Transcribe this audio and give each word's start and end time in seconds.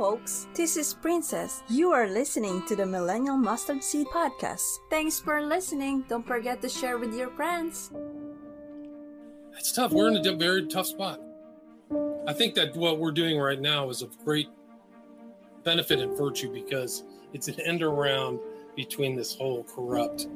Folks. 0.00 0.48
This 0.54 0.78
is 0.78 0.94
Princess. 0.94 1.62
You 1.68 1.92
are 1.92 2.08
listening 2.08 2.64
to 2.68 2.74
the 2.74 2.86
Millennial 2.86 3.36
Mustard 3.36 3.84
Seed 3.84 4.06
Podcast. 4.06 4.78
Thanks 4.88 5.20
for 5.20 5.42
listening. 5.42 6.06
Don't 6.08 6.26
forget 6.26 6.62
to 6.62 6.70
share 6.70 6.96
with 6.96 7.14
your 7.14 7.28
friends. 7.32 7.90
It's 9.58 9.72
tough. 9.72 9.92
We're 9.92 10.08
in 10.08 10.26
a 10.26 10.32
very 10.32 10.66
tough 10.68 10.86
spot. 10.86 11.20
I 12.26 12.32
think 12.32 12.54
that 12.54 12.74
what 12.74 12.98
we're 12.98 13.12
doing 13.12 13.38
right 13.38 13.60
now 13.60 13.90
is 13.90 14.00
of 14.00 14.16
great 14.24 14.48
benefit 15.64 15.98
and 15.98 16.16
virtue 16.16 16.50
because 16.50 17.04
it's 17.34 17.48
an 17.48 17.60
end 17.60 17.82
around 17.82 18.40
between 18.76 19.14
this 19.14 19.34
whole 19.34 19.64
corrupt 19.64 20.28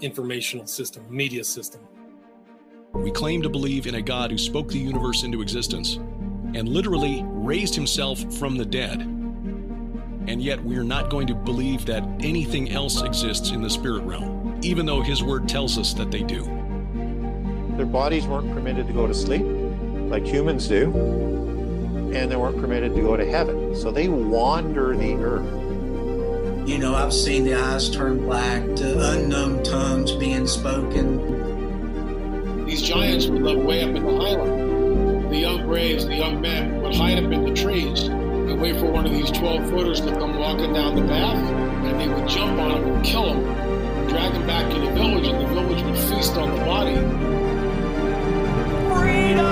informational 0.00 0.66
system, 0.66 1.04
media 1.10 1.44
system. 1.44 1.82
We 2.94 3.10
claim 3.10 3.42
to 3.42 3.50
believe 3.50 3.86
in 3.86 3.96
a 3.96 4.02
God 4.02 4.30
who 4.30 4.38
spoke 4.38 4.68
the 4.68 4.78
universe 4.78 5.24
into 5.24 5.42
existence 5.42 5.98
and 6.54 6.68
literally 6.68 7.22
raised 7.26 7.74
himself 7.74 8.20
from 8.34 8.56
the 8.56 8.64
dead. 8.64 9.00
And 10.26 10.40
yet 10.42 10.62
we're 10.64 10.84
not 10.84 11.10
going 11.10 11.26
to 11.26 11.34
believe 11.34 11.84
that 11.86 12.02
anything 12.20 12.70
else 12.70 13.02
exists 13.02 13.50
in 13.50 13.60
the 13.62 13.68
spirit 13.68 14.02
realm, 14.04 14.58
even 14.62 14.86
though 14.86 15.02
his 15.02 15.22
word 15.22 15.48
tells 15.48 15.76
us 15.78 15.92
that 15.94 16.10
they 16.10 16.22
do. 16.22 16.44
Their 17.76 17.86
bodies 17.86 18.26
weren't 18.26 18.52
permitted 18.52 18.86
to 18.86 18.92
go 18.92 19.06
to 19.06 19.14
sleep 19.14 19.44
like 20.08 20.24
humans 20.24 20.68
do, 20.68 20.92
and 22.14 22.30
they 22.30 22.36
weren't 22.36 22.58
permitted 22.60 22.94
to 22.94 23.00
go 23.00 23.16
to 23.16 23.28
heaven. 23.28 23.74
So 23.74 23.90
they 23.90 24.08
wander 24.08 24.96
the 24.96 25.14
earth. 25.14 26.68
You 26.68 26.78
know, 26.78 26.94
I've 26.94 27.12
seen 27.12 27.44
the 27.44 27.54
eyes 27.54 27.90
turn 27.90 28.20
black 28.20 28.62
to 28.76 29.12
unknown 29.12 29.64
tongues 29.64 30.12
being 30.12 30.46
spoken. 30.46 31.44
These 32.64 32.82
giants 32.82 33.26
would 33.26 33.42
live 33.42 33.58
way 33.64 33.82
up 33.82 33.94
in 33.94 34.04
the 34.04 34.12
highland. 34.18 34.63
The 35.34 35.40
young 35.40 35.66
braves, 35.66 36.06
the 36.06 36.14
young 36.14 36.40
men 36.40 36.80
would 36.80 36.94
hide 36.94 37.18
up 37.18 37.32
in 37.32 37.42
the 37.42 37.52
trees 37.52 38.04
and 38.04 38.60
wait 38.60 38.76
for 38.76 38.86
one 38.86 39.04
of 39.04 39.10
these 39.10 39.32
12 39.32 39.68
footers 39.68 40.00
to 40.02 40.12
come 40.12 40.38
walking 40.38 40.72
down 40.72 40.94
the 40.94 41.02
path, 41.08 41.36
and 41.36 42.00
they 42.00 42.06
would 42.06 42.28
jump 42.28 42.56
on 42.60 42.70
him 42.70 42.94
and 42.94 43.04
kill 43.04 43.34
him, 43.34 43.42
drag 44.08 44.32
him 44.32 44.46
back 44.46 44.70
to 44.72 44.78
the 44.78 44.92
village, 44.92 45.26
and 45.26 45.40
the 45.40 45.46
village 45.52 45.82
would 45.82 45.98
feast 45.98 46.36
on 46.36 46.56
the 46.56 46.64
body. 46.64 46.94
Freedom! 48.94 49.44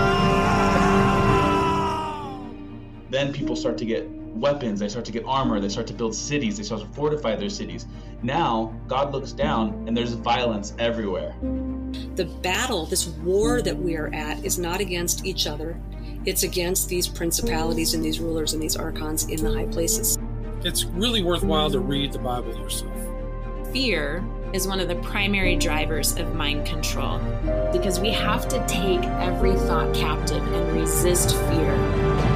Then 3.11 3.33
people 3.33 3.57
start 3.57 3.77
to 3.79 3.85
get 3.85 4.09
weapons, 4.35 4.81
they 4.81 4.89
start 4.89 5.05
to 5.05 5.13
get 5.13 5.25
armor, 5.25 5.61
they 5.61 5.69
start 5.69 5.87
to 5.89 5.95
build 5.95 6.15
cities, 6.15 6.57
they 6.57 6.63
start 6.63 6.81
to 6.81 6.87
fortify 6.89 7.37
their 7.37 7.51
cities. 7.51 7.87
Now, 8.23 8.75
God 8.89 9.13
looks 9.13 9.33
down 9.33 9.85
and 9.87 9.97
there's 9.97 10.15
violence 10.15 10.75
everywhere. 10.79 11.35
The 12.15 12.25
battle, 12.43 12.87
this 12.87 13.09
war 13.09 13.63
that 13.63 13.77
we 13.77 13.97
are 13.97 14.13
at, 14.15 14.45
is 14.45 14.59
not 14.59 14.81
against 14.81 15.25
each 15.25 15.47
other. 15.47 15.79
It's 16.25 16.43
against 16.43 16.89
these 16.89 17.09
principalities 17.09 17.95
and 17.95 18.05
these 18.05 18.21
rulers 18.21 18.53
and 18.53 18.63
these 18.63 18.77
archons 18.77 19.25
in 19.25 19.43
the 19.43 19.53
high 19.53 19.67
places. 19.67 20.19
It's 20.65 20.85
really 20.85 21.23
worthwhile 21.23 21.71
to 21.71 21.81
read 21.81 22.13
the 22.13 22.19
Bible 22.19 22.57
yourself. 22.57 22.93
Fear 23.73 24.25
is 24.53 24.69
one 24.69 24.81
of 24.81 24.89
the 24.89 24.97
primary 24.97 25.57
drivers 25.57 26.17
of 26.19 26.35
mind 26.35 26.67
control 26.67 27.19
because 27.73 27.99
we 27.99 28.11
have 28.11 28.47
to 28.49 28.65
take 28.67 29.03
every 29.03 29.55
thought 29.55 29.95
captive 29.95 30.43
and 30.53 30.81
resist 30.81 31.35
fear 31.49 32.32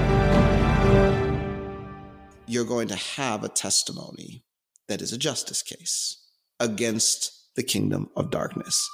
you're 2.49 2.65
going 2.65 2.87
to 2.87 2.97
have 2.97 3.43
a 3.43 3.49
testimony 3.49 4.45
that 4.89 5.03
is 5.03 5.13
a 5.13 5.19
justice 5.19 5.63
case 5.63 6.25
against 6.61 7.33
the 7.57 7.63
kingdom 7.63 8.09
of 8.15 8.31
darkness. 8.31 8.89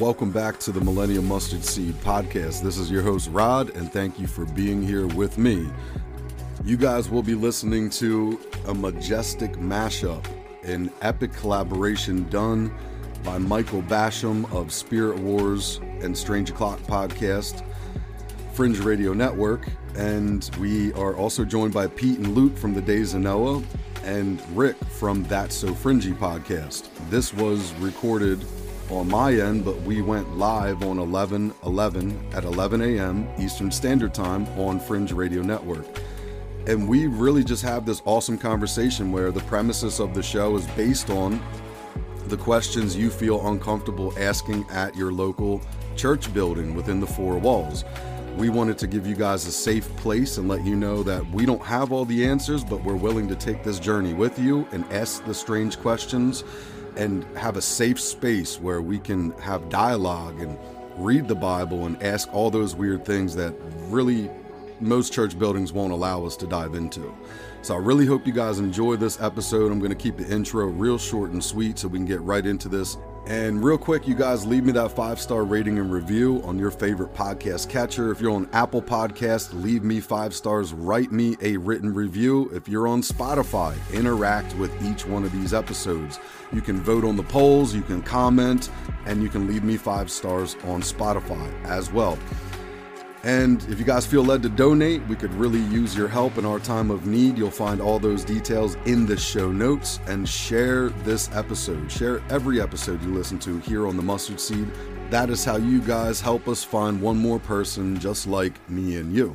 Welcome 0.00 0.32
back 0.32 0.58
to 0.60 0.72
the 0.72 0.80
Millennial 0.80 1.22
Mustard 1.22 1.64
Seed 1.64 1.94
Podcast. 2.00 2.62
This 2.62 2.76
is 2.76 2.90
your 2.90 3.02
host, 3.02 3.30
Rod, 3.30 3.70
and 3.76 3.92
thank 3.92 4.18
you 4.18 4.26
for 4.26 4.44
being 4.46 4.82
here 4.82 5.06
with 5.06 5.38
me. 5.38 5.70
You 6.62 6.76
guys 6.76 7.10
will 7.10 7.22
be 7.22 7.34
listening 7.34 7.90
to 7.90 8.40
a 8.66 8.74
majestic 8.74 9.52
mashup, 9.54 10.24
an 10.62 10.90
epic 11.02 11.32
collaboration 11.32 12.28
done 12.30 12.72
by 13.22 13.38
Michael 13.38 13.82
Basham 13.82 14.50
of 14.52 14.72
Spirit 14.72 15.18
Wars 15.18 15.80
and 16.00 16.16
Strange 16.16 16.50
O'Clock 16.50 16.78
podcast, 16.82 17.62
Fringe 18.54 18.78
Radio 18.78 19.12
Network, 19.12 19.66
and 19.96 20.48
we 20.58 20.92
are 20.94 21.14
also 21.16 21.44
joined 21.44 21.74
by 21.74 21.86
Pete 21.86 22.18
and 22.18 22.34
Luke 22.34 22.56
from 22.56 22.72
the 22.72 22.80
Days 22.80 23.14
of 23.14 23.20
Noah 23.20 23.62
and 24.04 24.42
Rick 24.56 24.76
from 24.84 25.24
That's 25.24 25.54
So 25.54 25.74
Fringy 25.74 26.12
podcast. 26.12 26.88
This 27.10 27.34
was 27.34 27.74
recorded 27.74 28.42
on 28.90 29.08
my 29.08 29.34
end, 29.34 29.64
but 29.64 29.80
we 29.82 30.02
went 30.02 30.38
live 30.38 30.82
on 30.82 30.98
11 30.98 31.52
11 31.64 32.26
at 32.32 32.44
11 32.44 32.80
a.m. 32.80 33.28
Eastern 33.38 33.70
Standard 33.70 34.14
Time 34.14 34.46
on 34.58 34.78
Fringe 34.78 35.12
Radio 35.12 35.42
Network. 35.42 35.86
And 36.66 36.88
we 36.88 37.06
really 37.06 37.44
just 37.44 37.62
have 37.62 37.84
this 37.84 38.00
awesome 38.06 38.38
conversation 38.38 39.12
where 39.12 39.30
the 39.30 39.40
premises 39.40 40.00
of 40.00 40.14
the 40.14 40.22
show 40.22 40.56
is 40.56 40.66
based 40.68 41.10
on 41.10 41.42
the 42.28 42.36
questions 42.38 42.96
you 42.96 43.10
feel 43.10 43.46
uncomfortable 43.48 44.14
asking 44.18 44.64
at 44.70 44.96
your 44.96 45.12
local 45.12 45.60
church 45.94 46.32
building 46.32 46.74
within 46.74 47.00
the 47.00 47.06
four 47.06 47.36
walls. 47.38 47.84
We 48.38 48.48
wanted 48.48 48.78
to 48.78 48.86
give 48.86 49.06
you 49.06 49.14
guys 49.14 49.46
a 49.46 49.52
safe 49.52 49.94
place 49.96 50.38
and 50.38 50.48
let 50.48 50.64
you 50.64 50.74
know 50.74 51.02
that 51.02 51.24
we 51.30 51.44
don't 51.44 51.62
have 51.62 51.92
all 51.92 52.06
the 52.06 52.26
answers, 52.26 52.64
but 52.64 52.82
we're 52.82 52.96
willing 52.96 53.28
to 53.28 53.36
take 53.36 53.62
this 53.62 53.78
journey 53.78 54.14
with 54.14 54.38
you 54.38 54.66
and 54.72 54.84
ask 54.90 55.24
the 55.26 55.34
strange 55.34 55.78
questions 55.78 56.44
and 56.96 57.24
have 57.36 57.56
a 57.58 57.62
safe 57.62 58.00
space 58.00 58.58
where 58.58 58.80
we 58.80 58.98
can 58.98 59.32
have 59.32 59.68
dialogue 59.68 60.40
and 60.40 60.58
read 60.96 61.28
the 61.28 61.34
Bible 61.34 61.84
and 61.86 62.02
ask 62.02 62.32
all 62.32 62.50
those 62.50 62.74
weird 62.74 63.04
things 63.04 63.36
that 63.36 63.54
really 63.88 64.30
most 64.84 65.12
church 65.12 65.38
buildings 65.38 65.72
won't 65.72 65.92
allow 65.92 66.24
us 66.24 66.36
to 66.36 66.46
dive 66.46 66.74
into. 66.74 67.14
So 67.62 67.74
I 67.74 67.78
really 67.78 68.04
hope 68.04 68.26
you 68.26 68.32
guys 68.32 68.58
enjoy 68.58 68.96
this 68.96 69.20
episode. 69.20 69.72
I'm 69.72 69.78
going 69.78 69.90
to 69.90 69.96
keep 69.96 70.18
the 70.18 70.30
intro 70.30 70.66
real 70.66 70.98
short 70.98 71.30
and 71.30 71.42
sweet 71.42 71.78
so 71.78 71.88
we 71.88 71.98
can 71.98 72.04
get 72.06 72.20
right 72.20 72.44
into 72.44 72.68
this. 72.68 72.98
And 73.26 73.64
real 73.64 73.78
quick, 73.78 74.06
you 74.06 74.14
guys 74.14 74.44
leave 74.44 74.64
me 74.64 74.72
that 74.72 74.92
five 74.92 75.18
star 75.18 75.44
rating 75.44 75.78
and 75.78 75.90
review 75.90 76.42
on 76.44 76.58
your 76.58 76.70
favorite 76.70 77.14
podcast 77.14 77.70
catcher. 77.70 78.12
If 78.12 78.20
you're 78.20 78.32
on 78.32 78.50
Apple 78.52 78.82
Podcast, 78.82 79.54
leave 79.62 79.82
me 79.82 79.98
five 79.98 80.34
stars, 80.34 80.74
write 80.74 81.10
me 81.10 81.38
a 81.40 81.56
written 81.56 81.94
review. 81.94 82.50
If 82.52 82.68
you're 82.68 82.86
on 82.86 83.00
Spotify, 83.00 83.74
interact 83.94 84.54
with 84.56 84.70
each 84.84 85.06
one 85.06 85.24
of 85.24 85.32
these 85.32 85.54
episodes. 85.54 86.20
You 86.52 86.60
can 86.60 86.82
vote 86.82 87.02
on 87.02 87.16
the 87.16 87.22
polls, 87.22 87.74
you 87.74 87.80
can 87.80 88.02
comment, 88.02 88.68
and 89.06 89.22
you 89.22 89.30
can 89.30 89.48
leave 89.48 89.64
me 89.64 89.78
five 89.78 90.10
stars 90.10 90.56
on 90.64 90.82
Spotify 90.82 91.50
as 91.64 91.90
well. 91.90 92.18
And 93.24 93.62
if 93.70 93.78
you 93.78 93.86
guys 93.86 94.04
feel 94.04 94.22
led 94.22 94.42
to 94.42 94.50
donate, 94.50 95.06
we 95.08 95.16
could 95.16 95.32
really 95.34 95.60
use 95.60 95.96
your 95.96 96.08
help 96.08 96.36
in 96.36 96.44
our 96.44 96.58
time 96.58 96.90
of 96.90 97.06
need. 97.06 97.38
You'll 97.38 97.50
find 97.50 97.80
all 97.80 97.98
those 97.98 98.22
details 98.22 98.76
in 98.84 99.06
the 99.06 99.16
show 99.16 99.50
notes 99.50 99.98
and 100.06 100.28
share 100.28 100.90
this 100.90 101.30
episode. 101.32 101.90
Share 101.90 102.22
every 102.28 102.60
episode 102.60 103.02
you 103.02 103.14
listen 103.14 103.38
to 103.40 103.58
here 103.60 103.86
on 103.86 103.96
the 103.96 104.02
Mustard 104.02 104.38
Seed. 104.38 104.68
That 105.08 105.30
is 105.30 105.42
how 105.42 105.56
you 105.56 105.80
guys 105.80 106.20
help 106.20 106.48
us 106.48 106.62
find 106.62 107.00
one 107.00 107.16
more 107.16 107.38
person 107.38 107.98
just 107.98 108.26
like 108.26 108.68
me 108.68 108.96
and 108.96 109.14
you. 109.14 109.34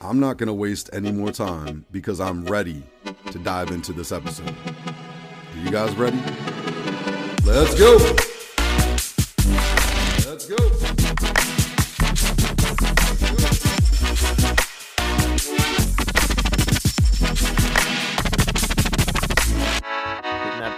I'm 0.00 0.18
not 0.18 0.38
going 0.38 0.46
to 0.46 0.54
waste 0.54 0.88
any 0.94 1.12
more 1.12 1.30
time 1.30 1.84
because 1.92 2.20
I'm 2.20 2.46
ready 2.46 2.82
to 3.30 3.38
dive 3.38 3.70
into 3.70 3.92
this 3.92 4.12
episode. 4.12 4.54
Are 4.76 5.58
you 5.62 5.70
guys 5.70 5.94
ready? 5.96 6.22
Let's 7.44 7.78
go! 7.78 8.33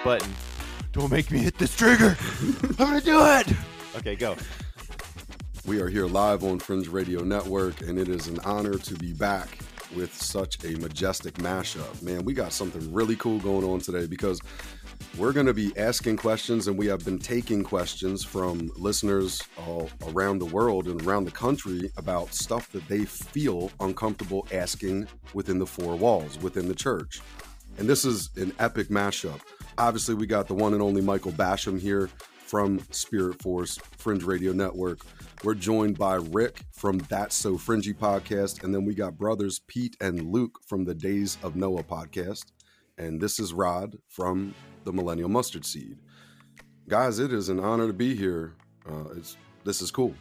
Button. 0.07 0.33
Don't 0.93 1.11
make 1.11 1.33
me 1.33 1.41
hit 1.41 1.59
this 1.59 1.75
trigger. 1.75 2.17
I'm 2.63 2.75
gonna 2.77 3.01
do 3.01 3.19
it. 3.25 3.49
Okay, 3.97 4.15
go. 4.15 4.37
We 5.67 5.81
are 5.81 5.89
here 5.89 6.07
live 6.07 6.45
on 6.45 6.61
Fringe 6.61 6.87
Radio 6.87 7.25
Network, 7.25 7.81
and 7.81 7.99
it 7.99 8.09
is 8.09 8.29
an 8.29 8.39
honor 8.45 8.79
to 8.79 8.95
be 8.95 9.13
back 9.13 9.59
with 9.97 10.15
such 10.15 10.63
a 10.65 10.79
majestic 10.79 11.35
mashup. 11.35 12.03
Man, 12.03 12.25
we 12.25 12.35
got 12.35 12.53
something 12.53 12.95
really 12.95 13.17
cool 13.17 13.41
going 13.41 13.65
on 13.65 13.81
today 13.81 14.07
because 14.07 14.41
we're 15.19 15.33
going 15.33 15.47
to 15.47 15.55
be 15.55 15.77
asking 15.77 16.19
questions 16.19 16.69
and 16.69 16.79
we 16.79 16.87
have 16.87 17.05
been 17.05 17.19
taking 17.19 17.65
questions 17.65 18.23
from 18.23 18.71
listeners 18.77 19.43
all 19.59 19.91
around 20.11 20.39
the 20.39 20.47
world 20.47 20.87
and 20.87 21.05
around 21.05 21.25
the 21.25 21.33
country 21.33 21.91
about 21.97 22.33
stuff 22.33 22.71
that 22.71 22.87
they 22.87 23.05
feel 23.05 23.73
uncomfortable 23.81 24.47
asking 24.53 25.09
within 25.35 25.59
the 25.59 25.67
four 25.67 25.97
walls, 25.97 26.39
within 26.39 26.69
the 26.69 26.75
church. 26.77 27.21
And 27.79 27.89
this 27.89 28.05
is 28.05 28.31
an 28.37 28.53
epic 28.61 28.89
mashup. 28.89 29.41
Obviously, 29.79 30.15
we 30.15 30.27
got 30.27 30.49
the 30.49 30.55
one 30.55 30.73
and 30.73 30.83
only 30.83 31.03
Michael 31.03 31.33
Basham 31.33 31.79
here 31.79 32.09
from 32.47 32.81
Spirit 32.91 33.43
Force 33.43 33.77
Fringe 33.99 34.23
Radio 34.23 34.53
Network. 34.53 35.01
We're 35.45 35.55
joined 35.55 35.99
by 35.99 36.15
Rick 36.15 36.61
from 36.73 36.99
That's 37.11 37.35
So 37.35 37.59
Fringy 37.59 37.93
podcast. 37.93 38.65
And 38.65 38.75
then 38.75 38.85
we 38.87 38.95
got 38.95 39.19
brothers 39.19 39.61
Pete 39.67 39.97
and 40.01 40.33
Luke 40.33 40.59
from 40.67 40.85
the 40.85 40.95
Days 40.95 41.37
of 41.43 41.57
Noah 41.57 41.83
podcast. 41.83 42.47
And 42.97 43.21
this 43.21 43.39
is 43.39 43.53
Rod 43.53 43.99
from 44.09 44.55
the 44.85 44.93
Millennial 44.93 45.29
Mustard 45.29 45.67
Seed. 45.67 45.99
Guys, 46.89 47.19
it 47.19 47.33
is 47.33 47.51
an 47.51 47.61
honor 47.61 47.87
to 47.87 47.93
be 47.93 48.15
here. 48.15 48.55
Uh, 48.89 49.11
it's 49.17 49.37
This 49.65 49.83
is 49.83 49.91
cool. 49.91 50.15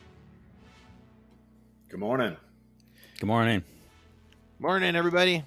Good 1.88 2.00
morning. 2.00 2.36
Good 3.20 3.28
morning. 3.28 3.64
Morning, 4.60 4.96
everybody. 4.96 5.46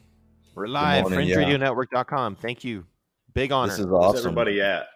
We're 0.55 0.67
live. 0.69 1.11
morning, 1.11 1.29
FringeRadioNetwork.com. 1.29 2.37
Thank 2.37 2.65
you. 2.65 2.87
Big 3.39 3.53
honor. 3.53 3.71
This 3.71 3.79
is 3.79 3.87
awesome. 3.87 4.01
Where's 4.15 4.27
everybody 4.27 4.61
at? 4.61 4.89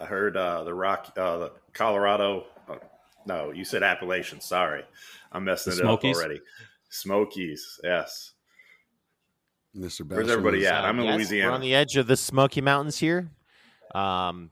I 0.00 0.06
heard 0.06 0.36
uh, 0.36 0.64
the 0.64 0.74
Rock, 0.74 1.12
uh, 1.16 1.38
the 1.38 1.52
Colorado. 1.72 2.46
Uh, 2.68 2.78
no, 3.26 3.52
you 3.52 3.64
said 3.64 3.84
Appalachian. 3.84 4.40
Sorry, 4.40 4.82
I'm 5.30 5.44
messing 5.44 5.72
The 5.74 5.78
it 5.78 5.84
up 5.84 6.00
Smokies? 6.00 6.16
already. 6.16 6.40
Smokies, 6.88 7.80
yes. 7.84 8.32
Mr. 9.76 10.04
Where's 10.08 10.28
everybody 10.28 10.66
at? 10.66 10.84
I'm 10.84 10.98
in 10.98 11.04
Yes, 11.04 11.16
Louisiana. 11.16 11.50
We're 11.50 11.54
on 11.54 11.60
the 11.60 11.76
edge 11.76 11.96
of 11.96 12.08
the 12.08 12.16
Smoky 12.16 12.60
Mountains 12.60 12.98
here. 12.98 13.30
Um, 13.94 14.50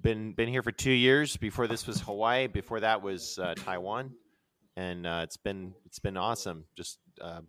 been 0.00 0.32
been 0.32 0.48
here 0.48 0.64
for 0.64 0.72
two 0.72 0.90
years. 0.90 1.36
Before 1.36 1.68
this 1.68 1.86
was 1.86 2.00
Hawaii. 2.00 2.48
Before 2.48 2.80
that 2.80 3.00
was 3.00 3.38
uh, 3.38 3.54
Taiwan, 3.54 4.10
and 4.76 5.06
uh, 5.06 5.20
it's 5.22 5.36
been 5.36 5.72
it's 5.86 6.00
been 6.00 6.16
awesome. 6.16 6.64
Just 6.76 6.98
uh, 7.20 7.42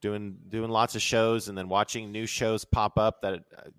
doing 0.00 0.38
doing 0.48 0.70
lots 0.70 0.94
of 0.94 1.02
shows, 1.02 1.48
and 1.48 1.58
then 1.58 1.68
watching 1.68 2.10
new 2.10 2.24
shows 2.24 2.64
pop 2.64 2.98
up. 2.98 3.20
That 3.20 3.34
uh, 3.34 3.36
there- 3.64 3.72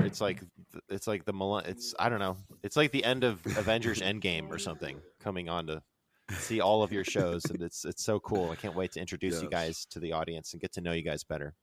it's 0.00 0.20
like 0.20 0.40
it's 0.88 1.06
like 1.06 1.24
the 1.24 1.62
it's 1.66 1.94
I 1.98 2.08
don't 2.08 2.18
know. 2.18 2.36
It's 2.62 2.76
like 2.76 2.92
the 2.92 3.04
end 3.04 3.24
of 3.24 3.44
Avengers 3.58 4.00
Endgame 4.02 4.50
or 4.50 4.58
something 4.58 5.00
coming 5.20 5.48
on 5.48 5.66
to 5.66 5.82
see 6.30 6.60
all 6.60 6.82
of 6.82 6.92
your 6.92 7.04
shows, 7.04 7.44
and 7.46 7.62
it's 7.62 7.84
it's 7.84 8.02
so 8.02 8.20
cool. 8.20 8.50
I 8.50 8.56
can't 8.56 8.74
wait 8.74 8.92
to 8.92 9.00
introduce 9.00 9.42
you 9.42 9.48
guys 9.48 9.86
to 9.90 10.00
the 10.00 10.12
audience 10.12 10.52
and 10.52 10.60
get 10.60 10.72
to 10.72 10.80
know 10.80 10.92
you 10.92 11.02
guys 11.02 11.24
better. 11.24 11.54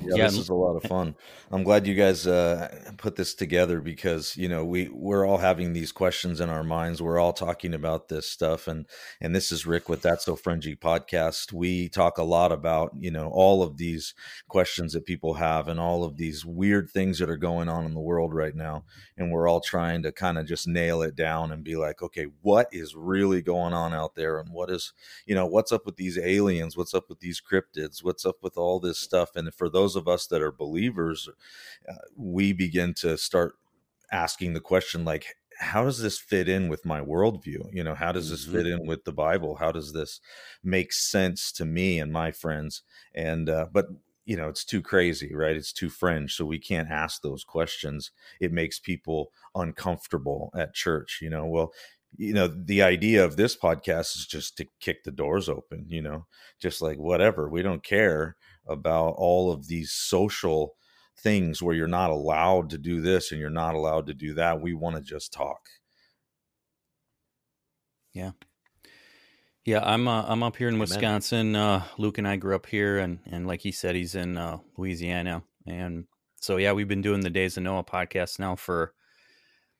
Yeah, 0.00 0.16
this 0.16 0.38
is 0.38 0.48
a 0.48 0.54
lot 0.54 0.76
of 0.76 0.82
fun. 0.84 1.14
I'm 1.50 1.62
glad 1.62 1.86
you 1.86 1.94
guys 1.94 2.26
uh, 2.26 2.90
put 2.96 3.16
this 3.16 3.34
together 3.34 3.82
because 3.82 4.34
you 4.34 4.48
know 4.48 4.64
we 4.64 4.88
we're 4.88 5.26
all 5.26 5.36
having 5.36 5.74
these 5.74 5.92
questions 5.92 6.40
in 6.40 6.48
our 6.48 6.64
minds. 6.64 7.02
We're 7.02 7.18
all 7.18 7.34
talking 7.34 7.74
about 7.74 8.08
this 8.08 8.26
stuff, 8.26 8.66
and 8.66 8.86
and 9.20 9.36
this 9.36 9.52
is 9.52 9.66
Rick 9.66 9.90
with 9.90 10.00
That's 10.00 10.24
So 10.24 10.36
Fringy 10.36 10.74
podcast. 10.74 11.52
We 11.52 11.90
talk 11.90 12.16
a 12.16 12.22
lot 12.22 12.50
about 12.50 12.92
you 12.98 13.10
know 13.10 13.28
all 13.28 13.62
of 13.62 13.76
these 13.76 14.14
questions 14.48 14.94
that 14.94 15.04
people 15.04 15.34
have 15.34 15.68
and 15.68 15.78
all 15.78 16.02
of 16.02 16.16
these 16.16 16.46
weird 16.46 16.88
things 16.88 17.18
that 17.18 17.28
are 17.28 17.36
going 17.36 17.68
on 17.68 17.84
in 17.84 17.92
the 17.92 18.00
world 18.00 18.32
right 18.32 18.54
now, 18.54 18.84
and 19.18 19.30
we're 19.30 19.48
all 19.48 19.60
trying 19.60 20.02
to 20.04 20.12
kind 20.12 20.38
of 20.38 20.46
just 20.46 20.66
nail 20.66 21.02
it 21.02 21.14
down 21.14 21.52
and 21.52 21.62
be 21.62 21.76
like, 21.76 22.00
okay, 22.00 22.28
what 22.40 22.68
is 22.72 22.96
really 22.96 23.42
going 23.42 23.74
on 23.74 23.92
out 23.92 24.14
there, 24.14 24.40
and 24.40 24.50
what 24.50 24.70
is 24.70 24.94
you 25.26 25.34
know 25.34 25.46
what's 25.46 25.72
up 25.72 25.84
with 25.84 25.96
these 25.96 26.16
aliens 26.16 26.74
what's 26.74 26.94
up 26.94 27.08
with 27.10 27.20
these 27.20 27.40
cryptids 27.40 28.02
what's 28.02 28.24
up 28.24 28.36
with 28.42 28.56
all 28.56 28.80
this 28.80 28.98
stuff 28.98 29.36
and 29.36 29.46
for 29.58 29.68
those 29.68 29.96
of 29.96 30.08
us 30.08 30.26
that 30.28 30.40
are 30.40 30.52
believers 30.52 31.28
uh, 31.88 31.94
we 32.16 32.52
begin 32.52 32.94
to 32.94 33.18
start 33.18 33.54
asking 34.10 34.54
the 34.54 34.60
question 34.60 35.04
like 35.04 35.26
how 35.58 35.84
does 35.84 35.98
this 35.98 36.18
fit 36.18 36.48
in 36.48 36.68
with 36.68 36.84
my 36.84 37.00
worldview? 37.00 37.68
You 37.72 37.82
know 37.82 37.94
how 37.94 38.12
does 38.12 38.30
this 38.30 38.44
fit 38.44 38.66
in 38.66 38.86
with 38.86 39.04
the 39.04 39.12
bible? 39.12 39.56
How 39.56 39.72
does 39.72 39.92
this 39.92 40.20
make 40.62 40.92
sense 40.92 41.50
to 41.52 41.64
me 41.64 41.98
and 41.98 42.12
my 42.12 42.30
friends? 42.30 42.82
And 43.14 43.50
uh, 43.50 43.66
but 43.72 43.86
you 44.24 44.36
know 44.36 44.48
it's 44.48 44.64
too 44.64 44.80
crazy 44.80 45.34
right? 45.34 45.56
It's 45.56 45.72
too 45.72 45.90
fringe 45.90 46.34
so 46.34 46.44
we 46.44 46.58
can't 46.58 46.90
ask 46.90 47.22
those 47.22 47.44
questions. 47.44 48.12
It 48.40 48.52
makes 48.52 48.78
people 48.78 49.32
uncomfortable 49.54 50.50
at 50.56 50.74
church 50.74 51.18
you 51.20 51.30
know? 51.30 51.46
Well 51.46 51.72
you 52.16 52.32
know 52.32 52.46
the 52.48 52.82
idea 52.82 53.24
of 53.24 53.36
this 53.36 53.56
podcast 53.56 54.16
is 54.16 54.26
just 54.26 54.56
to 54.58 54.66
kick 54.80 55.02
the 55.02 55.10
doors 55.10 55.48
open 55.48 55.86
you 55.88 56.02
know? 56.02 56.26
Just 56.60 56.80
like 56.80 56.98
whatever 56.98 57.48
we 57.48 57.62
don't 57.62 57.82
care 57.82 58.36
about 58.68 59.14
all 59.16 59.50
of 59.50 59.66
these 59.66 59.92
social 59.92 60.74
things 61.16 61.62
where 61.62 61.74
you're 61.74 61.88
not 61.88 62.10
allowed 62.10 62.70
to 62.70 62.78
do 62.78 63.00
this 63.00 63.32
and 63.32 63.40
you're 63.40 63.50
not 63.50 63.74
allowed 63.74 64.06
to 64.06 64.14
do 64.14 64.34
that 64.34 64.60
we 64.60 64.72
want 64.72 64.94
to 64.94 65.02
just 65.02 65.32
talk 65.32 65.68
Yeah. 68.14 68.32
Yeah, 69.64 69.80
I'm 69.84 70.08
uh, 70.08 70.24
I'm 70.26 70.42
up 70.42 70.56
here 70.56 70.68
in 70.68 70.74
Amen. 70.74 70.80
Wisconsin. 70.80 71.54
Uh, 71.54 71.84
Luke 71.98 72.16
and 72.16 72.26
I 72.26 72.36
grew 72.36 72.54
up 72.54 72.64
here, 72.66 72.98
and 72.98 73.18
and 73.26 73.46
like 73.46 73.60
he 73.60 73.70
said, 73.70 73.94
he's 73.94 74.14
in 74.14 74.38
uh, 74.38 74.58
Louisiana, 74.78 75.42
and 75.66 76.06
so 76.40 76.56
yeah, 76.56 76.72
we've 76.72 76.88
been 76.88 77.02
doing 77.02 77.20
the 77.20 77.28
Days 77.28 77.58
of 77.58 77.64
Noah 77.64 77.84
podcast 77.84 78.38
now 78.38 78.56
for 78.56 78.94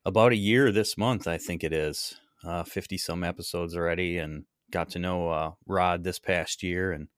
about 0.05 0.33
a 0.33 0.37
year 0.37 0.71
this 0.71 0.99
month, 0.99 1.27
I 1.27 1.39
think 1.39 1.65
it 1.65 1.73
is, 1.73 2.21
uh, 2.45 2.65
fifty 2.65 2.99
some 2.99 3.25
episodes 3.25 3.75
already, 3.75 4.19
and 4.19 4.45
got 4.71 4.91
to 4.91 4.99
know 4.99 5.31
uh, 5.31 5.53
Rod 5.67 6.05
this 6.05 6.19
past 6.19 6.63
year, 6.63 6.93
and 6.93 7.09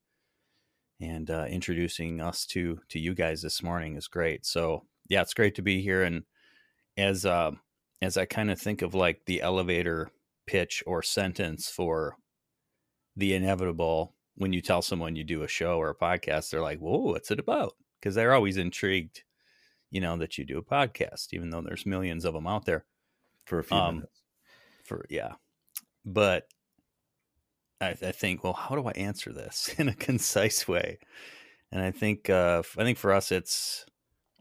and 1.00 1.30
uh, 1.30 1.46
introducing 1.48 2.20
us 2.20 2.46
to 2.46 2.80
to 2.90 2.98
you 2.98 3.14
guys 3.14 3.42
this 3.42 3.62
morning 3.62 3.96
is 3.96 4.08
great. 4.08 4.44
So 4.44 4.84
yeah, 5.08 5.22
it's 5.22 5.34
great 5.34 5.54
to 5.56 5.62
be 5.62 5.80
here, 5.80 6.02
and 6.02 6.24
as 6.96 7.24
uh, 7.24 7.52
as 8.02 8.16
I 8.16 8.26
kind 8.26 8.50
of 8.50 8.60
think 8.60 8.82
of 8.82 8.94
like 8.94 9.22
the 9.26 9.42
elevator 9.42 10.10
pitch 10.46 10.82
or 10.86 11.02
sentence 11.02 11.68
for 11.68 12.16
the 13.16 13.34
inevitable 13.34 14.14
when 14.36 14.52
you 14.52 14.60
tell 14.60 14.82
someone 14.82 15.16
you 15.16 15.24
do 15.24 15.42
a 15.42 15.48
show 15.48 15.78
or 15.78 15.90
a 15.90 15.94
podcast 15.94 16.50
they're 16.50 16.62
like 16.62 16.78
whoa 16.78 16.98
what's 16.98 17.30
it 17.30 17.38
about? 17.38 17.74
Because 18.00 18.14
they're 18.14 18.34
always 18.34 18.56
intrigued 18.56 19.22
you 19.90 20.00
know 20.00 20.16
that 20.16 20.38
you 20.38 20.44
do 20.44 20.58
a 20.58 20.62
podcast 20.62 21.28
even 21.32 21.50
though 21.50 21.60
there's 21.60 21.86
millions 21.86 22.24
of 22.24 22.34
them 22.34 22.46
out 22.46 22.64
there. 22.64 22.84
For 23.46 23.58
a 23.58 23.64
few 23.64 23.76
minutes. 23.76 24.22
for 24.84 25.06
yeah. 25.10 25.32
But 26.04 26.46
I, 27.80 27.90
I 27.90 28.12
think 28.12 28.44
well 28.44 28.52
how 28.52 28.74
do 28.74 28.86
i 28.86 28.92
answer 28.92 29.32
this 29.32 29.74
in 29.78 29.88
a 29.88 29.94
concise 29.94 30.66
way 30.68 30.98
and 31.72 31.82
i 31.82 31.90
think 31.90 32.28
uh 32.30 32.62
i 32.78 32.84
think 32.84 32.98
for 32.98 33.12
us 33.12 33.32
it's 33.32 33.86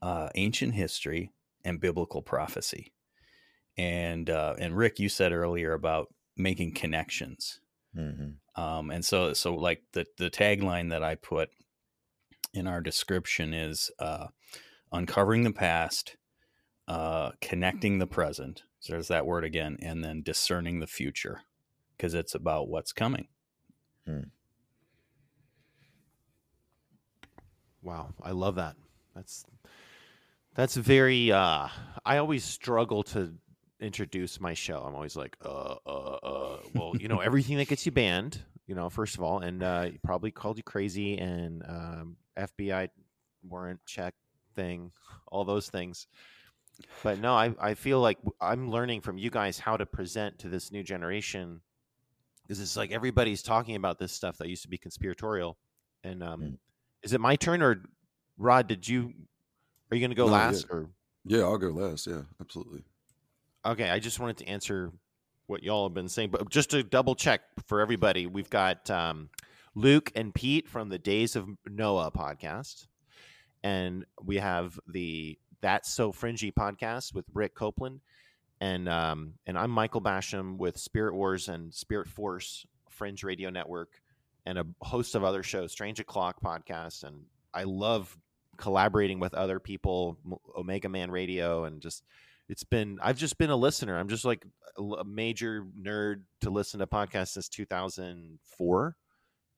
uh 0.02 0.30
ancient 0.36 0.74
history 0.74 1.32
and 1.64 1.80
biblical 1.80 2.22
prophecy 2.22 2.94
and 3.78 4.30
uh 4.30 4.56
and 4.60 4.78
rick 4.78 5.00
you 5.00 5.10
said 5.10 5.32
earlier 5.32 5.74
about 5.74 6.08
making 6.40 6.74
connections 6.74 7.60
mm-hmm. 7.96 8.62
um, 8.62 8.90
and 8.90 9.04
so, 9.06 9.34
so 9.34 9.54
like 9.54 9.84
the 9.92 10.06
the 10.18 10.30
tagline 10.30 10.90
that 10.90 11.04
I 11.04 11.16
put 11.16 11.50
in 12.54 12.66
our 12.66 12.82
description 12.82 13.54
is 13.54 13.92
uh, 14.00 14.28
uncovering 14.92 15.44
the 15.44 15.52
past, 15.52 16.16
uh, 16.88 17.32
connecting 17.42 18.00
the 18.00 18.08
present. 18.08 18.64
So 18.80 18.94
there's 18.94 19.10
that 19.10 19.26
word 19.26 19.44
again, 19.44 19.78
and 19.82 20.04
then 20.04 20.24
discerning 20.24 20.80
the 20.80 20.88
future, 20.88 21.42
because 22.00 22.14
it's 22.14 22.34
about 22.34 22.70
what's 22.70 22.94
coming. 22.94 23.28
Wow, 27.82 28.14
I 28.24 28.32
love 28.32 28.56
that. 28.56 28.76
That's 29.16 29.46
that's 30.56 30.76
very 30.76 31.32
uh 31.32 31.68
I 32.06 32.18
always 32.18 32.44
struggle 32.44 33.04
to 33.04 33.34
introduce 33.80 34.40
my 34.40 34.54
show. 34.54 34.82
I'm 34.82 34.96
always 34.96 35.16
like, 35.16 35.36
uh 35.46 35.76
uh 35.86 36.18
uh 36.24 36.58
well, 36.74 36.94
you 36.98 37.08
know, 37.10 37.20
everything 37.20 37.58
that 37.58 37.68
gets 37.68 37.86
you 37.86 37.92
banned, 37.92 38.42
you 38.66 38.76
know, 38.76 38.90
first 38.90 39.16
of 39.16 39.24
all, 39.24 39.40
and 39.40 39.62
uh 39.62 39.90
probably 40.04 40.32
called 40.32 40.58
you 40.58 40.64
crazy 40.64 41.18
and 41.18 41.64
um 41.68 42.18
FBI 42.38 42.90
warrant 43.44 43.82
check 43.86 44.14
thing, 44.56 44.92
all 45.28 45.44
those 45.44 45.70
things. 45.70 46.08
But 47.04 47.20
no, 47.20 47.34
I 47.34 47.54
I 47.60 47.74
feel 47.74 48.00
like 48.00 48.18
I'm 48.40 48.72
learning 48.72 49.02
from 49.02 49.18
you 49.18 49.30
guys 49.30 49.60
how 49.60 49.76
to 49.78 49.86
present 49.86 50.40
to 50.40 50.50
this 50.50 50.72
new 50.72 50.84
generation 50.84 51.62
because 52.50 52.60
it's 52.60 52.76
like 52.76 52.92
everybody's 52.92 53.44
talking 53.44 53.76
about 53.76 54.00
this 54.00 54.12
stuff 54.12 54.40
that 54.40 54.50
used 54.50 54.64
to 54.64 54.70
be 54.70 54.78
conspiratorial. 54.78 55.56
And 56.04 56.24
um, 56.24 56.58
is 57.04 57.14
it 57.14 57.22
my 57.22 57.36
turn 57.36 57.62
or 57.62 57.84
Rod? 58.40 58.68
Did 58.68 58.88
you 58.88 59.14
are 59.92 59.96
you 59.96 60.02
going 60.02 60.10
to 60.10 60.16
go 60.16 60.26
No, 60.26 60.32
last 60.32 60.66
yeah. 60.68 60.76
or 60.76 60.90
Yeah, 61.26 61.42
I'll 61.42 61.60
go 61.60 61.70
last. 61.70 62.08
Yeah, 62.08 62.22
absolutely. 62.42 62.82
okay? 63.64 63.92
I 63.92 64.00
just 64.00 64.20
wanted 64.20 64.38
to 64.38 64.48
answer 64.48 64.92
what 65.46 65.62
y'all 65.62 65.88
have 65.88 65.94
been 65.94 66.10
saying, 66.10 66.30
but 66.32 66.50
just 66.50 66.72
to 66.72 66.82
double 66.82 67.14
check 67.14 67.42
for 67.68 67.82
everybody, 67.82 68.26
we've 68.26 68.50
got 68.50 68.90
um, 68.90 69.30
Luke 69.76 70.12
and 70.16 70.34
Pete 70.34 70.68
from 70.68 70.90
the 70.90 70.98
Days 70.98 71.36
of 71.36 71.48
Noah 71.68 72.12
podcast, 72.12 72.88
and 73.64 74.06
we 74.24 74.38
have 74.38 74.80
the 74.88 75.38
That's 75.62 75.92
So 75.92 76.12
Fringy 76.12 76.52
podcast 76.52 77.14
with 77.14 77.26
Rick 77.32 77.54
Copeland, 77.54 78.02
and 78.62 78.90
um, 78.90 79.34
and 79.46 79.58
I'm 79.58 79.72
Michael 79.72 80.02
Basham 80.02 80.58
with 80.58 80.78
Spirit 80.78 81.14
Wars 81.14 81.48
and 81.48 81.74
Spirit 81.74 82.08
Force 82.08 82.66
Fringe 82.90 83.24
Radio 83.24 83.50
Network, 83.50 84.02
and 84.46 84.58
a 84.58 84.66
host 84.82 85.16
of 85.16 85.24
other 85.24 85.44
shows, 85.44 85.72
Strange 85.72 86.00
O'clock 86.00 86.38
podcast, 86.44 87.04
and 87.04 87.24
I 87.54 87.64
love 87.64 88.18
collaborating 88.58 89.20
with 89.20 89.34
other 89.34 89.60
people, 89.60 90.18
Omega 90.58 90.90
Man 90.90 91.12
Radio, 91.12 91.64
and 91.64 91.82
just 91.82 92.04
it's 92.50 92.64
been 92.64 93.00
I've 93.02 93.18
just 93.18 93.38
been 93.38 93.50
a 93.50 93.56
listener. 93.56 93.98
I'm 93.98 94.10
just 94.10 94.26
like 94.26 94.46
a 94.78 95.04
major 95.04 95.66
nerd 95.80 96.24
to 96.42 96.50
listen 96.50 96.80
to 96.80 96.88
podcasts 96.88 97.30
since 97.30 97.50
2004 97.50 98.96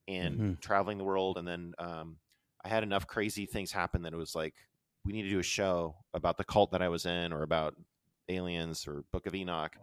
and 0.08 0.34
mm-hmm. 0.34 0.52
traveling 0.60 0.98
the 0.98 1.04
world 1.04 1.38
and 1.38 1.46
then 1.46 1.74
um, 1.78 2.16
I 2.64 2.68
had 2.68 2.82
enough 2.82 3.06
crazy 3.06 3.46
things 3.46 3.70
happen 3.70 4.02
that 4.02 4.12
it 4.12 4.16
was 4.16 4.34
like 4.34 4.54
we 5.04 5.12
need 5.12 5.22
to 5.22 5.30
do 5.30 5.38
a 5.38 5.44
show 5.44 5.96
about 6.14 6.38
the 6.38 6.44
cult 6.44 6.72
that 6.72 6.82
I 6.82 6.88
was 6.88 7.06
in 7.06 7.32
or 7.32 7.42
about 7.42 7.74
aliens 8.28 8.86
or 8.86 9.04
Book 9.12 9.26
of 9.26 9.34
Enoch. 9.34 9.76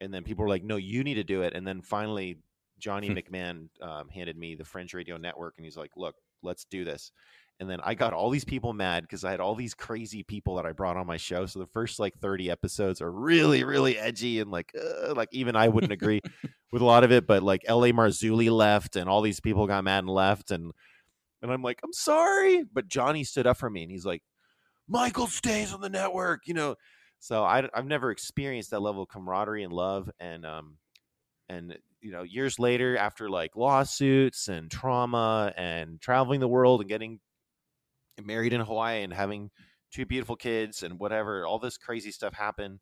And 0.00 0.12
then 0.12 0.24
people 0.24 0.44
were 0.44 0.48
like, 0.48 0.64
"No, 0.64 0.76
you 0.76 1.04
need 1.04 1.14
to 1.14 1.24
do 1.24 1.42
it." 1.42 1.54
And 1.54 1.66
then 1.66 1.80
finally, 1.82 2.38
Johnny. 2.78 3.08
McMahon 3.10 3.68
um, 3.80 4.08
handed 4.08 4.36
me 4.36 4.54
the 4.54 4.64
Fringe 4.64 4.92
Radio 4.94 5.16
Network, 5.16 5.54
and 5.56 5.64
he's 5.64 5.76
like, 5.76 5.92
"Look, 5.96 6.16
let's 6.42 6.64
do 6.64 6.84
this." 6.84 7.12
And 7.60 7.70
then 7.70 7.78
I 7.84 7.94
got 7.94 8.12
all 8.12 8.30
these 8.30 8.44
people 8.44 8.72
mad 8.72 9.04
because 9.04 9.24
I 9.24 9.30
had 9.30 9.38
all 9.38 9.54
these 9.54 9.72
crazy 9.72 10.24
people 10.24 10.56
that 10.56 10.66
I 10.66 10.72
brought 10.72 10.96
on 10.96 11.06
my 11.06 11.16
show. 11.16 11.46
So 11.46 11.60
the 11.60 11.66
first 11.66 12.00
like 12.00 12.18
30 12.18 12.50
episodes 12.50 13.00
are 13.00 13.12
really, 13.12 13.62
really 13.62 13.96
edgy 13.96 14.40
and 14.40 14.50
like, 14.50 14.72
uh, 14.74 15.14
like 15.14 15.28
even 15.30 15.54
I 15.54 15.68
wouldn't 15.68 15.92
agree 15.92 16.20
with 16.72 16.82
a 16.82 16.84
lot 16.84 17.04
of 17.04 17.12
it. 17.12 17.24
But 17.24 17.44
like 17.44 17.62
L.A. 17.66 17.92
Marzulli 17.92 18.50
left, 18.50 18.96
and 18.96 19.08
all 19.08 19.22
these 19.22 19.38
people 19.38 19.68
got 19.68 19.84
mad 19.84 20.00
and 20.00 20.08
left, 20.08 20.50
and 20.50 20.72
and 21.40 21.52
I'm 21.52 21.62
like, 21.62 21.78
I'm 21.84 21.92
sorry, 21.92 22.64
but 22.72 22.88
Johnny 22.88 23.22
stood 23.22 23.46
up 23.46 23.58
for 23.58 23.70
me, 23.70 23.82
and 23.82 23.92
he's 23.92 24.06
like, 24.06 24.22
Michael 24.88 25.26
stays 25.28 25.72
on 25.72 25.80
the 25.80 25.88
network, 25.88 26.40
you 26.46 26.54
know. 26.54 26.74
So 27.22 27.44
I, 27.44 27.68
I've 27.72 27.86
never 27.86 28.10
experienced 28.10 28.72
that 28.72 28.82
level 28.82 29.04
of 29.04 29.08
camaraderie 29.08 29.62
and 29.62 29.72
love, 29.72 30.10
and 30.18 30.44
um, 30.44 30.78
and 31.48 31.78
you 32.00 32.10
know, 32.10 32.24
years 32.24 32.58
later, 32.58 32.96
after 32.96 33.30
like 33.30 33.54
lawsuits 33.54 34.48
and 34.48 34.68
trauma 34.68 35.52
and 35.56 36.00
traveling 36.00 36.40
the 36.40 36.48
world 36.48 36.80
and 36.80 36.88
getting 36.88 37.20
married 38.20 38.52
in 38.52 38.60
Hawaii 38.60 39.04
and 39.04 39.12
having 39.12 39.52
two 39.92 40.04
beautiful 40.04 40.34
kids 40.34 40.82
and 40.82 40.98
whatever, 40.98 41.46
all 41.46 41.60
this 41.60 41.78
crazy 41.78 42.10
stuff 42.10 42.34
happened, 42.34 42.80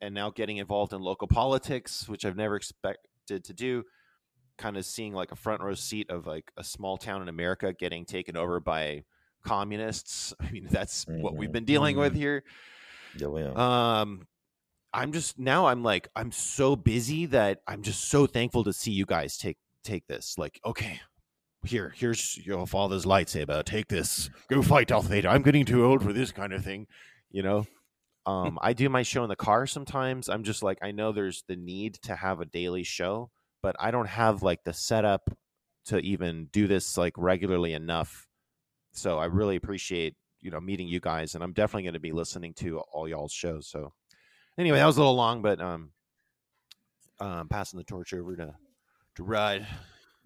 and 0.00 0.14
now 0.14 0.30
getting 0.30 0.56
involved 0.56 0.94
in 0.94 1.02
local 1.02 1.28
politics, 1.28 2.08
which 2.08 2.24
I've 2.24 2.34
never 2.34 2.56
expected 2.56 3.44
to 3.44 3.52
do. 3.52 3.84
Kind 4.56 4.78
of 4.78 4.86
seeing 4.86 5.12
like 5.12 5.32
a 5.32 5.36
front 5.36 5.60
row 5.60 5.74
seat 5.74 6.08
of 6.08 6.26
like 6.26 6.50
a 6.56 6.64
small 6.64 6.96
town 6.96 7.20
in 7.20 7.28
America 7.28 7.74
getting 7.74 8.06
taken 8.06 8.38
over 8.38 8.58
by 8.58 9.04
communists. 9.44 10.32
I 10.40 10.50
mean, 10.50 10.66
that's 10.70 11.04
mm-hmm. 11.04 11.20
what 11.20 11.36
we've 11.36 11.48
mm-hmm. 11.48 11.52
been 11.52 11.64
dealing 11.66 11.96
mm-hmm. 11.96 12.04
with 12.04 12.14
here. 12.14 12.42
Yeah, 13.18 13.28
yeah. 13.36 13.52
Um, 14.00 14.26
I'm 14.92 15.12
just 15.12 15.38
now 15.38 15.66
I'm 15.66 15.82
like 15.82 16.08
I'm 16.16 16.32
so 16.32 16.76
busy 16.76 17.26
that 17.26 17.60
I'm 17.66 17.82
just 17.82 18.08
so 18.08 18.26
thankful 18.26 18.64
to 18.64 18.72
see 18.72 18.92
you 18.92 19.06
guys 19.06 19.36
take 19.36 19.58
take 19.84 20.06
this. 20.06 20.36
Like, 20.38 20.60
okay, 20.64 21.00
here, 21.64 21.92
here's 21.96 22.38
your 22.38 22.66
father's 22.66 23.04
lightsaber. 23.04 23.64
Take 23.64 23.88
this. 23.88 24.30
Go 24.48 24.62
fight 24.62 24.88
Darth 24.88 25.06
Vader. 25.06 25.28
I'm 25.28 25.42
getting 25.42 25.64
too 25.64 25.84
old 25.84 26.02
for 26.02 26.12
this 26.12 26.32
kind 26.32 26.52
of 26.52 26.64
thing. 26.64 26.86
You 27.30 27.42
know, 27.42 27.66
um, 28.26 28.58
I 28.60 28.72
do 28.72 28.88
my 28.88 29.02
show 29.02 29.22
in 29.22 29.28
the 29.28 29.36
car 29.36 29.66
sometimes. 29.66 30.28
I'm 30.28 30.42
just 30.42 30.62
like, 30.62 30.78
I 30.82 30.92
know 30.92 31.12
there's 31.12 31.44
the 31.48 31.56
need 31.56 31.94
to 32.02 32.16
have 32.16 32.40
a 32.40 32.46
daily 32.46 32.82
show, 32.82 33.30
but 33.62 33.76
I 33.78 33.90
don't 33.90 34.08
have 34.08 34.42
like 34.42 34.64
the 34.64 34.72
setup 34.72 35.30
to 35.86 35.98
even 35.98 36.48
do 36.52 36.66
this 36.66 36.96
like 36.96 37.14
regularly 37.16 37.72
enough. 37.72 38.26
So 38.92 39.18
I 39.18 39.26
really 39.26 39.56
appreciate 39.56 40.14
you 40.40 40.50
know 40.50 40.60
meeting 40.60 40.88
you 40.88 41.00
guys, 41.00 41.34
and 41.34 41.42
I'm 41.42 41.52
definitely 41.52 41.84
going 41.84 41.94
to 41.94 42.00
be 42.00 42.12
listening 42.12 42.54
to 42.54 42.78
all 42.78 43.08
y'all's 43.08 43.32
shows. 43.32 43.68
So 43.68 43.92
anyway, 44.58 44.78
that 44.78 44.86
was 44.86 44.96
a 44.96 45.00
little 45.00 45.16
long, 45.16 45.42
but 45.42 45.60
um, 45.60 45.90
um, 47.20 47.48
passing 47.48 47.78
the 47.78 47.84
torch 47.84 48.12
over 48.12 48.36
to 48.36 48.54
to 49.16 49.22
Rod, 49.22 49.66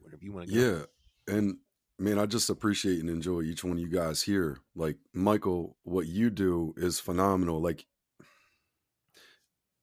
whatever 0.00 0.22
you 0.22 0.32
want 0.32 0.48
to. 0.48 0.54
Yeah, 0.54 1.34
and 1.34 1.56
man, 1.98 2.18
I 2.18 2.26
just 2.26 2.50
appreciate 2.50 3.00
and 3.00 3.10
enjoy 3.10 3.42
each 3.42 3.62
one 3.64 3.74
of 3.74 3.80
you 3.80 3.90
guys 3.90 4.22
here. 4.22 4.58
Like 4.74 4.96
Michael, 5.12 5.76
what 5.84 6.06
you 6.06 6.30
do 6.30 6.74
is 6.76 7.00
phenomenal. 7.00 7.60
Like 7.60 7.86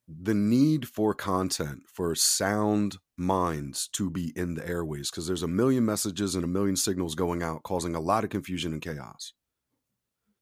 the 0.07 0.33
need 0.33 0.87
for 0.87 1.13
content 1.13 1.83
for 1.91 2.15
sound 2.15 2.97
minds 3.17 3.89
to 3.91 4.09
be 4.09 4.31
in 4.35 4.53
the 4.53 4.67
airways 4.67 5.09
because 5.09 5.27
there's 5.27 5.43
a 5.43 5.47
million 5.47 5.85
messages 5.85 6.35
and 6.35 6.43
a 6.43 6.47
million 6.47 6.75
signals 6.75 7.15
going 7.15 7.43
out 7.43 7.63
causing 7.63 7.95
a 7.95 7.99
lot 7.99 8.23
of 8.23 8.29
confusion 8.29 8.71
and 8.71 8.81
chaos 8.81 9.33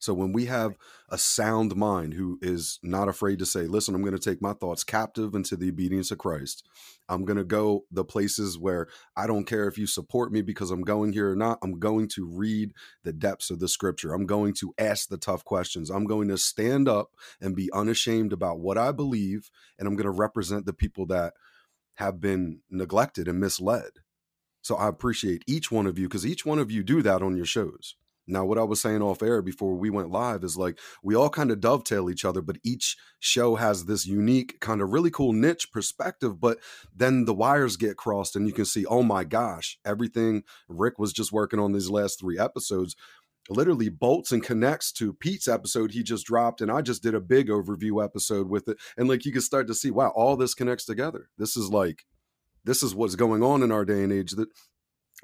so 0.06 0.14
when 0.14 0.32
we 0.32 0.46
have 0.46 0.78
a 1.10 1.18
sound 1.18 1.76
mind 1.76 2.14
who 2.14 2.38
is 2.40 2.80
not 2.84 3.10
afraid 3.10 3.40
to 3.40 3.46
say, 3.46 3.62
listen, 3.62 3.96
I'm 3.96 4.04
going 4.04 4.14
to 4.14 4.20
take 4.20 4.40
my 4.40 4.54
thoughts 4.54 4.84
captive 4.84 5.34
into 5.34 5.56
the 5.56 5.70
obedience 5.70 6.12
of 6.12 6.20
Christ. 6.20 6.64
I'm 7.10 7.26
going 7.26 7.38
to 7.38 7.44
go 7.44 7.86
the 7.90 8.06
places 8.06 8.58
where 8.58 8.88
I 9.18 9.26
don't 9.26 9.46
care 9.46 9.68
if 9.68 9.80
you 9.80 9.88
support 9.88 10.32
me 10.32 10.44
because 10.44 10.70
I'm 10.70 10.84
going 10.84 11.14
here 11.14 11.32
or 11.32 11.36
not. 11.36 11.58
I'm 11.64 11.80
going 11.80 12.08
to 12.10 12.26
read 12.26 12.74
the 13.04 13.14
depths 13.14 13.50
of 13.50 13.60
the 13.60 13.68
scripture. 13.68 14.14
I'm 14.14 14.28
going 14.28 14.54
to 14.60 14.76
ask 14.78 15.10
the 15.10 15.18
tough 15.18 15.44
questions. 15.44 15.90
I'm 15.90 16.06
going 16.06 16.28
to 16.28 16.38
stand 16.38 16.88
up 16.88 17.10
and 17.42 17.56
be 17.56 17.72
unashamed 17.74 18.32
about 18.32 18.60
what 18.60 18.78
I 18.78 18.92
believe. 18.92 19.50
And 19.80 19.88
I'm 19.88 19.96
going 19.96 20.06
to 20.06 20.12
represent 20.12 20.68
the 20.68 20.74
people 20.74 21.08
that 21.08 21.34
have 21.96 22.22
been 22.22 22.62
neglected 22.70 23.28
and 23.28 23.40
misled. 23.40 23.90
So 24.62 24.76
I 24.76 24.88
appreciate 24.88 25.44
each 25.48 25.72
one 25.72 25.88
of 25.88 25.98
you 25.98 26.08
because 26.08 26.26
each 26.28 26.46
one 26.46 26.60
of 26.60 26.70
you 26.70 26.84
do 26.84 27.02
that 27.02 27.24
on 27.24 27.36
your 27.36 27.46
shows. 27.46 27.96
Now, 28.28 28.46
what 28.46 28.58
I 28.58 28.64
was 28.64 28.82
saying 28.82 29.02
off 29.02 29.22
air 29.22 29.42
before 29.42 29.76
we 29.76 29.90
went 29.90 30.10
live 30.10 30.44
is 30.44 30.58
like 30.58 30.80
we 31.04 31.16
all 31.16 31.30
kind 31.30 31.52
of 31.52 31.60
dovetail 31.60 32.10
each 32.10 32.26
other, 32.26 32.42
but 32.42 32.58
each 32.64 32.98
show 33.20 33.56
has 33.56 33.86
this 33.86 34.06
unique, 34.06 34.60
kind 34.60 34.82
of 34.82 34.92
really 34.92 35.12
cool 35.12 35.34
niche 35.34 35.72
perspective. 35.72 36.40
But 36.40 36.58
then 36.96 37.26
the 37.26 37.34
wires 37.34 37.78
get 37.78 37.98
crossed, 37.98 38.36
and 38.36 38.48
you 38.48 38.54
can 38.54 38.66
see, 38.66 38.86
oh 38.86 39.04
my 39.04 39.24
gosh, 39.24 39.78
everything 39.86 40.44
Rick 40.68 40.98
was 40.98 41.14
just 41.14 41.32
working 41.32 41.60
on 41.60 41.74
these 41.74 41.90
last 41.90 42.20
three 42.20 42.40
episodes 42.40 42.96
literally 43.50 43.90
bolts 43.90 44.32
and 44.32 44.44
connects 44.44 44.92
to 44.94 45.14
Pete's 45.14 45.48
episode 45.48 45.92
he 45.92 46.04
just 46.04 46.26
dropped. 46.26 46.62
And 46.62 46.72
I 46.72 46.82
just 46.82 47.04
did 47.04 47.16
a 47.16 47.22
big 47.22 47.50
overview 47.50 48.04
episode 48.04 48.50
with 48.50 48.68
it. 48.68 48.78
And 48.98 49.08
like 49.08 49.26
you 49.26 49.32
can 49.32 49.42
start 49.42 49.68
to 49.68 49.76
see, 49.76 49.92
wow, 49.92 50.10
all 50.16 50.36
this 50.36 50.54
connects 50.54 50.86
together. 50.86 51.30
This 51.38 51.56
is 51.56 51.70
like, 51.70 52.06
this 52.64 52.82
is 52.82 52.96
what's 52.96 53.16
going 53.16 53.44
on 53.44 53.62
in 53.62 53.72
our 53.72 53.86
day 53.86 54.04
and 54.04 54.12
age 54.12 54.32
that 54.32 54.50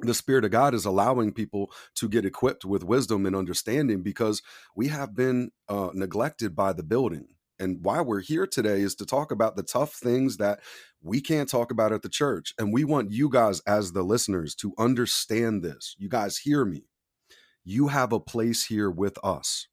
the 0.01 0.13
spirit 0.13 0.45
of 0.45 0.51
god 0.51 0.73
is 0.73 0.85
allowing 0.85 1.33
people 1.33 1.71
to 1.95 2.09
get 2.09 2.25
equipped 2.25 2.65
with 2.65 2.83
wisdom 2.83 3.25
and 3.25 3.35
understanding 3.35 4.01
because 4.03 4.41
we 4.75 4.87
have 4.89 5.15
been 5.15 5.51
uh, 5.69 5.89
neglected 5.93 6.55
by 6.55 6.73
the 6.73 6.83
building. 6.83 7.27
And 7.59 7.83
why 7.83 8.01
we're 8.01 8.21
here 8.21 8.47
today 8.47 8.81
is 8.81 8.95
to 8.95 9.05
talk 9.05 9.31
about 9.31 9.55
the 9.55 9.63
tough 9.63 9.93
things 9.93 10.37
that 10.37 10.61
we 11.01 11.21
can't 11.21 11.49
talk 11.49 11.71
about 11.71 11.91
at 11.93 12.01
the 12.01 12.09
church. 12.09 12.53
And 12.57 12.73
we 12.73 12.83
want 12.83 13.11
you 13.11 13.29
guys 13.29 13.61
as 13.61 13.91
the 13.91 14.03
listeners 14.03 14.55
to 14.55 14.73
understand 14.79 15.63
this. 15.63 15.95
You 15.99 16.09
guys 16.09 16.39
hear 16.39 16.65
me. 16.65 16.85
You 17.63 17.89
have 17.89 18.13
a 18.13 18.19
place 18.19 18.65
here 18.65 18.89
with 18.89 19.17
us 19.23 19.67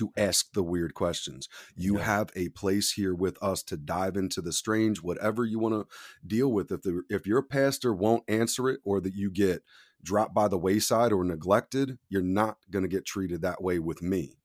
to 0.00 0.10
ask 0.16 0.52
the 0.54 0.62
weird 0.62 0.94
questions. 0.94 1.46
You 1.76 1.98
yeah. 1.98 2.04
have 2.04 2.30
a 2.34 2.48
place 2.48 2.92
here 2.92 3.14
with 3.14 3.40
us 3.42 3.62
to 3.64 3.76
dive 3.76 4.16
into 4.16 4.40
the 4.40 4.52
strange, 4.52 5.02
whatever 5.02 5.44
you 5.44 5.58
want 5.58 5.74
to 5.74 5.96
deal 6.26 6.50
with. 6.50 6.72
If 6.72 6.80
the 6.82 7.02
if 7.10 7.26
your 7.26 7.42
pastor 7.42 7.92
won't 7.92 8.24
answer 8.26 8.70
it 8.70 8.80
or 8.82 9.00
that 9.02 9.14
you 9.14 9.30
get 9.30 9.62
dropped 10.02 10.34
by 10.34 10.48
the 10.48 10.56
wayside 10.56 11.12
or 11.12 11.22
neglected, 11.22 11.98
you're 12.08 12.22
not 12.22 12.56
going 12.70 12.82
to 12.82 12.88
get 12.88 13.04
treated 13.04 13.42
that 13.42 13.62
way 13.62 13.78
with 13.78 14.00
me. 14.00 14.38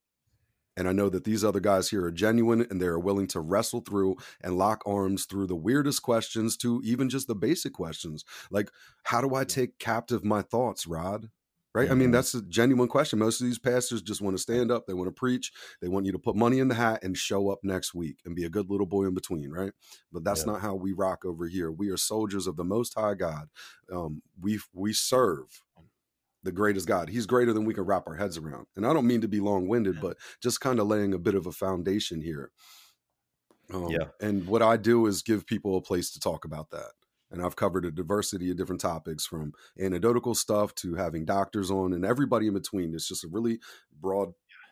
And 0.78 0.90
I 0.90 0.92
know 0.92 1.08
that 1.08 1.24
these 1.24 1.46
other 1.46 1.62
guys 1.62 1.90
here 1.90 2.04
are 2.04 2.12
genuine 2.12 2.68
and 2.70 2.82
they're 2.82 3.00
willing 3.00 3.28
to 3.28 3.40
wrestle 3.40 3.80
through 3.80 4.18
and 4.42 4.58
lock 4.58 4.84
arms 4.86 5.24
through 5.24 5.48
the 5.48 5.56
weirdest 5.56 6.02
questions 6.02 6.58
to 6.58 6.82
even 6.84 7.10
just 7.10 7.28
the 7.28 7.36
basic 7.36 7.72
questions. 7.72 8.26
Like, 8.52 8.70
how 9.04 9.22
do 9.22 9.34
I 9.36 9.46
take 9.46 9.80
captive 9.80 10.26
my 10.26 10.42
thoughts, 10.42 10.86
Rod? 10.86 11.30
Right? 11.76 11.86
Mm-hmm. 11.86 11.92
I 11.92 11.96
mean, 11.96 12.12
that's 12.12 12.34
a 12.34 12.42
genuine 12.42 12.88
question. 12.88 13.20
Most 13.20 13.42
of 13.42 13.48
these 13.48 13.60
pastors 13.60 14.02
just 14.02 14.22
want 14.22 14.36
to 14.36 14.42
stand 14.42 14.72
up, 14.72 14.88
they 14.88 14.94
want 14.94 15.10
to 15.10 15.12
preach, 15.12 15.52
they 15.82 15.90
want 15.90 16.06
you 16.06 16.14
to 16.14 16.20
put 16.20 16.36
money 16.36 16.60
in 16.60 16.70
the 16.70 16.76
hat 16.76 17.04
and 17.04 17.18
show 17.18 17.50
up 17.50 17.60
next 17.64 17.94
week 17.94 18.20
and 18.26 18.36
be 18.36 18.46
a 18.46 18.50
good 18.50 18.70
little 18.70 18.86
boy 18.86 19.06
in 19.06 19.14
between, 19.14 19.52
right? 19.52 19.74
But 20.12 20.24
that's 20.24 20.46
yeah. 20.46 20.54
not 20.54 20.62
how 20.62 20.76
we 20.76 20.94
rock 20.94 21.26
over 21.26 21.48
here. 21.48 21.70
We 21.70 21.90
are 21.90 21.98
soldiers 21.98 22.48
of 22.48 22.56
the 22.56 22.64
Most 22.64 22.94
High 22.98 23.16
God. 23.16 23.50
Um, 23.92 24.22
we 24.40 24.60
we 24.74 24.94
serve 24.94 25.62
the 26.44 26.54
greatest 26.54 26.88
God. 26.88 27.10
He's 27.10 27.26
greater 27.26 27.52
than 27.52 27.66
we 27.66 27.74
can 27.74 27.84
wrap 27.84 28.08
our 28.08 28.16
heads 28.16 28.38
around. 28.38 28.68
And 28.78 28.86
I 28.86 28.94
don't 28.94 29.08
mean 29.08 29.22
to 29.22 29.28
be 29.28 29.42
long 29.42 29.68
winded, 29.68 29.96
yeah. 29.96 30.02
but 30.02 30.18
just 30.42 30.62
kind 30.62 30.80
of 30.80 30.88
laying 30.88 31.14
a 31.14 31.20
bit 31.20 31.36
of 31.36 31.46
a 31.46 31.52
foundation 31.52 32.22
here. 32.22 32.52
Um, 33.74 33.90
yeah. 33.90 34.06
And 34.22 34.48
what 34.48 34.62
I 34.62 34.78
do 34.78 35.08
is 35.08 35.24
give 35.24 35.46
people 35.46 35.76
a 35.76 35.82
place 35.82 36.12
to 36.12 36.20
talk 36.20 36.46
about 36.46 36.70
that 36.70 36.92
and 37.36 37.46
I've 37.46 37.56
covered 37.56 37.86
a 37.86 37.92
diversity 37.92 38.50
of 38.50 38.58
different 38.58 38.82
topics 38.82 39.26
from 39.26 39.54
anecdotal 39.80 40.34
stuff 40.34 40.74
to 40.76 40.96
having 40.96 41.26
doctors 41.26 41.70
on 41.70 41.92
and 41.94 42.06
everybody 42.06 42.48
in 42.48 42.54
between. 42.54 42.96
It's 42.96 43.08
just 43.08 43.26
a 43.26 43.30
really 43.30 43.60
broad 44.00 44.32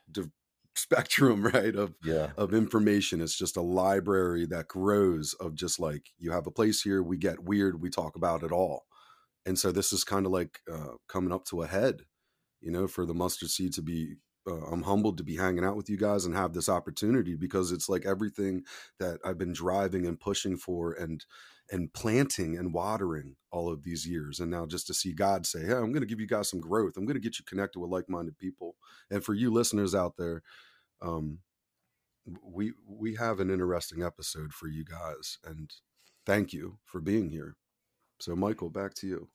di- 0.09 0.23
spectrum, 0.75 1.45
right, 1.45 1.75
of 1.75 1.93
yeah. 2.03 2.31
of 2.37 2.53
information. 2.53 3.21
It's 3.21 3.37
just 3.37 3.57
a 3.57 3.61
library 3.61 4.45
that 4.47 4.69
grows 4.69 5.35
of 5.35 5.55
just 5.55 5.79
like 5.79 6.07
you 6.17 6.31
have 6.31 6.47
a 6.47 6.51
place 6.51 6.81
here, 6.81 7.03
we 7.03 7.17
get 7.17 7.43
weird, 7.43 7.81
we 7.81 7.89
talk 7.89 8.15
about 8.15 8.43
it 8.43 8.51
all. 8.51 8.85
And 9.45 9.59
so 9.59 9.71
this 9.71 9.91
is 9.91 10.03
kind 10.03 10.25
of 10.25 10.31
like 10.31 10.61
uh, 10.71 10.95
coming 11.07 11.33
up 11.33 11.45
to 11.47 11.61
a 11.61 11.67
head, 11.67 12.03
you 12.61 12.71
know, 12.71 12.87
for 12.87 13.05
the 13.05 13.13
mustard 13.13 13.49
seed 13.49 13.73
to 13.73 13.81
be 13.81 14.15
uh, 14.49 14.65
I'm 14.71 14.83
humbled 14.83 15.17
to 15.17 15.23
be 15.23 15.37
hanging 15.37 15.63
out 15.63 15.77
with 15.77 15.89
you 15.89 15.97
guys 15.97 16.25
and 16.25 16.35
have 16.35 16.53
this 16.53 16.67
opportunity 16.69 17.35
because 17.35 17.71
it's 17.71 17.87
like 17.87 18.05
everything 18.05 18.63
that 18.99 19.19
I've 19.23 19.37
been 19.37 19.53
driving 19.53 20.05
and 20.05 20.19
pushing 20.19 20.57
for 20.57 20.93
and 20.93 21.23
and 21.71 21.93
planting 21.93 22.57
and 22.57 22.73
watering 22.73 23.35
all 23.51 23.71
of 23.71 23.83
these 23.83 24.07
years 24.07 24.39
and 24.39 24.51
now 24.51 24.65
just 24.65 24.87
to 24.87 24.93
see 24.93 25.13
god 25.13 25.45
say 25.45 25.65
hey 25.65 25.73
i'm 25.73 25.91
going 25.91 26.01
to 26.01 26.07
give 26.07 26.19
you 26.19 26.27
guys 26.27 26.49
some 26.49 26.59
growth. 26.59 26.97
I'm 26.97 27.05
going 27.05 27.15
to 27.15 27.21
get 27.21 27.39
you 27.39 27.45
connected 27.45 27.79
with 27.79 27.89
like-minded 27.89 28.37
people. 28.37 28.75
And 29.09 29.23
for 29.23 29.33
you 29.33 29.51
listeners 29.51 29.95
out 29.95 30.17
there 30.17 30.41
um, 31.01 31.39
we 32.41 32.73
we 32.87 33.15
have 33.15 33.39
an 33.39 33.49
interesting 33.49 34.03
episode 34.03 34.53
for 34.53 34.67
you 34.67 34.83
guys 34.83 35.37
and 35.45 35.71
thank 36.25 36.53
you 36.53 36.79
for 36.83 37.01
being 37.01 37.29
here. 37.29 37.55
So 38.19 38.35
michael 38.35 38.69
back 38.69 38.93
to 38.95 39.07
you. 39.07 39.29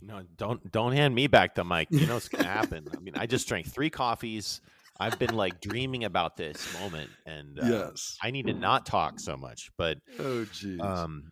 No 0.00 0.22
don't 0.36 0.70
don't 0.72 0.92
hand 0.92 1.14
me 1.14 1.26
back 1.26 1.54
the 1.54 1.64
mic. 1.64 1.88
You 1.90 2.06
know 2.06 2.14
what's 2.14 2.28
gonna 2.28 2.44
happen. 2.48 2.88
I 2.96 3.00
mean 3.00 3.14
i 3.16 3.26
just 3.26 3.46
drank 3.46 3.66
three 3.66 3.90
coffees 3.90 4.60
i've 5.00 5.18
been 5.18 5.34
like 5.34 5.60
dreaming 5.60 6.04
about 6.04 6.36
this 6.36 6.72
moment 6.80 7.10
and 7.26 7.58
uh, 7.58 7.66
yes 7.66 8.16
i 8.22 8.30
need 8.30 8.46
to 8.46 8.54
not 8.54 8.86
talk 8.86 9.18
so 9.18 9.36
much 9.36 9.70
but 9.76 9.98
oh 10.18 10.44
geez. 10.46 10.80
um 10.80 11.24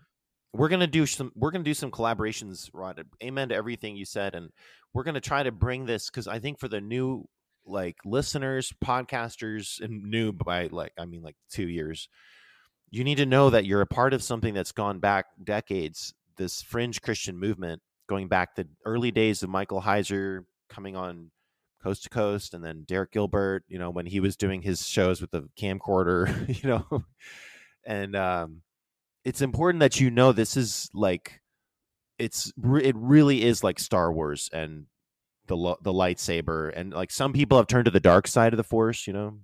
we're 0.52 0.68
gonna 0.68 0.86
do 0.86 1.06
some 1.06 1.30
we're 1.34 1.50
gonna 1.50 1.64
do 1.64 1.74
some 1.74 1.90
collaborations 1.90 2.68
rod 2.72 3.04
amen 3.22 3.50
to 3.50 3.54
everything 3.54 3.96
you 3.96 4.04
said 4.04 4.34
and 4.34 4.50
we're 4.94 5.04
gonna 5.04 5.20
try 5.20 5.42
to 5.42 5.52
bring 5.52 5.86
this 5.86 6.10
because 6.10 6.26
i 6.26 6.38
think 6.38 6.58
for 6.58 6.68
the 6.68 6.80
new 6.80 7.26
like 7.70 7.96
listeners, 8.04 8.72
podcasters, 8.84 9.80
and 9.80 10.04
new 10.04 10.32
by 10.32 10.68
like 10.70 10.92
I 10.98 11.04
mean 11.04 11.22
like 11.22 11.36
two 11.50 11.68
years, 11.68 12.08
you 12.90 13.04
need 13.04 13.16
to 13.16 13.26
know 13.26 13.50
that 13.50 13.64
you're 13.64 13.80
a 13.80 13.86
part 13.86 14.12
of 14.12 14.22
something 14.22 14.54
that's 14.54 14.72
gone 14.72 14.98
back 14.98 15.26
decades. 15.42 16.14
This 16.36 16.62
fringe 16.62 17.00
Christian 17.02 17.38
movement 17.38 17.82
going 18.08 18.28
back 18.28 18.54
the 18.54 18.66
early 18.84 19.10
days 19.10 19.42
of 19.42 19.50
Michael 19.50 19.82
Heiser 19.82 20.44
coming 20.68 20.96
on 20.96 21.30
coast 21.82 22.04
to 22.04 22.08
coast, 22.10 22.54
and 22.54 22.64
then 22.64 22.84
Derek 22.86 23.12
Gilbert, 23.12 23.64
you 23.68 23.78
know, 23.78 23.90
when 23.90 24.06
he 24.06 24.20
was 24.20 24.36
doing 24.36 24.62
his 24.62 24.86
shows 24.86 25.20
with 25.20 25.30
the 25.30 25.48
camcorder, 25.58 26.62
you 26.62 26.68
know, 26.68 27.04
and 27.86 28.14
um, 28.16 28.62
it's 29.24 29.42
important 29.42 29.80
that 29.80 30.00
you 30.00 30.10
know 30.10 30.32
this 30.32 30.56
is 30.56 30.90
like 30.94 31.40
it's 32.18 32.52
it 32.82 32.94
really 32.96 33.42
is 33.44 33.64
like 33.64 33.78
Star 33.78 34.12
Wars 34.12 34.50
and 34.52 34.86
the 35.46 35.56
the 35.82 35.92
lightsaber, 35.92 36.72
and 36.74 36.92
like 36.92 37.10
some 37.10 37.32
people 37.32 37.56
have 37.58 37.66
turned 37.66 37.86
to 37.86 37.90
the 37.90 38.00
dark 38.00 38.26
side 38.28 38.52
of 38.52 38.56
the 38.58 38.64
Force. 38.64 39.06
You 39.06 39.12
know, 39.12 39.38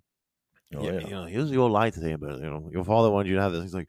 Oh, 0.74 0.82
yeah, 0.82 0.92
yeah. 0.92 1.00
you 1.00 1.10
know, 1.10 1.24
here's 1.26 1.50
your 1.50 1.70
lightsaber. 1.70 2.38
You 2.40 2.46
know, 2.50 2.68
your 2.72 2.84
father 2.84 3.10
wanted 3.10 3.28
you 3.28 3.36
to 3.36 3.42
have 3.42 3.52
this. 3.52 3.62
He's 3.62 3.74
like, 3.74 3.88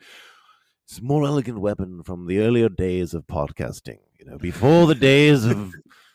it's 0.88 1.00
a 1.00 1.04
more 1.04 1.26
elegant 1.26 1.60
weapon 1.60 2.04
from 2.04 2.28
the 2.28 2.40
earlier 2.40 2.70
days 2.70 3.14
of 3.14 3.26
podcasting. 3.26 3.98
You 4.20 4.26
know, 4.26 4.38
before 4.38 4.86
the 4.86 4.96
days 4.96 5.44
of 5.46 5.74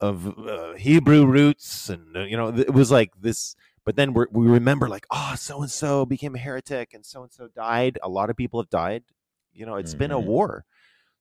of 0.00 0.38
uh, 0.38 0.74
Hebrew 0.74 1.26
roots, 1.26 1.88
and 1.88 2.16
uh, 2.16 2.20
you 2.24 2.36
know, 2.36 2.48
it 2.48 2.72
was 2.72 2.90
like 2.90 3.12
this. 3.20 3.56
But 3.84 3.94
then 3.94 4.14
we're, 4.14 4.26
we 4.32 4.46
remember, 4.48 4.88
like, 4.88 5.06
oh, 5.12 5.34
so 5.36 5.62
and 5.62 5.70
so 5.70 6.04
became 6.04 6.34
a 6.34 6.38
heretic, 6.38 6.92
and 6.92 7.06
so 7.06 7.22
and 7.22 7.32
so 7.32 7.48
died. 7.48 7.98
A 8.02 8.08
lot 8.08 8.30
of 8.30 8.36
people 8.36 8.60
have 8.60 8.70
died. 8.70 9.04
You 9.52 9.64
know, 9.64 9.76
it's 9.76 9.94
been 9.94 10.10
a 10.10 10.18
Mhm. 10.18 10.26
war. 10.26 10.64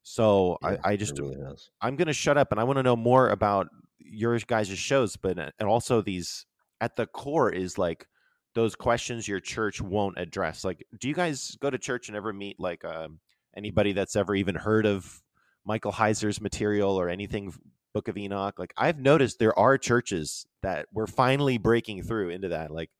So 0.04 0.58
Yeah, 0.62 0.78
I, 0.84 0.92
I 0.92 0.96
just 0.98 1.18
really. 1.20 1.36
I'm 1.82 1.96
going 1.96 2.08
to 2.08 2.14
shut 2.14 2.38
up 2.38 2.52
and 2.52 2.60
I 2.60 2.64
want 2.64 2.78
to 2.78 2.84
know 2.84 2.96
more 2.96 3.30
about 3.30 3.70
your 3.98 4.38
guys' 4.40 4.78
shows, 4.78 5.16
but 5.16 5.40
uh, 5.40 5.52
and 5.60 5.68
also 5.70 6.02
these 6.02 6.46
at 6.82 6.96
the 6.96 7.08
core 7.08 7.50
is 7.52 7.78
like 7.78 8.08
those 8.54 8.76
questions 8.76 9.28
your 9.28 9.40
church 9.40 9.82
won't 9.82 10.18
address. 10.18 10.64
Like, 10.64 10.86
do 11.00 11.08
you 11.08 11.14
guys 11.14 11.58
go 11.60 11.70
to 11.70 11.78
church 11.78 12.08
and 12.08 12.16
ever 12.16 12.32
meet 12.34 12.60
like 12.60 12.86
um, 12.86 13.20
anybody 13.56 13.94
that's 13.94 14.16
ever 14.16 14.36
even 14.36 14.56
heard 14.56 14.86
of 14.86 15.22
Michael 15.66 15.92
Heiser's 15.94 16.40
material 16.40 17.00
or 17.00 17.10
anything 17.10 17.54
Book 17.96 18.10
of 18.10 18.18
Enoch? 18.18 18.60
Like, 18.60 18.74
I've 18.78 19.00
noticed 19.00 19.40
there 19.40 19.58
are 19.58 19.78
churches 19.78 20.46
that 20.62 20.88
we're 20.92 21.08
finally 21.08 21.58
breaking 21.58 22.04
through 22.04 22.30
into 22.30 22.50
that. 22.50 22.70
Like, 22.70 22.92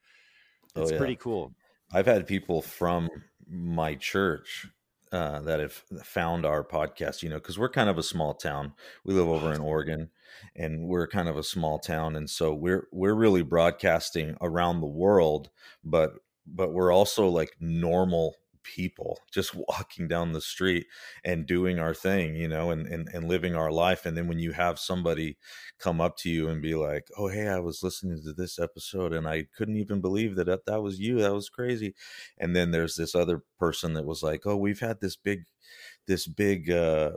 Oh, 0.76 0.82
it's 0.82 0.92
yeah. 0.92 0.98
pretty 0.98 1.16
cool. 1.18 1.54
I've 1.94 2.06
had 2.06 2.28
people 2.28 2.62
from 2.62 3.10
my 3.48 3.96
church 3.96 4.68
uh, 5.12 5.40
that 5.42 5.60
have 5.60 5.74
found 6.04 6.46
our 6.46 6.64
podcast, 6.64 7.24
you 7.24 7.30
know, 7.30 7.36
because 7.38 7.60
we're 7.60 7.70
kind 7.70 7.90
of 7.90 7.98
a 7.98 8.04
small 8.04 8.34
town. 8.34 8.74
We 9.06 9.14
live 9.14 9.28
over 9.28 9.54
in 9.54 9.62
Oregon, 9.62 10.10
and 10.56 10.88
we're 10.88 11.08
kind 11.08 11.30
of 11.30 11.38
a 11.38 11.44
small 11.44 11.80
town, 11.80 12.16
and 12.16 12.30
so 12.30 12.54
we're 12.54 12.88
we're 12.92 13.14
really 13.14 13.44
broadcasting 13.44 14.36
around 14.42 14.82
the 14.82 14.88
world, 14.88 15.50
but 15.84 16.16
but 16.46 16.74
we're 16.74 16.92
also 16.92 17.28
like 17.30 17.56
normal 17.60 18.36
people 18.66 19.20
just 19.32 19.56
walking 19.56 20.08
down 20.08 20.34
the 20.34 20.42
street 20.42 20.88
and 21.24 21.46
doing 21.46 21.80
our 21.80 21.94
thing 21.94 22.36
you 22.36 22.48
know 22.48 22.72
and, 22.72 22.88
and 22.88 23.08
and 23.14 23.28
living 23.28 23.56
our 23.56 23.72
life 23.72 24.06
and 24.06 24.18
then 24.18 24.28
when 24.28 24.40
you 24.40 24.52
have 24.52 24.80
somebody 24.80 25.38
come 25.80 26.02
up 26.02 26.18
to 26.18 26.30
you 26.30 26.50
and 26.50 26.62
be 26.62 26.76
like 26.76 27.08
oh 27.18 27.28
hey 27.28 27.48
i 27.48 27.60
was 27.60 27.84
listening 27.84 28.22
to 28.22 28.34
this 28.34 28.60
episode 28.60 29.14
and 29.14 29.28
i 29.28 29.46
couldn't 29.56 29.78
even 29.78 30.02
believe 30.02 30.36
that 30.36 30.46
that, 30.46 30.66
that 30.66 30.82
was 30.82 31.00
you 31.00 31.22
that 31.22 31.34
was 31.34 31.50
crazy 31.50 31.94
and 32.38 32.56
then 32.56 32.72
there's 32.72 32.96
this 32.96 33.16
other 33.16 33.44
person 33.60 33.94
that 33.94 34.06
was 34.06 34.24
like 34.24 34.46
oh 34.46 34.58
we've 34.58 34.80
had 34.82 35.00
this 35.00 35.16
big 35.16 35.44
this 36.08 36.28
big 36.28 36.70
uh 36.70 37.12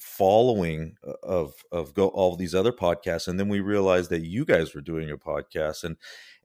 following 0.00 0.96
of 1.22 1.52
of 1.70 1.94
go 1.94 2.08
all 2.08 2.36
these 2.36 2.54
other 2.54 2.72
podcasts 2.72 3.28
and 3.28 3.38
then 3.38 3.48
we 3.48 3.60
realized 3.60 4.10
that 4.10 4.24
you 4.24 4.44
guys 4.44 4.74
were 4.74 4.80
doing 4.80 5.10
a 5.10 5.16
podcast 5.16 5.84
and 5.84 5.96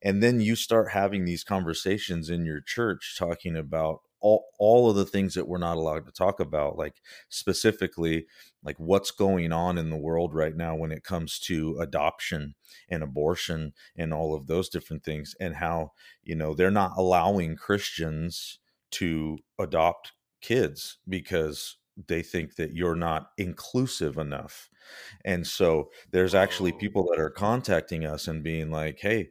and 0.02 0.24
then 0.24 0.40
you 0.40 0.56
start 0.56 0.92
having 0.92 1.26
these 1.26 1.44
conversations 1.44 2.30
in 2.30 2.46
your 2.46 2.62
church 2.62 3.16
talking 3.18 3.56
about 3.56 4.02
all, 4.22 4.46
all 4.60 4.90
of 4.90 4.96
the 4.96 5.06
things 5.06 5.34
that 5.34 5.48
we're 5.48 5.58
not 5.58 5.78
allowed 5.78 6.06
to 6.06 6.12
talk 6.12 6.40
about 6.40 6.78
like 6.78 7.02
specifically 7.30 8.26
like 8.64 8.78
what's 8.80 9.12
going 9.12 9.52
on 9.52 9.78
in 9.78 9.90
the 9.90 9.98
world 9.98 10.34
right 10.34 10.56
now 10.56 10.76
when 10.76 10.92
it 10.92 11.04
comes 11.04 11.40
to 11.40 11.78
adoption 11.80 12.56
and 12.90 13.04
abortion 13.04 13.74
and 13.96 14.14
all 14.14 14.36
of 14.36 14.48
those 14.48 14.70
different 14.70 15.04
things 15.04 15.36
and 15.40 15.56
how 15.56 15.92
you 16.24 16.36
know 16.36 16.54
they're 16.54 16.72
not 16.72 16.92
allowing 16.98 17.56
christians 17.56 18.60
to 18.92 19.38
adopt 19.60 20.14
kids 20.42 20.98
because 21.08 21.78
they 22.08 22.22
think 22.22 22.56
that 22.56 22.74
you're 22.74 22.96
not 22.96 23.32
inclusive 23.38 24.18
enough. 24.18 24.70
And 25.26 25.46
so 25.46 25.90
there's 26.12 26.34
actually 26.34 26.74
oh. 26.74 26.78
people 26.78 27.08
that 27.10 27.20
are 27.20 27.30
contacting 27.30 28.06
us 28.06 28.28
and 28.28 28.44
being 28.44 28.72
like 28.72 29.00
hey 29.00 29.30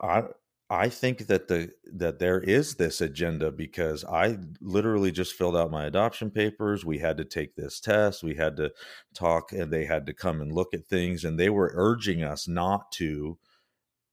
i 0.00 0.22
I 0.70 0.88
think 0.88 1.26
that 1.26 1.48
the 1.48 1.70
that 1.92 2.18
there 2.18 2.40
is 2.40 2.76
this 2.76 3.00
agenda 3.00 3.52
because 3.52 4.04
I 4.04 4.38
literally 4.60 5.12
just 5.12 5.34
filled 5.34 5.56
out 5.56 5.70
my 5.70 5.84
adoption 5.84 6.30
papers. 6.30 6.84
We 6.84 6.98
had 6.98 7.18
to 7.18 7.24
take 7.24 7.54
this 7.54 7.80
test. 7.80 8.22
We 8.22 8.34
had 8.34 8.56
to 8.56 8.72
talk, 9.14 9.52
and 9.52 9.70
they 9.70 9.84
had 9.84 10.06
to 10.06 10.14
come 10.14 10.40
and 10.40 10.50
look 10.50 10.72
at 10.72 10.86
things, 10.86 11.22
and 11.24 11.38
they 11.38 11.50
were 11.50 11.72
urging 11.74 12.22
us 12.22 12.48
not 12.48 12.90
to 12.92 13.38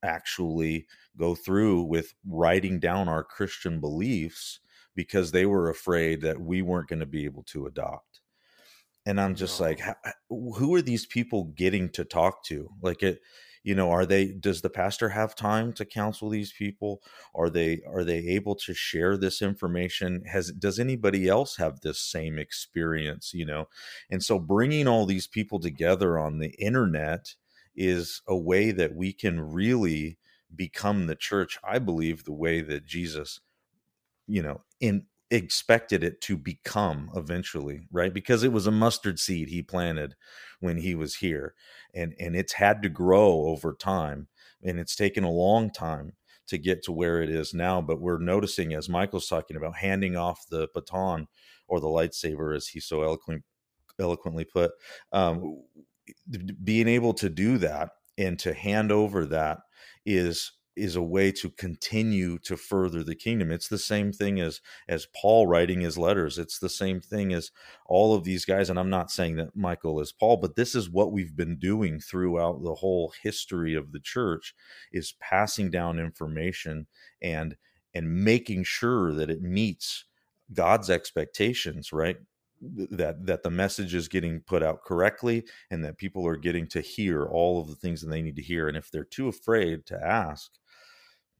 actually 0.03 0.87
go 1.17 1.35
through 1.35 1.83
with 1.83 2.13
writing 2.27 2.79
down 2.79 3.07
our 3.07 3.23
Christian 3.23 3.79
beliefs 3.79 4.59
because 4.95 5.31
they 5.31 5.45
were 5.45 5.69
afraid 5.69 6.21
that 6.21 6.41
we 6.41 6.61
weren't 6.61 6.89
going 6.89 6.99
to 6.99 7.05
be 7.05 7.25
able 7.25 7.43
to 7.43 7.65
adopt. 7.65 8.21
And 9.05 9.19
I'm 9.19 9.35
just 9.35 9.59
like, 9.59 9.81
who 10.29 10.75
are 10.75 10.81
these 10.81 11.05
people 11.05 11.45
getting 11.55 11.89
to 11.91 12.03
talk 12.03 12.43
to? 12.45 12.69
Like 12.81 13.01
it 13.03 13.21
you 13.63 13.75
know 13.75 13.91
are 13.91 14.05
they 14.05 14.31
does 14.31 14.61
the 14.61 14.69
pastor 14.69 15.09
have 15.09 15.35
time 15.35 15.73
to 15.73 15.85
counsel 15.85 16.29
these 16.29 16.53
people? 16.53 17.01
Are 17.35 17.49
they 17.49 17.81
are 17.87 18.03
they 18.03 18.19
able 18.19 18.55
to 18.55 18.73
share 18.73 19.17
this 19.17 19.41
information? 19.41 20.23
Has 20.25 20.51
does 20.51 20.79
anybody 20.79 21.27
else 21.27 21.57
have 21.57 21.81
this 21.81 21.99
same 21.99 22.37
experience 22.39 23.33
you 23.33 23.45
know? 23.45 23.67
And 24.09 24.23
so 24.23 24.39
bringing 24.39 24.87
all 24.87 25.05
these 25.05 25.27
people 25.27 25.59
together 25.59 26.17
on 26.19 26.39
the 26.39 26.51
internet 26.59 27.35
is 27.75 28.21
a 28.27 28.35
way 28.35 28.71
that 28.71 28.95
we 28.95 29.13
can 29.13 29.39
really 29.39 30.17
become 30.55 31.07
the 31.07 31.15
church 31.15 31.57
i 31.63 31.79
believe 31.79 32.25
the 32.25 32.33
way 32.33 32.59
that 32.61 32.85
jesus 32.85 33.39
you 34.27 34.41
know 34.41 34.61
in 34.79 35.05
expected 35.31 36.03
it 36.03 36.21
to 36.21 36.37
become 36.37 37.09
eventually 37.15 37.81
right? 37.91 38.13
Because 38.13 38.43
it 38.43 38.51
was 38.51 38.67
a 38.67 38.71
mustard 38.71 39.19
seed 39.19 39.47
he 39.47 39.63
planted 39.63 40.15
when 40.59 40.77
he 40.77 40.93
was 40.93 41.15
here 41.15 41.55
and 41.93 42.13
and 42.19 42.35
it's 42.35 42.53
had 42.53 42.81
to 42.83 42.89
grow 42.89 43.47
over 43.47 43.73
time 43.73 44.27
and 44.63 44.79
it's 44.79 44.95
taken 44.95 45.23
a 45.23 45.31
long 45.31 45.71
time 45.71 46.13
to 46.47 46.57
get 46.57 46.83
to 46.83 46.91
where 46.91 47.21
it 47.21 47.29
is 47.29 47.53
now 47.53 47.81
but 47.81 48.01
we're 48.01 48.17
noticing 48.17 48.73
as 48.73 48.89
michael's 48.89 49.27
talking 49.27 49.55
about 49.55 49.75
handing 49.75 50.17
off 50.17 50.45
the 50.49 50.67
baton 50.73 51.27
or 51.67 51.79
the 51.79 51.87
lightsaber 51.87 52.55
as 52.55 52.67
he 52.67 52.79
so 52.79 53.01
eloquent, 53.01 53.43
eloquently 53.99 54.43
put 54.43 54.71
um, 55.13 55.61
being 56.63 56.87
able 56.87 57.13
to 57.13 57.29
do 57.29 57.57
that 57.57 57.89
and 58.17 58.37
to 58.39 58.53
hand 58.53 58.91
over 58.91 59.25
that 59.25 59.59
is 60.05 60.51
is 60.75 60.95
a 60.95 61.01
way 61.01 61.31
to 61.31 61.49
continue 61.49 62.37
to 62.39 62.57
further 62.57 63.03
the 63.03 63.15
kingdom. 63.15 63.51
It's 63.51 63.67
the 63.67 63.77
same 63.77 64.11
thing 64.13 64.39
as 64.39 64.61
as 64.87 65.07
paul 65.19 65.47
writing 65.47 65.81
his 65.81 65.97
letters. 65.97 66.37
It's 66.37 66.59
the 66.59 66.69
same 66.69 67.01
thing 67.01 67.33
as 67.33 67.51
all 67.85 68.15
of 68.15 68.23
these 68.23 68.45
guys 68.45 68.69
and 68.69 68.79
i'm 68.79 68.89
not 68.89 69.11
saying 69.11 69.35
that 69.35 69.55
michael 69.55 69.99
is 69.99 70.11
paul 70.11 70.37
but 70.37 70.55
this 70.55 70.75
is 70.75 70.89
what 70.89 71.11
we've 71.11 71.35
been 71.35 71.57
doing 71.57 71.99
throughout 71.99 72.63
the 72.63 72.75
whole 72.75 73.13
history 73.23 73.75
of 73.75 73.91
the 73.91 73.99
church 73.99 74.55
is 74.91 75.13
passing 75.19 75.69
down 75.69 75.99
information 75.99 76.87
and 77.21 77.55
and 77.93 78.23
making 78.23 78.63
sure 78.63 79.13
that 79.13 79.29
it 79.29 79.41
meets 79.41 80.05
god's 80.53 80.89
expectations 80.89 81.91
right? 81.93 82.17
That 82.61 83.25
that 83.25 83.43
the 83.43 83.49
message 83.49 83.95
is 83.95 84.07
getting 84.07 84.41
put 84.41 84.61
out 84.63 84.83
correctly 84.83 85.45
and 85.71 85.83
that 85.83 85.97
people 85.97 86.27
are 86.27 86.37
getting 86.37 86.67
to 86.69 86.81
hear 86.81 87.25
all 87.25 87.59
of 87.59 87.67
the 87.67 87.75
things 87.75 88.01
that 88.01 88.09
they 88.09 88.21
need 88.21 88.35
to 88.35 88.43
hear. 88.43 88.67
And 88.67 88.77
if 88.77 88.91
they're 88.91 89.03
too 89.03 89.27
afraid 89.27 89.85
to 89.87 89.99
ask 90.05 90.51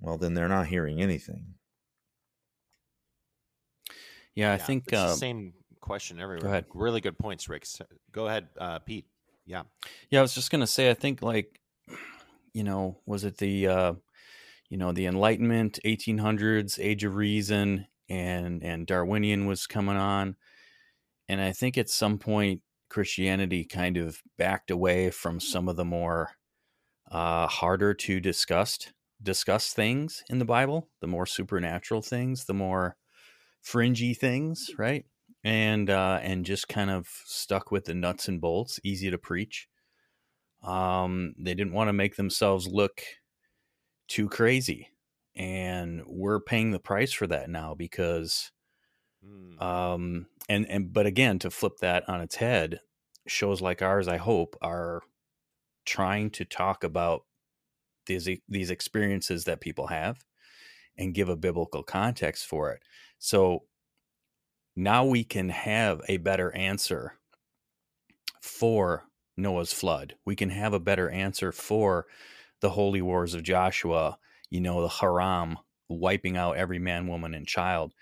well 0.02 0.18
then 0.18 0.34
they're 0.34 0.50
not 0.50 0.68
hearing 0.68 1.02
anything 1.02 1.54
Yeah, 4.36 4.54
I 4.54 4.58
think 4.58 4.84
it's 4.88 4.92
the 4.92 5.08
uh, 5.08 5.14
same 5.14 5.54
question 5.82 6.20
everywhere. 6.20 6.44
Go 6.44 6.48
ahead. 6.48 6.66
Really 6.74 7.02
good 7.02 7.18
points, 7.18 7.50
Rick. 7.50 7.66
So- 7.66 7.86
Go 8.12 8.28
ahead, 8.28 8.48
uh, 8.58 8.80
Pete. 8.80 9.06
Yeah. 9.46 9.64
Yeah, 10.10 10.20
I 10.20 10.22
was 10.22 10.34
just 10.34 10.52
gonna 10.52 10.68
say, 10.68 10.90
I 10.90 10.94
think 10.94 11.22
like, 11.22 11.60
you 12.54 12.64
know, 12.64 13.02
was 13.06 13.26
it 13.26 13.38
the, 13.38 13.68
uh, 13.68 13.94
you 14.70 14.78
know, 14.78 14.94
the 14.94 15.06
Enlightenment, 15.06 15.80
1800s, 15.84 16.80
Age 16.80 17.04
of 17.04 17.16
Reason, 17.16 17.88
and 18.08 18.64
and 18.64 18.88
Darwinian 18.88 19.46
was 19.48 19.68
coming 19.68 19.98
on, 19.98 20.36
and 21.28 21.42
I 21.42 21.52
think 21.52 21.78
at 21.78 21.90
some 21.90 22.18
point 22.18 22.62
Christianity 22.90 23.66
kind 23.66 23.98
of 23.98 24.22
backed 24.38 24.72
away 24.72 25.12
from 25.12 25.40
some 25.40 25.68
of 25.68 25.76
the 25.76 25.86
more 25.86 26.32
uh, 27.10 27.48
harder 27.48 27.94
to 27.94 28.20
discuss 28.22 28.80
discuss 29.22 29.74
things 29.74 30.24
in 30.30 30.40
the 30.40 30.46
Bible, 30.46 30.90
the 31.02 31.08
more 31.08 31.26
supernatural 31.26 32.02
things, 32.02 32.46
the 32.46 32.54
more 32.54 32.98
fringy 33.62 34.14
things, 34.14 34.72
right? 34.78 35.06
And 35.44 35.90
uh, 35.90 36.20
and 36.22 36.46
just 36.46 36.68
kind 36.68 36.92
of 36.92 37.08
stuck 37.26 37.72
with 37.72 37.86
the 37.86 37.96
nuts 37.96 38.28
and 38.28 38.42
bolts, 38.42 38.80
easy 38.84 39.12
to 39.12 39.18
preach. 39.18 39.68
Um, 40.64 41.34
they 41.40 41.54
didn't 41.56 41.74
want 41.74 41.90
to 41.90 41.94
make 41.94 42.16
themselves 42.16 42.68
look 42.68 43.04
too 44.08 44.30
crazy, 44.30 44.90
and 45.36 46.04
we're 46.08 46.40
paying 46.40 46.72
the 46.72 46.80
price 46.80 47.12
for 47.14 47.28
that 47.28 47.50
now 47.50 47.74
because, 47.76 48.52
um, 49.60 50.28
and 50.50 50.66
and 50.68 50.92
but 50.94 51.06
again, 51.06 51.40
to 51.40 51.52
flip 51.52 51.78
that 51.82 52.08
on 52.10 52.22
its 52.22 52.36
head, 52.36 52.80
shows 53.28 53.62
like 53.62 53.82
ours, 53.82 54.08
I 54.08 54.18
hope, 54.18 54.56
are 54.62 55.04
trying 55.86 56.32
to 56.32 56.46
talk 56.46 56.84
about 56.84 57.24
these 58.18 58.40
these 58.48 58.72
experiences 58.72 59.46
that 59.46 59.62
people 59.62 59.88
have 59.88 60.24
and 60.98 61.14
give 61.14 61.30
a 61.30 61.36
biblical 61.36 61.84
context 61.84 62.46
for 62.46 62.72
it. 62.72 62.82
So 63.20 63.64
now 64.76 65.06
we 65.06 65.24
can 65.24 65.50
have 65.50 66.02
a 66.08 66.18
better 66.18 66.54
answer 66.56 67.18
for 68.42 69.06
Noah's 69.38 69.74
flood. 69.74 70.16
We 70.26 70.36
can 70.36 70.50
have 70.50 70.74
a 70.74 70.80
better 70.80 71.10
answer 71.10 71.52
for 71.52 72.08
the 72.62 72.72
holy 72.72 73.02
wars 73.02 73.34
of 73.34 73.44
Joshua, 73.44 74.18
you 74.50 74.62
know, 74.62 74.82
the 74.82 74.90
herem 74.90 75.56
wiping 75.90 76.38
out 76.38 76.58
every 76.58 76.80
man, 76.80 77.08
woman, 77.08 77.34
and 77.34 77.48
child. 77.48 77.94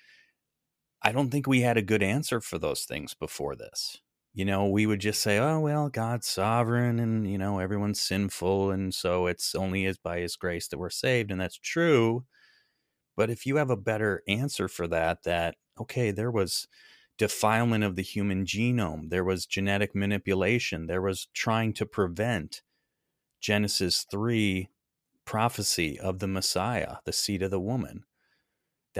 I 1.01 1.11
don't 1.11 1.29
think 1.29 1.47
we 1.47 1.61
had 1.61 1.77
a 1.77 1.81
good 1.81 2.03
answer 2.03 2.41
for 2.41 2.57
those 2.57 2.83
things 2.83 3.13
before 3.13 3.55
this. 3.55 3.97
You 4.33 4.45
know, 4.45 4.67
we 4.67 4.85
would 4.85 4.99
just 4.99 5.21
say, 5.21 5.39
oh, 5.39 5.59
well, 5.59 5.89
God's 5.89 6.27
sovereign 6.27 6.99
and, 6.99 7.29
you 7.29 7.37
know, 7.37 7.59
everyone's 7.59 7.99
sinful. 7.99 8.71
And 8.71 8.93
so 8.93 9.25
it's 9.25 9.55
only 9.55 9.85
is 9.85 9.97
by 9.97 10.19
his 10.19 10.35
grace 10.35 10.67
that 10.67 10.77
we're 10.77 10.89
saved. 10.91 11.31
And 11.31 11.41
that's 11.41 11.57
true. 11.57 12.25
But 13.17 13.29
if 13.29 13.45
you 13.45 13.57
have 13.57 13.69
a 13.69 13.75
better 13.75 14.23
answer 14.27 14.67
for 14.67 14.87
that, 14.87 15.23
that, 15.23 15.55
okay, 15.79 16.11
there 16.11 16.31
was 16.31 16.67
defilement 17.17 17.83
of 17.83 17.97
the 17.97 18.01
human 18.01 18.45
genome, 18.45 19.09
there 19.09 19.25
was 19.25 19.45
genetic 19.45 19.93
manipulation, 19.93 20.87
there 20.87 21.01
was 21.01 21.27
trying 21.33 21.73
to 21.73 21.85
prevent 21.85 22.61
Genesis 23.41 24.05
3 24.09 24.69
prophecy 25.25 25.99
of 25.99 26.19
the 26.19 26.27
Messiah, 26.27 26.97
the 27.03 27.11
seed 27.11 27.43
of 27.43 27.51
the 27.51 27.59
woman. 27.59 28.05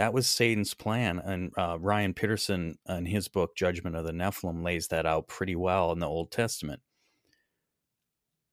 That 0.00 0.14
was 0.14 0.26
Satan's 0.26 0.72
plan. 0.72 1.18
And 1.18 1.52
uh, 1.58 1.78
Ryan 1.78 2.14
Pittman, 2.14 2.78
in 2.88 3.04
his 3.04 3.28
book, 3.28 3.54
Judgment 3.54 3.94
of 3.94 4.06
the 4.06 4.12
Nephilim, 4.12 4.64
lays 4.64 4.88
that 4.88 5.04
out 5.04 5.28
pretty 5.28 5.54
well 5.54 5.92
in 5.92 5.98
the 5.98 6.08
Old 6.08 6.30
Testament. 6.30 6.80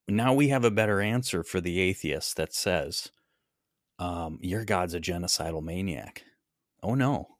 Now 0.09 0.33
we 0.33 0.49
have 0.49 0.65
a 0.65 0.71
better 0.71 0.99
answer 0.99 1.43
for 1.43 1.61
the 1.61 1.79
atheist 1.79 2.35
that 2.35 2.53
says, 2.53 3.13
um, 3.97 4.39
Your 4.41 4.65
God's 4.65 4.93
a 4.93 4.99
genocidal 4.99 5.63
maniac. 5.63 6.25
Oh, 6.83 6.95
no. 6.95 7.37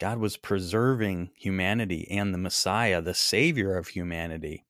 God 0.00 0.16
was 0.16 0.38
preserving 0.38 1.28
humanity 1.36 2.08
and 2.10 2.32
the 2.32 2.38
Messiah, 2.38 3.02
the 3.02 3.12
Savior 3.12 3.76
of 3.76 3.88
humanity, 3.88 4.64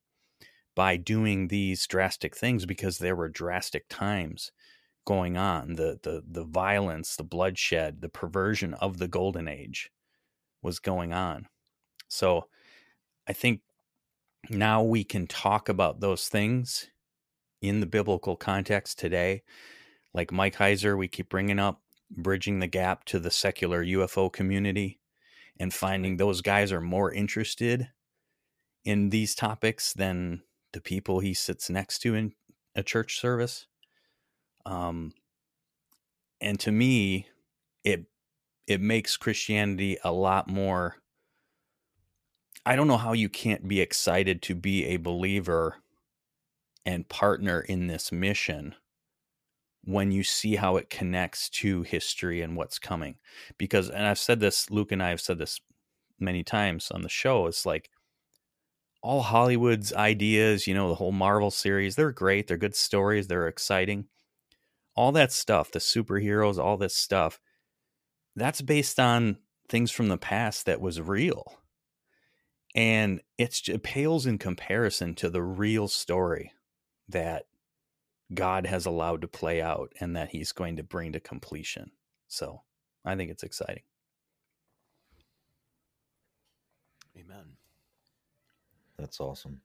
by 0.75 0.97
doing 0.97 1.47
these 1.47 1.87
drastic 1.87 2.37
things 2.37 2.67
because 2.67 2.99
there 2.99 3.15
were 3.15 3.29
drastic 3.29 3.85
times 3.89 4.51
going 5.09 5.39
on. 5.39 5.77
The 5.77 5.99
the 6.03 6.23
the 6.31 6.45
violence, 6.45 7.17
the 7.17 7.25
bloodshed, 7.25 8.03
the 8.03 8.11
perversion 8.11 8.75
of 8.75 8.99
the 8.99 9.09
golden 9.09 9.49
age 9.49 9.91
was 10.61 10.79
going 10.79 11.15
on. 11.15 11.47
So 12.09 12.49
I 13.27 13.33
think 13.33 13.63
now 14.51 14.83
we 14.83 15.05
can 15.05 15.27
talk 15.27 15.71
about 15.71 16.01
those 16.01 16.29
things 16.29 16.89
in 17.63 17.81
the 17.81 17.87
biblical 17.87 18.37
context 18.37 18.99
today. 18.99 19.45
Like 20.13 20.31
Mike 20.31 20.57
Heiser, 20.57 20.97
we 20.97 21.09
keep 21.09 21.31
bringing 21.31 21.59
up 21.59 21.81
bridging 22.11 22.59
the 22.59 22.67
gap 22.67 23.05
to 23.07 23.19
the 23.19 23.31
secular 23.31 23.83
UFO 23.83 24.31
community 24.31 25.01
and 25.59 25.73
finding 25.73 26.19
those 26.19 26.43
guys 26.43 26.71
are 26.71 26.83
more 26.83 27.11
interested 27.11 27.89
in 28.85 29.09
these 29.09 29.35
topics 29.35 29.95
than 29.95 30.43
the 30.75 30.83
people 30.83 31.21
he 31.21 31.33
sits 31.33 31.71
next 31.71 32.01
to 32.01 32.15
in 32.15 32.35
a 32.75 32.83
church 32.83 33.19
service. 33.19 33.67
Um, 34.69 35.13
and 36.43 36.61
to 36.61 36.71
me, 36.71 37.27
it 37.85 38.05
it 38.67 38.83
makes 38.83 39.17
Christianity 39.17 39.97
a 40.05 40.13
lot 40.13 40.47
more. 40.47 40.97
I 42.67 42.77
don't 42.77 42.87
know 42.87 42.99
how 42.99 43.15
you 43.15 43.31
can't 43.31 43.67
be 43.67 43.81
excited 43.81 44.43
to 44.43 44.55
be 44.55 44.85
a 44.85 44.99
believer 44.99 45.77
and 46.85 47.09
partner 47.09 47.61
in 47.61 47.87
this 47.87 48.13
mission 48.13 48.75
when 49.85 50.13
you 50.13 50.23
see 50.23 50.57
how 50.57 50.77
it 50.77 50.91
connects 50.91 51.49
to 51.49 51.81
history 51.83 52.43
and 52.43 52.55
what's 52.55 52.79
coming. 52.79 53.17
Because, 53.57 53.89
and 53.89 54.07
I've 54.07 54.19
said 54.19 54.41
this, 54.41 54.71
Luke 54.71 54.93
and 54.93 55.03
I 55.03 55.09
have 55.09 55.21
said 55.21 55.39
this 55.39 55.63
many 56.21 56.45
times 56.45 56.91
on 56.91 57.01
the 57.01 57.09
show, 57.09 57.47
it's 57.47 57.65
like 57.65 57.89
all 59.03 59.23
Hollywood's 59.23 59.95
ideas, 59.95 60.67
you 60.67 60.75
know, 60.75 60.91
the 60.91 60.97
whole 60.97 61.13
Marvel 61.13 61.51
series, 61.51 61.97
they're 61.97 62.13
great. 62.13 62.49
They're 62.49 62.59
good 62.59 62.77
stories. 62.77 63.29
They're 63.29 63.49
exciting. 63.49 64.09
All 64.99 65.13
that 65.13 65.31
stuff, 65.31 65.71
the 65.71 65.79
superheroes, 65.79 66.59
all 66.59 66.77
this 66.77 66.97
stuff, 66.97 67.39
that's 68.35 68.61
based 68.61 68.99
on 68.99 69.39
things 69.69 69.93
from 69.93 70.09
the 70.09 70.19
past 70.19 70.67
that 70.67 70.81
was 70.81 71.01
real. 71.01 71.61
And 72.75 73.21
it 73.39 73.83
pales 73.85 74.27
in 74.27 74.39
comparison 74.39 75.15
to 75.15 75.31
the 75.31 75.41
real 75.41 75.87
story 75.87 76.51
that 77.09 77.45
God 78.35 78.67
has 78.67 78.87
allowed 78.87 79.21
to 79.21 79.29
play 79.29 79.63
out 79.63 79.93
and 80.01 80.17
that 80.17 80.31
he's 80.31 80.51
going 80.51 80.75
to 80.79 80.83
bring 80.83 81.13
to 81.13 81.21
completion. 81.21 81.93
So 82.27 82.63
I 83.05 83.15
think 83.15 83.31
it's 83.31 83.45
exciting. 83.45 83.85
Amen. 87.17 87.53
That's 88.99 89.21
awesome. 89.21 89.61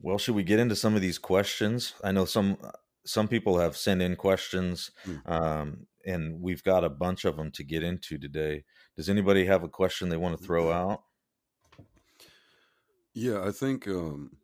Well, 0.00 0.18
should 0.18 0.34
we 0.34 0.42
get 0.42 0.60
into 0.60 0.76
some 0.76 0.94
of 0.94 1.00
these 1.00 1.18
questions? 1.18 1.94
I 2.04 2.12
know 2.12 2.26
some 2.26 2.58
uh, 2.62 2.72
some 3.06 3.28
people 3.28 3.58
have 3.58 3.76
sent 3.76 4.02
in 4.02 4.16
questions, 4.16 4.90
um, 5.26 5.86
and 6.06 6.40
we've 6.40 6.62
got 6.62 6.84
a 6.84 6.90
bunch 6.90 7.24
of 7.24 7.36
them 7.36 7.50
to 7.52 7.64
get 7.64 7.82
into 7.82 8.18
today. 8.18 8.64
Does 8.96 9.08
anybody 9.08 9.44
have 9.46 9.62
a 9.62 9.68
question 9.68 10.08
they 10.08 10.16
want 10.16 10.38
to 10.38 10.44
throw 10.44 10.72
out? 10.72 11.02
Yeah, 13.12 13.44
I 13.44 13.52
think 13.52 13.86
um, 13.86 14.36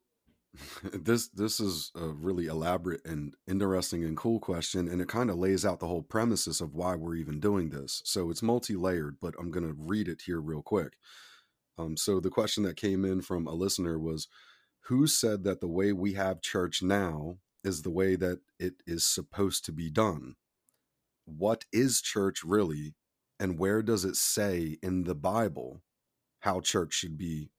this 0.93 1.29
this 1.29 1.61
is 1.61 1.91
a 1.95 2.09
really 2.09 2.47
elaborate 2.47 3.05
and 3.05 3.35
interesting 3.49 4.05
and 4.05 4.17
cool 4.17 4.41
question, 4.41 4.89
and 4.89 5.01
it 5.01 5.09
kind 5.09 5.31
of 5.31 5.37
lays 5.37 5.65
out 5.65 5.81
the 5.81 5.89
whole 5.89 6.03
premises 6.03 6.61
of 6.61 6.75
why 6.75 6.97
we're 6.97 7.17
even 7.17 7.41
doing 7.41 7.71
this. 7.71 8.03
So 8.05 8.31
it's 8.31 8.43
multi-layered, 8.43 9.17
but 9.21 9.35
I'm 9.39 9.51
going 9.51 9.67
to 9.67 9.77
read 9.77 10.09
it 10.09 10.23
here 10.27 10.41
real 10.41 10.63
quick. 10.63 10.95
Um, 11.79 11.97
so 11.97 12.21
the 12.21 12.31
question 12.31 12.63
that 12.65 12.77
came 12.77 13.05
in 13.05 13.23
from 13.23 13.47
a 13.47 13.55
listener 13.55 13.99
was, 13.99 14.29
"Who 14.83 15.07
said 15.07 15.45
that 15.45 15.61
the 15.61 15.69
way 15.69 15.93
we 15.93 16.13
have 16.15 16.43
church 16.43 16.83
now 16.83 17.39
is 17.65 17.83
the 17.83 17.91
way 17.91 18.17
that 18.17 18.41
it 18.59 18.75
is 18.87 19.07
supposed 19.07 19.65
to 19.67 19.73
be 19.73 19.91
done? 19.91 20.37
What 21.25 21.65
is 21.73 22.01
church 22.01 22.43
really, 22.45 22.95
and 23.39 23.59
where 23.59 23.83
does 23.83 24.05
it 24.05 24.17
say 24.17 24.79
in 24.83 25.05
the 25.05 25.15
Bible 25.15 25.83
how 26.41 26.61
church 26.61 26.95
should 26.95 27.17
be 27.19 27.51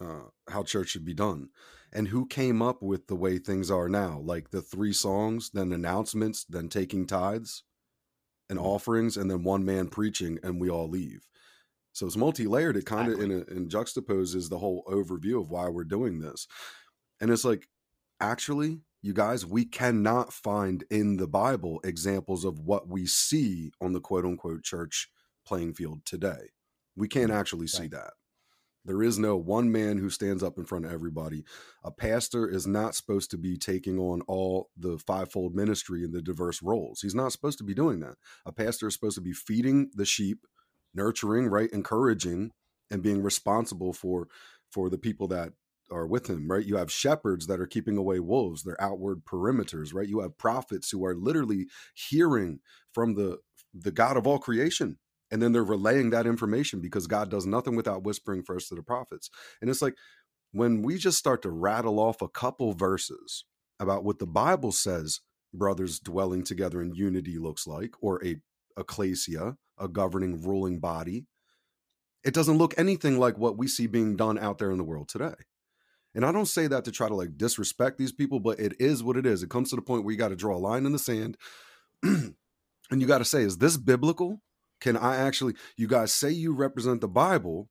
uh, 0.00 0.28
how 0.48 0.62
church 0.62 0.88
should 0.88 1.04
be 1.04 1.14
done? 1.14 1.48
And 1.92 2.08
who 2.08 2.26
came 2.26 2.60
up 2.60 2.82
with 2.82 3.06
the 3.06 3.14
way 3.14 3.38
things 3.38 3.70
are 3.70 3.88
now? 3.88 4.20
Like 4.22 4.50
the 4.50 4.62
three 4.62 4.92
songs 4.92 5.50
then 5.52 5.72
announcements 5.72 6.44
then 6.44 6.68
taking 6.68 7.06
tithes 7.06 7.62
and 8.50 8.58
offerings 8.58 9.16
and 9.16 9.30
then 9.30 9.44
one 9.44 9.64
man 9.64 9.88
preaching 9.88 10.38
and 10.42 10.60
we 10.60 10.68
all 10.68 10.88
leave. 10.88 11.28
So 11.92 12.06
it's 12.06 12.16
multi-layered. 12.16 12.76
It 12.76 12.86
kind 12.86 13.12
of 13.12 13.20
in, 13.20 13.30
in 13.30 13.68
juxtaposes 13.68 14.50
the 14.50 14.58
whole 14.58 14.84
overview 14.88 15.40
of 15.40 15.50
why 15.50 15.68
we're 15.68 15.84
doing 15.84 16.18
this. 16.18 16.48
And 17.20 17.30
it's 17.30 17.44
like 17.44 17.68
actually 18.20 18.80
you 19.04 19.12
guys 19.12 19.44
we 19.44 19.64
cannot 19.64 20.32
find 20.32 20.84
in 20.90 21.18
the 21.18 21.28
bible 21.28 21.78
examples 21.84 22.44
of 22.44 22.58
what 22.58 22.88
we 22.88 23.06
see 23.06 23.70
on 23.80 23.92
the 23.92 24.00
quote 24.00 24.24
unquote 24.24 24.62
church 24.62 25.10
playing 25.46 25.74
field 25.74 26.00
today 26.06 26.50
we 26.96 27.06
can't 27.06 27.30
mm, 27.30 27.36
actually 27.36 27.66
see 27.66 27.86
that 27.86 28.12
there 28.84 29.02
is 29.02 29.18
no 29.18 29.36
one 29.36 29.72
man 29.72 29.98
who 29.98 30.10
stands 30.10 30.42
up 30.42 30.58
in 30.58 30.66
front 30.66 30.84
of 30.84 30.92
everybody. 30.92 31.44
A 31.82 31.90
pastor 31.90 32.46
is 32.46 32.66
not 32.66 32.94
supposed 32.94 33.30
to 33.30 33.38
be 33.38 33.56
taking 33.56 33.98
on 33.98 34.20
all 34.22 34.68
the 34.76 34.98
fivefold 34.98 35.54
ministry 35.54 36.04
and 36.04 36.12
the 36.12 36.20
diverse 36.20 36.62
roles. 36.62 37.00
He's 37.00 37.14
not 37.14 37.32
supposed 37.32 37.56
to 37.58 37.64
be 37.64 37.74
doing 37.74 38.00
that. 38.00 38.16
A 38.44 38.52
pastor 38.52 38.86
is 38.88 38.94
supposed 38.94 39.14
to 39.14 39.22
be 39.22 39.32
feeding 39.32 39.90
the 39.94 40.04
sheep 40.04 40.46
nurturing, 40.94 41.46
right, 41.46 41.70
encouraging, 41.72 42.52
and 42.90 43.02
being 43.02 43.22
responsible 43.22 43.92
for 43.92 44.28
for 44.70 44.90
the 44.90 44.98
people 44.98 45.28
that 45.28 45.52
are 45.90 46.06
with 46.06 46.28
him, 46.28 46.50
right? 46.50 46.64
You 46.64 46.76
have 46.76 46.90
shepherds 46.90 47.46
that 47.46 47.60
are 47.60 47.66
keeping 47.66 47.96
away 47.96 48.20
wolves, 48.20 48.62
they're 48.62 48.80
outward 48.80 49.24
perimeters, 49.24 49.94
right? 49.94 50.08
You 50.08 50.20
have 50.20 50.38
prophets 50.38 50.90
who 50.90 51.04
are 51.04 51.14
literally 51.14 51.66
hearing 51.94 52.60
from 52.92 53.14
the 53.14 53.38
the 53.74 53.92
God 53.92 54.16
of 54.16 54.26
all 54.26 54.38
creation. 54.38 54.98
And 55.30 55.42
then 55.42 55.52
they're 55.52 55.64
relaying 55.64 56.10
that 56.10 56.26
information 56.26 56.80
because 56.80 57.08
God 57.08 57.28
does 57.28 57.44
nothing 57.44 57.74
without 57.74 58.04
whispering 58.04 58.44
first 58.44 58.68
to 58.68 58.76
the 58.76 58.82
prophets. 58.82 59.30
And 59.60 59.68
it's 59.68 59.82
like 59.82 59.94
when 60.52 60.82
we 60.82 60.96
just 60.96 61.18
start 61.18 61.42
to 61.42 61.50
rattle 61.50 61.98
off 61.98 62.22
a 62.22 62.28
couple 62.28 62.72
verses 62.72 63.44
about 63.80 64.04
what 64.04 64.20
the 64.20 64.26
Bible 64.26 64.70
says 64.70 65.20
brothers 65.52 65.98
dwelling 65.98 66.44
together 66.44 66.80
in 66.80 66.94
unity 66.94 67.38
looks 67.38 67.66
like, 67.66 67.94
or 68.00 68.24
a 68.24 68.36
ecclesia, 68.78 69.56
a 69.78 69.88
governing 69.88 70.40
ruling 70.42 70.78
body, 70.78 71.26
it 72.24 72.34
doesn't 72.34 72.58
look 72.58 72.74
anything 72.78 73.18
like 73.18 73.36
what 73.38 73.58
we 73.58 73.66
see 73.66 73.86
being 73.86 74.16
done 74.16 74.38
out 74.38 74.58
there 74.58 74.70
in 74.70 74.78
the 74.78 74.84
world 74.84 75.08
today. 75.08 75.34
And 76.14 76.24
I 76.24 76.32
don't 76.32 76.46
say 76.46 76.66
that 76.68 76.84
to 76.84 76.92
try 76.92 77.08
to 77.08 77.14
like 77.14 77.36
disrespect 77.36 77.98
these 77.98 78.12
people, 78.12 78.40
but 78.40 78.60
it 78.60 78.74
is 78.78 79.02
what 79.02 79.16
it 79.16 79.26
is. 79.26 79.42
It 79.42 79.50
comes 79.50 79.70
to 79.70 79.76
the 79.76 79.82
point 79.82 80.04
where 80.04 80.12
you 80.12 80.18
got 80.18 80.28
to 80.28 80.36
draw 80.36 80.56
a 80.56 80.58
line 80.58 80.86
in 80.86 80.92
the 80.92 80.98
sand 80.98 81.36
and 82.02 82.34
you 82.90 83.06
got 83.06 83.18
to 83.18 83.24
say, 83.24 83.42
is 83.42 83.58
this 83.58 83.76
biblical? 83.76 84.40
Can 84.80 84.96
I 84.96 85.16
actually, 85.16 85.54
you 85.76 85.86
guys 85.88 86.12
say 86.12 86.30
you 86.30 86.54
represent 86.54 87.00
the 87.00 87.08
Bible, 87.08 87.68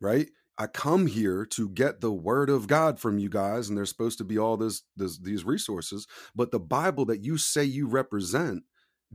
right? 0.00 0.28
I 0.58 0.66
come 0.66 1.06
here 1.06 1.44
to 1.50 1.68
get 1.68 2.00
the 2.00 2.12
word 2.12 2.48
of 2.48 2.66
God 2.66 2.98
from 2.98 3.18
you 3.18 3.28
guys, 3.28 3.68
and 3.68 3.76
there's 3.76 3.90
supposed 3.90 4.18
to 4.18 4.24
be 4.24 4.38
all 4.38 4.56
this, 4.56 4.82
this 4.96 5.18
these 5.18 5.44
resources. 5.44 6.06
But 6.34 6.50
the 6.50 6.60
Bible 6.60 7.04
that 7.06 7.22
you 7.22 7.36
say 7.36 7.64
you 7.64 7.86
represent 7.86 8.62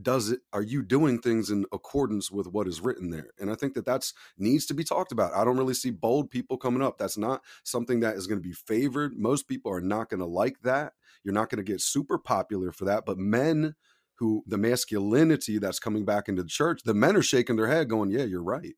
does 0.00 0.30
it 0.30 0.40
are 0.52 0.62
you 0.62 0.82
doing 0.82 1.18
things 1.18 1.50
in 1.50 1.66
accordance 1.72 2.30
with 2.30 2.46
what 2.46 2.66
is 2.66 2.80
written 2.80 3.10
there? 3.10 3.30
And 3.38 3.50
i 3.50 3.54
think 3.54 3.74
that 3.74 3.84
that's 3.84 4.14
needs 4.38 4.66
to 4.66 4.74
be 4.74 4.84
talked 4.84 5.12
about. 5.12 5.34
I 5.34 5.44
don't 5.44 5.58
really 5.58 5.74
see 5.74 5.90
bold 5.90 6.30
people 6.30 6.56
coming 6.56 6.82
up. 6.82 6.98
That's 6.98 7.18
not 7.18 7.42
something 7.64 8.00
that 8.00 8.16
is 8.16 8.26
going 8.26 8.40
to 8.40 8.48
be 8.48 8.54
favored. 8.54 9.12
Most 9.16 9.48
people 9.48 9.72
are 9.72 9.80
not 9.80 10.08
going 10.08 10.20
to 10.20 10.26
like 10.26 10.60
that. 10.62 10.94
You're 11.24 11.34
not 11.34 11.50
going 11.50 11.64
to 11.64 11.70
get 11.72 11.80
super 11.80 12.18
popular 12.18 12.72
for 12.72 12.84
that 12.86 13.04
but 13.04 13.18
men 13.18 13.74
who 14.16 14.42
the 14.46 14.58
masculinity 14.58 15.58
that's 15.58 15.78
coming 15.78 16.04
back 16.04 16.28
into 16.28 16.42
the 16.42 16.48
church 16.48 16.82
the 16.84 16.94
men 16.94 17.16
are 17.16 17.22
shaking 17.22 17.56
their 17.56 17.68
head 17.68 17.88
going 17.88 18.10
yeah 18.10 18.24
you're 18.24 18.42
right. 18.42 18.74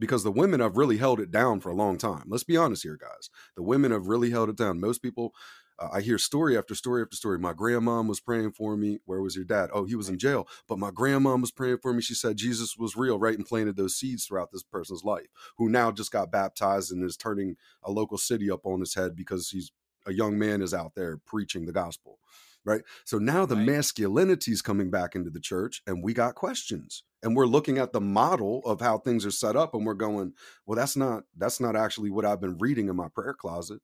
Because 0.00 0.24
the 0.24 0.32
women 0.32 0.58
have 0.58 0.76
really 0.76 0.96
held 0.96 1.20
it 1.20 1.30
down 1.30 1.60
for 1.60 1.70
a 1.70 1.76
long 1.76 1.98
time. 1.98 2.24
Let's 2.26 2.42
be 2.42 2.56
honest 2.56 2.82
here 2.82 2.98
guys. 3.00 3.30
The 3.54 3.62
women 3.62 3.92
have 3.92 4.08
really 4.08 4.30
held 4.30 4.48
it 4.48 4.56
down. 4.56 4.80
Most 4.80 5.02
people 5.02 5.32
uh, 5.78 5.88
I 5.92 6.00
hear 6.00 6.18
story 6.18 6.56
after 6.56 6.74
story 6.74 7.02
after 7.02 7.16
story. 7.16 7.38
My 7.38 7.52
grandma 7.52 8.02
was 8.02 8.20
praying 8.20 8.52
for 8.52 8.76
me. 8.76 8.98
Where 9.04 9.20
was 9.20 9.36
your 9.36 9.44
dad? 9.44 9.70
Oh, 9.72 9.84
he 9.84 9.96
was 9.96 10.08
in 10.08 10.18
jail. 10.18 10.46
But 10.68 10.78
my 10.78 10.90
grandma 10.90 11.36
was 11.36 11.50
praying 11.50 11.78
for 11.78 11.92
me. 11.92 12.02
She 12.02 12.14
said 12.14 12.36
Jesus 12.36 12.76
was 12.76 12.96
real, 12.96 13.18
right? 13.18 13.36
And 13.36 13.46
planted 13.46 13.76
those 13.76 13.96
seeds 13.96 14.24
throughout 14.24 14.52
this 14.52 14.62
person's 14.62 15.04
life, 15.04 15.26
who 15.58 15.68
now 15.68 15.90
just 15.90 16.12
got 16.12 16.30
baptized 16.30 16.92
and 16.92 17.02
is 17.02 17.16
turning 17.16 17.56
a 17.82 17.90
local 17.90 18.18
city 18.18 18.50
up 18.50 18.66
on 18.66 18.80
his 18.80 18.94
head 18.94 19.16
because 19.16 19.50
he's 19.50 19.72
a 20.06 20.12
young 20.12 20.38
man 20.38 20.62
is 20.62 20.74
out 20.74 20.94
there 20.94 21.16
preaching 21.16 21.66
the 21.66 21.72
gospel. 21.72 22.18
Right. 22.66 22.82
So 23.04 23.18
now 23.18 23.44
the 23.44 23.56
right. 23.56 23.66
masculinity 23.66 24.50
is 24.50 24.62
coming 24.62 24.90
back 24.90 25.14
into 25.14 25.28
the 25.28 25.40
church, 25.40 25.82
and 25.86 26.02
we 26.02 26.14
got 26.14 26.34
questions. 26.34 27.02
And 27.22 27.36
we're 27.36 27.46
looking 27.46 27.76
at 27.76 27.92
the 27.92 28.00
model 28.00 28.62
of 28.64 28.80
how 28.80 28.96
things 28.98 29.26
are 29.26 29.30
set 29.30 29.54
up, 29.54 29.74
and 29.74 29.84
we're 29.84 29.92
going, 29.92 30.32
well, 30.64 30.76
that's 30.76 30.96
not 30.96 31.24
that's 31.36 31.60
not 31.60 31.76
actually 31.76 32.10
what 32.10 32.24
I've 32.24 32.40
been 32.40 32.56
reading 32.56 32.88
in 32.88 32.96
my 32.96 33.08
prayer 33.08 33.34
closet 33.34 33.80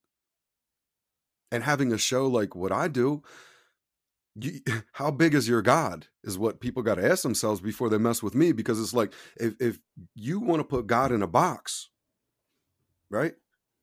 and 1.50 1.62
having 1.64 1.92
a 1.92 1.98
show 1.98 2.26
like 2.26 2.54
what 2.54 2.72
I 2.72 2.88
do, 2.88 3.22
you, 4.36 4.60
how 4.92 5.10
big 5.10 5.34
is 5.34 5.48
your 5.48 5.62
God 5.62 6.06
is 6.24 6.38
what 6.38 6.60
people 6.60 6.82
got 6.82 6.96
to 6.96 7.08
ask 7.08 7.22
themselves 7.22 7.60
before 7.60 7.88
they 7.88 7.98
mess 7.98 8.22
with 8.22 8.34
me 8.34 8.52
because 8.52 8.80
it's 8.80 8.94
like 8.94 9.12
if 9.38 9.54
if 9.60 9.78
you 10.14 10.40
want 10.40 10.60
to 10.60 10.64
put 10.64 10.86
God 10.86 11.12
in 11.12 11.22
a 11.22 11.26
box, 11.26 11.90
right? 13.10 13.34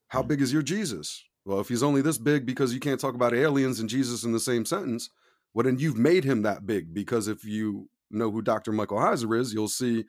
How 0.09 0.21
mm. 0.21 0.27
big 0.27 0.41
is 0.41 0.53
your 0.53 0.61
Jesus? 0.61 1.23
Well, 1.45 1.59
if 1.59 1.69
he's 1.69 1.83
only 1.83 2.01
this 2.01 2.17
big 2.17 2.45
because 2.45 2.73
you 2.73 2.79
can't 2.79 2.99
talk 2.99 3.15
about 3.15 3.33
aliens 3.33 3.79
and 3.79 3.89
Jesus 3.89 4.23
in 4.23 4.33
the 4.33 4.39
same 4.39 4.65
sentence, 4.65 5.09
well 5.53 5.63
then 5.63 5.79
you've 5.79 5.97
made 5.97 6.23
him 6.23 6.41
that 6.43 6.65
big 6.65 6.93
because 6.93 7.27
if 7.27 7.43
you 7.45 7.89
know 8.11 8.31
who 8.31 8.41
Dr. 8.41 8.71
Michael 8.71 8.97
Heiser 8.97 9.37
is, 9.39 9.53
you'll 9.53 9.67
see 9.67 10.05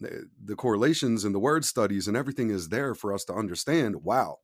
the 0.00 0.56
correlations 0.56 1.24
and 1.24 1.34
the 1.34 1.38
word 1.38 1.64
studies 1.64 2.08
and 2.08 2.16
everything 2.16 2.50
is 2.50 2.68
there 2.68 2.94
for 2.94 3.12
us 3.12 3.24
to 3.24 3.34
understand. 3.34 4.02
Wow, 4.02 4.38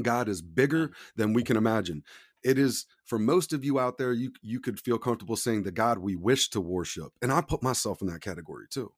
God 0.00 0.28
is 0.28 0.42
bigger 0.42 0.92
than 1.16 1.32
we 1.32 1.42
can 1.42 1.56
imagine. 1.56 2.02
It 2.42 2.58
is 2.58 2.86
for 3.04 3.18
most 3.18 3.52
of 3.52 3.64
you 3.64 3.78
out 3.78 3.98
there, 3.98 4.12
you 4.12 4.32
you 4.42 4.60
could 4.60 4.80
feel 4.80 4.98
comfortable 4.98 5.36
saying 5.36 5.62
the 5.62 5.72
God 5.72 5.98
we 5.98 6.16
wish 6.16 6.48
to 6.50 6.60
worship. 6.60 7.12
And 7.20 7.32
I 7.32 7.40
put 7.40 7.62
myself 7.62 8.00
in 8.00 8.08
that 8.08 8.22
category 8.22 8.66
too. 8.70 8.92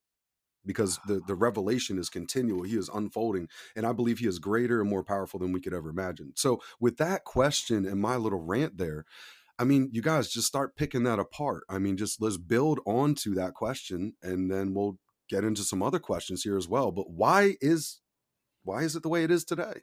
Because 0.66 0.98
the, 1.06 1.20
the 1.26 1.34
ah. 1.34 1.38
revelation 1.38 1.98
is 1.98 2.08
continual. 2.08 2.62
He 2.62 2.76
is 2.76 2.88
unfolding. 2.88 3.48
And 3.76 3.84
I 3.84 3.92
believe 3.92 4.18
he 4.18 4.26
is 4.26 4.38
greater 4.38 4.80
and 4.80 4.88
more 4.88 5.04
powerful 5.04 5.38
than 5.38 5.52
we 5.52 5.60
could 5.60 5.74
ever 5.74 5.90
imagine. 5.90 6.32
So 6.36 6.62
with 6.80 6.96
that 6.96 7.24
question 7.24 7.84
and 7.84 8.00
my 8.00 8.16
little 8.16 8.40
rant 8.40 8.78
there, 8.78 9.04
I 9.58 9.64
mean, 9.64 9.90
you 9.92 10.00
guys 10.00 10.30
just 10.30 10.48
start 10.48 10.74
picking 10.74 11.02
that 11.04 11.18
apart. 11.18 11.64
I 11.68 11.78
mean, 11.78 11.98
just 11.98 12.20
let's 12.20 12.38
build 12.38 12.80
onto 12.86 13.34
that 13.34 13.52
question 13.52 14.14
and 14.22 14.50
then 14.50 14.72
we'll 14.72 14.98
get 15.28 15.44
into 15.44 15.62
some 15.62 15.82
other 15.82 15.98
questions 15.98 16.42
here 16.42 16.56
as 16.56 16.68
well. 16.68 16.90
But 16.90 17.10
why 17.10 17.56
is 17.60 18.00
why 18.62 18.82
is 18.82 18.96
it 18.96 19.02
the 19.02 19.08
way 19.08 19.22
it 19.24 19.30
is 19.30 19.44
today? 19.44 19.82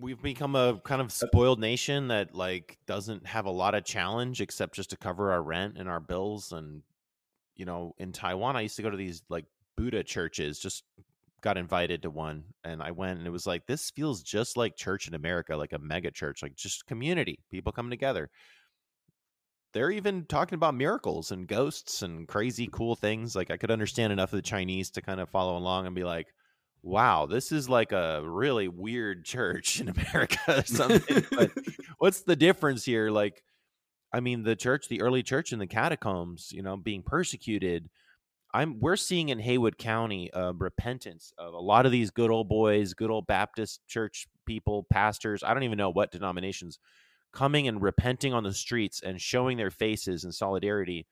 We've 0.00 0.20
become 0.22 0.56
a 0.56 0.80
kind 0.84 1.00
of 1.00 1.12
spoiled 1.12 1.60
nation 1.60 2.08
that 2.08 2.34
like 2.34 2.78
doesn't 2.86 3.26
have 3.26 3.46
a 3.46 3.50
lot 3.50 3.74
of 3.74 3.84
challenge 3.84 4.40
except 4.40 4.74
just 4.74 4.90
to 4.90 4.96
cover 4.96 5.32
our 5.32 5.42
rent 5.42 5.76
and 5.78 5.88
our 5.88 6.00
bills 6.00 6.52
and 6.52 6.82
you 7.56 7.64
know 7.64 7.94
in 7.98 8.12
taiwan 8.12 8.56
i 8.56 8.62
used 8.62 8.76
to 8.76 8.82
go 8.82 8.90
to 8.90 8.96
these 8.96 9.22
like 9.28 9.44
buddha 9.76 10.02
churches 10.02 10.58
just 10.58 10.84
got 11.42 11.58
invited 11.58 12.02
to 12.02 12.10
one 12.10 12.42
and 12.64 12.82
i 12.82 12.90
went 12.90 13.18
and 13.18 13.26
it 13.26 13.30
was 13.30 13.46
like 13.46 13.66
this 13.66 13.90
feels 13.90 14.22
just 14.22 14.56
like 14.56 14.76
church 14.76 15.06
in 15.06 15.14
america 15.14 15.56
like 15.56 15.72
a 15.72 15.78
mega 15.78 16.10
church 16.10 16.42
like 16.42 16.56
just 16.56 16.86
community 16.86 17.38
people 17.50 17.72
come 17.72 17.90
together. 17.90 18.30
They're 19.72 19.90
even 19.90 20.24
talking 20.26 20.54
about 20.54 20.76
miracles 20.76 21.32
and 21.32 21.48
ghosts 21.48 22.02
and 22.02 22.28
crazy 22.28 22.68
cool 22.70 22.94
things 22.94 23.34
like 23.34 23.50
i 23.50 23.56
could 23.56 23.72
understand 23.72 24.12
enough 24.12 24.32
of 24.32 24.36
the 24.36 24.42
chinese 24.42 24.88
to 24.90 25.02
kind 25.02 25.18
of 25.18 25.28
follow 25.28 25.56
along 25.56 25.86
and 25.86 25.96
be 25.96 26.04
like 26.04 26.28
wow, 26.84 27.24
this 27.26 27.50
is 27.50 27.68
like 27.68 27.92
a 27.92 28.22
really 28.24 28.68
weird 28.68 29.24
church 29.24 29.80
in 29.80 29.88
America 30.12 30.58
or 30.60 30.64
something. 30.64 31.24
but 31.32 31.50
what's 31.98 32.20
the 32.20 32.36
difference 32.36 32.84
here? 32.84 33.10
Like, 33.10 33.42
I 34.12 34.20
mean, 34.20 34.44
the 34.44 34.54
church, 34.54 34.88
the 34.88 35.00
early 35.00 35.22
church 35.22 35.52
in 35.52 35.58
the 35.58 35.66
catacombs, 35.66 36.52
you 36.52 36.62
know, 36.62 36.76
being 36.76 37.02
persecuted. 37.02 37.88
I'm 38.52 38.78
we're 38.78 38.94
seeing 38.94 39.30
in 39.30 39.40
Haywood 39.40 39.78
County 39.78 40.32
uh, 40.32 40.52
repentance 40.52 41.32
of 41.38 41.54
a 41.54 41.58
lot 41.58 41.86
of 41.86 41.92
these 41.92 42.12
good 42.12 42.30
old 42.30 42.48
boys, 42.48 42.94
good 42.94 43.10
old 43.10 43.26
Baptist 43.26 43.80
church 43.88 44.28
people, 44.46 44.86
pastors. 44.92 45.42
I 45.42 45.54
don't 45.54 45.64
even 45.64 45.78
know 45.78 45.90
what 45.90 46.12
denominations 46.12 46.78
coming 47.32 47.66
and 47.66 47.82
repenting 47.82 48.32
on 48.32 48.44
the 48.44 48.54
streets 48.54 49.02
and 49.02 49.20
showing 49.20 49.56
their 49.56 49.72
faces 49.72 50.22
in 50.22 50.30
solidarity 50.30 51.08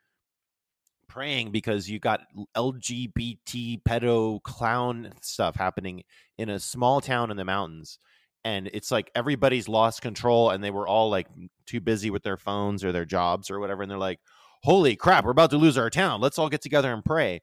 praying 1.09 1.51
because 1.51 1.88
you 1.88 1.99
got 1.99 2.23
LGBT 2.57 3.83
pedo 3.83 4.43
clown 4.43 5.12
stuff 5.21 5.57
happening 5.57 6.03
in 6.38 6.49
a 6.49 6.61
small 6.61 7.01
town 7.01 7.31
in 7.31 7.37
the 7.37 7.45
mountains. 7.45 7.99
And 8.45 8.69
it's 8.73 8.91
like 8.91 9.11
everybody's 9.15 9.69
lost 9.69 10.03
control 10.03 10.51
and 10.51 10.62
they 10.62 10.71
were 10.71 10.87
all 10.87 11.11
like 11.11 11.29
too 11.67 11.81
busy 11.81 12.11
with 12.11 12.23
their 12.23 12.37
phones 12.37 12.83
or 12.83 12.91
their 12.91 13.05
jobs 13.05 13.51
or 13.51 13.61
whatever. 13.61 13.83
And 13.83 13.91
they're 13.91 13.99
like, 13.99 14.21
holy 14.62 14.97
crap, 14.97 15.25
we're 15.25 15.31
about 15.31 15.51
to 15.51 15.59
lose 15.59 15.79
our 15.79 15.91
town. 15.91 16.21
Let's 16.21 16.38
all 16.38 16.49
get 16.49 16.62
together 16.62 16.93
and 16.93 17.05
pray. 17.05 17.43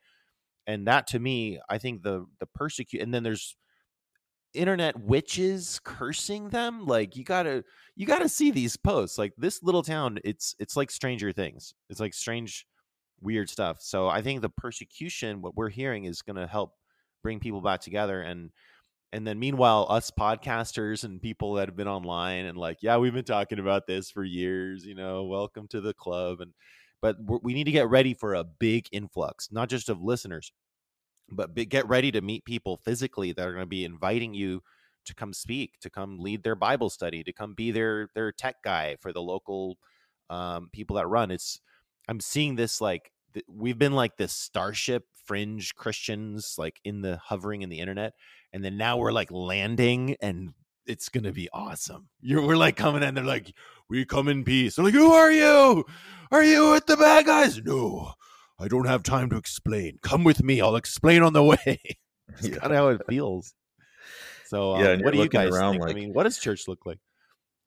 And 0.67 0.87
that 0.87 1.07
to 1.07 1.19
me, 1.19 1.59
I 1.69 1.77
think 1.77 2.03
the 2.03 2.25
the 2.39 2.47
persecute 2.47 3.01
and 3.01 3.13
then 3.13 3.23
there's 3.23 3.55
internet 4.53 4.99
witches 4.99 5.79
cursing 5.83 6.49
them 6.49 6.85
like 6.85 7.15
you 7.15 7.23
gotta 7.23 7.63
you 7.95 8.07
gotta 8.07 8.27
see 8.27 8.49
these 8.49 8.75
posts 8.75 9.17
like 9.17 9.31
this 9.37 9.61
little 9.61 9.83
town 9.83 10.17
it's 10.23 10.55
it's 10.57 10.75
like 10.75 10.89
stranger 10.89 11.31
things 11.31 11.75
it's 11.87 11.99
like 11.99 12.15
strange 12.15 12.65
weird 13.21 13.49
stuff. 13.49 13.77
So 13.81 14.07
I 14.07 14.21
think 14.21 14.41
the 14.41 14.49
persecution, 14.49 15.41
what 15.41 15.55
we're 15.55 15.69
hearing, 15.69 16.05
is 16.05 16.21
going 16.21 16.35
to 16.35 16.47
help 16.47 16.73
bring 17.23 17.39
people 17.39 17.61
back 17.61 17.81
together. 17.81 18.21
And 18.21 18.51
and 19.11 19.25
then 19.25 19.39
meanwhile, 19.39 19.87
us 19.89 20.11
podcasters 20.11 21.03
and 21.03 21.21
people 21.21 21.53
that 21.53 21.67
have 21.67 21.75
been 21.75 21.87
online 21.87 22.45
and 22.45 22.57
like, 22.57 22.77
yeah, 22.81 22.97
we've 22.97 23.13
been 23.13 23.23
talking 23.23 23.57
about 23.57 23.87
this 23.87 24.11
for 24.11 24.23
years. 24.23 24.85
You 24.85 24.93
know, 24.93 25.23
welcome 25.23 25.67
to 25.69 25.81
the 25.81 25.93
club. 25.93 26.41
And 26.41 26.53
but 27.01 27.17
we 27.43 27.53
need 27.53 27.63
to 27.63 27.71
get 27.71 27.89
ready 27.89 28.13
for 28.13 28.35
a 28.35 28.43
big 28.43 28.87
influx, 28.91 29.51
not 29.51 29.69
just 29.69 29.89
of 29.89 30.01
listeners, 30.01 30.51
but 31.31 31.55
get 31.55 31.87
ready 31.87 32.11
to 32.11 32.21
meet 32.21 32.45
people 32.45 32.77
physically 32.77 33.31
that 33.31 33.47
are 33.47 33.53
going 33.53 33.63
to 33.63 33.67
be 33.67 33.85
inviting 33.85 34.33
you 34.33 34.61
to 35.05 35.15
come 35.15 35.33
speak, 35.33 35.79
to 35.81 35.89
come 35.89 36.19
lead 36.19 36.43
their 36.43 36.55
Bible 36.55 36.89
study, 36.89 37.23
to 37.23 37.33
come 37.33 37.53
be 37.53 37.71
their 37.71 38.09
their 38.15 38.31
tech 38.31 38.57
guy 38.63 38.95
for 38.99 39.11
the 39.11 39.21
local 39.21 39.77
um, 40.29 40.69
people 40.71 40.97
that 40.97 41.07
run. 41.07 41.31
It's 41.31 41.61
I'm 42.09 42.19
seeing 42.19 42.55
this 42.55 42.81
like 42.81 43.11
th- 43.33 43.45
we've 43.47 43.77
been 43.77 43.93
like 43.93 44.17
this 44.17 44.33
starship 44.33 45.05
fringe 45.25 45.75
Christians 45.75 46.55
like 46.57 46.79
in 46.83 47.01
the 47.01 47.17
hovering 47.17 47.61
in 47.61 47.69
the 47.69 47.79
internet, 47.79 48.13
and 48.51 48.65
then 48.65 48.77
now 48.77 48.97
we're 48.97 49.11
like 49.11 49.31
landing 49.31 50.15
and 50.21 50.53
it's 50.87 51.07
gonna 51.09 51.31
be 51.31 51.47
awesome. 51.53 52.09
You're, 52.19 52.41
we're 52.45 52.57
like 52.57 52.75
coming 52.75 53.03
in, 53.03 53.13
they're 53.13 53.23
like, 53.23 53.53
"We 53.89 54.05
come 54.05 54.27
in 54.27 54.43
peace." 54.43 54.77
I'm 54.79 54.85
like, 54.85 54.93
"Who 54.95 55.11
are 55.11 55.31
you? 55.31 55.85
Are 56.31 56.43
you 56.43 56.71
with 56.71 56.87
the 56.87 56.97
bad 56.97 57.27
guys?" 57.27 57.61
No, 57.63 58.13
I 58.59 58.67
don't 58.67 58.87
have 58.87 59.03
time 59.03 59.29
to 59.29 59.37
explain. 59.37 59.99
Come 60.01 60.23
with 60.23 60.41
me. 60.43 60.61
I'll 60.61 60.75
explain 60.77 61.21
on 61.21 61.33
the 61.33 61.43
way. 61.53 61.57
It's 61.65 62.47
Yeah. 62.47 62.55
kind 62.55 62.71
of 62.73 62.77
how 62.77 62.87
it 62.87 63.01
feels. 63.07 63.53
So, 64.47 64.73
um, 64.73 64.83
Yeah, 64.83 64.95
what 65.03 65.13
do 65.13 65.19
you 65.19 65.29
guys 65.29 65.53
around 65.55 65.73
think? 65.73 65.89
I 65.91 65.93
mean, 65.93 66.13
what 66.13 66.23
does 66.23 66.39
church 66.39 66.67
look 66.67 66.87
like? 66.87 66.97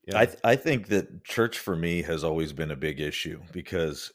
Yeah. 0.09 0.19
I 0.19 0.27
th- 0.27 0.39
I 0.43 0.57
think 0.57 0.89
that 0.89 1.23
church 1.23 1.61
for 1.61 1.77
me 1.77 2.03
has 2.03 2.25
always 2.25 2.53
been 2.53 2.73
a 2.73 2.77
big 2.77 2.99
issue 3.01 3.41
because 3.53 4.11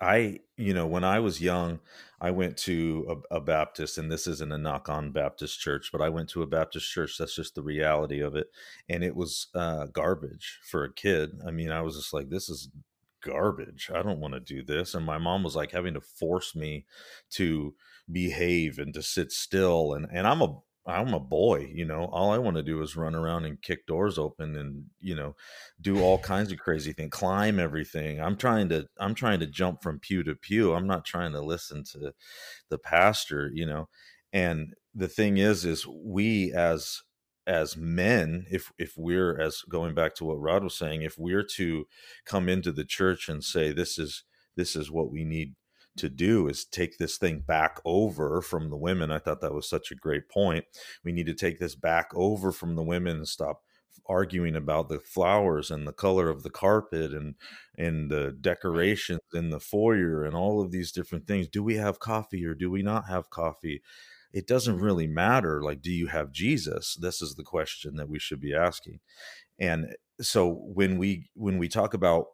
I 0.00 0.40
you 0.56 0.74
know 0.74 0.86
when 0.86 1.04
I 1.04 1.20
was 1.20 1.40
young 1.40 1.80
I 2.20 2.30
went 2.30 2.56
to 2.58 3.22
a, 3.30 3.36
a 3.36 3.40
Baptist 3.40 3.98
and 3.98 4.10
this 4.10 4.26
isn't 4.26 4.52
a 4.52 4.58
knock 4.58 4.88
on 4.88 5.12
Baptist 5.12 5.60
church 5.60 5.90
but 5.92 6.00
I 6.00 6.08
went 6.08 6.28
to 6.30 6.42
a 6.42 6.46
Baptist 6.46 6.90
church 6.90 7.16
that's 7.18 7.34
just 7.34 7.54
the 7.54 7.62
reality 7.62 8.20
of 8.20 8.34
it 8.34 8.48
and 8.88 9.04
it 9.04 9.14
was 9.14 9.48
uh, 9.54 9.86
garbage 9.86 10.60
for 10.64 10.84
a 10.84 10.92
kid. 10.92 11.40
I 11.46 11.50
mean 11.50 11.70
I 11.70 11.82
was 11.82 11.96
just 11.96 12.12
like 12.12 12.28
this 12.28 12.48
is 12.48 12.70
garbage. 13.22 13.90
I 13.94 14.02
don't 14.02 14.20
want 14.20 14.34
to 14.34 14.40
do 14.40 14.62
this 14.62 14.94
and 14.94 15.06
my 15.06 15.18
mom 15.18 15.42
was 15.42 15.56
like 15.56 15.70
having 15.70 15.94
to 15.94 16.00
force 16.00 16.54
me 16.54 16.86
to 17.30 17.74
behave 18.10 18.78
and 18.78 18.92
to 18.94 19.02
sit 19.02 19.32
still 19.32 19.94
and 19.94 20.06
and 20.12 20.26
I'm 20.26 20.42
a 20.42 20.58
I'm 20.86 21.14
a 21.14 21.20
boy, 21.20 21.70
you 21.72 21.84
know. 21.84 22.04
All 22.12 22.30
I 22.30 22.38
want 22.38 22.56
to 22.56 22.62
do 22.62 22.82
is 22.82 22.96
run 22.96 23.14
around 23.14 23.46
and 23.46 23.60
kick 23.62 23.86
doors 23.86 24.18
open 24.18 24.54
and, 24.56 24.84
you 25.00 25.14
know, 25.14 25.34
do 25.80 26.00
all 26.00 26.18
kinds 26.18 26.52
of 26.52 26.58
crazy 26.58 26.92
things, 26.92 27.10
climb 27.10 27.58
everything. 27.58 28.20
I'm 28.20 28.36
trying 28.36 28.68
to 28.70 28.86
I'm 28.98 29.14
trying 29.14 29.40
to 29.40 29.46
jump 29.46 29.82
from 29.82 29.98
pew 30.00 30.22
to 30.24 30.34
pew. 30.34 30.74
I'm 30.74 30.86
not 30.86 31.04
trying 31.04 31.32
to 31.32 31.40
listen 31.40 31.84
to 31.92 32.12
the 32.68 32.78
pastor, 32.78 33.50
you 33.54 33.66
know. 33.66 33.88
And 34.32 34.74
the 34.94 35.08
thing 35.08 35.38
is 35.38 35.64
is 35.64 35.86
we 35.86 36.52
as 36.52 37.00
as 37.46 37.76
men, 37.76 38.46
if 38.50 38.72
if 38.78 38.94
we're 38.96 39.40
as 39.40 39.62
going 39.68 39.94
back 39.94 40.14
to 40.16 40.24
what 40.24 40.40
Rod 40.40 40.64
was 40.64 40.76
saying, 40.76 41.02
if 41.02 41.18
we're 41.18 41.44
to 41.56 41.86
come 42.26 42.48
into 42.48 42.72
the 42.72 42.84
church 42.84 43.28
and 43.28 43.42
say 43.42 43.72
this 43.72 43.98
is 43.98 44.24
this 44.56 44.76
is 44.76 44.90
what 44.90 45.10
we 45.10 45.24
need 45.24 45.54
to 45.96 46.08
do 46.08 46.48
is 46.48 46.64
take 46.64 46.98
this 46.98 47.18
thing 47.18 47.40
back 47.40 47.80
over 47.84 48.40
from 48.40 48.70
the 48.70 48.76
women. 48.76 49.10
I 49.10 49.18
thought 49.18 49.40
that 49.40 49.54
was 49.54 49.68
such 49.68 49.90
a 49.90 49.96
great 49.96 50.28
point. 50.28 50.64
We 51.04 51.12
need 51.12 51.26
to 51.26 51.34
take 51.34 51.58
this 51.58 51.74
back 51.74 52.10
over 52.14 52.52
from 52.52 52.74
the 52.74 52.82
women 52.82 53.18
and 53.18 53.28
stop 53.28 53.62
arguing 54.06 54.54
about 54.54 54.88
the 54.88 54.98
flowers 54.98 55.70
and 55.70 55.86
the 55.86 55.92
color 55.92 56.28
of 56.28 56.42
the 56.42 56.50
carpet 56.50 57.12
and 57.12 57.34
and 57.78 58.10
the 58.10 58.36
decorations 58.38 59.20
in 59.32 59.50
the 59.50 59.60
foyer 59.60 60.24
and 60.24 60.36
all 60.36 60.60
of 60.60 60.70
these 60.70 60.92
different 60.92 61.26
things. 61.26 61.48
Do 61.48 61.62
we 61.62 61.76
have 61.76 62.00
coffee 62.00 62.44
or 62.44 62.54
do 62.54 62.70
we 62.70 62.82
not 62.82 63.08
have 63.08 63.30
coffee? 63.30 63.82
It 64.32 64.46
doesn't 64.46 64.76
mm-hmm. 64.76 64.84
really 64.84 65.06
matter. 65.06 65.62
Like, 65.62 65.80
do 65.80 65.92
you 65.92 66.08
have 66.08 66.32
Jesus? 66.32 66.96
This 67.00 67.22
is 67.22 67.36
the 67.36 67.44
question 67.44 67.96
that 67.96 68.08
we 68.08 68.18
should 68.18 68.40
be 68.40 68.54
asking. 68.54 69.00
And 69.58 69.94
so 70.20 70.48
when 70.48 70.98
we 70.98 71.30
when 71.34 71.58
we 71.58 71.68
talk 71.68 71.94
about 71.94 72.26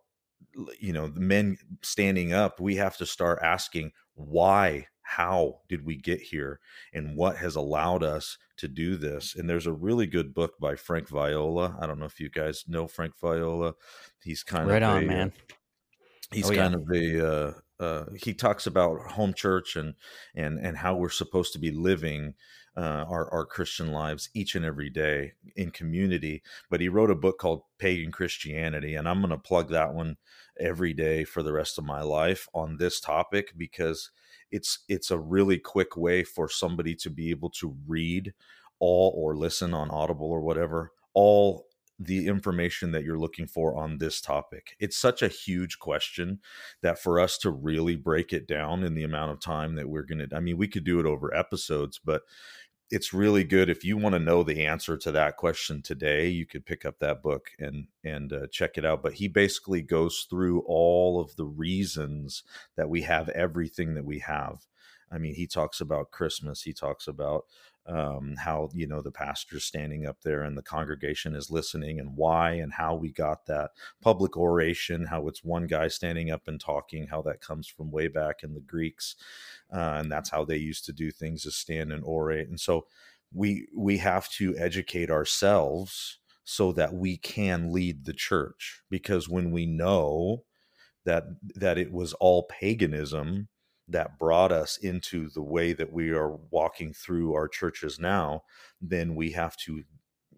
you 0.79 0.93
know 0.93 1.09
the 1.09 1.21
men 1.21 1.57
standing 1.83 2.33
up 2.33 2.61
we 2.61 2.77
have 2.77 2.97
to 2.97 3.07
start 3.07 3.39
asking 3.43 3.93
why? 4.15 4.87
How 5.03 5.61
did 5.69 5.85
we 5.85 5.97
get 5.97 6.21
here? 6.21 6.61
And 6.93 7.17
what 7.17 7.37
has 7.37 7.57
allowed 7.57 8.05
us 8.05 8.39
to 8.59 8.69
do 8.69 8.97
this? 8.97 9.35
And 9.35 9.49
there's 9.51 9.67
a 9.67 9.73
really 9.73 10.07
good 10.07 10.33
book 10.35 10.53
by 10.61 10.77
frank 10.77 11.09
viola. 11.09 11.77
I 11.81 11.87
don't 11.87 11.99
know 11.99 12.07
if 12.07 12.21
you 12.21 12.29
guys 12.31 12.65
know 12.69 12.87
frank 12.87 13.15
viola. 13.21 13.75
He's 14.23 14.43
kind 14.45 14.65
of 14.65 14.71
Right 14.71 14.83
on, 14.83 15.03
a, 15.03 15.07
uh, 15.07 15.09
man. 15.09 15.33
he's 16.33 16.49
Oh, 16.49 16.53
yeah. 16.53 16.63
kind 16.63 16.75
of 16.75 16.89
a 16.95 17.29
uh, 17.29 17.53
uh, 17.81 18.05
he 18.23 18.35
talks 18.35 18.67
about 18.67 19.01
home 19.13 19.35
church 19.35 19.75
and 19.75 19.95
and 20.35 20.59
and 20.59 20.77
how 20.77 20.95
we're 20.95 21.09
supposed 21.11 21.53
to 21.55 21.59
be 21.59 21.71
living 21.73 22.35
uh, 22.81 23.05
our 23.11 23.31
our 23.31 23.45
Christian 23.45 23.93
lives 23.93 24.31
each 24.33 24.55
and 24.55 24.65
every 24.65 24.89
day 24.89 25.33
in 25.55 25.71
community. 25.71 26.43
But 26.71 26.81
he 26.81 26.89
wrote 26.89 27.11
a 27.11 27.15
book 27.15 27.39
called 27.39 27.63
Pagan 27.79 28.11
Christianity, 28.11 28.95
and 28.95 29.07
I'm 29.07 29.21
going 29.21 29.31
to 29.31 29.37
plug 29.37 29.69
that 29.71 29.93
one 29.93 30.17
every 30.59 30.95
day 30.95 31.25
for 31.25 31.43
the 31.43 31.53
rest 31.53 31.77
of 31.77 31.85
my 31.85 32.01
life 32.01 32.49
on 32.55 32.79
this 32.79 32.99
topic 32.99 33.53
because 33.57 34.11
it's 34.51 34.79
it's 34.89 35.11
a 35.11 35.19
really 35.19 35.59
quick 35.59 35.95
way 35.95 36.25
for 36.25 36.49
somebody 36.49 36.95
to 36.97 37.11
be 37.11 37.31
able 37.31 37.51
to 37.51 37.77
read 37.87 38.33
all 38.79 39.13
or 39.15 39.37
listen 39.37 39.75
on 39.75 39.91
Audible 39.91 40.31
or 40.31 40.41
whatever 40.41 40.93
all 41.13 41.67
the 42.03 42.27
information 42.29 42.93
that 42.93 43.05
you're 43.05 43.19
looking 43.19 43.47
for 43.47 43.77
on 43.77 43.99
this 43.99 44.23
topic. 44.23 44.75
It's 44.81 44.97
such 44.97 45.21
a 45.21 45.29
huge 45.29 45.79
question 45.79 46.41
that 46.81 46.99
for 46.99 47.21
us 47.21 47.37
to 47.39 47.51
really 47.51 47.95
break 47.95 48.33
it 48.33 48.49
down 48.49 48.85
in 48.85 48.95
the 48.95 49.05
amount 49.05 49.33
of 49.33 49.41
time 49.41 49.75
that 49.75 49.89
we're 49.89 50.05
going 50.05 50.27
to, 50.27 50.35
I 50.35 50.41
mean, 50.41 50.57
we 50.57 50.67
could 50.67 50.85
do 50.85 50.99
it 50.99 51.05
over 51.05 51.35
episodes, 51.35 52.01
but 52.03 52.23
it's 52.91 53.15
really 53.15 53.45
good 53.45 53.71
if 53.71 53.85
you 53.85 53.97
want 53.97 54.15
to 54.15 54.19
know 54.19 54.43
the 54.43 54.67
answer 54.67 54.97
to 54.97 55.13
that 55.13 55.37
question 55.37 55.81
today 55.81 56.29
you 56.29 56.45
could 56.45 56.67
pick 56.67 56.85
up 56.85 56.99
that 56.99 57.23
book 57.23 57.51
and 57.59 57.87
and 58.05 58.33
uh, 58.33 58.47
check 58.51 58.77
it 58.77 58.85
out 58.85 59.03
but 59.03 59.15
he 59.15 59.29
basically 59.29 59.81
goes 59.81 60.27
through 60.29 60.61
all 60.67 61.21
of 61.21 61.35
the 61.37 61.45
reasons 61.45 62.43
that 62.77 62.89
we 62.89 63.03
have 63.03 63.29
everything 63.31 63.95
that 63.95 64.05
we 64.05 64.19
have. 64.19 64.67
I 65.13 65.19
mean 65.19 65.35
he 65.35 65.47
talks 65.47 65.81
about 65.81 66.11
christmas 66.11 66.63
he 66.63 66.73
talks 66.73 67.09
about 67.09 67.45
um, 67.87 68.37
how 68.39 68.69
you 68.75 68.87
know 68.87 69.01
the 69.01 69.11
pastor's 69.11 69.65
standing 69.65 70.07
up 70.07 70.19
there 70.23 70.43
and 70.43 70.57
the 70.57 70.63
congregation 70.63 71.35
is 71.35 71.51
listening 71.51 71.99
and 71.99 72.17
why 72.17 72.53
and 72.53 72.73
how 72.73 72.95
we 72.95 73.11
got 73.11 73.47
that 73.47 73.71
public 74.03 74.37
oration 74.37 75.07
how 75.07 75.27
it's 75.27 75.43
one 75.43 75.67
guy 75.67 75.89
standing 75.89 76.31
up 76.31 76.47
and 76.47 76.61
talking 76.61 77.07
how 77.07 77.23
that 77.23 77.41
comes 77.41 77.67
from 77.67 77.91
way 77.91 78.07
back 78.07 78.43
in 78.43 78.55
the 78.55 78.61
greeks 78.61 79.17
uh, 79.73 79.99
and 80.01 80.11
that's 80.11 80.31
how 80.31 80.45
they 80.45 80.57
used 80.57 80.85
to 80.85 80.93
do 80.93 81.11
things 81.11 81.45
is 81.47 81.57
stand 81.57 81.93
and 81.93 82.05
orate. 82.05 82.49
And 82.49 82.61
so 82.61 82.87
we 83.33 83.69
we 83.75 83.99
have 83.99 84.29
to 84.31 84.57
educate 84.57 85.11
ourselves 85.11 86.19
so 86.45 86.73
that 86.73 86.95
we 86.95 87.17
can 87.17 87.73
lead 87.73 88.05
the 88.05 88.13
church 88.13 88.83
because 88.91 89.29
when 89.29 89.53
we 89.53 89.67
know 89.67 90.43
that 91.05 91.25
that 91.55 91.79
it 91.79 91.93
was 91.93 92.13
all 92.15 92.45
paganism 92.45 93.49
that 93.91 94.19
brought 94.19 94.53
us 94.53 94.79
into 94.79 95.29
the 95.31 95.43
way 95.43 95.73
that 95.73 95.93
we 95.93 96.11
are 96.11 96.37
walking 96.51 96.93
through 96.93 97.35
our 97.35 97.49
churches 97.49 97.99
now 97.99 98.43
then 98.81 99.15
we 99.15 99.31
have 99.31 99.57
to 99.57 99.83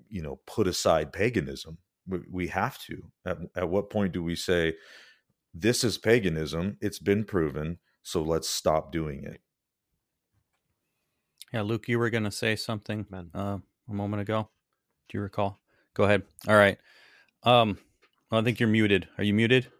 you 0.08 0.22
know 0.22 0.40
put 0.46 0.66
aside 0.66 1.12
paganism 1.12 1.78
we, 2.08 2.20
we 2.30 2.46
have 2.48 2.78
to 2.78 3.02
at, 3.26 3.38
at 3.56 3.68
what 3.68 3.90
point 3.90 4.12
do 4.12 4.22
we 4.22 4.34
say 4.34 4.74
this 5.54 5.84
is 5.84 5.98
paganism 5.98 6.76
it's 6.80 6.98
been 6.98 7.24
proven 7.24 7.78
so 8.02 8.22
let's 8.22 8.48
stop 8.48 8.90
doing 8.90 9.24
it 9.24 9.40
Yeah, 11.52 11.62
Luke, 11.62 11.86
you 11.86 11.98
were 11.98 12.10
going 12.10 12.24
to 12.24 12.30
say 12.32 12.56
something 12.56 13.06
uh, 13.34 13.58
a 13.88 13.92
moment 13.92 14.22
ago. 14.22 14.48
Do 15.08 15.18
you 15.18 15.22
recall? 15.22 15.60
Go 15.92 16.04
ahead. 16.04 16.22
All 16.48 16.56
right. 16.56 16.78
Um, 17.42 17.78
well, 18.30 18.40
I 18.40 18.44
think 18.44 18.58
you're 18.58 18.68
muted. 18.70 19.06
Are 19.18 19.24
you 19.24 19.34
muted? 19.34 19.70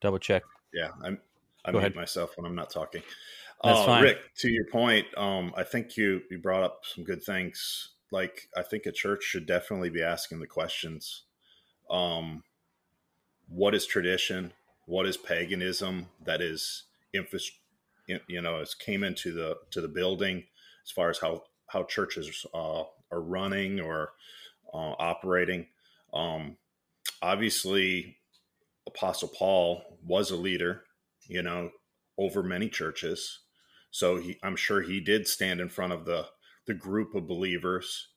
Double 0.00 0.18
check. 0.18 0.42
Yeah, 0.72 0.90
I'm. 1.02 1.18
I 1.64 1.72
Go 1.72 1.78
mute 1.78 1.86
ahead. 1.86 1.96
myself 1.96 2.32
when 2.36 2.46
I'm 2.46 2.54
not 2.54 2.70
talking. 2.70 3.02
That's 3.62 3.80
uh, 3.80 3.86
fine. 3.86 4.02
Rick, 4.02 4.18
to 4.38 4.50
your 4.50 4.64
point, 4.66 5.06
um, 5.16 5.52
I 5.56 5.64
think 5.64 5.96
you 5.96 6.22
you 6.30 6.38
brought 6.38 6.62
up 6.62 6.82
some 6.84 7.04
good 7.04 7.22
things. 7.22 7.90
Like 8.10 8.48
I 8.56 8.62
think 8.62 8.86
a 8.86 8.92
church 8.92 9.22
should 9.22 9.46
definitely 9.46 9.90
be 9.90 10.02
asking 10.02 10.40
the 10.40 10.46
questions. 10.46 11.24
Um, 11.90 12.42
what 13.48 13.74
is 13.74 13.86
tradition? 13.86 14.52
What 14.86 15.06
is 15.06 15.16
paganism? 15.16 16.06
That 16.24 16.40
is 16.40 16.84
you 18.28 18.40
know, 18.40 18.60
as 18.60 18.74
came 18.74 19.04
into 19.04 19.32
the 19.32 19.56
to 19.70 19.80
the 19.80 19.88
building 19.88 20.44
as 20.84 20.90
far 20.90 21.10
as 21.10 21.18
how 21.18 21.44
how 21.66 21.84
churches 21.84 22.46
uh, 22.54 22.82
are 23.12 23.20
running 23.20 23.80
or 23.80 24.12
uh, 24.72 24.94
operating. 24.98 25.66
Um, 26.12 26.56
obviously, 27.22 28.16
Apostle 28.86 29.28
Paul 29.28 29.98
was 30.04 30.30
a 30.30 30.36
leader, 30.36 30.84
you 31.26 31.42
know, 31.42 31.70
over 32.18 32.42
many 32.42 32.68
churches. 32.68 33.40
So 33.90 34.18
he, 34.18 34.38
I'm 34.42 34.56
sure 34.56 34.82
he 34.82 35.00
did 35.00 35.26
stand 35.26 35.60
in 35.60 35.68
front 35.68 35.92
of 35.92 36.04
the 36.04 36.26
the 36.66 36.74
group 36.74 37.14
of 37.14 37.26
believers 37.26 38.08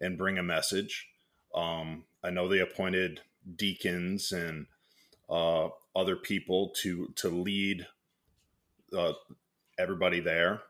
and 0.00 0.18
bring 0.18 0.36
a 0.36 0.42
message. 0.42 1.08
Um, 1.54 2.04
I 2.22 2.30
know 2.30 2.48
they 2.48 2.58
appointed 2.58 3.20
deacons 3.56 4.32
and 4.32 4.66
uh, 5.30 5.68
other 5.94 6.16
people 6.16 6.72
to 6.82 7.08
to 7.16 7.28
lead 7.28 7.86
uh, 8.96 9.14
everybody 9.78 10.20
there, 10.20 10.62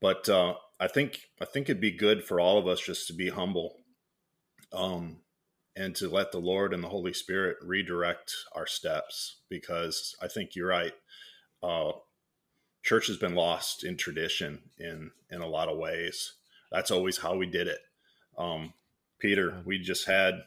but 0.00 0.28
uh, 0.28 0.54
I 0.80 0.88
think 0.88 1.28
I 1.40 1.44
think 1.44 1.68
it'd 1.68 1.80
be 1.80 1.92
good 1.92 2.24
for 2.24 2.40
all 2.40 2.58
of 2.58 2.66
us 2.66 2.80
just 2.80 3.06
to 3.08 3.12
be 3.12 3.28
humble, 3.28 3.76
um, 4.72 5.18
and 5.76 5.94
to 5.96 6.08
let 6.08 6.32
the 6.32 6.40
Lord 6.40 6.72
and 6.72 6.82
the 6.82 6.88
Holy 6.88 7.12
Spirit 7.12 7.58
redirect 7.62 8.34
our 8.54 8.66
steps 8.66 9.42
because 9.48 10.16
I 10.20 10.28
think 10.28 10.56
you're 10.56 10.68
right. 10.68 10.94
Uh, 11.62 11.92
church 12.82 13.06
has 13.08 13.16
been 13.16 13.34
lost 13.34 13.84
in 13.84 13.96
tradition 13.96 14.60
in 14.78 15.10
in 15.30 15.40
a 15.40 15.48
lot 15.48 15.68
of 15.68 15.78
ways. 15.78 16.34
That's 16.72 16.90
always 16.90 17.18
how 17.18 17.36
we 17.36 17.46
did 17.46 17.66
it. 17.66 17.80
Um, 18.38 18.72
Peter, 19.18 19.62
we 19.64 19.78
just 19.78 20.06
had 20.06 20.44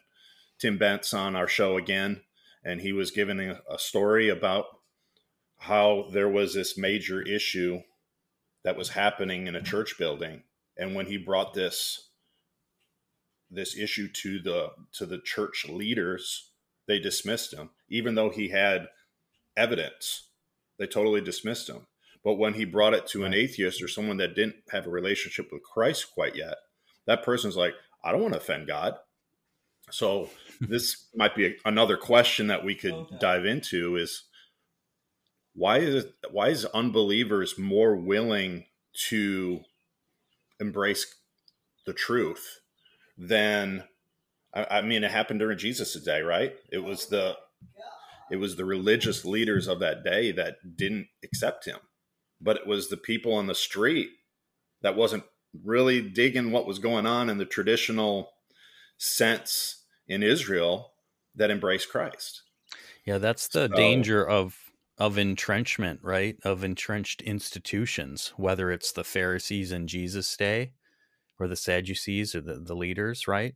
Tim 0.57 0.79
Bentz 0.79 1.13
on 1.13 1.35
our 1.35 1.47
show 1.47 1.77
again, 1.77 2.21
and 2.63 2.81
he 2.81 2.93
was 2.93 3.11
giving 3.11 3.39
a, 3.39 3.61
a 3.69 3.77
story 3.77 4.29
about 4.29 4.65
how 5.59 6.07
there 6.11 6.29
was 6.29 6.53
this 6.53 6.77
major 6.77 7.21
issue 7.21 7.81
that 8.63 8.77
was 8.77 8.89
happening 8.89 9.47
in 9.47 9.55
a 9.55 9.61
church 9.61 9.97
building, 9.97 10.43
and 10.77 10.95
when 10.95 11.05
he 11.05 11.17
brought 11.17 11.53
this 11.53 12.09
this 13.51 13.77
issue 13.77 14.07
to 14.11 14.39
the 14.41 14.71
to 14.93 15.05
the 15.05 15.19
church 15.19 15.65
leaders, 15.69 16.49
they 16.87 16.99
dismissed 16.99 17.53
him, 17.53 17.69
even 17.89 18.15
though 18.15 18.29
he 18.29 18.49
had 18.49 18.87
evidence 19.55 20.29
They 20.83 20.87
totally 20.87 21.21
dismissed 21.21 21.69
him. 21.69 21.87
But 22.25 22.33
when 22.33 22.55
he 22.55 22.65
brought 22.65 22.93
it 22.93 23.07
to 23.07 23.23
an 23.23 23.33
atheist 23.33 23.81
or 23.81 23.87
someone 23.87 24.17
that 24.17 24.35
didn't 24.35 24.57
have 24.69 24.85
a 24.85 24.89
relationship 24.89 25.47
with 25.49 25.63
Christ 25.63 26.13
quite 26.13 26.35
yet, 26.35 26.57
that 27.05 27.23
person's 27.23 27.55
like, 27.55 27.73
I 28.03 28.11
don't 28.11 28.21
want 28.21 28.33
to 28.33 28.41
offend 28.41 28.67
God. 28.67 28.97
So 29.91 30.29
this 30.59 31.05
might 31.15 31.37
be 31.37 31.45
a, 31.45 31.53
another 31.63 31.95
question 31.95 32.47
that 32.47 32.65
we 32.65 32.75
could 32.75 32.91
okay. 32.91 33.15
dive 33.17 33.45
into 33.45 33.95
is 33.95 34.23
why 35.55 35.77
is 35.77 36.07
why 36.31 36.49
is 36.49 36.65
unbelievers 36.65 37.57
more 37.57 37.95
willing 37.95 38.65
to 39.07 39.61
embrace 40.59 41.15
the 41.85 41.93
truth 41.93 42.59
than 43.17 43.85
I, 44.53 44.67
I 44.69 44.81
mean 44.81 45.05
it 45.05 45.11
happened 45.11 45.39
during 45.39 45.57
Jesus' 45.57 45.93
day, 46.03 46.23
right? 46.23 46.53
It 46.69 46.83
was 46.83 47.05
the 47.05 47.37
it 48.31 48.37
was 48.37 48.55
the 48.55 48.65
religious 48.65 49.25
leaders 49.25 49.67
of 49.67 49.79
that 49.79 50.03
day 50.03 50.31
that 50.31 50.77
didn't 50.77 51.07
accept 51.23 51.65
him. 51.65 51.79
But 52.41 52.57
it 52.57 52.67
was 52.67 52.89
the 52.89 52.97
people 52.97 53.33
on 53.33 53.47
the 53.47 53.55
street 53.55 54.09
that 54.81 54.95
wasn't 54.95 55.23
really 55.63 56.01
digging 56.01 56.51
what 56.51 56.65
was 56.65 56.79
going 56.79 57.05
on 57.05 57.29
in 57.29 57.37
the 57.37 57.45
traditional 57.45 58.29
sense 58.97 59.83
in 60.07 60.23
Israel 60.23 60.93
that 61.35 61.51
embraced 61.51 61.89
Christ. 61.89 62.43
Yeah, 63.05 63.17
that's 63.17 63.47
the 63.47 63.67
so, 63.69 63.75
danger 63.75 64.27
of 64.27 64.57
of 64.97 65.17
entrenchment, 65.17 65.99
right? 66.03 66.37
Of 66.43 66.63
entrenched 66.63 67.21
institutions, 67.21 68.33
whether 68.37 68.71
it's 68.71 68.91
the 68.91 69.03
Pharisees 69.03 69.71
in 69.71 69.87
Jesus' 69.87 70.37
day 70.37 70.73
or 71.39 71.47
the 71.47 71.55
Sadducees 71.55 72.35
or 72.35 72.41
the, 72.41 72.59
the 72.59 72.75
leaders, 72.75 73.27
right? 73.27 73.55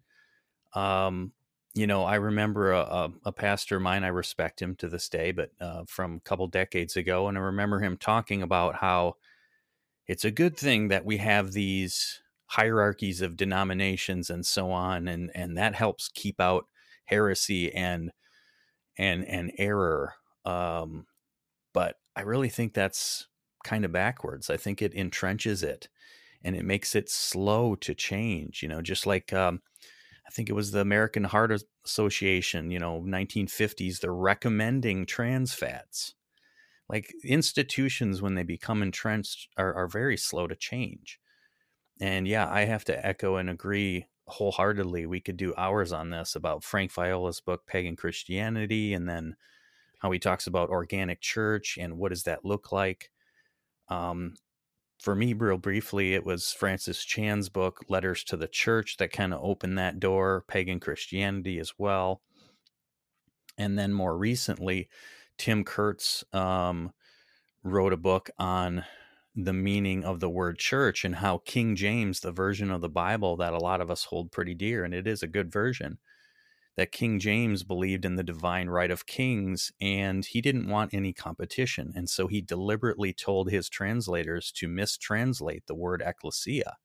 Um, 0.74 1.34
you 1.78 1.86
know, 1.86 2.04
I 2.04 2.16
remember 2.16 2.72
a, 2.72 2.80
a, 2.80 3.12
a, 3.26 3.32
pastor 3.32 3.76
of 3.76 3.84
mine, 3.84 4.04
I 4.04 4.08
respect 4.08 4.60
him 4.60 4.76
to 4.78 4.90
this 4.90 5.08
day, 5.10 5.32
but 5.32 5.52
uh, 5.62 5.84
from 5.88 6.16
a 6.16 6.20
couple 6.22 6.48
decades 6.48 6.96
ago, 6.96 7.28
and 7.28 7.38
I 7.38 7.42
remember 7.42 7.80
him 7.80 7.98
talking 7.98 8.42
about 8.42 8.78
how 8.78 9.18
it's 10.08 10.26
a 10.26 10.32
good 10.32 10.58
thing 10.58 10.88
that 10.88 11.06
we 11.06 11.18
have 11.18 11.52
these 11.52 12.22
hierarchies 12.48 13.22
of 13.22 13.38
denominations 13.38 14.32
and 14.32 14.44
so 14.44 14.72
on, 14.72 15.08
and 15.08 15.30
and 15.36 15.56
that 15.58 15.76
helps 15.76 16.10
keep 16.16 16.42
out 16.42 16.66
heresy 17.06 17.72
and 17.72 18.12
and 18.98 19.24
and 19.26 19.52
error. 19.60 20.16
Um, 20.46 21.06
but 21.74 21.98
I 22.16 22.22
really 22.22 22.50
think 22.50 22.74
that's 22.74 23.28
kind 23.64 23.86
of 23.86 23.92
backwards. 23.92 24.50
I 24.50 24.58
think 24.58 24.82
it 24.82 24.96
entrenches 24.96 25.62
it, 25.62 25.90
and 26.44 26.56
it 26.56 26.66
makes 26.66 26.96
it 26.96 27.08
slow 27.08 27.76
to 27.76 27.94
change. 27.94 28.64
You 28.64 28.70
know, 28.70 28.82
just 28.82 29.06
like 29.06 29.32
um, 29.32 29.62
I 30.28 30.32
think 30.32 30.50
it 30.50 30.54
was 30.54 30.72
the 30.72 30.82
American 30.82 31.24
Heart 31.24 31.64
Association, 31.86 32.70
you 32.70 32.80
know, 32.80 33.02
1950s, 33.02 34.00
they're 34.00 34.14
recommending 34.14 35.06
trans 35.06 35.54
fats. 35.54 36.16
Like 36.90 37.14
institutions, 37.24 38.22
when 38.22 38.36
they 38.36 38.44
become 38.44 38.82
entrenched, 38.82 39.50
are, 39.58 39.74
are 39.74 39.88
very 39.88 40.18
slow 40.18 40.48
to 40.48 40.56
change. 40.56 41.20
And 42.00 42.28
yeah, 42.28 42.50
I 42.50 42.66
have 42.66 42.86
to 42.86 43.06
echo 43.06 43.38
and 43.38 43.50
agree 43.50 44.06
wholeheartedly. 44.28 45.06
We 45.06 45.22
could 45.22 45.38
do 45.38 45.54
hours 45.58 45.92
on 45.92 46.10
this 46.10 46.36
about 46.36 46.64
Frank 46.64 46.92
Viola's 46.92 47.40
book, 47.40 47.66
Pagan 47.66 47.96
Christianity, 47.96 48.94
and 48.94 49.08
then 49.08 49.36
how 50.00 50.12
he 50.12 50.20
talks 50.20 50.48
about 50.48 50.70
organic 50.70 51.22
church 51.22 51.78
and 51.80 51.98
what 51.98 52.10
does 52.10 52.24
that 52.24 52.46
look 52.46 52.72
like. 52.72 53.12
Um, 53.90 54.36
for 55.00 55.16
me, 55.16 55.34
real 55.34 55.58
briefly, 55.58 56.14
it 56.14 56.26
was 56.26 56.52
Francis 56.52 57.04
Chan's 57.04 57.50
book, 57.50 57.86
Letters 57.88 58.24
to 58.26 58.38
the 58.38 58.48
Church, 58.48 58.98
that 58.98 59.12
kind 59.12 59.34
of 59.34 59.44
opened 59.44 59.78
that 59.78 60.00
door, 60.00 60.44
pagan 60.48 60.80
Christianity 60.80 61.60
as 61.60 61.74
well. 61.78 62.22
And 63.58 63.78
then 63.78 63.94
more 63.94 64.18
recently, 64.18 64.90
Tim 65.38 65.64
Kurtz 65.64 66.24
um, 66.34 66.94
wrote 67.64 67.94
a 67.94 67.98
book 67.98 68.30
on 68.38 68.86
the 69.36 69.54
meaning 69.54 70.04
of 70.04 70.20
the 70.20 70.30
word 70.30 70.58
church 70.58 71.06
and 71.06 71.16
how 71.16 71.38
King 71.46 71.76
James, 71.76 72.22
the 72.22 72.32
version 72.32 72.72
of 72.72 72.82
the 72.82 72.90
Bible 72.90 73.38
that 73.38 73.54
a 73.54 73.60
lot 73.60 73.82
of 73.82 73.92
us 73.92 74.06
hold 74.06 74.32
pretty 74.32 74.56
dear, 74.56 74.84
and 74.84 74.96
it 74.96 75.06
is 75.06 75.22
a 75.22 75.28
good 75.28 75.52
version, 75.52 76.00
that 76.78 76.92
King 76.92 77.20
James 77.20 77.64
believed 77.64 78.06
in 78.06 78.16
the 78.16 78.24
divine 78.24 78.70
right 78.70 78.92
of 78.92 79.08
kings 79.08 79.72
and 79.82 80.24
he 80.24 80.42
didn't 80.42 80.70
want 80.70 80.94
any 80.94 81.12
competition. 81.12 81.92
And 81.96 82.08
so 82.08 82.28
he 82.28 82.40
deliberately 82.40 83.14
told 83.14 83.50
his 83.50 83.68
translators 83.68 84.52
to 84.54 84.68
mistranslate 84.68 85.66
the 85.66 85.76
word 85.76 86.04
ecclesia 86.06 86.78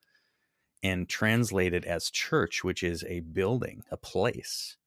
and 0.82 1.08
translate 1.08 1.74
it 1.74 1.84
as 1.84 2.10
church, 2.10 2.64
which 2.64 2.82
is 2.82 3.04
a 3.04 3.20
building, 3.20 3.84
a 3.90 3.98
place. 3.98 4.78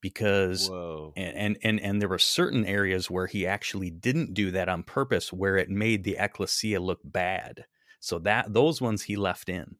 Because 0.00 0.68
and, 1.16 1.36
and 1.36 1.58
and 1.64 1.80
and 1.80 2.00
there 2.00 2.08
were 2.08 2.20
certain 2.20 2.64
areas 2.64 3.10
where 3.10 3.26
he 3.26 3.44
actually 3.44 3.90
didn't 3.90 4.32
do 4.32 4.52
that 4.52 4.68
on 4.68 4.84
purpose, 4.84 5.32
where 5.32 5.56
it 5.56 5.68
made 5.68 6.04
the 6.04 6.16
ecclesia 6.20 6.78
look 6.78 7.00
bad. 7.02 7.64
So 7.98 8.20
that 8.20 8.54
those 8.54 8.80
ones 8.80 9.02
he 9.02 9.16
left 9.16 9.48
in. 9.48 9.74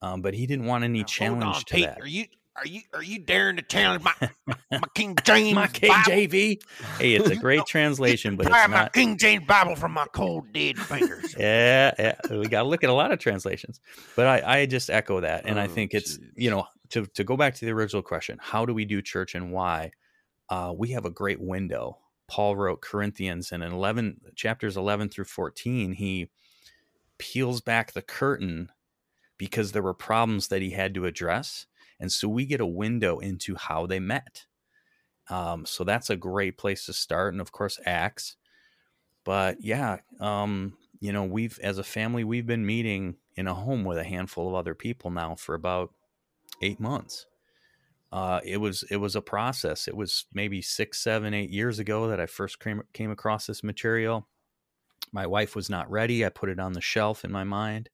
Um, 0.00 0.22
but 0.22 0.34
he 0.34 0.46
didn't 0.46 0.66
want 0.66 0.84
any 0.84 1.00
now, 1.00 1.06
challenge 1.06 1.56
on, 1.56 1.62
to 1.64 1.74
Pete, 1.74 1.86
that. 1.86 2.00
Are 2.00 2.06
you 2.06 2.26
are 2.56 2.66
you 2.66 2.80
are 2.94 3.02
you 3.02 3.18
daring 3.18 3.56
to 3.56 3.62
challenge 3.62 4.02
my 4.02 4.14
my 4.70 4.80
King 4.94 5.16
James 5.24 5.54
my 5.54 5.66
KJV? 5.66 6.62
Hey, 6.98 7.14
it's 7.14 7.28
a 7.28 7.36
great 7.36 7.66
translation, 7.66 8.36
but 8.36 8.46
it's 8.46 8.52
not 8.52 8.70
my 8.70 8.88
King 8.88 9.18
James 9.18 9.44
Bible 9.46 9.76
from 9.76 9.92
my 9.92 10.06
cold 10.12 10.52
dead 10.52 10.78
fingers. 10.78 11.34
yeah, 11.38 11.92
yeah, 11.98 12.14
we 12.30 12.48
got 12.48 12.62
to 12.62 12.68
look 12.68 12.84
at 12.84 12.90
a 12.90 12.94
lot 12.94 13.12
of 13.12 13.18
translations, 13.18 13.80
but 14.14 14.26
I 14.26 14.60
I 14.60 14.66
just 14.66 14.90
echo 14.90 15.20
that, 15.20 15.44
and 15.46 15.58
oh, 15.58 15.62
I 15.62 15.66
think 15.66 15.92
it's 15.94 16.16
geez. 16.16 16.30
you 16.36 16.50
know 16.50 16.66
to 16.90 17.06
to 17.06 17.24
go 17.24 17.36
back 17.36 17.54
to 17.56 17.64
the 17.64 17.72
original 17.72 18.02
question, 18.02 18.38
how 18.40 18.64
do 18.64 18.72
we 18.72 18.84
do 18.84 19.02
church 19.02 19.34
and 19.34 19.52
why? 19.52 19.92
Uh, 20.48 20.72
we 20.76 20.90
have 20.90 21.04
a 21.04 21.10
great 21.10 21.40
window. 21.40 21.98
Paul 22.28 22.56
wrote 22.56 22.80
Corinthians, 22.80 23.52
and 23.52 23.62
in 23.62 23.72
eleven 23.72 24.20
chapters 24.34 24.76
eleven 24.76 25.08
through 25.08 25.24
fourteen, 25.24 25.92
he 25.92 26.28
peels 27.18 27.60
back 27.60 27.92
the 27.92 28.02
curtain 28.02 28.70
because 29.38 29.72
there 29.72 29.82
were 29.82 29.94
problems 29.94 30.48
that 30.48 30.62
he 30.62 30.70
had 30.70 30.94
to 30.94 31.04
address 31.04 31.66
and 32.00 32.12
so 32.12 32.28
we 32.28 32.44
get 32.46 32.60
a 32.60 32.66
window 32.66 33.18
into 33.18 33.54
how 33.56 33.86
they 33.86 34.00
met. 34.00 34.46
Um, 35.28 35.66
so 35.66 35.84
that's 35.84 36.10
a 36.10 36.16
great 36.16 36.56
place 36.56 36.86
to 36.86 36.92
start. 36.92 37.34
And 37.34 37.40
of 37.40 37.52
course, 37.52 37.80
Acts. 37.84 38.36
But 39.24 39.56
yeah, 39.60 39.98
um, 40.20 40.76
you 41.00 41.12
know, 41.12 41.24
we've, 41.24 41.58
as 41.62 41.78
a 41.78 41.84
family, 41.84 42.22
we've 42.22 42.46
been 42.46 42.64
meeting 42.64 43.16
in 43.34 43.48
a 43.48 43.54
home 43.54 43.84
with 43.84 43.98
a 43.98 44.04
handful 44.04 44.48
of 44.48 44.54
other 44.54 44.74
people 44.74 45.10
now 45.10 45.34
for 45.34 45.54
about 45.54 45.90
eight 46.62 46.80
months. 46.80 47.26
Uh, 48.12 48.40
it 48.44 48.58
was 48.58 48.84
it 48.84 48.96
was 48.96 49.16
a 49.16 49.20
process. 49.20 49.88
It 49.88 49.96
was 49.96 50.26
maybe 50.32 50.62
six, 50.62 51.00
seven, 51.00 51.34
eight 51.34 51.50
years 51.50 51.78
ago 51.78 52.08
that 52.08 52.20
I 52.20 52.26
first 52.26 52.60
came 52.60 52.82
came 52.92 53.10
across 53.10 53.46
this 53.46 53.64
material. 53.64 54.28
My 55.12 55.26
wife 55.26 55.56
was 55.56 55.68
not 55.68 55.90
ready. 55.90 56.24
I 56.24 56.28
put 56.28 56.48
it 56.48 56.60
on 56.60 56.72
the 56.72 56.80
shelf 56.80 57.24
in 57.24 57.32
my 57.32 57.44
mind, 57.44 57.90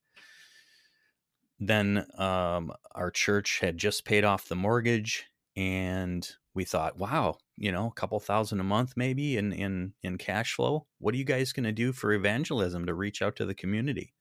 then 1.68 2.06
um, 2.18 2.72
our 2.92 3.10
church 3.10 3.60
had 3.60 3.78
just 3.78 4.04
paid 4.04 4.24
off 4.24 4.48
the 4.48 4.56
mortgage 4.56 5.26
and 5.56 6.28
we 6.54 6.64
thought 6.64 6.98
wow 6.98 7.36
you 7.56 7.70
know 7.70 7.86
a 7.86 7.92
couple 7.92 8.18
thousand 8.18 8.58
a 8.58 8.64
month 8.64 8.94
maybe 8.96 9.36
in 9.36 9.52
in 9.52 9.92
in 10.02 10.18
cash 10.18 10.54
flow? 10.54 10.86
What 10.98 11.14
are 11.14 11.18
you 11.18 11.24
guys 11.24 11.52
going 11.52 11.64
to 11.64 11.72
do 11.72 11.92
for 11.92 12.12
evangelism 12.12 12.86
to 12.86 12.94
reach 12.94 13.22
out 13.22 13.36
to 13.36 13.46
the 13.46 13.54
community? 13.54 14.12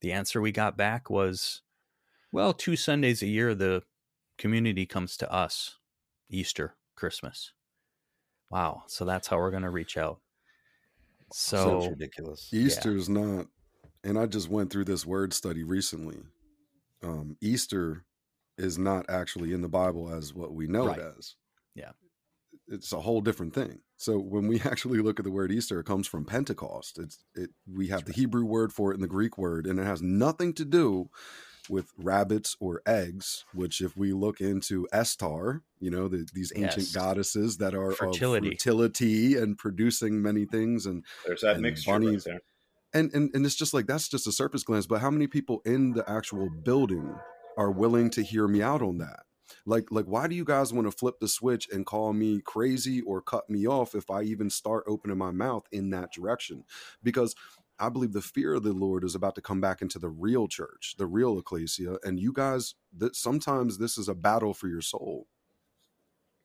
The 0.00 0.12
answer 0.12 0.40
we 0.40 0.52
got 0.52 0.76
back 0.76 1.08
was 1.08 1.62
well 2.32 2.52
two 2.52 2.76
sundays 2.76 3.22
a 3.22 3.26
year 3.26 3.54
the 3.54 3.82
community 4.36 4.84
comes 4.84 5.16
to 5.16 5.32
us 5.32 5.78
easter 6.28 6.76
christmas. 6.96 7.52
Wow 8.50 8.82
so 8.88 9.06
that's 9.06 9.28
how 9.28 9.38
we're 9.38 9.50
going 9.50 9.62
to 9.62 9.70
reach 9.70 9.96
out. 9.96 10.20
So 11.32 11.80
Sounds 11.80 11.88
ridiculous. 11.88 12.50
Easter's 12.52 13.08
yeah. 13.08 13.20
not 13.20 13.46
and 14.04 14.18
i 14.18 14.26
just 14.26 14.48
went 14.48 14.70
through 14.70 14.84
this 14.84 15.04
word 15.04 15.32
study 15.32 15.62
recently 15.62 16.18
um, 17.02 17.36
Easter 17.40 18.04
is 18.56 18.78
not 18.78 19.06
actually 19.08 19.52
in 19.52 19.62
the 19.62 19.68
Bible 19.68 20.12
as 20.12 20.34
what 20.34 20.52
we 20.52 20.66
know 20.66 20.88
right. 20.88 20.98
it 20.98 21.14
as. 21.18 21.36
Yeah. 21.74 21.92
It's 22.66 22.92
a 22.92 23.00
whole 23.00 23.20
different 23.20 23.54
thing. 23.54 23.80
So 23.96 24.18
when 24.18 24.46
we 24.46 24.60
actually 24.64 24.98
look 25.00 25.18
at 25.18 25.24
the 25.24 25.30
word 25.30 25.52
Easter, 25.52 25.80
it 25.80 25.86
comes 25.86 26.06
from 26.06 26.24
Pentecost. 26.24 26.98
It's 26.98 27.24
it 27.34 27.50
we 27.72 27.88
have 27.88 28.00
That's 28.00 28.08
the 28.08 28.12
right. 28.12 28.18
Hebrew 28.20 28.44
word 28.44 28.72
for 28.72 28.90
it 28.90 28.94
and 28.94 29.02
the 29.02 29.08
Greek 29.08 29.38
word, 29.38 29.66
and 29.66 29.78
it 29.78 29.84
has 29.84 30.02
nothing 30.02 30.52
to 30.54 30.64
do 30.64 31.08
with 31.70 31.92
rabbits 31.98 32.56
or 32.60 32.80
eggs, 32.86 33.44
which 33.52 33.82
if 33.82 33.94
we 33.94 34.14
look 34.14 34.40
into 34.40 34.88
Estar, 34.90 35.60
you 35.78 35.90
know, 35.90 36.08
the, 36.08 36.26
these 36.32 36.50
ancient 36.56 36.86
yes. 36.86 36.94
goddesses 36.94 37.58
that 37.58 37.74
are 37.74 37.92
fertility. 37.92 38.50
fertility 38.50 39.36
and 39.36 39.58
producing 39.58 40.22
many 40.22 40.46
things 40.46 40.86
and 40.86 41.04
there's 41.26 41.42
that 41.42 41.54
and 41.54 41.62
mixture 41.62 41.90
bunnies, 41.90 42.26
right 42.26 42.32
there 42.32 42.40
and, 42.94 43.12
and 43.14 43.30
and 43.34 43.44
it's 43.44 43.54
just 43.54 43.74
like 43.74 43.86
that's 43.86 44.08
just 44.08 44.26
a 44.26 44.32
surface 44.32 44.62
glance 44.62 44.86
but 44.86 45.00
how 45.00 45.10
many 45.10 45.26
people 45.26 45.60
in 45.64 45.92
the 45.92 46.08
actual 46.10 46.48
building 46.64 47.14
are 47.58 47.72
willing 47.72 48.08
to 48.08 48.22
hear 48.22 48.46
me 48.46 48.62
out 48.62 48.80
on 48.80 48.98
that? 48.98 49.24
Like 49.66 49.88
like 49.90 50.06
why 50.06 50.28
do 50.28 50.34
you 50.34 50.44
guys 50.44 50.72
want 50.72 50.86
to 50.86 50.96
flip 50.96 51.16
the 51.20 51.28
switch 51.28 51.68
and 51.72 51.84
call 51.84 52.12
me 52.12 52.40
crazy 52.40 53.00
or 53.00 53.20
cut 53.20 53.50
me 53.50 53.66
off 53.66 53.94
if 53.94 54.10
i 54.10 54.22
even 54.22 54.50
start 54.50 54.84
opening 54.86 55.18
my 55.18 55.32
mouth 55.32 55.64
in 55.72 55.90
that 55.90 56.12
direction? 56.12 56.64
Because 57.02 57.34
i 57.78 57.88
believe 57.88 58.12
the 58.12 58.20
fear 58.20 58.54
of 58.54 58.62
the 58.62 58.72
lord 58.72 59.04
is 59.04 59.14
about 59.14 59.34
to 59.36 59.40
come 59.40 59.60
back 59.60 59.80
into 59.82 59.98
the 59.98 60.08
real 60.08 60.48
church 60.48 60.94
the 60.98 61.06
real 61.06 61.38
ecclesia 61.38 61.96
and 62.04 62.18
you 62.18 62.32
guys 62.32 62.74
that 62.96 63.14
sometimes 63.14 63.78
this 63.78 63.96
is 63.96 64.08
a 64.08 64.14
battle 64.14 64.52
for 64.52 64.68
your 64.68 64.80
soul 64.82 65.28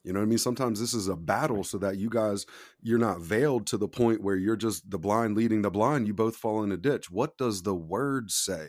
You 0.03 0.13
know 0.13 0.19
what 0.19 0.25
I 0.25 0.29
mean? 0.29 0.37
Sometimes 0.37 0.79
this 0.79 0.93
is 0.93 1.07
a 1.07 1.15
battle 1.15 1.63
so 1.63 1.77
that 1.77 1.97
you 1.97 2.09
guys 2.09 2.45
you're 2.81 2.99
not 2.99 3.21
veiled 3.21 3.67
to 3.67 3.77
the 3.77 3.87
point 3.87 4.21
where 4.21 4.35
you're 4.35 4.55
just 4.55 4.89
the 4.89 4.99
blind 4.99 5.35
leading 5.35 5.61
the 5.61 5.71
blind, 5.71 6.07
you 6.07 6.13
both 6.13 6.35
fall 6.35 6.63
in 6.63 6.71
a 6.71 6.77
ditch. 6.77 7.09
What 7.09 7.37
does 7.37 7.63
the 7.63 7.75
word 7.75 8.31
say? 8.31 8.67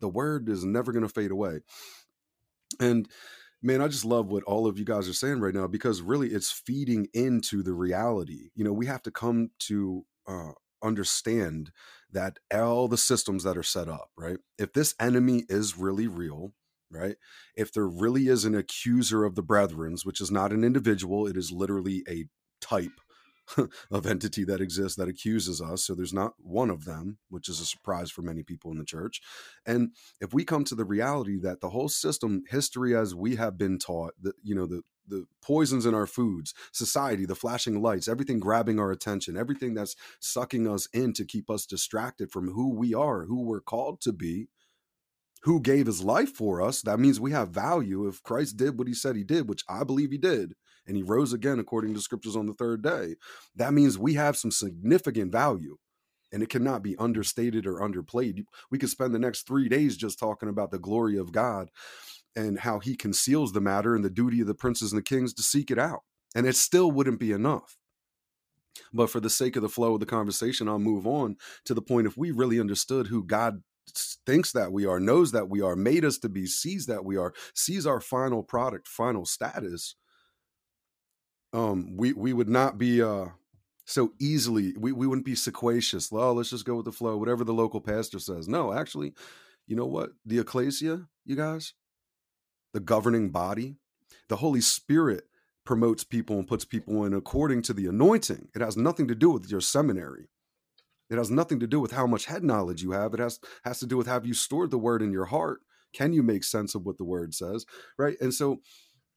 The 0.00 0.08
word 0.08 0.48
is 0.48 0.64
never 0.64 0.92
going 0.92 1.06
to 1.06 1.12
fade 1.12 1.30
away. 1.30 1.60
And 2.80 3.08
man, 3.62 3.82
I 3.82 3.88
just 3.88 4.04
love 4.04 4.28
what 4.28 4.44
all 4.44 4.66
of 4.66 4.78
you 4.78 4.84
guys 4.84 5.08
are 5.08 5.14
saying 5.14 5.40
right 5.40 5.54
now 5.54 5.66
because 5.66 6.00
really 6.00 6.28
it's 6.28 6.50
feeding 6.50 7.08
into 7.12 7.62
the 7.62 7.74
reality. 7.74 8.50
You 8.54 8.64
know, 8.64 8.72
we 8.72 8.86
have 8.86 9.02
to 9.02 9.10
come 9.10 9.50
to 9.60 10.06
uh, 10.26 10.52
understand 10.82 11.72
that 12.12 12.38
all 12.52 12.88
the 12.88 12.96
systems 12.96 13.44
that 13.44 13.56
are 13.56 13.62
set 13.62 13.88
up, 13.88 14.10
right? 14.16 14.38
If 14.58 14.72
this 14.72 14.94
enemy 14.98 15.44
is 15.48 15.76
really 15.76 16.06
real, 16.06 16.52
right? 16.90 17.16
If 17.56 17.72
there 17.72 17.86
really 17.86 18.28
is 18.28 18.44
an 18.44 18.54
accuser 18.54 19.24
of 19.24 19.34
the 19.34 19.42
brethrens, 19.42 20.04
which 20.04 20.20
is 20.20 20.30
not 20.30 20.52
an 20.52 20.64
individual, 20.64 21.26
it 21.26 21.36
is 21.36 21.52
literally 21.52 22.04
a 22.08 22.26
type 22.60 23.00
of 23.90 24.06
entity 24.06 24.44
that 24.44 24.60
exists 24.60 24.96
that 24.96 25.08
accuses 25.08 25.60
us. 25.60 25.84
So 25.84 25.94
there's 25.94 26.12
not 26.12 26.34
one 26.38 26.70
of 26.70 26.84
them, 26.84 27.18
which 27.28 27.48
is 27.48 27.60
a 27.60 27.66
surprise 27.66 28.10
for 28.10 28.22
many 28.22 28.42
people 28.42 28.70
in 28.70 28.78
the 28.78 28.84
church. 28.84 29.20
And 29.66 29.90
if 30.20 30.32
we 30.32 30.44
come 30.44 30.64
to 30.64 30.74
the 30.74 30.84
reality 30.84 31.38
that 31.40 31.60
the 31.60 31.70
whole 31.70 31.88
system, 31.88 32.44
history 32.48 32.94
as 32.94 33.14
we 33.14 33.36
have 33.36 33.58
been 33.58 33.78
taught, 33.78 34.14
that 34.22 34.34
you 34.42 34.54
know, 34.54 34.66
the 34.66 34.82
the 35.08 35.26
poisons 35.42 35.86
in 35.86 35.94
our 35.94 36.06
foods, 36.06 36.54
society, 36.72 37.26
the 37.26 37.34
flashing 37.34 37.82
lights, 37.82 38.06
everything 38.06 38.38
grabbing 38.38 38.78
our 38.78 38.92
attention, 38.92 39.36
everything 39.36 39.74
that's 39.74 39.96
sucking 40.20 40.68
us 40.68 40.86
in 40.92 41.12
to 41.14 41.24
keep 41.24 41.50
us 41.50 41.66
distracted 41.66 42.30
from 42.30 42.52
who 42.52 42.72
we 42.72 42.94
are, 42.94 43.24
who 43.24 43.42
we're 43.42 43.60
called 43.60 44.00
to 44.02 44.12
be, 44.12 44.46
who 45.42 45.60
gave 45.60 45.86
his 45.86 46.02
life 46.02 46.34
for 46.34 46.60
us. 46.60 46.82
That 46.82 47.00
means 47.00 47.18
we 47.18 47.32
have 47.32 47.50
value. 47.50 48.06
If 48.06 48.22
Christ 48.22 48.56
did 48.56 48.78
what 48.78 48.88
he 48.88 48.94
said 48.94 49.16
he 49.16 49.24
did, 49.24 49.48
which 49.48 49.64
I 49.68 49.84
believe 49.84 50.10
he 50.10 50.18
did, 50.18 50.54
and 50.86 50.96
he 50.96 51.02
rose 51.02 51.32
again 51.32 51.58
according 51.58 51.94
to 51.94 52.00
scriptures 52.00 52.36
on 52.36 52.46
the 52.46 52.54
third 52.54 52.82
day, 52.82 53.14
that 53.56 53.72
means 53.72 53.98
we 53.98 54.14
have 54.14 54.36
some 54.36 54.50
significant 54.50 55.32
value. 55.32 55.76
And 56.32 56.42
it 56.42 56.48
cannot 56.48 56.82
be 56.82 56.96
understated 56.96 57.66
or 57.66 57.80
underplayed. 57.80 58.44
We 58.70 58.78
could 58.78 58.88
spend 58.88 59.14
the 59.14 59.18
next 59.18 59.46
three 59.46 59.68
days 59.68 59.96
just 59.96 60.18
talking 60.18 60.48
about 60.48 60.70
the 60.70 60.78
glory 60.78 61.16
of 61.16 61.32
God 61.32 61.70
and 62.36 62.60
how 62.60 62.78
he 62.78 62.96
conceals 62.96 63.52
the 63.52 63.60
matter 63.60 63.96
and 63.96 64.04
the 64.04 64.10
duty 64.10 64.40
of 64.40 64.46
the 64.46 64.54
princes 64.54 64.92
and 64.92 64.98
the 64.98 65.02
kings 65.04 65.34
to 65.34 65.42
seek 65.42 65.70
it 65.70 65.78
out. 65.78 66.00
And 66.34 66.46
it 66.46 66.54
still 66.54 66.92
wouldn't 66.92 67.18
be 67.18 67.32
enough. 67.32 67.76
But 68.92 69.10
for 69.10 69.18
the 69.18 69.30
sake 69.30 69.56
of 69.56 69.62
the 69.62 69.68
flow 69.68 69.94
of 69.94 70.00
the 70.00 70.06
conversation, 70.06 70.68
I'll 70.68 70.78
move 70.78 71.06
on 71.06 71.36
to 71.64 71.74
the 71.74 71.82
point 71.82 72.06
if 72.06 72.16
we 72.16 72.30
really 72.30 72.60
understood 72.60 73.08
who 73.08 73.24
God 73.24 73.62
thinks 74.26 74.52
that 74.52 74.72
we 74.72 74.86
are, 74.86 75.00
knows 75.00 75.32
that 75.32 75.48
we 75.48 75.60
are, 75.60 75.76
made 75.76 76.04
us 76.04 76.18
to 76.18 76.28
be, 76.28 76.46
sees 76.46 76.86
that 76.86 77.04
we 77.04 77.16
are, 77.16 77.32
sees 77.54 77.86
our 77.86 78.00
final 78.00 78.42
product, 78.42 78.88
final 78.88 79.24
status, 79.24 79.96
um, 81.52 81.96
we 81.96 82.12
we 82.12 82.32
would 82.32 82.48
not 82.48 82.78
be 82.78 83.02
uh 83.02 83.26
so 83.84 84.12
easily 84.20 84.74
we, 84.78 84.92
we 84.92 85.06
wouldn't 85.06 85.26
be 85.26 85.34
sequacious. 85.34 86.12
Well, 86.12 86.34
let's 86.34 86.50
just 86.50 86.64
go 86.64 86.76
with 86.76 86.84
the 86.84 86.92
flow, 86.92 87.16
whatever 87.16 87.44
the 87.44 87.52
local 87.52 87.80
pastor 87.80 88.20
says. 88.20 88.48
No, 88.48 88.72
actually, 88.72 89.14
you 89.66 89.74
know 89.74 89.86
what? 89.86 90.10
The 90.24 90.38
ecclesia, 90.38 91.06
you 91.24 91.36
guys, 91.36 91.74
the 92.72 92.80
governing 92.80 93.30
body, 93.30 93.76
the 94.28 94.36
Holy 94.36 94.60
Spirit 94.60 95.24
promotes 95.64 96.04
people 96.04 96.38
and 96.38 96.46
puts 96.46 96.64
people 96.64 97.04
in 97.04 97.14
according 97.14 97.62
to 97.62 97.72
the 97.72 97.86
anointing. 97.86 98.48
It 98.54 98.60
has 98.62 98.76
nothing 98.76 99.08
to 99.08 99.14
do 99.14 99.30
with 99.30 99.50
your 99.50 99.60
seminary. 99.60 100.28
It 101.10 101.18
has 101.18 101.30
nothing 101.30 101.60
to 101.60 101.68
do 101.68 101.80
with 101.80 101.92
how 101.92 102.06
much 102.06 102.26
head 102.26 102.44
knowledge 102.44 102.82
you 102.82 102.92
have. 102.92 103.14
It 103.14 103.20
has 103.20 103.40
has 103.64 103.80
to 103.80 103.86
do 103.86 103.96
with 103.96 104.08
have 104.08 104.26
you 104.26 104.34
stored 104.34 104.70
the 104.70 104.78
word 104.78 105.02
in 105.02 105.12
your 105.12 105.26
heart? 105.26 105.60
Can 105.94 106.12
you 106.12 106.22
make 106.22 106.44
sense 106.44 106.74
of 106.74 106.86
what 106.86 106.98
the 106.98 107.04
word 107.04 107.34
says? 107.34 107.66
Right? 107.98 108.16
And 108.20 108.34
so 108.34 108.58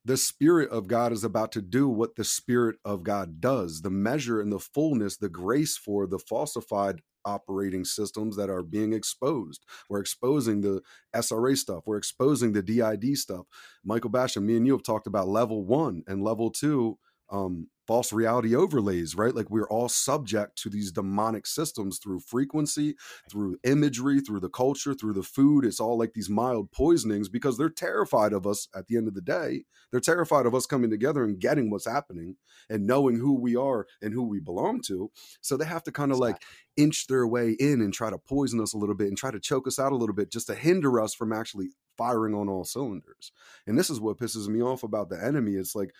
the 0.03 0.17
Spirit 0.17 0.69
of 0.71 0.87
God 0.87 1.11
is 1.11 1.23
about 1.23 1.51
to 1.53 1.61
do 1.61 1.87
what 1.87 2.15
the 2.15 2.23
Spirit 2.23 2.77
of 2.83 3.03
God 3.03 3.39
does. 3.39 3.81
The 3.81 3.91
measure 3.91 4.41
and 4.41 4.51
the 4.51 4.59
fullness, 4.59 5.17
the 5.17 5.29
grace 5.29 5.77
for 5.77 6.07
the 6.07 6.17
falsified 6.17 7.01
operating 7.23 7.85
systems 7.85 8.35
that 8.35 8.49
are 8.49 8.63
being 8.63 8.93
exposed. 8.93 9.63
We're 9.89 9.99
exposing 9.99 10.61
the 10.61 10.81
SRA 11.15 11.55
stuff. 11.55 11.83
We're 11.85 11.97
exposing 11.97 12.53
the 12.53 12.63
DID 12.63 13.15
stuff. 13.17 13.45
Michael 13.85 14.09
Basham, 14.09 14.43
me 14.43 14.57
and 14.57 14.65
you 14.65 14.73
have 14.73 14.83
talked 14.83 15.05
about 15.05 15.27
level 15.27 15.63
one 15.63 16.03
and 16.07 16.23
level 16.23 16.49
two 16.49 16.97
um, 17.31 17.67
false 17.85 18.13
reality 18.13 18.55
overlays, 18.55 19.15
right? 19.15 19.35
Like 19.35 19.49
we're 19.49 19.67
all 19.67 19.89
subject 19.89 20.57
to 20.59 20.69
these 20.69 20.91
demonic 20.91 21.45
systems 21.45 21.99
through 21.99 22.21
frequency, 22.21 22.95
through 23.29 23.57
imagery, 23.63 24.19
through 24.19 24.39
the 24.39 24.49
culture, 24.49 24.93
through 24.93 25.13
the 25.13 25.23
food. 25.23 25.65
It's 25.65 25.79
all 25.79 25.97
like 25.97 26.13
these 26.13 26.29
mild 26.29 26.71
poisonings 26.71 27.29
because 27.29 27.57
they're 27.57 27.69
terrified 27.69 28.33
of 28.33 28.47
us 28.47 28.67
at 28.75 28.87
the 28.87 28.97
end 28.97 29.07
of 29.07 29.13
the 29.13 29.21
day. 29.21 29.65
They're 29.91 29.99
terrified 29.99 30.45
of 30.45 30.55
us 30.55 30.65
coming 30.65 30.89
together 30.89 31.23
and 31.23 31.39
getting 31.39 31.69
what's 31.69 31.87
happening 31.87 32.37
and 32.69 32.87
knowing 32.87 33.17
who 33.17 33.33
we 33.39 33.55
are 33.55 33.85
and 34.01 34.13
who 34.13 34.23
we 34.23 34.39
belong 34.39 34.81
to. 34.87 35.11
So 35.41 35.57
they 35.57 35.65
have 35.65 35.83
to 35.83 35.91
kind 35.91 36.11
of 36.11 36.17
like 36.17 36.41
inch 36.77 37.07
their 37.07 37.27
way 37.27 37.51
in 37.59 37.81
and 37.81 37.93
try 37.93 38.09
to 38.09 38.17
poison 38.17 38.59
us 38.61 38.73
a 38.73 38.77
little 38.77 38.95
bit 38.95 39.07
and 39.07 39.17
try 39.17 39.31
to 39.31 39.39
choke 39.39 39.67
us 39.67 39.77
out 39.77 39.91
a 39.91 39.97
little 39.97 40.15
bit 40.15 40.31
just 40.31 40.47
to 40.47 40.55
hinder 40.55 40.99
us 40.99 41.13
from 41.13 41.31
actually 41.31 41.69
firing 41.97 42.33
on 42.33 42.49
all 42.49 42.63
cylinders. 42.63 43.31
And 43.67 43.77
this 43.77 43.89
is 43.89 43.99
what 43.99 44.17
pisses 44.17 44.47
me 44.47 44.61
off 44.61 44.83
about 44.83 45.09
the 45.09 45.23
enemy. 45.23 45.53
It's 45.53 45.75
like 45.75 45.91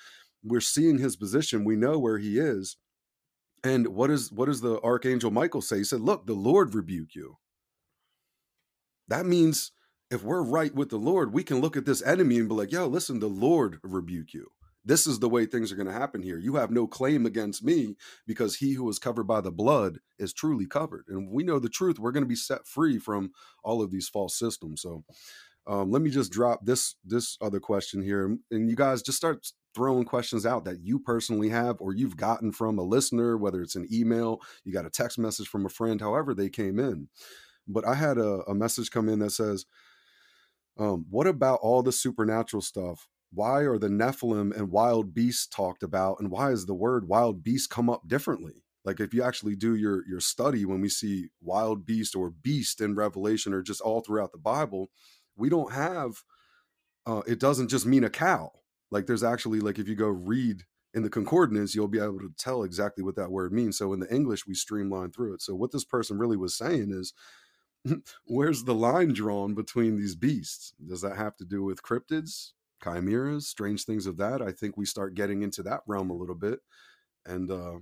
we're 0.44 0.62
seeing 0.62 0.98
his 1.00 1.16
position 1.16 1.64
we 1.66 1.76
know 1.76 2.00
where 2.00 2.18
he 2.18 2.40
is 2.40 2.78
and 3.64 3.88
what 3.90 4.10
is 4.12 4.32
what 4.32 4.48
does 4.48 4.62
the 4.62 4.82
archangel 4.82 5.32
michael 5.32 5.62
say? 5.62 5.80
He 5.80 5.84
said 5.84 6.02
look 6.02 6.28
the 6.28 6.34
lord 6.34 6.76
rebuke 6.76 7.16
you. 7.16 7.38
That 9.08 9.26
means 9.26 9.72
if 10.12 10.24
we're 10.24 10.44
right 10.44 10.74
with 10.76 10.90
the 10.90 10.98
lord 10.98 11.34
we 11.34 11.44
can 11.44 11.62
look 11.62 11.78
at 11.78 11.86
this 11.86 12.04
enemy 12.04 12.40
and 12.40 12.50
be 12.50 12.56
like 12.56 12.72
yo 12.72 12.88
listen 12.88 13.20
the 13.20 13.28
lord 13.28 13.80
rebuke 13.84 14.34
you. 14.34 14.50
This 14.86 15.08
is 15.08 15.20
the 15.20 15.30
way 15.30 15.46
things 15.46 15.72
are 15.72 15.78
going 15.78 15.88
to 15.88 15.94
happen 15.94 16.22
here. 16.22 16.38
You 16.40 16.56
have 16.56 16.72
no 16.72 16.88
claim 16.88 17.26
against 17.26 17.64
me 17.64 17.96
because 18.28 18.58
he 18.58 18.74
who 18.74 18.90
is 18.90 19.00
covered 19.00 19.26
by 19.26 19.42
the 19.42 19.52
blood 19.52 20.00
is 20.20 20.34
truly 20.34 20.66
covered. 20.66 21.06
And 21.08 21.30
we 21.32 21.44
know 21.44 21.60
the 21.60 21.70
truth 21.70 22.00
we're 22.00 22.12
going 22.12 22.26
to 22.26 22.30
be 22.30 22.36
set 22.36 22.68
free 22.68 23.00
from 23.00 23.32
all 23.64 23.82
of 23.82 23.92
these 23.92 24.10
false 24.10 24.38
systems. 24.38 24.82
So 24.82 25.04
um, 25.68 25.92
let 25.92 26.02
me 26.02 26.10
just 26.10 26.32
drop 26.32 26.66
this 26.66 26.96
this 27.06 27.38
other 27.42 27.60
question 27.60 28.02
here 28.02 28.38
and 28.52 28.70
you 28.70 28.76
guys 28.76 29.02
just 29.02 29.18
start 29.18 29.48
throwing 29.74 30.06
questions 30.06 30.46
out 30.46 30.66
that 30.66 30.82
you 30.82 31.00
personally 31.00 31.50
have 31.50 31.78
or 31.80 31.94
you've 31.94 32.18
gotten 32.18 32.52
from 32.52 32.78
a 32.78 32.84
listener, 32.84 33.38
whether 33.38 33.62
it's 33.62 33.76
an 33.76 33.88
email, 33.92 34.42
you 34.64 34.74
got 34.74 34.86
a 34.86 34.90
text 34.90 35.18
message 35.18 35.48
from 35.48 35.66
a 35.66 35.70
friend, 35.70 36.02
however 36.02 36.34
they 36.34 36.50
came 36.50 36.80
in. 36.80 37.10
But 37.68 37.86
I 37.88 37.96
had 37.96 38.18
a, 38.18 38.42
a 38.48 38.54
message 38.56 38.92
come 38.92 39.10
in 39.10 39.20
that 39.20 39.32
says, 39.32 39.66
um, 40.78 41.06
What 41.10 41.28
about 41.28 41.60
all 41.62 41.84
the 41.84 41.92
supernatural 41.92 42.62
stuff? 42.62 43.08
Why 43.34 43.62
are 43.62 43.80
the 43.80 43.88
Nephilim 43.88 44.56
and 44.56 44.70
wild 44.72 45.14
beasts 45.14 45.48
talked 45.48 45.82
about? 45.82 46.20
And 46.20 46.30
why 46.30 46.52
is 46.52 46.66
the 46.66 46.74
word 46.76 47.08
wild 47.08 47.44
beast 47.44 47.70
come 47.70 47.90
up 47.90 48.08
differently? 48.08 48.64
Like 48.86 49.00
if 49.00 49.14
you 49.14 49.24
actually 49.24 49.56
do 49.56 49.76
your 49.76 50.06
your 50.08 50.20
study 50.20 50.66
when 50.66 50.82
we 50.82 50.90
see 50.90 51.30
wild 51.42 51.86
beast 51.86 52.16
or 52.16 52.30
beast 52.30 52.82
in 52.82 52.96
Revelation 52.96 53.54
or 53.54 53.62
just 53.62 53.82
all 53.82 54.02
throughout 54.02 54.34
the 54.34 54.38
Bible, 54.38 54.90
we 55.36 55.50
don't 55.50 55.72
have 55.72 56.24
uh, 57.06 57.22
it 57.26 57.40
doesn't 57.40 57.70
just 57.70 57.86
mean 57.86 58.04
a 58.04 58.10
cow 58.10 58.52
like 58.94 59.08
there's 59.08 59.24
actually 59.24 59.60
like 59.60 59.80
if 59.80 59.88
you 59.88 59.96
go 59.96 60.08
read 60.08 60.64
in 60.94 61.02
the 61.02 61.10
concordance, 61.10 61.74
you'll 61.74 61.88
be 61.88 62.00
able 62.00 62.20
to 62.20 62.32
tell 62.38 62.64
exactly 62.64 63.04
what 63.04 63.16
that 63.16 63.32
word 63.32 63.52
means. 63.52 63.78
So 63.78 63.92
in 63.94 64.00
the 64.00 64.14
English, 64.14 64.46
we 64.46 64.54
streamline 64.54 65.12
through 65.12 65.34
it. 65.34 65.42
So 65.42 65.56
what 65.56 65.72
this 65.72 65.84
person 65.84 66.20
really 66.20 66.38
was 66.38 66.56
saying 66.56 66.92
is, 66.92 67.14
where's 68.26 68.64
the 68.64 68.76
line 68.76 69.12
drawn 69.12 69.56
between 69.56 69.98
these 69.98 70.16
beasts? 70.16 70.74
Does 70.88 71.02
that 71.02 71.18
have 71.18 71.36
to 71.38 71.46
do 71.46 71.64
with 71.64 71.82
cryptids, 71.82 72.52
chimeras, 72.84 73.48
strange 73.48 73.86
things 73.86 74.06
of 74.06 74.18
that? 74.18 74.42
I 74.42 74.52
think 74.52 74.78
we 74.78 74.86
start 74.86 75.16
getting 75.16 75.42
into 75.42 75.64
that 75.64 75.82
realm 75.88 76.12
a 76.12 76.16
little 76.16 76.36
bit. 76.36 76.60
And 77.26 77.50
uh, 77.50 77.80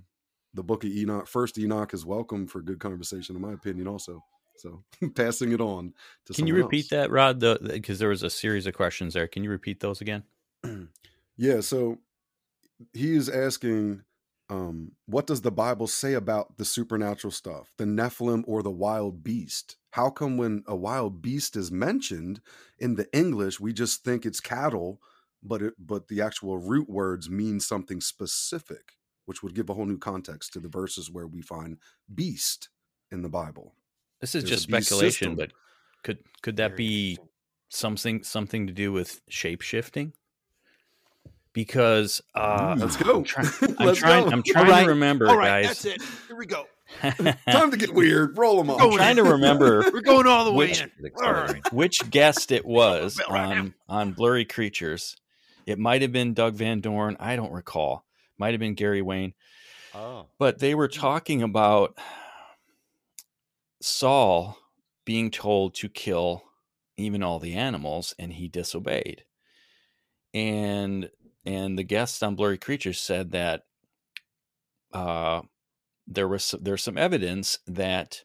the 0.54 0.62
book 0.62 0.82
of 0.84 0.90
Enoch, 0.90 1.28
first 1.28 1.58
Enoch 1.58 1.92
is 1.92 2.06
welcome 2.06 2.46
for 2.46 2.62
good 2.62 2.80
conversation, 2.80 3.36
in 3.36 3.42
my 3.42 3.52
opinion, 3.52 3.86
also. 3.86 4.24
So 4.56 4.84
passing 5.14 5.52
it 5.52 5.60
on 5.60 5.92
to 6.26 6.32
Can 6.32 6.46
you 6.46 6.54
repeat 6.54 6.84
else. 6.84 6.90
that, 6.90 7.10
Rod? 7.10 7.40
Because 7.40 7.98
the, 7.98 8.02
there 8.02 8.08
was 8.08 8.22
a 8.22 8.30
series 8.30 8.66
of 8.66 8.74
questions 8.74 9.12
there. 9.12 9.28
Can 9.28 9.44
you 9.44 9.50
repeat 9.50 9.80
those 9.80 10.00
again? 10.00 10.22
yeah, 11.36 11.60
so 11.60 11.98
he 12.92 13.14
is 13.14 13.28
asking 13.28 14.02
um, 14.52 14.92
what 15.06 15.26
does 15.26 15.40
the 15.40 15.50
Bible 15.50 15.86
say 15.86 16.12
about 16.12 16.58
the 16.58 16.64
supernatural 16.64 17.30
stuff, 17.30 17.72
the 17.78 17.84
Nephilim 17.84 18.44
or 18.46 18.62
the 18.62 18.70
wild 18.70 19.24
beast? 19.24 19.76
How 19.92 20.10
come 20.10 20.36
when 20.36 20.62
a 20.66 20.76
wild 20.76 21.22
beast 21.22 21.56
is 21.56 21.72
mentioned 21.72 22.40
in 22.78 22.96
the 22.96 23.08
English, 23.16 23.60
we 23.60 23.72
just 23.72 24.04
think 24.04 24.26
it's 24.26 24.40
cattle, 24.40 25.00
but 25.42 25.62
it, 25.62 25.74
but 25.78 26.08
the 26.08 26.20
actual 26.20 26.58
root 26.58 26.90
words 26.90 27.30
mean 27.30 27.60
something 27.60 28.00
specific, 28.00 28.92
which 29.24 29.42
would 29.42 29.54
give 29.54 29.70
a 29.70 29.74
whole 29.74 29.86
new 29.86 29.98
context 29.98 30.52
to 30.52 30.60
the 30.60 30.68
verses 30.68 31.10
where 31.10 31.26
we 31.26 31.40
find 31.40 31.78
beast 32.14 32.68
in 33.10 33.22
the 33.22 33.30
Bible. 33.30 33.74
This 34.20 34.34
is 34.34 34.44
There's 34.44 34.50
just 34.50 34.62
speculation, 34.64 35.34
but 35.34 35.52
could 36.04 36.18
could 36.42 36.56
that 36.56 36.76
be 36.76 37.18
something 37.70 38.22
something 38.22 38.66
to 38.66 38.72
do 38.72 38.92
with 38.92 39.22
shape 39.28 39.62
shifting? 39.62 40.12
Because 41.52 42.22
uh, 42.34 42.76
let's 42.78 42.96
go. 42.96 43.18
I'm, 43.18 43.24
try- 43.24 43.44
I'm 43.78 43.94
trying. 43.94 44.24
Go. 44.24 44.30
I'm 44.30 44.42
trying 44.42 44.68
right. 44.68 44.84
to 44.84 44.90
remember, 44.90 45.28
all 45.28 45.36
right, 45.36 45.64
guys. 45.64 45.82
That's 45.82 45.84
it. 45.84 46.02
Here 46.28 46.36
we 46.36 46.46
go. 46.46 46.66
Time 47.00 47.70
to 47.70 47.76
get 47.76 47.94
weird. 47.94 48.36
Roll 48.36 48.56
them 48.56 48.70
off. 48.70 48.80
I'm 48.80 48.92
trying 48.92 49.16
to 49.16 49.24
remember. 49.24 49.82
We're 49.92 50.00
going 50.00 50.26
all 50.26 50.44
the 50.44 50.52
which, 50.52 50.80
way 50.80 50.90
in. 51.48 51.62
Which 51.72 52.10
guest 52.10 52.52
it 52.52 52.64
was 52.64 53.20
on 53.28 53.74
on 53.88 54.12
Blurry 54.12 54.44
Creatures 54.44 55.16
It 55.66 55.78
might 55.78 56.02
have 56.02 56.12
been 56.12 56.34
Doug 56.34 56.54
Van 56.54 56.80
Dorn. 56.80 57.16
I 57.18 57.36
don't 57.36 57.52
recall. 57.52 58.04
Might 58.38 58.52
have 58.52 58.60
been 58.60 58.74
Gary 58.74 59.02
Wayne. 59.02 59.34
Oh. 59.94 60.26
But 60.38 60.58
they 60.58 60.74
were 60.74 60.88
talking 60.88 61.42
about 61.42 61.98
Saul 63.80 64.58
being 65.04 65.30
told 65.30 65.74
to 65.76 65.88
kill 65.88 66.44
even 66.96 67.22
all 67.22 67.38
the 67.38 67.54
animals 67.54 68.14
and 68.18 68.32
he 68.32 68.48
disobeyed. 68.48 69.24
And 70.34 71.10
and 71.44 71.78
the 71.78 71.84
guest 71.84 72.22
on 72.22 72.34
Blurry 72.34 72.58
Creatures 72.58 73.00
said 73.00 73.32
that 73.32 73.62
uh 74.92 75.42
there 76.06 76.28
was 76.28 76.54
there's 76.60 76.82
some 76.82 76.98
evidence 76.98 77.58
that 77.66 78.24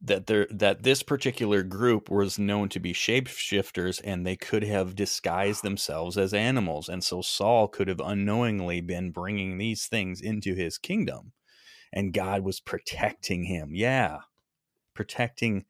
that 0.00 0.26
there 0.26 0.46
that 0.50 0.82
this 0.82 1.02
particular 1.02 1.62
group 1.62 2.10
was 2.10 2.38
known 2.38 2.68
to 2.68 2.78
be 2.78 2.92
shapeshifters 2.92 4.00
and 4.04 4.26
they 4.26 4.36
could 4.36 4.62
have 4.62 4.94
disguised 4.94 5.62
themselves 5.62 6.16
as 6.16 6.32
animals 6.34 6.88
and 6.88 7.02
so 7.02 7.22
Saul 7.22 7.66
could 7.66 7.88
have 7.88 8.00
unknowingly 8.00 8.80
been 8.80 9.10
bringing 9.10 9.58
these 9.58 9.86
things 9.86 10.20
into 10.20 10.54
his 10.54 10.78
kingdom 10.78 11.32
and 11.92 12.12
God 12.12 12.42
was 12.42 12.60
protecting 12.60 13.44
him. 13.44 13.70
Yeah. 13.72 14.18
Protecting 14.94 15.64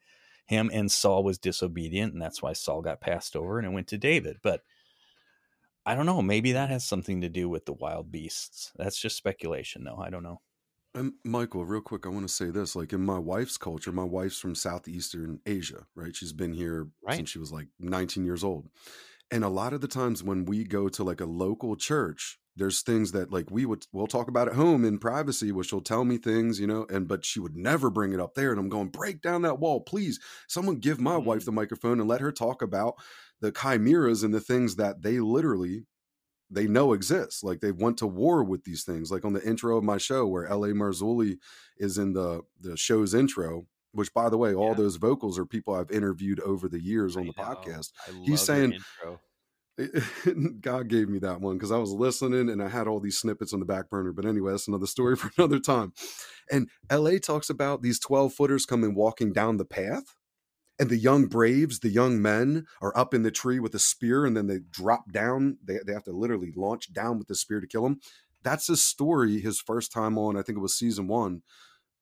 him 0.47 0.71
and 0.73 0.91
Saul 0.91 1.23
was 1.25 1.39
disobedient 1.39 2.13
and 2.13 2.21
that's 2.21 2.43
why 2.43 2.53
Saul 2.53 2.83
got 2.83 3.01
passed 3.01 3.37
over 3.37 3.59
and 3.59 3.67
it 3.67 3.73
went 3.73 3.87
to 3.89 3.99
David. 3.99 4.39
But 4.43 4.63
I 5.87 5.95
don't 5.95 6.07
know 6.07 6.21
maybe 6.23 6.53
that 6.53 6.69
has 6.71 6.85
something 6.85 7.21
to 7.23 7.29
do 7.31 7.49
with 7.49 7.65
the 7.67 7.73
wild 7.73 8.11
beasts 8.13 8.73
that's 8.77 9.01
just 9.01 9.17
speculation 9.17 9.85
though 9.85 9.99
I 9.99 10.11
don't 10.11 10.23
know 10.23 10.41
And 10.95 11.13
Michael, 11.25 11.67
real 11.67 11.83
quick, 11.83 12.07
I 12.07 12.09
want 12.09 12.27
to 12.27 12.33
say 12.33 12.51
this. 12.51 12.75
Like 12.75 12.93
in 12.93 13.05
my 13.05 13.19
wife's 13.19 13.59
culture, 13.59 13.93
my 13.93 14.05
wife's 14.05 14.39
from 14.39 14.55
Southeastern 14.55 15.41
Asia, 15.45 15.87
right? 15.95 16.17
She's 16.17 16.33
been 16.33 16.55
here 16.55 16.89
Right. 17.03 17.15
since 17.17 17.31
she 17.31 17.39
was 17.39 17.53
like 17.53 17.69
19 17.79 18.25
years 18.25 18.43
old. 18.43 18.69
And 19.31 19.45
a 19.45 19.49
lot 19.49 19.73
of 19.75 19.81
the 19.81 19.89
times 19.89 20.23
when 20.23 20.45
we 20.47 20.65
go 20.65 20.89
to 20.91 21.05
like 21.05 21.21
a 21.21 21.27
local 21.27 21.77
church, 21.77 22.39
there's 22.57 22.83
things 22.83 23.13
that 23.13 23.33
like 23.33 23.51
we 23.51 23.67
would 23.67 23.87
we'll 23.93 24.07
talk 24.07 24.29
about 24.29 24.49
at 24.49 24.55
home 24.55 24.85
in 24.85 24.99
privacy, 24.99 25.53
which 25.53 25.69
she'll 25.69 25.83
tell 25.83 26.05
me 26.05 26.19
things, 26.19 26.61
you 26.61 26.67
know, 26.67 26.87
and 26.91 27.09
but 27.09 27.25
she 27.25 27.41
would 27.41 27.57
never 27.57 27.91
bring 27.91 28.13
it 28.15 28.21
up 28.21 28.35
there. 28.35 28.51
And 28.51 28.61
I'm 28.61 28.71
going, 28.71 28.89
break 28.89 29.21
down 29.23 29.43
that 29.43 29.59
wall, 29.61 29.81
please. 29.83 30.21
Someone 30.49 30.77
give 30.77 31.01
my 31.01 31.17
wife 31.19 31.43
mm. 31.43 31.47
the 31.47 31.53
microphone 31.53 32.01
and 32.01 32.09
let 32.09 32.23
her 32.23 32.33
talk 32.33 32.63
about 32.63 32.95
the 33.41 33.53
chimeras 33.53 34.23
and 34.23 34.33
the 34.35 34.41
things 34.41 34.77
that 34.77 35.03
they 35.03 35.21
literally 35.21 35.87
they 36.51 36.67
know 36.67 36.93
exists. 36.93 37.43
Like 37.43 37.61
they 37.61 37.73
went 37.73 37.99
to 37.99 38.07
war 38.07 38.45
with 38.45 38.65
these 38.65 38.85
things. 38.85 39.11
Like 39.11 39.25
on 39.25 39.33
the 39.33 39.47
intro 39.47 39.77
of 39.77 39.85
my 39.85 39.99
show, 39.99 40.27
where 40.27 40.47
L.A. 40.47 40.69
Marzulli 40.69 41.39
is 41.79 41.99
in 41.99 42.13
the 42.13 42.43
the 42.61 42.77
show's 42.77 43.15
intro. 43.15 43.67
Which, 43.93 44.13
by 44.13 44.29
the 44.29 44.37
way, 44.37 44.55
all 44.55 44.75
those 44.75 44.97
vocals 44.97 45.39
are 45.39 45.47
people 45.47 45.75
I've 45.75 45.91
interviewed 45.91 46.39
over 46.41 46.69
the 46.69 46.83
years 46.83 47.17
on 47.17 47.27
the 47.27 47.33
podcast. 47.33 47.93
I 48.07 48.11
love 48.11 48.27
He's 48.27 48.43
saying. 48.43 48.79
God 50.61 50.89
gave 50.89 51.09
me 51.09 51.19
that 51.19 51.41
one 51.41 51.57
because 51.57 51.73
I 51.73 51.79
was 51.79 51.93
listening 51.93 52.49
and 52.49 52.63
I 52.63 52.69
had 52.69 52.89
all 52.89 53.01
these 53.01 53.19
snippets 53.19 53.53
on 53.53 53.61
the 53.61 53.67
back 53.67 53.91
burner. 53.91 54.13
But 54.13 54.25
anyway, 54.25 54.51
that's 54.53 54.69
another 54.69 54.87
story 54.87 55.17
for 55.17 55.31
another 55.39 55.59
time. 55.59 55.93
And 56.51 56.69
LA 56.91 57.19
talks 57.19 57.51
about 57.51 57.83
these 57.83 57.99
12 57.99 58.33
footers 58.33 58.67
coming 58.67 58.95
walking 58.95 59.33
down 59.33 59.57
the 59.57 59.65
path. 59.65 60.15
And 60.79 60.91
the 60.91 60.99
young 60.99 61.27
braves, 61.27 61.81
the 61.81 61.89
young 61.89 62.21
men, 62.21 62.67
are 62.83 62.97
up 62.97 63.15
in 63.15 63.23
the 63.23 63.31
tree 63.31 63.59
with 63.59 63.75
a 63.75 63.79
spear 63.79 64.27
and 64.27 64.37
then 64.37 64.47
they 64.47 64.59
drop 64.71 65.11
down. 65.11 65.57
They, 65.65 65.79
they 65.87 65.93
have 65.93 66.05
to 66.05 66.13
literally 66.13 66.53
launch 66.55 66.93
down 66.93 67.19
with 67.19 67.29
the 67.29 67.35
spear 67.35 67.61
to 67.61 67.67
kill 67.67 67.87
him. 67.87 68.01
That's 68.43 68.67
his 68.67 68.85
story, 68.85 69.41
his 69.41 69.59
first 69.59 69.91
time 69.91 70.19
on, 70.19 70.37
I 70.37 70.43
think 70.43 70.59
it 70.59 70.63
was 70.63 70.77
season 70.77 71.09
one 71.09 71.43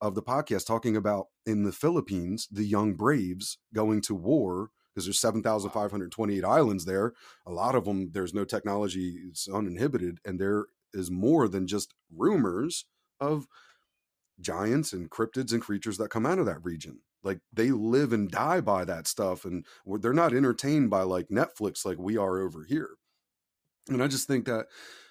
of 0.01 0.15
the 0.15 0.23
podcast, 0.23 0.67
talking 0.67 0.97
about 0.97 1.29
in 1.47 1.63
the 1.63 1.73
Philippines, 1.73 2.47
the 2.51 2.65
young 2.65 2.95
braves 2.95 3.59
going 3.73 4.03
to 4.03 4.15
war 4.15 4.71
because 4.93 5.07
there's 5.07 5.19
7,528 5.19 6.45
islands 6.45 6.85
there. 6.85 7.15
A 7.47 7.51
lot 7.51 7.75
of 7.75 7.85
them, 7.85 8.11
there's 8.13 8.35
no 8.35 8.45
technology, 8.45 9.17
it's 9.29 9.49
uninhibited. 9.49 10.19
And 10.25 10.39
there 10.39 10.67
is 10.93 11.11
more 11.11 11.49
than 11.49 11.67
just 11.67 11.95
rumors 12.15 12.85
of 13.19 13.47
giants 14.41 14.93
and 14.93 15.11
cryptids 15.11 15.53
and 15.53 15.63
creatures 15.63 15.97
that 15.99 16.11
come 16.11 16.27
out 16.27 16.39
of 16.39 16.47
that 16.47 16.63
region. 16.65 17.01
Like 17.25 17.41
they 17.53 17.71
live 17.71 18.13
and 18.13 18.31
die 18.31 18.61
by 18.61 18.85
that 18.85 19.07
stuff. 19.07 19.45
And 19.45 19.65
they're 19.87 20.13
not 20.13 20.35
entertained 20.35 20.91
by 20.91 21.03
like 21.03 21.29
Netflix 21.29 21.85
like 21.85 21.99
we 21.99 22.17
are 22.17 22.39
over 22.39 22.65
here. 22.65 22.91
And 23.89 24.03
I 24.03 24.07
just 24.07 24.27
think 24.27 24.47
that, 24.47 24.67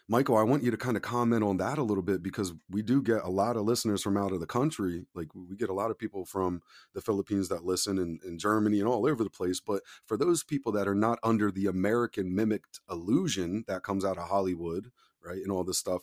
Michael, 0.08 0.36
I 0.36 0.44
want 0.44 0.64
you 0.64 0.72
to 0.72 0.78
kind 0.78 0.98
of 0.98 1.04
comment 1.04 1.44
on 1.44 1.58
that 1.58 1.78
a 1.78 1.84
little 1.84 2.04
bit 2.04 2.22
because 2.22 2.54
we 2.70 2.82
do 2.82 3.02
get 3.02 3.24
a 3.24 3.30
lot 3.30 3.56
of 3.56 3.64
listeners 3.64 4.02
from 4.02 4.18
out 4.18 4.34
of 4.34 4.40
the 4.40 4.46
country. 4.46 5.06
Like 5.14 5.30
we 5.34 5.56
get 5.56 5.70
a 5.70 5.74
lot 5.74 5.92
of 5.92 5.98
people 5.98 6.26
from 6.26 6.62
the 6.94 7.02
Philippines 7.02 7.50
that 7.50 7.64
listen 7.64 7.98
and, 7.98 8.20
and 8.24 8.40
Germany 8.40 8.80
and 8.80 8.88
all 8.88 9.08
over 9.08 9.24
the 9.24 9.30
place. 9.30 9.60
But 9.60 9.82
for 10.06 10.18
those 10.18 10.44
people 10.44 10.72
that 10.74 10.88
are 10.88 10.96
not 10.96 11.20
under 11.24 11.52
the 11.52 11.68
American 11.68 12.36
mimicked 12.36 12.80
illusion 12.90 13.64
that 13.68 13.84
comes 13.84 14.04
out 14.04 14.18
of 14.18 14.28
Hollywood, 14.28 14.92
right, 15.24 15.42
and 15.42 15.52
all 15.52 15.64
this 15.64 15.80
stuff, 15.80 16.02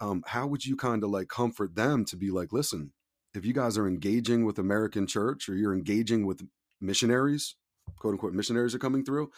um, 0.00 0.22
how 0.28 0.46
would 0.46 0.64
you 0.64 0.76
kind 0.76 1.02
of 1.02 1.10
like 1.10 1.28
comfort 1.28 1.74
them 1.74 2.04
to 2.06 2.16
be 2.16 2.30
like, 2.30 2.52
listen, 2.52 2.92
if 3.34 3.44
you 3.44 3.52
guys 3.52 3.76
are 3.76 3.86
engaging 3.86 4.44
with 4.44 4.58
American 4.58 5.06
church 5.06 5.48
or 5.48 5.54
you're 5.54 5.74
engaging 5.74 6.26
with 6.26 6.42
missionaries, 6.80 7.56
quote 7.98 8.12
unquote 8.12 8.32
missionaries 8.32 8.74
are 8.74 8.78
coming 8.78 9.04
through, 9.04 9.30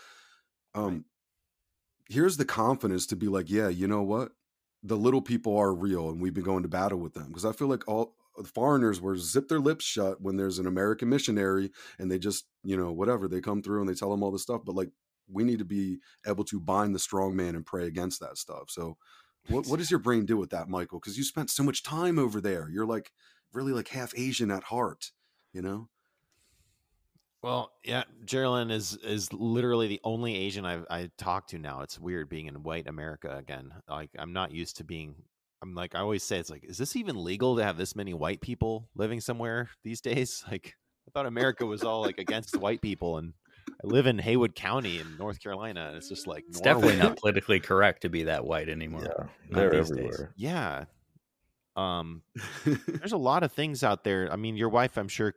um, 0.75 1.05
here's 2.09 2.37
the 2.37 2.45
confidence 2.45 3.07
to 3.07 3.17
be 3.17 3.27
like, 3.27 3.51
yeah, 3.51 3.69
you 3.69 3.87
know 3.89 4.03
what? 4.03 4.33
The 4.83 4.97
little 4.97 5.23
people 5.23 5.57
are 5.57 5.75
real 5.75 6.11
and 6.11 6.21
we've 6.21 6.35
been 6.35 6.45
going 6.45 6.63
to 6.63 6.69
battle 6.69 6.99
with 6.99 7.15
them. 7.15 7.29
Because 7.29 7.45
I 7.45 7.53
feel 7.53 7.69
like 7.69 7.89
all 7.89 8.15
the 8.37 8.45
foreigners 8.45 9.01
were 9.01 9.17
zip 9.17 9.49
their 9.49 9.59
lips 9.59 9.85
shut 9.85 10.21
when 10.21 10.37
there's 10.37 10.59
an 10.59 10.67
American 10.67 11.09
missionary 11.09 11.71
and 11.99 12.11
they 12.11 12.19
just, 12.19 12.45
you 12.63 12.77
know, 12.77 12.93
whatever, 12.93 13.27
they 13.27 13.41
come 13.41 13.63
through 13.63 13.81
and 13.81 13.89
they 13.89 13.95
tell 13.95 14.11
them 14.11 14.23
all 14.23 14.31
this 14.31 14.43
stuff. 14.43 14.63
But 14.65 14.77
like 14.77 14.91
we 15.29 15.43
need 15.43 15.59
to 15.59 15.65
be 15.65 15.99
able 16.27 16.45
to 16.45 16.61
bind 16.61 16.95
the 16.95 17.01
strong 17.01 17.35
man 17.35 17.57
and 17.57 17.67
pray 17.67 17.87
against 17.87 18.21
that 18.21 18.37
stuff. 18.39 18.65
So 18.69 18.97
what 19.49 19.67
what 19.67 19.79
does 19.79 19.91
your 19.91 20.01
brain 20.01 20.27
do 20.27 20.37
with 20.37 20.51
that, 20.51 20.69
Michael? 20.69 21.01
Because 21.01 21.17
you 21.17 21.25
spent 21.25 21.51
so 21.51 21.63
much 21.63 21.83
time 21.83 22.19
over 22.19 22.41
there. 22.41 22.69
You're 22.71 22.87
like 22.87 23.11
really 23.53 23.73
like 23.73 23.89
half 23.89 24.13
Asian 24.17 24.51
at 24.51 24.65
heart, 24.65 25.11
you 25.53 25.63
know? 25.63 25.89
Well, 27.43 27.71
yeah, 27.85 28.05
Geraldine 28.25 28.71
is 28.71 28.97
is 28.97 29.33
literally 29.33 29.87
the 29.87 30.01
only 30.03 30.35
Asian 30.35 30.65
I've 30.65 30.85
I 30.91 31.11
talked 31.17 31.51
to 31.51 31.59
now. 31.59 31.83
It's 31.83 31.99
weird 31.99 32.29
being 32.29 32.47
in 32.47 32.63
white 32.63 32.89
America 32.89 33.37
again. 33.37 33.71
Like 33.89 34.11
I'm 34.19 34.33
not 34.33 34.51
used 34.53 34.79
to 34.79 34.85
being. 34.85 35.15
I'm 35.63 35.75
like 35.75 35.95
I 35.95 36.01
always 36.01 36.25
say, 36.25 36.39
it's 36.39 36.51
like, 36.51 36.65
is 36.65 36.77
this 36.77 36.97
even 36.97 37.23
legal 37.23 37.57
to 37.57 37.63
have 37.63 37.77
this 37.77 37.95
many 37.95 38.15
white 38.15 38.41
people 38.41 38.89
living 38.97 39.21
somewhere 39.21 39.71
these 39.85 40.01
days? 40.01 40.45
Like 40.51 40.75
I 41.07 41.11
thought 41.13 41.27
America 41.27 41.65
was 41.65 41.85
all 41.85 42.03
like 42.03 42.19
against 42.19 42.57
white 42.57 42.83
people, 42.83 43.19
and 43.19 43.33
I 43.69 43.87
live 43.87 44.07
in 44.07 44.19
Haywood 44.19 44.57
County 44.57 44.99
in 44.99 45.17
North 45.17 45.41
Carolina, 45.41 45.87
and 45.89 45.97
it's 45.97 46.09
just 46.09 46.27
like 46.27 46.43
It's 46.49 46.61
definitely 46.61 46.97
not 46.97 47.17
politically 47.19 47.61
correct 47.61 48.03
to 48.03 48.09
be 48.09 48.25
that 48.25 48.45
white 48.45 48.69
anymore. 48.69 49.05
Yeah, 49.05 49.27
they're 49.51 49.71
these 49.71 49.91
days. 49.91 49.99
everywhere. 49.99 50.33
Yeah. 50.37 50.85
Um, 51.77 52.23
there's 52.65 53.13
a 53.13 53.19
lot 53.19 53.43
of 53.43 53.53
things 53.53 53.85
out 53.85 54.03
there. 54.05 54.33
I 54.33 54.37
mean, 54.37 54.57
your 54.57 54.71
wife, 54.71 54.97
I'm 54.97 55.09
sure, 55.09 55.35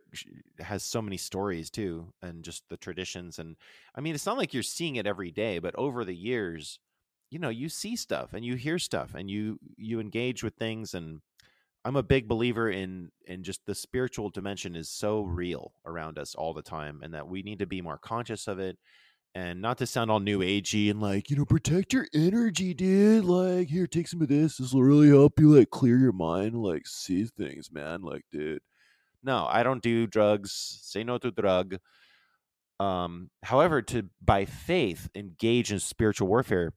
has 0.58 0.82
so 0.82 1.02
many 1.02 1.16
stories 1.18 1.70
too, 1.70 2.12
and 2.22 2.42
just 2.42 2.64
the 2.68 2.76
traditions. 2.78 3.38
And 3.38 3.56
I 3.94 4.00
mean, 4.00 4.14
it's 4.14 4.26
not 4.26 4.38
like 4.38 4.54
you're 4.54 4.62
seeing 4.62 4.96
it 4.96 5.06
every 5.06 5.30
day, 5.30 5.58
but 5.58 5.74
over 5.76 6.04
the 6.04 6.16
years, 6.16 6.78
you 7.30 7.38
know, 7.38 7.50
you 7.50 7.68
see 7.68 7.94
stuff 7.96 8.32
and 8.32 8.44
you 8.44 8.56
hear 8.56 8.78
stuff 8.78 9.14
and 9.14 9.30
you 9.30 9.58
you 9.76 10.00
engage 10.00 10.42
with 10.42 10.54
things. 10.54 10.94
And 10.94 11.20
I'm 11.84 11.96
a 11.96 12.02
big 12.02 12.28
believer 12.28 12.70
in 12.70 13.10
in 13.26 13.42
just 13.42 13.64
the 13.66 13.74
spiritual 13.74 14.30
dimension 14.30 14.76
is 14.76 14.88
so 14.90 15.22
real 15.22 15.74
around 15.86 16.18
us 16.18 16.34
all 16.34 16.54
the 16.54 16.62
time, 16.62 17.00
and 17.02 17.14
that 17.14 17.28
we 17.28 17.42
need 17.42 17.60
to 17.60 17.66
be 17.66 17.82
more 17.82 17.98
conscious 17.98 18.48
of 18.48 18.58
it. 18.58 18.78
And 19.34 19.62
not 19.62 19.78
to 19.78 19.86
sound 19.86 20.10
all 20.10 20.18
new 20.18 20.40
agey 20.40 20.90
and 20.90 21.00
like, 21.00 21.30
you 21.30 21.36
know, 21.36 21.44
protect 21.44 21.92
your 21.92 22.06
energy, 22.12 22.74
dude. 22.74 23.24
Like, 23.24 23.68
here, 23.68 23.86
take 23.86 24.08
some 24.08 24.22
of 24.22 24.28
this. 24.28 24.56
This 24.56 24.72
will 24.72 24.82
really 24.82 25.08
help 25.08 25.38
you, 25.38 25.56
like, 25.56 25.70
clear 25.70 25.96
your 25.96 26.12
mind, 26.12 26.56
like, 26.56 26.86
see 26.86 27.24
things, 27.24 27.70
man. 27.70 28.02
Like, 28.02 28.24
dude. 28.32 28.60
No, 29.22 29.46
I 29.48 29.62
don't 29.62 29.82
do 29.82 30.06
drugs. 30.06 30.80
Say 30.82 31.04
no 31.04 31.18
to 31.18 31.30
drug. 31.30 31.76
Um, 32.80 33.30
however, 33.44 33.82
to 33.82 34.08
by 34.22 34.46
faith 34.46 35.08
engage 35.14 35.70
in 35.70 35.78
spiritual 35.78 36.28
warfare. 36.28 36.72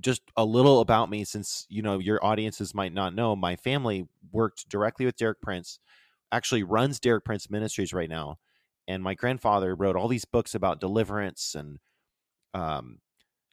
Just 0.00 0.22
a 0.36 0.44
little 0.44 0.80
about 0.80 1.10
me, 1.10 1.24
since 1.24 1.66
you 1.68 1.82
know 1.82 1.98
your 1.98 2.24
audiences 2.24 2.74
might 2.74 2.92
not 2.92 3.14
know. 3.14 3.34
My 3.34 3.56
family 3.56 4.06
worked 4.30 4.68
directly 4.68 5.06
with 5.06 5.16
Derek 5.16 5.40
Prince, 5.40 5.80
actually 6.30 6.62
runs 6.62 7.00
Derek 7.00 7.24
Prince 7.24 7.50
Ministries 7.50 7.92
right 7.92 8.08
now, 8.08 8.38
and 8.88 9.02
my 9.02 9.14
grandfather 9.14 9.74
wrote 9.74 9.94
all 9.94 10.08
these 10.08 10.24
books 10.24 10.54
about 10.54 10.80
deliverance 10.80 11.54
and 11.54 11.78
um, 12.54 12.98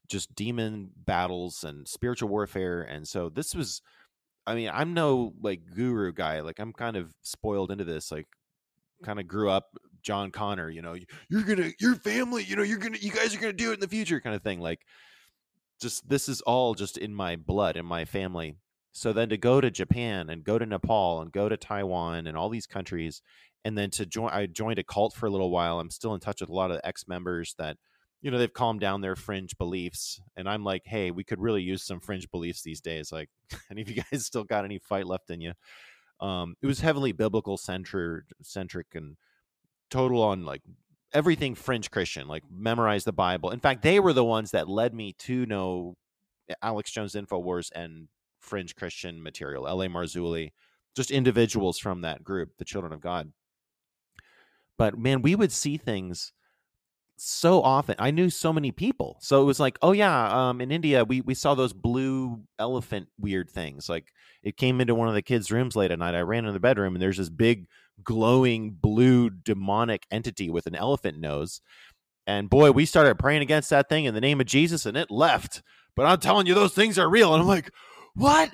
just 0.07 0.33
demon 0.33 0.89
battles 0.95 1.65
and 1.65 1.87
spiritual 1.87 2.29
warfare. 2.29 2.81
And 2.81 3.05
so 3.05 3.27
this 3.29 3.53
was, 3.53 3.81
I 4.47 4.55
mean, 4.55 4.71
I'm 4.73 4.93
no 4.93 5.33
like 5.41 5.59
guru 5.75 6.13
guy. 6.13 6.39
Like 6.39 6.59
I'm 6.59 6.71
kind 6.71 6.95
of 6.95 7.11
spoiled 7.21 7.69
into 7.69 7.83
this. 7.83 8.11
Like, 8.11 8.27
kind 9.03 9.19
of 9.19 9.27
grew 9.27 9.49
up 9.49 9.75
John 10.01 10.31
Connor. 10.31 10.69
You 10.69 10.81
know, 10.81 10.95
you're 11.27 11.43
gonna, 11.43 11.71
your 11.81 11.95
family. 11.95 12.45
You 12.45 12.55
know, 12.55 12.63
you're 12.63 12.79
gonna, 12.79 12.97
you 12.99 13.11
guys 13.11 13.35
are 13.35 13.39
gonna 13.39 13.51
do 13.51 13.71
it 13.71 13.75
in 13.75 13.79
the 13.81 13.89
future, 13.89 14.21
kind 14.21 14.35
of 14.35 14.41
thing. 14.41 14.61
Like, 14.61 14.85
just 15.81 16.07
this 16.07 16.29
is 16.29 16.39
all 16.41 16.75
just 16.75 16.97
in 16.97 17.13
my 17.13 17.35
blood, 17.35 17.75
in 17.75 17.85
my 17.85 18.05
family. 18.05 18.55
So 18.93 19.11
then 19.11 19.27
to 19.27 19.37
go 19.37 19.59
to 19.59 19.69
Japan 19.69 20.29
and 20.29 20.45
go 20.45 20.57
to 20.57 20.65
Nepal 20.65 21.19
and 21.19 21.29
go 21.29 21.49
to 21.49 21.57
Taiwan 21.57 22.27
and 22.27 22.37
all 22.37 22.47
these 22.47 22.65
countries, 22.65 23.21
and 23.65 23.77
then 23.77 23.89
to 23.91 24.05
join, 24.05 24.29
I 24.31 24.45
joined 24.45 24.79
a 24.79 24.83
cult 24.83 25.13
for 25.13 25.25
a 25.25 25.29
little 25.29 25.49
while. 25.49 25.79
I'm 25.81 25.89
still 25.89 26.13
in 26.13 26.21
touch 26.21 26.39
with 26.39 26.49
a 26.49 26.53
lot 26.53 26.71
of 26.71 26.79
ex 26.85 27.07
members 27.07 27.55
that 27.57 27.77
you 28.25 28.31
know 28.31 28.39
they've 28.39 28.53
calmed 28.53 28.79
down 28.79 29.01
their 29.01 29.15
fringe 29.15 29.55
beliefs 29.55 30.19
and 30.35 30.49
i'm 30.49 30.63
like 30.63 30.81
hey 30.85 31.11
we 31.11 31.23
could 31.23 31.39
really 31.39 31.61
use 31.61 31.83
some 31.83 31.99
fringe 31.99 32.29
beliefs 32.31 32.63
these 32.63 32.81
days 32.81 33.11
like 33.11 33.29
any 33.71 33.83
of 33.83 33.89
you 33.89 34.01
guys 34.11 34.25
still 34.25 34.43
got 34.43 34.65
any 34.65 34.79
fight 34.79 35.05
left 35.05 35.29
in 35.29 35.41
you 35.41 35.53
um 36.19 36.55
it 36.59 36.65
was 36.65 36.79
heavily 36.79 37.11
biblical 37.11 37.55
centered 37.55 38.25
centric 38.41 38.87
and 38.95 39.15
total 39.91 40.23
on 40.23 40.43
like 40.43 40.63
everything 41.13 41.53
fringe 41.53 41.91
christian 41.91 42.27
like 42.27 42.41
memorize 42.49 43.03
the 43.03 43.13
bible 43.13 43.51
in 43.51 43.59
fact 43.59 43.83
they 43.83 43.99
were 43.99 44.13
the 44.13 44.25
ones 44.25 44.49
that 44.49 44.67
led 44.67 44.91
me 44.91 45.13
to 45.19 45.45
know 45.45 45.95
alex 46.63 46.91
jones 46.91 47.13
infowars 47.13 47.69
and 47.75 48.07
fringe 48.39 48.75
christian 48.75 49.21
material 49.21 49.63
la 49.63 49.85
marzulli 49.85 50.51
just 50.95 51.11
individuals 51.11 51.77
from 51.77 52.01
that 52.01 52.23
group 52.23 52.49
the 52.57 52.65
children 52.65 52.91
of 52.91 53.01
god 53.01 53.31
but 54.77 54.97
man 54.97 55.21
we 55.21 55.35
would 55.35 55.51
see 55.51 55.77
things 55.77 56.33
so 57.17 57.61
often. 57.61 57.95
I 57.97 58.11
knew 58.11 58.29
so 58.29 58.51
many 58.51 58.71
people. 58.71 59.17
So 59.21 59.41
it 59.41 59.45
was 59.45 59.59
like, 59.59 59.77
oh 59.81 59.93
yeah, 59.93 60.49
um, 60.49 60.61
in 60.61 60.71
India 60.71 61.03
we 61.03 61.21
we 61.21 61.33
saw 61.33 61.55
those 61.55 61.73
blue 61.73 62.41
elephant 62.59 63.07
weird 63.19 63.49
things. 63.49 63.89
Like 63.89 64.11
it 64.43 64.57
came 64.57 64.81
into 64.81 64.95
one 64.95 65.07
of 65.07 65.13
the 65.13 65.21
kids' 65.21 65.51
rooms 65.51 65.75
late 65.75 65.91
at 65.91 65.99
night. 65.99 66.15
I 66.15 66.21
ran 66.21 66.45
in 66.45 66.53
the 66.53 66.59
bedroom 66.59 66.95
and 66.95 67.01
there's 67.01 67.17
this 67.17 67.29
big 67.29 67.67
glowing 68.03 68.71
blue 68.71 69.29
demonic 69.29 70.05
entity 70.11 70.49
with 70.49 70.67
an 70.67 70.75
elephant 70.75 71.19
nose. 71.19 71.61
And 72.27 72.49
boy, 72.49 72.71
we 72.71 72.85
started 72.85 73.19
praying 73.19 73.43
against 73.43 73.69
that 73.69 73.87
thing 73.87 74.05
in 74.05 74.13
the 74.13 74.21
name 74.21 74.41
of 74.41 74.47
Jesus 74.47 74.85
and 74.85 74.97
it 74.97 75.11
left. 75.11 75.61
But 75.95 76.05
I'm 76.05 76.19
telling 76.19 76.47
you, 76.47 76.53
those 76.53 76.73
things 76.73 76.99
are 76.99 77.09
real. 77.09 77.33
And 77.33 77.41
I'm 77.41 77.47
like, 77.47 77.71
what? 78.15 78.51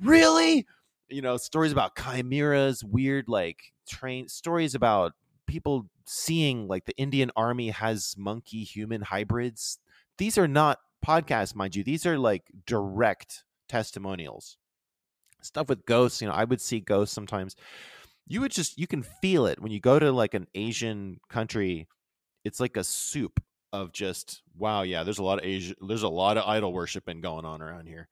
Really? 0.00 0.66
You 1.08 1.22
know, 1.22 1.36
stories 1.36 1.72
about 1.72 1.96
chimeras, 1.96 2.82
weird 2.84 3.28
like 3.28 3.60
train 3.88 4.28
stories 4.28 4.74
about 4.74 5.12
people 5.48 5.90
seeing 6.06 6.68
like 6.68 6.84
the 6.84 6.96
Indian 6.96 7.32
army 7.34 7.70
has 7.70 8.14
monkey 8.16 8.62
human 8.62 9.02
hybrids. 9.02 9.78
These 10.18 10.38
are 10.38 10.46
not 10.46 10.78
podcasts, 11.04 11.56
mind 11.56 11.74
you. 11.74 11.82
These 11.82 12.06
are 12.06 12.18
like 12.18 12.44
direct 12.66 13.42
testimonials. 13.68 14.56
Stuff 15.42 15.68
with 15.68 15.86
ghosts, 15.86 16.22
you 16.22 16.28
know, 16.28 16.34
I 16.34 16.44
would 16.44 16.60
see 16.60 16.80
ghosts 16.80 17.14
sometimes. 17.14 17.56
You 18.26 18.40
would 18.42 18.52
just 18.52 18.78
you 18.78 18.86
can 18.86 19.02
feel 19.02 19.46
it 19.46 19.60
when 19.60 19.72
you 19.72 19.80
go 19.80 19.98
to 19.98 20.12
like 20.12 20.34
an 20.34 20.46
Asian 20.54 21.18
country. 21.28 21.88
It's 22.44 22.60
like 22.60 22.76
a 22.76 22.84
soup 22.84 23.42
of 23.72 23.92
just 23.92 24.42
wow, 24.56 24.82
yeah, 24.82 25.02
there's 25.02 25.18
a 25.18 25.24
lot 25.24 25.38
of 25.38 25.44
Asia 25.44 25.74
there's 25.80 26.02
a 26.02 26.08
lot 26.08 26.36
of 26.36 26.44
idol 26.44 26.72
worshiping 26.72 27.20
going 27.20 27.44
on 27.44 27.62
around 27.62 27.86
here 27.86 28.08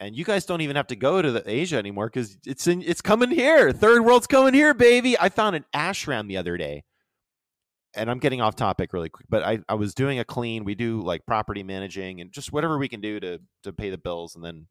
and 0.00 0.16
you 0.16 0.24
guys 0.24 0.44
don't 0.44 0.60
even 0.60 0.76
have 0.76 0.88
to 0.88 0.96
go 0.96 1.22
to 1.22 1.42
Asia 1.46 1.76
anymore 1.76 2.06
because 2.06 2.36
it's 2.46 2.66
in 2.66 2.82
it's 2.82 3.00
coming 3.00 3.30
here. 3.30 3.72
Third 3.72 4.04
world's 4.04 4.26
coming 4.26 4.54
here, 4.54 4.74
baby. 4.74 5.18
I 5.18 5.28
found 5.28 5.56
an 5.56 5.64
ashram 5.74 6.28
the 6.28 6.36
other 6.36 6.56
day, 6.56 6.84
and 7.94 8.10
I'm 8.10 8.18
getting 8.18 8.40
off 8.40 8.56
topic 8.56 8.92
really 8.92 9.08
quick, 9.08 9.26
but 9.28 9.42
I, 9.42 9.60
I 9.68 9.74
was 9.74 9.94
doing 9.94 10.18
a 10.18 10.24
clean. 10.24 10.64
We 10.64 10.74
do 10.74 11.00
like 11.02 11.26
property 11.26 11.62
managing 11.62 12.20
and 12.20 12.32
just 12.32 12.52
whatever 12.52 12.78
we 12.78 12.88
can 12.88 13.00
do 13.00 13.20
to 13.20 13.40
to 13.62 13.72
pay 13.72 13.90
the 13.90 13.98
bills, 13.98 14.34
and 14.34 14.44
then 14.44 14.66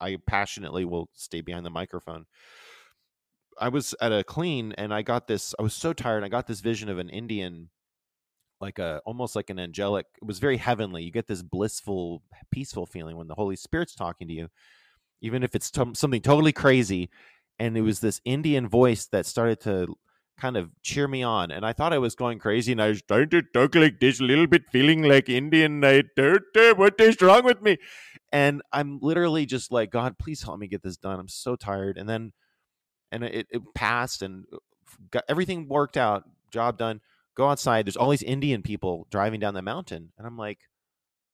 I 0.00 0.18
passionately 0.26 0.84
will 0.84 1.08
stay 1.14 1.40
behind 1.40 1.66
the 1.66 1.70
microphone. 1.70 2.26
I 3.58 3.68
was 3.68 3.94
at 4.00 4.12
a 4.12 4.24
clean 4.24 4.72
and 4.78 4.92
I 4.92 5.02
got 5.02 5.26
this. 5.26 5.54
I 5.58 5.62
was 5.62 5.74
so 5.74 5.92
tired. 5.92 6.24
I 6.24 6.28
got 6.28 6.46
this 6.46 6.60
vision 6.60 6.88
of 6.88 6.98
an 6.98 7.08
Indian 7.08 7.68
like 8.62 8.78
a 8.78 9.02
almost 9.04 9.36
like 9.36 9.50
an 9.50 9.58
angelic 9.58 10.06
it 10.22 10.24
was 10.24 10.38
very 10.38 10.56
heavenly 10.56 11.02
you 11.02 11.10
get 11.10 11.26
this 11.26 11.42
blissful 11.42 12.22
peaceful 12.50 12.86
feeling 12.86 13.16
when 13.16 13.26
the 13.26 13.34
holy 13.34 13.56
spirit's 13.56 13.94
talking 13.94 14.28
to 14.28 14.32
you 14.32 14.48
even 15.20 15.42
if 15.42 15.54
it's 15.54 15.70
something 15.94 16.22
totally 16.22 16.52
crazy 16.52 17.10
and 17.58 17.76
it 17.76 17.82
was 17.82 18.00
this 18.00 18.20
indian 18.24 18.66
voice 18.68 19.06
that 19.06 19.26
started 19.26 19.60
to 19.60 19.94
kind 20.40 20.56
of 20.56 20.70
cheer 20.82 21.06
me 21.06 21.22
on 21.22 21.50
and 21.50 21.66
i 21.66 21.72
thought 21.72 21.92
i 21.92 21.98
was 21.98 22.14
going 22.14 22.38
crazy 22.38 22.72
and 22.72 22.80
i 22.80 22.88
was 22.88 23.02
trying 23.02 23.28
to 23.28 23.42
talk 23.54 23.74
like 23.74 24.00
this 24.00 24.20
little 24.20 24.46
bit 24.46 24.62
feeling 24.70 25.02
like 25.02 25.28
indian 25.28 25.84
I, 25.84 26.02
what 26.76 27.00
is 27.00 27.20
wrong 27.20 27.44
with 27.44 27.60
me? 27.60 27.76
And 28.32 28.62
i'm 28.72 28.98
literally 29.02 29.44
just 29.44 29.70
like 29.70 29.90
god 29.90 30.18
please 30.18 30.42
help 30.42 30.58
me 30.58 30.68
get 30.68 30.82
this 30.82 30.96
done 30.96 31.20
i'm 31.20 31.28
so 31.28 31.54
tired. 31.54 31.98
And 31.98 32.08
then 32.08 32.32
and 33.10 33.24
it, 33.24 33.46
it 33.50 33.62
passed 33.74 34.22
and 34.22 34.46
uh, 34.52 34.56
got 35.10 35.24
everything 35.28 35.68
worked 35.68 35.96
out 35.96 36.24
job 36.50 36.78
done 36.78 37.00
go 37.36 37.48
outside. 37.48 37.86
There's 37.86 37.96
all 37.96 38.10
these 38.10 38.22
Indian 38.22 38.62
people 38.62 39.06
driving 39.10 39.40
down 39.40 39.54
the 39.54 39.62
mountain. 39.62 40.12
And 40.18 40.26
I'm 40.26 40.36
like, 40.36 40.58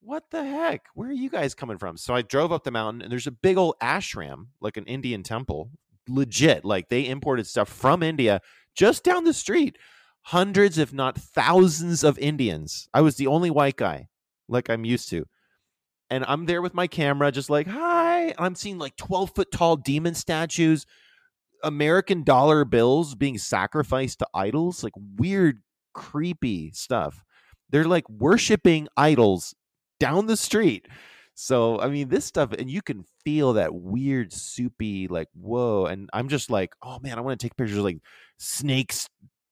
what 0.00 0.24
the 0.30 0.44
heck? 0.44 0.82
Where 0.94 1.08
are 1.08 1.12
you 1.12 1.30
guys 1.30 1.54
coming 1.54 1.78
from? 1.78 1.96
So 1.96 2.14
I 2.14 2.22
drove 2.22 2.52
up 2.52 2.64
the 2.64 2.70
mountain 2.70 3.02
and 3.02 3.10
there's 3.10 3.26
a 3.26 3.32
big 3.32 3.56
old 3.56 3.74
ashram, 3.82 4.48
like 4.60 4.76
an 4.76 4.84
Indian 4.84 5.22
temple, 5.22 5.70
legit. 6.08 6.64
Like 6.64 6.88
they 6.88 7.06
imported 7.06 7.46
stuff 7.46 7.68
from 7.68 8.02
India 8.02 8.40
just 8.74 9.04
down 9.04 9.24
the 9.24 9.34
street. 9.34 9.76
Hundreds, 10.22 10.78
if 10.78 10.92
not 10.92 11.18
thousands, 11.18 12.04
of 12.04 12.18
Indians. 12.18 12.88
I 12.92 13.00
was 13.00 13.16
the 13.16 13.26
only 13.26 13.50
white 13.50 13.76
guy, 13.76 14.08
like 14.48 14.68
I'm 14.68 14.84
used 14.84 15.08
to. 15.10 15.26
And 16.10 16.24
I'm 16.26 16.46
there 16.46 16.62
with 16.62 16.74
my 16.74 16.86
camera, 16.86 17.32
just 17.32 17.50
like, 17.50 17.66
hi. 17.66 18.34
I'm 18.38 18.54
seeing 18.54 18.78
like 18.78 18.96
12 18.96 19.34
foot 19.34 19.52
tall 19.52 19.76
demon 19.76 20.14
statues, 20.14 20.86
American 21.62 22.24
dollar 22.24 22.64
bills 22.64 23.14
being 23.14 23.38
sacrificed 23.38 24.20
to 24.20 24.28
idols, 24.34 24.84
like 24.84 24.94
weird 25.16 25.60
creepy 25.94 26.70
stuff. 26.72 27.22
They're 27.70 27.84
like 27.84 28.08
worshiping 28.08 28.88
idols 28.96 29.54
down 30.00 30.26
the 30.26 30.36
street. 30.36 30.86
So, 31.34 31.80
I 31.80 31.88
mean, 31.88 32.08
this 32.08 32.24
stuff, 32.24 32.52
and 32.52 32.68
you 32.68 32.82
can 32.82 33.04
feel 33.24 33.52
that 33.52 33.72
weird, 33.72 34.32
soupy, 34.32 35.06
like, 35.06 35.28
whoa. 35.34 35.86
And 35.86 36.10
I'm 36.12 36.28
just 36.28 36.50
like, 36.50 36.72
oh 36.82 36.98
man, 37.00 37.16
I 37.16 37.20
want 37.20 37.38
to 37.38 37.44
take 37.44 37.56
pictures 37.56 37.78
of 37.78 37.84
like 37.84 37.98
snakes, 38.38 39.08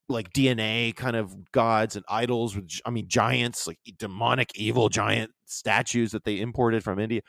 like 0.09 0.33
DNA 0.33 0.97
kind 0.97 1.15
of 1.15 1.53
gods 1.53 1.95
and 1.95 2.05
idols 2.09 2.57
with, 2.57 2.69
I 2.85 2.91
mean, 2.91 3.07
giants, 3.09 3.67
like 3.69 3.79
demonic, 3.99 4.51
evil 4.57 4.89
giant 4.89 5.31
statues 5.45 6.11
that 6.13 6.25
they 6.25 6.41
imported 6.41 6.83
from 6.83 6.99
India. 6.99 7.21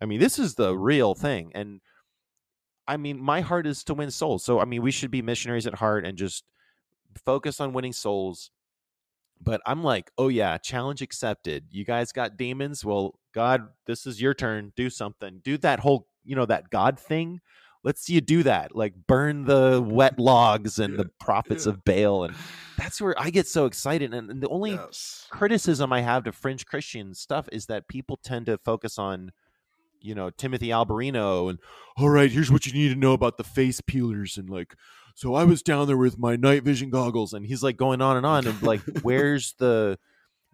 I 0.00 0.06
mean, 0.06 0.18
this 0.18 0.38
is 0.38 0.56
the 0.56 0.76
real 0.76 1.14
thing. 1.14 1.52
And 1.54 1.80
I 2.88 2.96
mean, 2.96 3.22
my 3.22 3.40
heart 3.40 3.68
is 3.68 3.84
to 3.84 3.94
win 3.94 4.10
souls. 4.10 4.44
So, 4.44 4.58
I 4.58 4.64
mean, 4.64 4.82
we 4.82 4.90
should 4.90 5.12
be 5.12 5.22
missionaries 5.22 5.68
at 5.68 5.76
heart 5.76 6.04
and 6.04 6.18
just 6.18 6.42
focus 7.18 7.60
on 7.60 7.72
winning 7.72 7.92
souls. 7.92 8.50
But 9.40 9.60
I'm 9.66 9.82
like, 9.82 10.10
oh 10.18 10.28
yeah, 10.28 10.56
challenge 10.58 11.02
accepted. 11.02 11.64
You 11.70 11.84
guys 11.84 12.12
got 12.12 12.36
demons. 12.36 12.84
Well, 12.84 13.18
God, 13.34 13.68
this 13.86 14.06
is 14.06 14.20
your 14.20 14.34
turn. 14.34 14.72
Do 14.76 14.88
something. 14.88 15.40
Do 15.42 15.58
that 15.58 15.80
whole, 15.80 16.06
you 16.24 16.36
know, 16.36 16.46
that 16.46 16.70
God 16.70 16.98
thing. 16.98 17.40
Let's 17.84 18.02
see 18.02 18.14
you 18.14 18.20
do 18.20 18.44
that. 18.44 18.76
Like 18.76 18.94
burn 19.08 19.44
the 19.44 19.84
wet 19.84 20.18
logs 20.20 20.78
and 20.78 20.96
the 20.96 21.10
prophets 21.18 21.66
yeah. 21.66 21.72
of 21.72 21.84
Baal. 21.84 22.24
And 22.24 22.34
that's 22.78 23.00
where 23.00 23.20
I 23.20 23.30
get 23.30 23.48
so 23.48 23.66
excited. 23.66 24.14
And, 24.14 24.30
and 24.30 24.40
the 24.40 24.48
only 24.48 24.72
yes. 24.72 25.26
criticism 25.30 25.92
I 25.92 26.02
have 26.02 26.22
to 26.24 26.32
fringe 26.32 26.64
Christian 26.64 27.12
stuff 27.12 27.48
is 27.50 27.66
that 27.66 27.88
people 27.88 28.20
tend 28.22 28.46
to 28.46 28.58
focus 28.58 28.98
on 29.00 29.32
you 30.02 30.14
know 30.14 30.30
Timothy 30.30 30.68
Alberino 30.68 31.48
and 31.48 31.58
all 31.96 32.08
right 32.08 32.30
here's 32.30 32.50
what 32.50 32.66
you 32.66 32.72
need 32.72 32.88
to 32.88 32.98
know 32.98 33.12
about 33.12 33.36
the 33.36 33.44
face 33.44 33.80
peelers 33.80 34.36
and 34.36 34.50
like 34.50 34.74
so 35.14 35.34
I 35.34 35.44
was 35.44 35.62
down 35.62 35.86
there 35.86 35.96
with 35.96 36.18
my 36.18 36.36
night 36.36 36.62
vision 36.62 36.90
goggles, 36.90 37.32
and 37.32 37.46
he's 37.46 37.62
like 37.62 37.76
going 37.76 38.00
on 38.00 38.16
and 38.16 38.26
on, 38.26 38.46
and 38.46 38.62
like, 38.62 38.80
where's 39.02 39.54
the, 39.58 39.98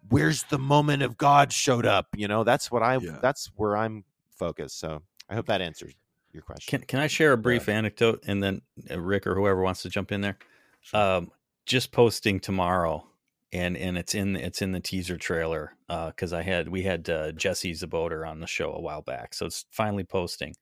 where's 0.09 0.43
the 0.43 0.59
moment 0.59 1.03
of 1.03 1.17
God 1.17 1.51
showed 1.51 1.85
up? 1.85 2.07
You 2.15 2.27
know, 2.27 2.43
that's 2.43 2.71
what 2.71 2.83
I, 2.83 2.97
yeah. 2.97 3.19
that's 3.21 3.51
where 3.55 3.75
I'm 3.77 4.03
focused. 4.35 4.79
So 4.79 5.01
I 5.29 5.35
hope 5.35 5.47
that 5.47 5.61
answers 5.61 5.93
your 6.33 6.43
question. 6.43 6.79
Can 6.79 6.87
Can 6.87 6.99
I 6.99 7.07
share 7.07 7.33
a 7.33 7.37
brief 7.37 7.67
yeah. 7.67 7.75
anecdote, 7.75 8.23
and 8.27 8.41
then 8.41 8.61
uh, 8.89 8.99
Rick 8.99 9.27
or 9.27 9.35
whoever 9.35 9.61
wants 9.61 9.81
to 9.83 9.89
jump 9.89 10.11
in 10.11 10.21
there? 10.21 10.37
Sure. 10.81 10.99
Um, 10.99 11.31
just 11.65 11.91
posting 11.91 12.39
tomorrow, 12.39 13.05
and 13.51 13.77
and 13.77 13.97
it's 13.97 14.15
in 14.15 14.35
it's 14.35 14.61
in 14.61 14.71
the 14.71 14.79
teaser 14.79 15.17
trailer 15.17 15.75
because 15.87 16.33
uh, 16.33 16.37
I 16.37 16.41
had 16.41 16.69
we 16.69 16.83
had 16.83 17.09
uh, 17.09 17.31
Jessie 17.31 17.73
Czebotar 17.73 18.27
on 18.27 18.39
the 18.39 18.47
show 18.47 18.71
a 18.73 18.81
while 18.81 19.01
back, 19.01 19.33
so 19.33 19.45
it's 19.45 19.65
finally 19.71 20.03
posting. 20.03 20.55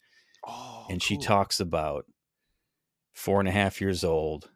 Oh, 0.46 0.86
and 0.90 1.02
cool. 1.02 1.06
she 1.06 1.18
talks 1.18 1.60
about 1.60 2.06
four 3.18 3.40
and 3.40 3.50
a 3.50 3.52
half 3.52 3.82
years 3.82 4.04
old, 4.04 4.52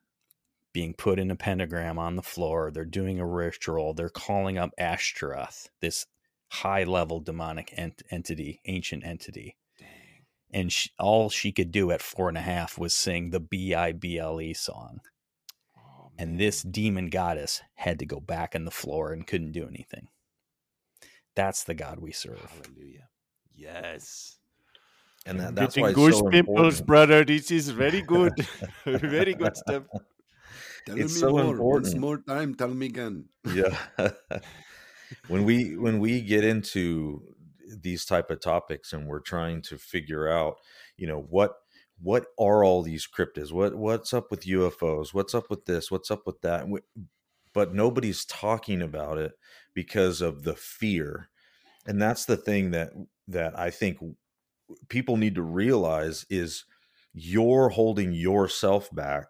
being 0.71 0.93
put 0.93 1.17
in 1.17 1.31
a 1.31 1.35
pentagram 1.35 1.97
on 1.97 2.15
the 2.15 2.21
floor. 2.21 2.69
They're 2.69 2.85
doing 2.85 3.19
a 3.19 3.25
ritual. 3.25 3.95
They're 3.95 4.07
calling 4.07 4.59
up 4.59 4.69
Ashtaroth, 4.77 5.69
this 5.81 6.05
high 6.47 6.83
level 6.83 7.19
demonic 7.19 7.73
ent- 7.75 8.03
entity, 8.11 8.61
ancient 8.65 9.03
entity. 9.03 9.57
Dang. 9.79 9.87
And 10.51 10.71
she, 10.71 10.91
all 10.99 11.31
she 11.31 11.51
could 11.51 11.71
do 11.71 11.89
at 11.89 12.03
four 12.03 12.29
and 12.29 12.37
a 12.37 12.41
half 12.41 12.77
was 12.77 12.93
sing 12.93 13.31
the 13.31 13.39
B 13.39 13.73
I 13.73 13.93
B 13.93 14.19
L 14.19 14.39
E 14.39 14.53
song. 14.53 15.01
Oh, 15.75 16.11
and 16.19 16.39
this 16.39 16.61
demon 16.61 17.09
goddess 17.09 17.63
had 17.73 17.97
to 17.97 18.05
go 18.05 18.19
back 18.19 18.53
on 18.55 18.65
the 18.65 18.71
floor 18.71 19.11
and 19.11 19.25
couldn't 19.25 19.53
do 19.53 19.67
anything. 19.67 20.09
That's 21.35 21.63
the 21.63 21.73
God 21.73 21.99
we 21.99 22.11
serve. 22.11 22.45
Hallelujah. 22.63 23.09
Yes 23.55 24.40
and 25.25 25.39
that, 25.39 25.55
that's 25.55 25.75
Getting 25.75 25.95
why 25.95 26.07
it's 26.07 26.17
so 26.17 26.29
pimples, 26.29 26.81
brother. 26.81 27.23
This 27.23 27.51
is 27.51 27.69
very 27.69 28.01
good, 28.01 28.33
very 28.85 29.33
good 29.33 29.55
stuff. 29.55 29.83
Tell 30.85 30.97
it's 30.97 31.13
me 31.13 31.19
so 31.19 31.29
more. 31.31 31.41
important. 31.41 31.85
Once 31.85 31.95
more 31.95 32.17
time, 32.17 32.55
tell 32.55 32.69
me 32.69 32.87
again. 32.87 33.25
yeah. 33.53 33.77
when 35.27 35.43
we 35.43 35.77
when 35.77 35.99
we 35.99 36.21
get 36.21 36.43
into 36.43 37.21
these 37.81 38.05
type 38.05 38.29
of 38.31 38.41
topics 38.41 38.93
and 38.93 39.07
we're 39.07 39.19
trying 39.19 39.61
to 39.61 39.77
figure 39.77 40.27
out, 40.27 40.55
you 40.97 41.07
know, 41.07 41.21
what 41.29 41.53
what 42.01 42.25
are 42.39 42.63
all 42.63 42.81
these 42.81 43.07
cryptids? 43.07 43.51
What 43.51 43.75
what's 43.75 44.13
up 44.13 44.31
with 44.31 44.45
UFOs? 44.45 45.13
What's 45.13 45.35
up 45.35 45.49
with 45.49 45.65
this? 45.65 45.91
What's 45.91 46.09
up 46.09 46.25
with 46.25 46.41
that? 46.41 46.65
but 47.53 47.73
nobody's 47.73 48.25
talking 48.25 48.81
about 48.81 49.17
it 49.17 49.33
because 49.73 50.21
of 50.21 50.43
the 50.43 50.55
fear. 50.55 51.29
And 51.85 52.01
that's 52.01 52.25
the 52.25 52.37
thing 52.37 52.71
that 52.71 52.91
that 53.27 53.57
I 53.57 53.69
think 53.69 53.97
people 54.89 55.17
need 55.17 55.35
to 55.35 55.41
realize 55.41 56.25
is 56.29 56.65
you're 57.13 57.69
holding 57.69 58.13
yourself 58.13 58.89
back 58.93 59.27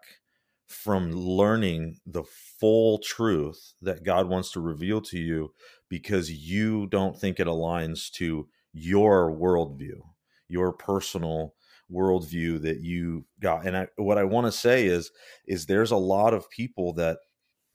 from 0.66 1.12
learning 1.12 1.98
the 2.06 2.24
full 2.24 2.98
truth 2.98 3.74
that 3.82 4.04
God 4.04 4.28
wants 4.28 4.52
to 4.52 4.60
reveal 4.60 5.00
to 5.02 5.18
you 5.18 5.52
because 5.88 6.30
you 6.30 6.86
don't 6.86 7.18
think 7.18 7.38
it 7.38 7.46
aligns 7.46 8.10
to 8.12 8.48
your 8.72 9.30
worldview, 9.30 10.00
your 10.48 10.72
personal 10.72 11.54
worldview 11.92 12.62
that 12.62 12.80
you 12.80 13.26
got. 13.40 13.66
And 13.66 13.76
I, 13.76 13.88
what 13.96 14.16
I 14.16 14.24
want 14.24 14.46
to 14.46 14.52
say 14.52 14.86
is, 14.86 15.10
is 15.46 15.66
there's 15.66 15.90
a 15.90 15.96
lot 15.96 16.32
of 16.32 16.48
people 16.48 16.94
that 16.94 17.18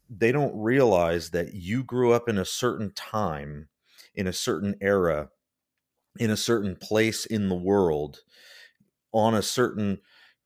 they 0.09 0.31
don't 0.31 0.57
realize 0.59 1.29
that 1.31 1.53
you 1.53 1.83
grew 1.83 2.13
up 2.13 2.27
in 2.27 2.37
a 2.37 2.45
certain 2.45 2.91
time, 2.93 3.67
in 4.15 4.25
a 4.25 4.33
certain 4.33 4.75
era, 4.81 5.29
in 6.19 6.31
a 6.31 6.37
certain 6.37 6.75
place 6.75 7.25
in 7.25 7.49
the 7.49 7.55
world, 7.55 8.19
on 9.13 9.35
a 9.35 9.41
certain 9.41 9.99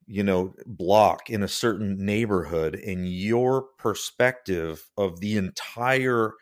you 0.07 0.23
know 0.23 0.53
block 0.65 1.29
in 1.29 1.43
a 1.43 1.47
certain 1.47 1.95
neighborhood 2.03 2.75
and 2.75 3.07
your 3.07 3.63
perspective 3.77 4.89
of 4.97 5.19
the 5.21 5.37
entire 5.37 6.33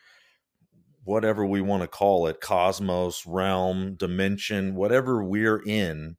whatever 1.04 1.46
we 1.46 1.60
want 1.60 1.82
to 1.82 1.88
call 1.88 2.26
it 2.26 2.40
cosmos 2.40 3.26
realm 3.26 3.94
dimension 3.94 4.74
whatever 4.74 5.22
we're 5.22 5.62
in 5.66 6.16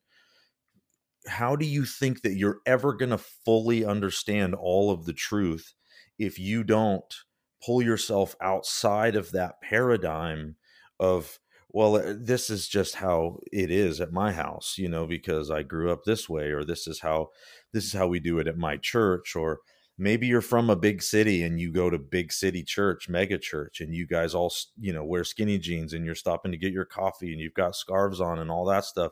how 1.27 1.55
do 1.55 1.65
you 1.65 1.85
think 1.85 2.21
that 2.21 2.35
you're 2.35 2.61
ever 2.65 2.93
going 2.93 3.09
to 3.11 3.17
fully 3.17 3.85
understand 3.85 4.55
all 4.55 4.91
of 4.91 5.05
the 5.05 5.13
truth 5.13 5.73
if 6.17 6.39
you 6.39 6.63
don't 6.63 7.15
pull 7.63 7.81
yourself 7.81 8.35
outside 8.41 9.15
of 9.15 9.31
that 9.31 9.61
paradigm 9.61 10.55
of 10.99 11.37
well 11.73 11.95
uh, 11.95 12.13
this 12.19 12.49
is 12.49 12.67
just 12.67 12.95
how 12.95 13.37
it 13.51 13.71
is 13.71 14.01
at 14.01 14.11
my 14.11 14.31
house 14.31 14.75
you 14.77 14.89
know 14.89 15.05
because 15.07 15.49
i 15.49 15.63
grew 15.63 15.91
up 15.91 16.03
this 16.03 16.29
way 16.29 16.51
or 16.51 16.63
this 16.63 16.87
is 16.87 16.99
how 16.99 17.29
this 17.73 17.85
is 17.85 17.93
how 17.93 18.07
we 18.07 18.19
do 18.19 18.39
it 18.39 18.47
at 18.47 18.57
my 18.57 18.77
church 18.77 19.35
or 19.35 19.59
maybe 19.97 20.25
you're 20.27 20.41
from 20.41 20.69
a 20.69 20.75
big 20.75 21.01
city 21.01 21.43
and 21.43 21.59
you 21.59 21.71
go 21.71 21.89
to 21.89 21.97
big 21.99 22.31
city 22.31 22.63
church 22.63 23.07
mega 23.07 23.37
church 23.37 23.81
and 23.81 23.93
you 23.93 24.07
guys 24.07 24.33
all 24.33 24.51
you 24.79 24.91
know 24.91 25.03
wear 25.03 25.23
skinny 25.23 25.57
jeans 25.57 25.93
and 25.93 26.05
you're 26.05 26.15
stopping 26.15 26.51
to 26.51 26.57
get 26.57 26.73
your 26.73 26.85
coffee 26.85 27.31
and 27.31 27.39
you've 27.39 27.53
got 27.53 27.75
scarves 27.75 28.19
on 28.19 28.39
and 28.39 28.49
all 28.49 28.65
that 28.65 28.85
stuff. 28.85 29.11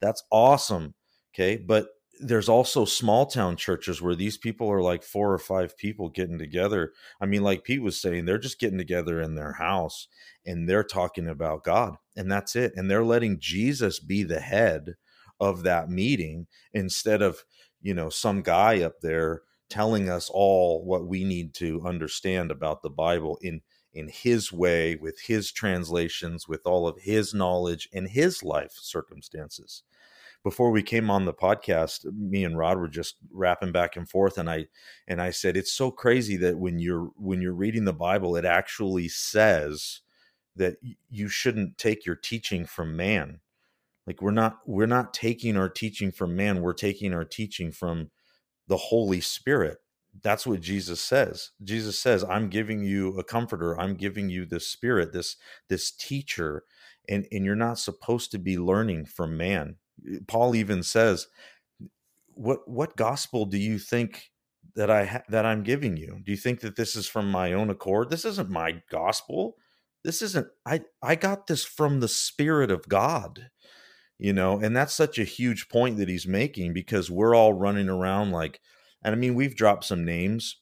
That's 0.00 0.22
awesome 0.30 0.94
okay? 1.34 1.56
But 1.56 1.88
there's 2.20 2.48
also 2.48 2.84
small 2.84 3.26
town 3.26 3.56
churches 3.56 4.02
where 4.02 4.14
these 4.14 4.36
people 4.36 4.70
are 4.70 4.82
like 4.82 5.02
four 5.02 5.32
or 5.32 5.38
five 5.38 5.76
people 5.76 6.08
getting 6.08 6.38
together. 6.38 6.92
I 7.20 7.26
mean, 7.26 7.42
like 7.42 7.64
Pete 7.64 7.82
was 7.82 8.00
saying, 8.00 8.24
they're 8.24 8.38
just 8.38 8.60
getting 8.60 8.78
together 8.78 9.20
in 9.20 9.34
their 9.34 9.54
house 9.54 10.06
and 10.44 10.68
they're 10.68 10.84
talking 10.84 11.28
about 11.28 11.64
God, 11.64 11.96
and 12.16 12.30
that's 12.30 12.56
it. 12.56 12.72
And 12.76 12.90
they're 12.90 13.04
letting 13.04 13.40
Jesus 13.40 13.98
be 13.98 14.22
the 14.22 14.40
head 14.40 14.94
of 15.40 15.62
that 15.62 15.88
meeting 15.88 16.46
instead 16.72 17.22
of, 17.22 17.44
you 17.80 17.94
know, 17.94 18.10
some 18.10 18.42
guy 18.42 18.82
up 18.82 19.00
there 19.00 19.42
telling 19.68 20.10
us 20.10 20.28
all 20.32 20.84
what 20.84 21.06
we 21.06 21.24
need 21.24 21.54
to 21.54 21.82
understand 21.86 22.50
about 22.50 22.82
the 22.82 22.90
Bible 22.90 23.38
in 23.40 23.62
in 23.92 24.08
his 24.08 24.52
way 24.52 24.94
with 24.94 25.20
his 25.20 25.50
translations 25.50 26.46
with 26.46 26.60
all 26.64 26.86
of 26.86 26.96
his 27.00 27.34
knowledge 27.34 27.88
and 27.92 28.08
his 28.08 28.44
life 28.44 28.72
circumstances 28.74 29.82
before 30.42 30.70
we 30.70 30.82
came 30.82 31.10
on 31.10 31.24
the 31.24 31.34
podcast 31.34 32.04
me 32.12 32.44
and 32.44 32.56
rod 32.56 32.78
were 32.78 32.88
just 32.88 33.16
rapping 33.30 33.72
back 33.72 33.96
and 33.96 34.08
forth 34.08 34.38
and 34.38 34.48
i 34.48 34.66
and 35.06 35.20
i 35.20 35.30
said 35.30 35.56
it's 35.56 35.72
so 35.72 35.90
crazy 35.90 36.36
that 36.36 36.58
when 36.58 36.78
you're 36.78 37.10
when 37.16 37.42
you're 37.42 37.52
reading 37.52 37.84
the 37.84 37.92
bible 37.92 38.36
it 38.36 38.44
actually 38.44 39.08
says 39.08 40.00
that 40.56 40.76
you 41.08 41.28
shouldn't 41.28 41.78
take 41.78 42.04
your 42.04 42.16
teaching 42.16 42.66
from 42.66 42.96
man. 42.96 43.40
Like 44.06 44.20
we're 44.20 44.30
not 44.30 44.58
we're 44.66 44.86
not 44.86 45.14
taking 45.14 45.56
our 45.56 45.68
teaching 45.68 46.10
from 46.10 46.34
man 46.36 46.62
we're 46.62 46.72
taking 46.72 47.14
our 47.14 47.24
teaching 47.24 47.70
from 47.70 48.10
the 48.66 48.76
holy 48.76 49.20
spirit. 49.20 49.78
That's 50.22 50.46
what 50.46 50.60
jesus 50.60 51.00
says. 51.00 51.50
Jesus 51.62 51.98
says 51.98 52.24
i'm 52.24 52.48
giving 52.48 52.82
you 52.82 53.16
a 53.18 53.24
comforter. 53.24 53.78
I'm 53.80 53.94
giving 53.94 54.28
you 54.28 54.44
this 54.46 54.66
spirit 54.66 55.12
this 55.12 55.36
this 55.68 55.90
teacher 55.90 56.64
and 57.08 57.26
and 57.30 57.44
you're 57.44 57.54
not 57.54 57.78
supposed 57.78 58.30
to 58.32 58.38
be 58.38 58.58
learning 58.58 59.06
from 59.06 59.36
man 59.36 59.76
paul 60.26 60.54
even 60.54 60.82
says 60.82 61.28
what 62.40 62.66
what 62.66 62.96
gospel 62.96 63.44
do 63.44 63.58
you 63.58 63.78
think 63.78 64.30
that 64.74 64.90
i 64.90 65.04
ha- 65.04 65.22
that 65.28 65.44
i'm 65.44 65.62
giving 65.62 65.96
you? 65.96 66.20
Do 66.24 66.32
you 66.32 66.38
think 66.38 66.60
that 66.60 66.76
this 66.76 66.96
is 66.96 67.06
from 67.06 67.30
my 67.30 67.52
own 67.52 67.70
accord? 67.70 68.10
This 68.10 68.24
isn't 68.24 68.48
my 68.50 68.82
gospel. 68.90 69.56
This 70.04 70.22
isn't 70.22 70.46
i 70.64 70.80
i 71.02 71.14
got 71.14 71.46
this 71.46 71.64
from 71.64 72.00
the 72.00 72.08
spirit 72.08 72.70
of 72.70 72.88
god. 72.88 73.50
You 74.18 74.32
know 74.32 74.58
and 74.58 74.76
that's 74.76 74.94
such 74.94 75.18
a 75.18 75.24
huge 75.24 75.68
point 75.68 75.98
that 75.98 76.08
he's 76.08 76.26
making 76.26 76.72
because 76.72 77.10
we're 77.10 77.34
all 77.34 77.52
running 77.52 77.88
around 77.88 78.32
like 78.32 78.60
and 79.02 79.14
i 79.14 79.18
mean 79.18 79.34
we've 79.34 79.56
dropped 79.56 79.84
some 79.84 80.04
names 80.04 80.56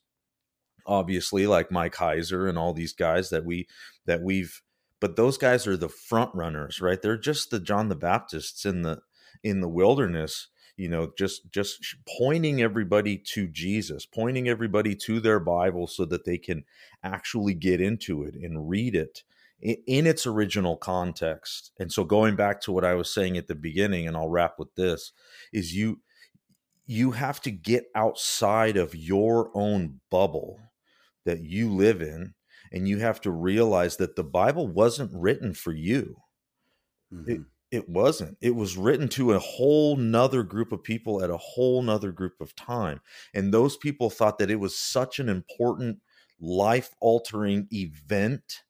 obviously 0.86 1.47
like 1.47 1.72
mike 1.72 1.97
heiser 1.97 2.49
and 2.49 2.57
all 2.57 2.72
these 2.72 2.93
guys 2.93 3.30
that 3.30 3.45
we 3.45 3.66
that 4.07 4.22
we've 4.22 4.62
but 5.01 5.16
those 5.16 5.36
guys 5.39 5.66
are 5.66 5.76
the 5.76 5.89
front 5.89 6.32
runners 6.34 6.80
right? 6.80 7.03
They're 7.03 7.18
just 7.18 7.51
the 7.51 7.61
john 7.61 7.89
the 7.89 7.97
baptists 7.97 8.64
in 8.64 8.82
the 8.82 9.01
in 9.43 9.61
the 9.61 9.68
wilderness 9.68 10.49
you 10.78 10.89
know 10.89 11.12
just 11.18 11.51
just 11.51 11.97
pointing 12.18 12.62
everybody 12.62 13.18
to 13.18 13.47
jesus 13.49 14.07
pointing 14.07 14.49
everybody 14.49 14.95
to 14.95 15.20
their 15.20 15.41
bible 15.41 15.86
so 15.86 16.07
that 16.07 16.24
they 16.24 16.39
can 16.39 16.64
actually 17.03 17.53
get 17.53 17.80
into 17.80 18.22
it 18.22 18.34
and 18.34 18.70
read 18.70 18.95
it 18.95 19.24
in 19.61 20.07
its 20.07 20.26
original 20.26 20.76
context 20.76 21.72
and 21.78 21.93
so 21.93 22.05
going 22.05 22.36
back 22.36 22.61
to 22.61 22.72
what 22.72 22.84
i 22.84 22.95
was 22.95 23.12
saying 23.12 23.36
at 23.36 23.49
the 23.49 23.55
beginning 23.55 24.07
and 24.07 24.16
i'll 24.16 24.28
wrap 24.28 24.59
with 24.59 24.72
this 24.76 25.12
is 25.53 25.74
you 25.74 26.01
you 26.86 27.11
have 27.11 27.41
to 27.41 27.51
get 27.51 27.91
outside 27.95 28.78
of 28.78 28.95
your 28.95 29.51
own 29.53 30.01
bubble 30.11 30.59
that 31.26 31.41
you 31.41 31.74
live 31.74 32.01
in 32.01 32.32
and 32.72 32.89
you 32.89 32.99
have 32.99 33.20
to 33.20 33.30
realize 33.30 33.97
that 33.97 34.14
the 34.14 34.24
bible 34.24 34.68
wasn't 34.68 35.11
written 35.12 35.53
for 35.53 35.72
you 35.72 36.16
mm-hmm. 37.12 37.30
it, 37.30 37.41
it 37.71 37.89
wasn't. 37.89 38.39
It 38.41 38.55
was 38.55 38.77
written 38.77 39.09
to 39.11 39.33
a 39.33 39.39
whole 39.39 39.97
nother 39.97 40.43
group 40.43 40.73
of 40.73 40.83
people 40.83 41.23
at 41.23 41.31
a 41.31 41.37
whole 41.37 41.83
nother 41.83 42.12
group 42.12 42.41
of 42.41 42.55
time 42.55 43.01
and 43.35 43.53
those 43.53 43.77
people 43.77 44.11
thought 44.11 44.39
that 44.39 44.51
it 44.51 44.61
was 44.61 44.79
such 44.79 45.19
an 45.19 45.29
important 45.29 45.99
life 46.41 46.95
altering 47.01 47.66
event 47.73 48.62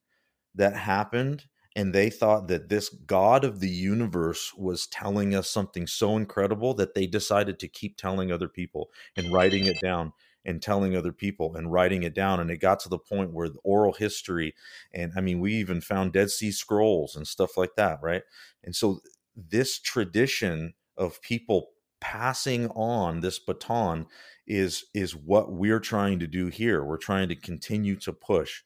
that 0.55 0.75
happened 0.75 1.45
and 1.75 1.93
they 1.93 2.09
thought 2.09 2.47
that 2.47 2.67
this 2.67 2.89
god 2.89 3.45
of 3.45 3.59
the 3.59 3.69
universe 3.69 4.53
was 4.57 4.87
telling 4.87 5.35
us 5.35 5.47
something 5.49 5.85
so 5.85 6.17
incredible 6.17 6.73
that 6.73 6.95
they 6.95 7.05
decided 7.05 7.59
to 7.59 7.67
keep 7.67 7.95
telling 7.95 8.31
other 8.31 8.49
people 8.49 8.89
and 9.15 9.31
writing 9.31 9.65
it 9.65 9.79
down 9.79 10.11
and 10.45 10.61
telling 10.61 10.95
other 10.95 11.11
people 11.11 11.55
and 11.55 11.71
writing 11.71 12.03
it 12.03 12.13
down 12.13 12.39
and 12.39 12.49
it 12.49 12.57
got 12.57 12.79
to 12.79 12.89
the 12.89 12.97
point 12.97 13.33
where 13.33 13.49
the 13.49 13.59
oral 13.63 13.93
history 13.93 14.55
and 14.93 15.11
i 15.15 15.21
mean 15.21 15.39
we 15.39 15.53
even 15.53 15.81
found 15.81 16.13
dead 16.13 16.29
sea 16.29 16.51
scrolls 16.51 17.15
and 17.15 17.27
stuff 17.27 17.57
like 17.57 17.75
that 17.75 17.99
right? 18.01 18.23
And 18.63 18.75
so 18.75 18.99
this 19.35 19.79
tradition 19.79 20.73
of 20.97 21.21
people 21.21 21.69
passing 22.01 22.67
on 22.69 23.19
this 23.19 23.39
baton 23.39 24.05
is 24.47 24.85
is 24.93 25.15
what 25.15 25.51
we're 25.51 25.79
trying 25.79 26.19
to 26.19 26.27
do 26.27 26.47
here. 26.47 26.83
We're 26.83 26.97
trying 26.97 27.29
to 27.29 27.35
continue 27.35 27.95
to 27.97 28.13
push. 28.13 28.63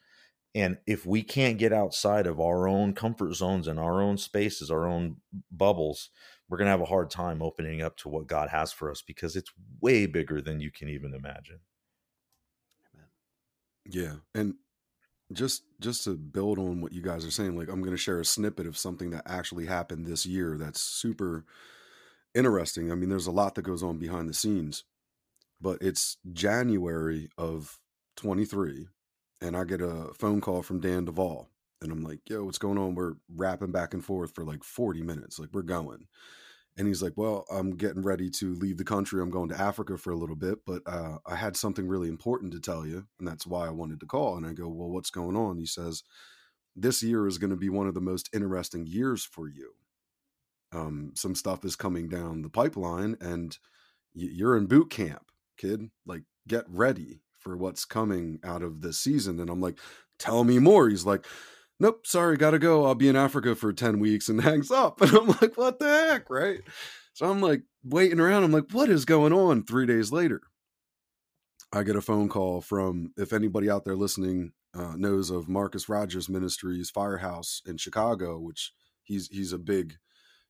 And 0.56 0.78
if 0.86 1.06
we 1.06 1.24
can't 1.24 1.58
get 1.58 1.74
outside 1.74 2.28
of 2.28 2.40
our 2.40 2.68
own 2.68 2.94
comfort 2.94 3.34
zones 3.34 3.68
and 3.68 3.80
our 3.80 4.02
own 4.02 4.18
spaces, 4.18 4.70
our 4.70 4.88
own 4.88 5.18
bubbles, 5.52 6.10
we're 6.54 6.58
going 6.58 6.68
to 6.68 6.72
have 6.72 6.82
a 6.82 6.86
hard 6.86 7.10
time 7.10 7.42
opening 7.42 7.82
up 7.82 7.98
to 7.98 8.08
what 8.08 8.28
God 8.28 8.50
has 8.50 8.72
for 8.72 8.92
us 8.92 9.02
because 9.02 9.36
it's 9.36 9.52
way 9.82 10.06
bigger 10.06 10.40
than 10.40 10.60
you 10.60 10.70
can 10.70 10.88
even 10.88 11.16
imagine. 11.16 11.62
Yeah. 13.90 14.18
And 14.36 14.54
just 15.32 15.64
just 15.82 16.04
to 16.04 16.12
build 16.12 16.60
on 16.60 16.80
what 16.80 16.94
you 16.94 17.02
guys 17.02 17.26
are 17.26 17.32
saying, 17.32 17.58
like 17.58 17.70
I'm 17.70 17.82
going 17.82 17.96
to 17.96 17.98
share 17.98 18.20
a 18.20 18.26
snippet 18.26 18.68
of 18.68 18.78
something 18.78 19.10
that 19.10 19.24
actually 19.26 19.66
happened 19.66 20.06
this 20.06 20.28
year 20.28 20.56
that's 20.60 20.80
super 20.80 21.44
interesting. 22.36 22.92
I 22.92 22.96
mean, 22.96 23.10
there's 23.10 23.26
a 23.26 23.32
lot 23.32 23.56
that 23.56 23.64
goes 23.64 23.82
on 23.82 23.98
behind 23.98 24.30
the 24.30 24.36
scenes, 24.36 24.84
but 25.60 25.80
it's 25.82 26.18
January 26.34 27.30
of 27.36 27.80
23 28.18 28.90
and 29.42 29.58
I 29.58 29.64
get 29.64 29.82
a 29.82 30.12
phone 30.20 30.40
call 30.40 30.62
from 30.62 30.82
Dan 30.82 31.06
Duval. 31.06 31.50
And 31.82 31.92
I'm 31.92 32.04
like, 32.04 32.20
yo, 32.30 32.44
what's 32.44 32.60
going 32.60 32.78
on? 32.78 32.94
We're 32.94 33.16
rapping 33.28 33.72
back 33.72 33.96
and 33.96 34.06
forth 34.06 34.36
for 34.36 34.46
like 34.46 34.64
40 34.64 35.02
minutes. 35.02 35.40
Like, 35.40 35.50
we're 35.52 35.64
going. 35.64 36.06
And 36.76 36.88
he's 36.88 37.04
like, 37.04 37.14
well, 37.16 37.46
I'm 37.52 37.76
getting 37.76 38.02
ready 38.02 38.30
to 38.32 38.56
leave 38.56 38.78
the 38.78 38.84
country. 38.84 39.22
I'm 39.22 39.30
going 39.30 39.50
to 39.50 39.60
Africa 39.62 39.98
for 39.98 40.12
a 40.12 40.16
little 40.16 40.36
bit, 40.36 40.60
but 40.66 40.82
uh, 40.88 41.18
I 41.26 41.36
had 41.36 41.56
something 41.56 41.88
really 41.88 42.08
important 42.08 42.52
to 42.54 42.60
tell 42.60 42.86
you. 42.86 43.06
And 43.20 43.28
that's 43.28 43.46
why 43.46 43.68
I 43.68 43.72
wanted 43.72 44.00
to 44.00 44.08
call. 44.08 44.38
And 44.38 44.46
I 44.46 44.54
go, 44.54 44.68
well, 44.68 44.90
what's 44.90 45.12
going 45.12 45.36
on? 45.36 45.58
He 45.58 45.68
says, 45.68 46.04
this 46.76 47.04
year 47.04 47.28
is 47.28 47.38
going 47.38 47.52
to 47.52 47.56
be 47.56 47.70
one 47.70 47.88
of 47.88 47.94
the 47.94 48.02
most 48.02 48.30
interesting 48.34 48.88
years 48.88 49.24
for 49.24 49.48
you. 49.48 49.74
Um, 50.72 51.12
some 51.16 51.36
stuff 51.36 51.64
is 51.64 51.76
coming 51.76 52.10
down 52.10 52.42
the 52.42 52.50
pipeline 52.50 53.18
and 53.22 53.56
you're 54.16 54.58
in 54.58 54.66
boot 54.66 54.90
camp, 54.90 55.28
kid. 55.58 55.92
Like, 56.08 56.24
get 56.48 56.66
ready 56.68 57.22
for 57.38 57.56
what's 57.56 57.86
coming 57.86 58.40
out 58.44 58.64
of 58.64 58.82
this 58.82 59.00
season. 59.00 59.40
And 59.40 59.52
I'm 59.52 59.62
like, 59.62 59.78
tell 60.18 60.44
me 60.44 60.58
more. 60.58 60.90
He's 60.90 61.06
like, 61.06 61.28
nope, 61.80 62.06
sorry, 62.06 62.38
gotta 62.38 62.60
go. 62.60 62.86
I'll 62.86 62.96
be 62.96 63.08
in 63.08 63.16
Africa 63.16 63.56
for 63.56 63.74
10 63.74 64.00
weeks 64.00 64.30
and 64.30 64.42
hangs 64.44 64.72
up. 64.72 65.02
And 65.02 65.12
I'm 65.12 65.28
like, 65.28 65.58
what 65.58 65.80
the 65.80 65.88
heck? 65.88 66.30
Right. 66.30 66.62
So 67.14 67.30
I'm 67.30 67.42
like 67.42 67.64
waiting 67.84 68.20
around. 68.20 68.44
I'm 68.44 68.52
like, 68.52 68.72
what 68.72 68.90
is 68.90 69.06
going 69.06 69.34
on? 69.34 69.64
Three 69.64 69.86
days 69.86 70.12
later, 70.12 70.42
I 71.72 71.84
get 71.84 71.96
a 71.96 72.02
phone 72.02 72.30
call 72.30 72.62
from, 72.62 73.14
if 73.18 73.34
anybody 73.34 73.70
out 73.70 73.86
there 73.86 73.96
listening 73.96 74.54
uh, 74.76 74.94
knows 74.96 75.30
of 75.30 75.50
Marcus 75.50 75.88
Rogers 75.88 76.30
Ministries 76.30 76.90
Firehouse 76.90 77.62
in 77.66 77.78
Chicago, 77.78 78.40
which 78.40 78.74
he's 79.04 79.28
he's 79.28 79.54
a 79.54 79.60
big, 79.60 79.98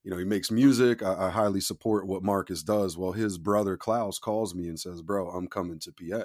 you 0.03 0.11
know, 0.11 0.17
he 0.17 0.25
makes 0.25 0.51
music. 0.51 1.03
I, 1.03 1.27
I 1.27 1.29
highly 1.29 1.59
support 1.59 2.07
what 2.07 2.23
Marcus 2.23 2.63
does. 2.63 2.97
Well, 2.97 3.11
his 3.11 3.37
brother 3.37 3.75
Klaus 3.75 4.19
calls 4.19 4.55
me 4.55 4.67
and 4.67 4.79
says, 4.79 5.01
"Bro, 5.01 5.29
I'm 5.29 5.47
coming 5.47 5.79
to 5.79 5.91
PA." 5.91 6.23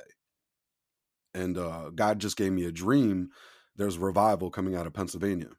And 1.34 1.58
uh, 1.58 1.90
God 1.94 2.20
just 2.20 2.36
gave 2.36 2.52
me 2.52 2.64
a 2.64 2.72
dream. 2.72 3.30
There's 3.78 3.96
revival 3.96 4.50
coming 4.50 4.76
out 4.76 4.86
of 4.86 4.92
Pennsylvania, 4.92 5.52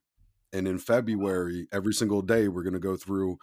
and 0.53 0.67
in 0.67 0.77
February, 0.77 1.67
every 1.71 1.93
single 1.93 2.21
day, 2.21 2.47
we're 2.47 2.63
going 2.63 2.73
to 2.73 2.79
go 2.79 2.95
through 2.95 3.39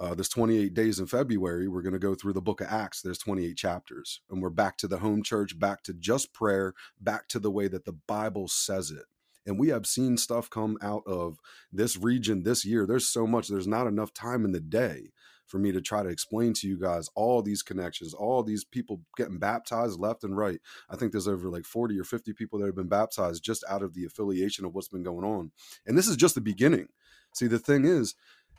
uh, 0.00 0.14
there's 0.14 0.30
28 0.30 0.72
days 0.72 0.98
in 0.98 1.06
February. 1.06 1.68
We're 1.68 1.82
going 1.82 1.92
to 1.92 1.98
go 1.98 2.14
through 2.14 2.32
the 2.32 2.40
book 2.40 2.62
of 2.62 2.68
Acts. 2.68 3.02
There's 3.02 3.18
28 3.18 3.54
chapters. 3.54 4.22
And 4.30 4.40
we're 4.40 4.48
back 4.48 4.78
to 4.78 4.88
the 4.88 4.96
home 4.98 5.22
church, 5.22 5.58
back 5.58 5.82
to 5.82 5.92
just 5.92 6.32
prayer, 6.32 6.72
back 6.98 7.28
to 7.28 7.38
the 7.38 7.50
way 7.50 7.68
that 7.68 7.84
the 7.84 7.92
Bible 7.92 8.48
says 8.48 8.90
it. 8.90 9.04
And 9.46 9.58
we 9.58 9.68
have 9.68 9.86
seen 9.86 10.16
stuff 10.16 10.48
come 10.48 10.78
out 10.80 11.02
of 11.06 11.38
this 11.70 11.98
region 11.98 12.44
this 12.44 12.64
year. 12.64 12.86
There's 12.86 13.08
so 13.08 13.26
much, 13.26 13.48
there's 13.48 13.66
not 13.66 13.86
enough 13.86 14.14
time 14.14 14.46
in 14.46 14.52
the 14.52 14.60
day 14.60 15.10
for 15.50 15.58
me 15.58 15.72
to 15.72 15.80
try 15.80 16.02
to 16.02 16.08
explain 16.08 16.52
to 16.54 16.68
you 16.68 16.78
guys 16.78 17.08
all 17.16 17.42
these 17.42 17.62
connections, 17.62 18.14
all 18.14 18.42
these 18.42 18.64
people 18.64 19.02
getting 19.16 19.38
baptized 19.38 19.98
left 19.98 20.22
and 20.22 20.36
right. 20.36 20.60
I 20.88 20.96
think 20.96 21.10
there's 21.10 21.28
over 21.28 21.48
like 21.48 21.64
40 21.64 21.98
or 21.98 22.04
50 22.04 22.32
people 22.34 22.58
that 22.60 22.66
have 22.66 22.76
been 22.76 22.88
baptized 22.88 23.42
just 23.42 23.64
out 23.68 23.82
of 23.82 23.94
the 23.94 24.04
affiliation 24.04 24.64
of 24.64 24.74
what's 24.74 24.88
been 24.88 25.02
going 25.02 25.24
on. 25.24 25.50
And 25.86 25.98
this 25.98 26.06
is 26.06 26.16
just 26.16 26.36
the 26.36 26.40
beginning. 26.40 26.88
See, 27.34 27.48
the 27.48 27.58
thing 27.58 27.84
is, 27.84 28.14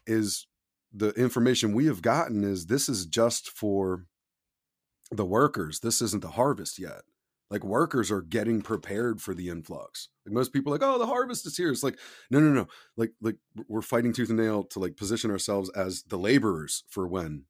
is 0.06 0.48
the 0.94 1.12
information 1.12 1.74
we 1.74 1.86
have 1.86 2.02
gotten 2.02 2.44
is 2.44 2.66
this 2.66 2.90
is 2.90 3.06
just 3.06 3.50
for 3.50 4.06
the 5.12 5.26
workers. 5.26 5.80
This 5.80 6.02
isn't 6.02 6.22
the 6.22 6.32
harvest 6.32 6.78
yet. 6.78 7.02
Like 7.52 7.64
workers 7.66 8.10
are 8.10 8.22
getting 8.22 8.62
prepared 8.62 9.22
for 9.22 9.36
the 9.36 9.50
influx. 9.50 10.08
Like 10.26 10.34
most 10.34 10.54
people, 10.54 10.72
like, 10.72 10.82
oh, 10.82 10.98
the 10.98 11.06
harvest 11.06 11.46
is 11.46 11.58
here. 11.58 11.70
It's 11.70 11.84
like, 11.84 12.00
no, 12.32 12.40
no, 12.40 12.50
no. 12.50 12.68
Like, 12.96 13.12
like 13.22 13.36
we're 13.68 13.82
fighting 13.82 14.14
tooth 14.14 14.30
and 14.30 14.40
nail 14.40 14.64
to 14.64 14.80
like 14.80 14.96
position 14.96 15.30
ourselves 15.30 15.70
as 15.72 16.04
the 16.04 16.18
laborers 16.18 16.86
for 16.90 17.08
when 17.08 17.44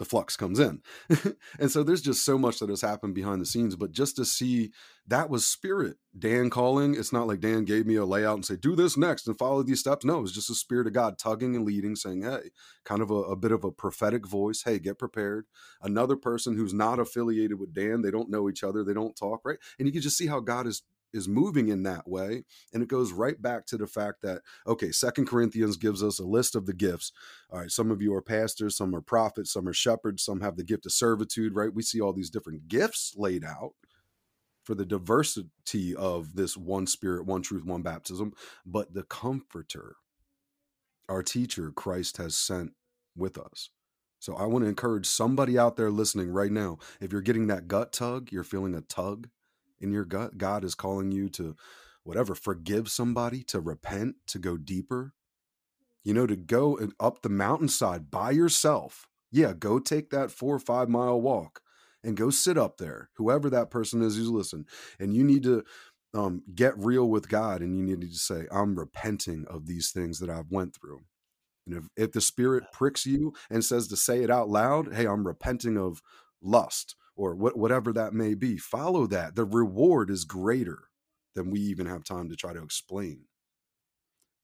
the 0.00 0.06
flux 0.06 0.34
comes 0.34 0.58
in. 0.58 0.80
and 1.58 1.70
so 1.70 1.82
there's 1.82 2.00
just 2.00 2.24
so 2.24 2.38
much 2.38 2.58
that 2.58 2.70
has 2.70 2.80
happened 2.80 3.14
behind 3.14 3.38
the 3.38 3.44
scenes. 3.46 3.76
But 3.76 3.92
just 3.92 4.16
to 4.16 4.24
see 4.24 4.72
that 5.06 5.28
was 5.28 5.46
spirit, 5.46 5.98
Dan 6.18 6.48
calling. 6.48 6.94
It's 6.94 7.12
not 7.12 7.26
like 7.26 7.40
Dan 7.40 7.66
gave 7.66 7.84
me 7.84 7.96
a 7.96 8.06
layout 8.06 8.36
and 8.36 8.46
say, 8.46 8.56
do 8.56 8.74
this 8.74 8.96
next 8.96 9.26
and 9.28 9.36
follow 9.36 9.62
these 9.62 9.80
steps. 9.80 10.02
No, 10.02 10.16
it 10.16 10.22
was 10.22 10.32
just 10.32 10.48
the 10.48 10.54
spirit 10.54 10.86
of 10.86 10.94
God 10.94 11.18
tugging 11.18 11.54
and 11.54 11.66
leading, 11.66 11.96
saying, 11.96 12.22
hey, 12.22 12.48
kind 12.82 13.02
of 13.02 13.10
a, 13.10 13.14
a 13.14 13.36
bit 13.36 13.52
of 13.52 13.62
a 13.62 13.70
prophetic 13.70 14.26
voice. 14.26 14.62
Hey, 14.64 14.78
get 14.78 14.98
prepared. 14.98 15.44
Another 15.82 16.16
person 16.16 16.56
who's 16.56 16.72
not 16.72 16.98
affiliated 16.98 17.60
with 17.60 17.74
Dan, 17.74 18.00
they 18.00 18.10
don't 18.10 18.30
know 18.30 18.48
each 18.48 18.64
other, 18.64 18.82
they 18.82 18.94
don't 18.94 19.14
talk, 19.14 19.42
right? 19.44 19.58
And 19.78 19.86
you 19.86 19.92
can 19.92 20.00
just 20.00 20.16
see 20.16 20.28
how 20.28 20.40
God 20.40 20.66
is 20.66 20.82
is 21.12 21.28
moving 21.28 21.68
in 21.68 21.82
that 21.82 22.08
way 22.08 22.44
and 22.72 22.82
it 22.82 22.88
goes 22.88 23.12
right 23.12 23.40
back 23.40 23.66
to 23.66 23.76
the 23.76 23.86
fact 23.86 24.22
that 24.22 24.42
okay 24.66 24.90
second 24.92 25.26
corinthians 25.26 25.76
gives 25.76 26.02
us 26.02 26.18
a 26.18 26.24
list 26.24 26.54
of 26.54 26.66
the 26.66 26.72
gifts. 26.72 27.12
All 27.50 27.60
right 27.60 27.70
some 27.70 27.90
of 27.90 28.02
you 28.02 28.14
are 28.14 28.22
pastors 28.22 28.76
some 28.76 28.94
are 28.94 29.00
prophets 29.00 29.52
some 29.52 29.68
are 29.68 29.72
shepherds 29.72 30.22
some 30.24 30.40
have 30.40 30.56
the 30.56 30.64
gift 30.64 30.86
of 30.86 30.92
servitude 30.92 31.54
right? 31.54 31.72
We 31.74 31.82
see 31.82 32.00
all 32.00 32.12
these 32.12 32.30
different 32.30 32.68
gifts 32.68 33.14
laid 33.16 33.44
out 33.44 33.72
for 34.64 34.74
the 34.74 34.86
diversity 34.86 35.94
of 35.96 36.34
this 36.36 36.56
one 36.56 36.86
spirit 36.86 37.26
one 37.26 37.42
truth 37.42 37.64
one 37.64 37.82
baptism 37.82 38.32
but 38.64 38.94
the 38.94 39.02
comforter 39.04 39.96
our 41.08 41.22
teacher 41.22 41.72
christ 41.72 42.18
has 42.18 42.36
sent 42.36 42.72
with 43.16 43.38
us. 43.38 43.70
So 44.20 44.36
i 44.36 44.44
want 44.44 44.64
to 44.64 44.68
encourage 44.68 45.06
somebody 45.06 45.58
out 45.58 45.76
there 45.76 45.90
listening 45.90 46.30
right 46.30 46.52
now 46.52 46.78
if 47.00 47.12
you're 47.12 47.20
getting 47.20 47.48
that 47.48 47.68
gut 47.68 47.92
tug 47.92 48.30
you're 48.30 48.44
feeling 48.44 48.74
a 48.74 48.80
tug 48.82 49.28
in 49.80 49.90
your 49.92 50.04
gut. 50.04 50.38
God 50.38 50.64
is 50.64 50.74
calling 50.74 51.12
you 51.12 51.28
to 51.30 51.56
whatever, 52.04 52.34
forgive 52.34 52.90
somebody, 52.90 53.42
to 53.44 53.60
repent, 53.60 54.16
to 54.28 54.38
go 54.38 54.56
deeper, 54.56 55.12
you 56.04 56.14
know, 56.14 56.26
to 56.26 56.36
go 56.36 56.78
up 56.98 57.22
the 57.22 57.28
mountainside 57.28 58.10
by 58.10 58.30
yourself. 58.30 59.06
Yeah, 59.30 59.52
go 59.52 59.78
take 59.78 60.10
that 60.10 60.30
four 60.30 60.54
or 60.56 60.60
five 60.60 60.88
mile 60.88 61.20
walk 61.20 61.60
and 62.02 62.16
go 62.16 62.30
sit 62.30 62.56
up 62.56 62.78
there, 62.78 63.10
whoever 63.14 63.50
that 63.50 63.70
person 63.70 64.02
is 64.02 64.16
who's 64.16 64.30
listening. 64.30 64.66
And 64.98 65.14
you 65.14 65.22
need 65.22 65.42
to 65.44 65.64
um, 66.14 66.42
get 66.54 66.76
real 66.78 67.08
with 67.08 67.28
God 67.28 67.60
and 67.60 67.76
you 67.76 67.84
need 67.84 68.00
to 68.00 68.18
say, 68.18 68.46
I'm 68.50 68.78
repenting 68.78 69.44
of 69.48 69.66
these 69.66 69.90
things 69.90 70.18
that 70.18 70.30
I've 70.30 70.50
went 70.50 70.74
through. 70.74 71.00
And 71.66 71.76
if, 71.76 71.84
if 71.96 72.12
the 72.12 72.20
spirit 72.20 72.64
pricks 72.72 73.06
you 73.06 73.34
and 73.50 73.64
says 73.64 73.86
to 73.88 73.96
say 73.96 74.22
it 74.22 74.30
out 74.30 74.48
loud, 74.48 74.94
hey, 74.94 75.06
I'm 75.06 75.26
repenting 75.26 75.76
of 75.76 76.02
lust 76.42 76.96
or 77.20 77.34
what, 77.34 77.56
whatever 77.58 77.92
that 77.92 78.14
may 78.14 78.32
be. 78.34 78.56
Follow 78.56 79.06
that. 79.08 79.36
The 79.36 79.44
reward 79.44 80.08
is 80.10 80.24
greater 80.24 80.84
than 81.34 81.50
we 81.50 81.60
even 81.60 81.84
have 81.84 82.02
time 82.02 82.30
to 82.30 82.36
try 82.36 82.54
to 82.54 82.62
explain. 82.62 83.20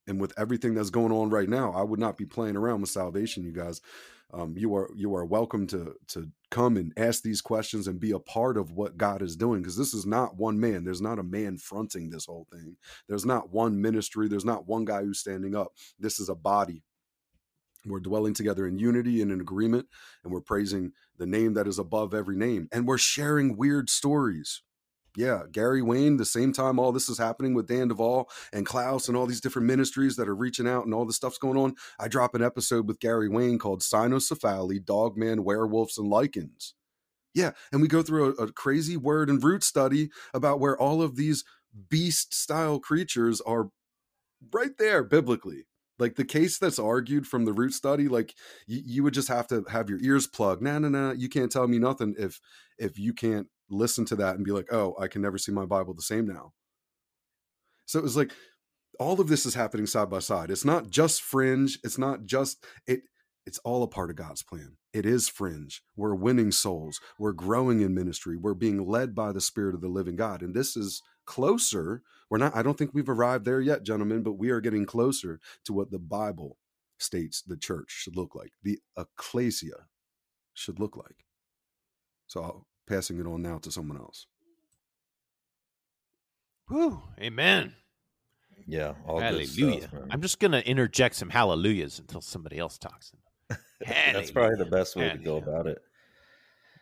And 0.07 0.21
with 0.21 0.35
everything 0.39 0.75
that's 0.75 0.91
going 0.91 1.11
on 1.11 1.31
right 1.31 1.49
now, 1.49 1.73
I 1.73 1.83
would 1.83 1.99
not 1.99 2.19
be 2.19 2.27
playing 2.27 2.57
around 2.57 2.83
with 2.83 2.91
salvation, 2.91 3.45
you 3.45 3.53
guys. 3.53 3.81
Um, 4.35 4.55
you 4.59 4.75
are 4.77 4.91
you 4.95 5.15
are 5.15 5.25
welcome 5.25 5.67
to 5.69 5.95
to 6.09 6.31
come 6.51 6.77
and 6.77 6.93
ask 6.99 7.23
these 7.23 7.41
questions 7.41 7.89
and 7.89 7.99
be 7.99 8.11
a 8.11 8.19
part 8.19 8.59
of 8.59 8.73
what 8.73 8.99
God 8.99 9.23
is 9.23 9.37
doing 9.37 9.63
because 9.63 9.77
this 9.77 9.95
is 9.95 10.05
not 10.05 10.37
one 10.37 10.61
man. 10.61 10.85
There's 10.85 11.01
not 11.01 11.19
a 11.21 11.25
man 11.25 11.57
fronting 11.57 12.11
this 12.11 12.27
whole 12.27 12.47
thing. 12.53 12.77
There's 13.09 13.25
not 13.25 13.53
one 13.53 13.81
ministry. 13.81 14.29
There's 14.29 14.45
not 14.45 14.69
one 14.69 14.85
guy 14.85 15.03
who's 15.03 15.21
standing 15.21 15.57
up. 15.57 15.69
This 15.99 16.19
is 16.19 16.29
a 16.29 16.35
body 16.35 16.83
we're 17.87 18.01
dwelling 18.01 18.35
together 18.35 18.67
in 18.67 18.79
unity 18.79 19.23
and 19.23 19.31
in 19.31 19.41
agreement, 19.41 19.87
and 20.25 20.33
we're 20.33 20.41
praising 20.41 20.93
the 21.19 21.27
name 21.27 21.55
that 21.55 21.67
is 21.67 21.79
above 21.79 22.15
every 22.15 22.37
name. 22.37 22.69
And 22.73 22.87
we're 22.87 22.99
sharing 22.99 23.57
weird 23.57 23.89
stories. 23.89 24.63
Yeah, 25.17 25.45
Gary 25.51 25.81
Wayne, 25.81 26.19
the 26.19 26.27
same 26.27 26.53
time 26.53 26.79
all 26.79 26.93
this 26.93 27.09
is 27.09 27.17
happening 27.17 27.55
with 27.55 27.69
Dan 27.69 27.89
Duval 27.89 28.29
and 28.53 28.67
Klaus 28.67 29.09
and 29.09 29.17
all 29.17 29.25
these 29.25 29.41
different 29.41 29.67
ministries 29.67 30.17
that 30.17 30.29
are 30.29 30.37
reaching 30.37 30.69
out 30.69 30.85
and 30.85 30.93
all 30.93 31.07
this 31.07 31.17
stuff's 31.17 31.39
going 31.39 31.57
on, 31.57 31.75
I 31.99 32.07
drop 32.09 32.35
an 32.35 32.43
episode 32.43 32.87
with 32.87 33.01
Gary 33.01 33.29
Wayne 33.29 33.59
called 33.59 33.81
Cynocephaly, 33.81 34.85
Dogman, 34.85 35.43
Werewolves, 35.43 35.97
and 35.97 36.13
Lycans. 36.13 36.75
Yeah, 37.35 37.53
and 37.73 37.81
we 37.81 37.89
go 37.89 38.03
through 38.03 38.37
a, 38.39 38.45
a 38.45 38.53
crazy 38.53 38.99
word 38.99 39.31
and 39.31 39.43
root 39.43 39.65
study 39.65 40.11
about 40.35 40.61
where 40.61 40.79
all 40.79 41.01
of 41.01 41.17
these 41.17 41.45
beast 41.89 42.35
style 42.35 42.79
creatures 42.79 43.41
are 43.43 43.71
right 44.53 44.77
there 44.79 45.03
biblically 45.03 45.65
like 45.99 46.17
the 46.17 46.25
case 46.25 46.59
that's 46.59 46.79
argued 46.79 47.27
from 47.27 47.45
the 47.45 47.53
root 47.53 47.73
study 47.73 48.09
like 48.09 48.35
you 48.67 49.03
would 49.03 49.15
just 49.15 49.29
have 49.29 49.47
to 49.49 49.65
have 49.71 49.89
your 49.91 50.01
ears 50.03 50.27
plugged. 50.27 50.63
Nah 50.63 50.79
nah 50.79 50.89
nah 50.89 51.13
you 51.13 51.29
can't 51.29 51.53
tell 51.53 51.69
me 51.69 51.79
nothing 51.79 52.15
if 52.19 52.41
if 52.79 52.99
you 52.99 53.13
can't 53.15 53.49
listen 53.71 54.05
to 54.07 54.17
that 54.17 54.37
and 54.37 54.45
be 54.45 54.53
like 54.53 54.73
oh 54.73 54.95
i 55.01 55.09
can 55.09 55.21
never 55.21 55.39
see 55.39 55.51
my 55.51 55.67
bible 55.67 55.93
the 55.93 56.01
same 56.01 56.25
now 56.25 56.53
so 57.87 57.99
it 57.99 58.03
was 58.03 58.17
like 58.17 58.33
all 58.99 59.21
of 59.21 59.29
this 59.29 59.47
is 59.47 59.55
happening 59.55 59.87
side 59.87 60.11
by 60.11 60.19
side. 60.21 60.51
It's 60.51 60.65
not 60.65 60.91
just 60.91 61.23
fringe. 61.23 61.79
It's 61.85 61.99
not 61.99 62.25
just 62.25 62.65
it 62.87 63.03
it's 63.47 63.59
all 63.59 63.83
a 63.83 63.89
part 63.89 64.11
of 64.11 64.17
god's 64.17 64.43
plan. 64.43 64.77
It 64.93 65.07
is 65.07 65.29
fringe. 65.29 65.83
We're 65.97 66.15
winning 66.15 66.51
souls. 66.51 67.01
We're 67.19 67.33
growing 67.33 67.81
in 67.81 67.95
ministry. 67.95 68.37
We're 68.37 68.55
being 68.55 68.87
led 68.87 69.15
by 69.15 69.33
the 69.33 69.41
spirit 69.41 69.75
of 69.75 69.81
the 69.81 69.89
living 69.89 70.17
god. 70.17 70.43
And 70.43 70.55
this 70.55 70.77
is 70.77 71.03
closer. 71.27 72.03
We're 72.29 72.39
not, 72.39 72.57
I 72.57 72.63
don't 72.63 72.77
think 72.77 72.91
we've 72.93 73.09
arrived 73.09 73.45
there 73.45 73.61
yet, 73.61 73.85
gentlemen, 73.85 74.23
but 74.23 74.33
we 74.33 74.51
are 74.51 74.61
getting 74.61 74.85
closer 74.85 75.39
to 75.65 75.73
what 75.73 75.91
the 75.91 75.99
Bible 75.99 76.59
states 76.99 77.43
the 77.43 77.57
church 77.57 77.87
should 77.89 78.17
look 78.17 78.35
like, 78.35 78.53
the 78.63 78.79
ecclesia 78.99 79.87
should 80.55 80.81
look 80.81 80.97
like. 80.97 81.25
So 82.27 82.43
I'll, 82.43 82.67
passing 82.89 83.19
it 83.19 83.27
on 83.27 83.43
now 83.43 83.59
to 83.59 83.71
someone 83.71 83.99
else. 83.99 84.27
Whew, 86.69 87.03
amen. 87.21 87.75
Yeah, 88.67 88.95
all 89.07 89.21
hallelujah. 89.21 89.83
Stuff, 89.83 90.01
I'm 90.11 90.21
just 90.21 90.41
gonna 90.41 90.61
interject 90.61 91.15
some 91.15 91.31
hallelujahs 91.31 92.01
until 92.01 92.21
somebody 92.21 92.59
else 92.59 92.79
talks. 92.79 93.13
That's 93.87 94.31
probably 94.31 94.57
the 94.57 94.71
best 94.71 94.97
way 94.97 95.09
hallelujah. 95.09 95.19
to 95.19 95.25
go 95.25 95.37
about 95.37 95.67
it. 95.67 95.79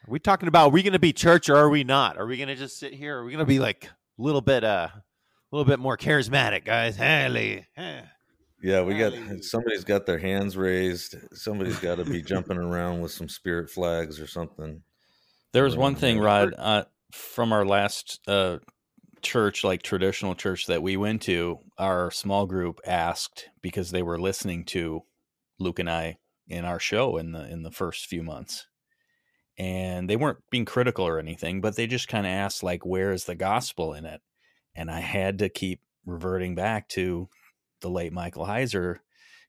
Are 0.06 0.10
we 0.10 0.18
talking 0.18 0.48
about 0.48 0.68
are 0.68 0.70
we 0.70 0.82
going 0.82 0.92
to 0.92 0.98
be 0.98 1.12
church 1.12 1.48
or 1.48 1.56
are 1.56 1.70
we 1.70 1.82
not? 1.82 2.18
Are 2.18 2.26
we 2.26 2.36
going 2.36 2.48
to 2.48 2.56
just 2.56 2.78
sit 2.78 2.92
here? 2.92 3.18
Are 3.18 3.24
we 3.24 3.32
going 3.32 3.44
to 3.44 3.48
be 3.48 3.58
like 3.58 3.86
a 4.18 4.22
little 4.22 4.42
bit 4.42 4.62
uh 4.62 4.88
a 5.54 5.56
little 5.56 5.70
bit 5.70 5.78
more 5.78 5.96
charismatic, 5.96 6.64
guys. 6.64 6.96
Hey, 6.96 8.02
yeah, 8.60 8.82
we 8.82 8.98
got 8.98 9.12
somebody's 9.42 9.84
got 9.84 10.04
their 10.04 10.18
hands 10.18 10.56
raised. 10.56 11.14
Somebody's 11.32 11.78
got 11.78 11.98
to 11.98 12.04
be 12.04 12.22
jumping 12.22 12.56
around 12.56 13.02
with 13.02 13.12
some 13.12 13.28
spirit 13.28 13.70
flags 13.70 14.18
or 14.18 14.26
something. 14.26 14.82
There 15.52 15.62
was 15.62 15.76
one 15.76 15.94
thing, 15.94 16.18
Rod, 16.18 16.54
uh, 16.58 16.84
from 17.12 17.52
our 17.52 17.64
last 17.64 18.18
uh, 18.26 18.58
church, 19.22 19.62
like 19.62 19.82
traditional 19.82 20.34
church 20.34 20.66
that 20.66 20.82
we 20.82 20.96
went 20.96 21.22
to. 21.22 21.60
Our 21.78 22.10
small 22.10 22.46
group 22.46 22.80
asked 22.84 23.48
because 23.62 23.92
they 23.92 24.02
were 24.02 24.18
listening 24.18 24.64
to 24.66 25.02
Luke 25.60 25.78
and 25.78 25.88
I 25.88 26.18
in 26.48 26.64
our 26.64 26.80
show 26.80 27.16
in 27.16 27.30
the 27.30 27.48
in 27.48 27.62
the 27.62 27.70
first 27.70 28.06
few 28.06 28.24
months, 28.24 28.66
and 29.56 30.10
they 30.10 30.16
weren't 30.16 30.38
being 30.50 30.64
critical 30.64 31.06
or 31.06 31.20
anything, 31.20 31.60
but 31.60 31.76
they 31.76 31.86
just 31.86 32.08
kind 32.08 32.26
of 32.26 32.32
asked 32.32 32.64
like, 32.64 32.84
"Where 32.84 33.12
is 33.12 33.26
the 33.26 33.36
gospel 33.36 33.94
in 33.94 34.04
it?" 34.04 34.20
And 34.74 34.90
I 34.90 35.00
had 35.00 35.38
to 35.40 35.48
keep 35.48 35.80
reverting 36.06 36.54
back 36.54 36.88
to 36.90 37.28
the 37.80 37.90
late 37.90 38.12
Michael 38.12 38.46
Heiser 38.46 38.98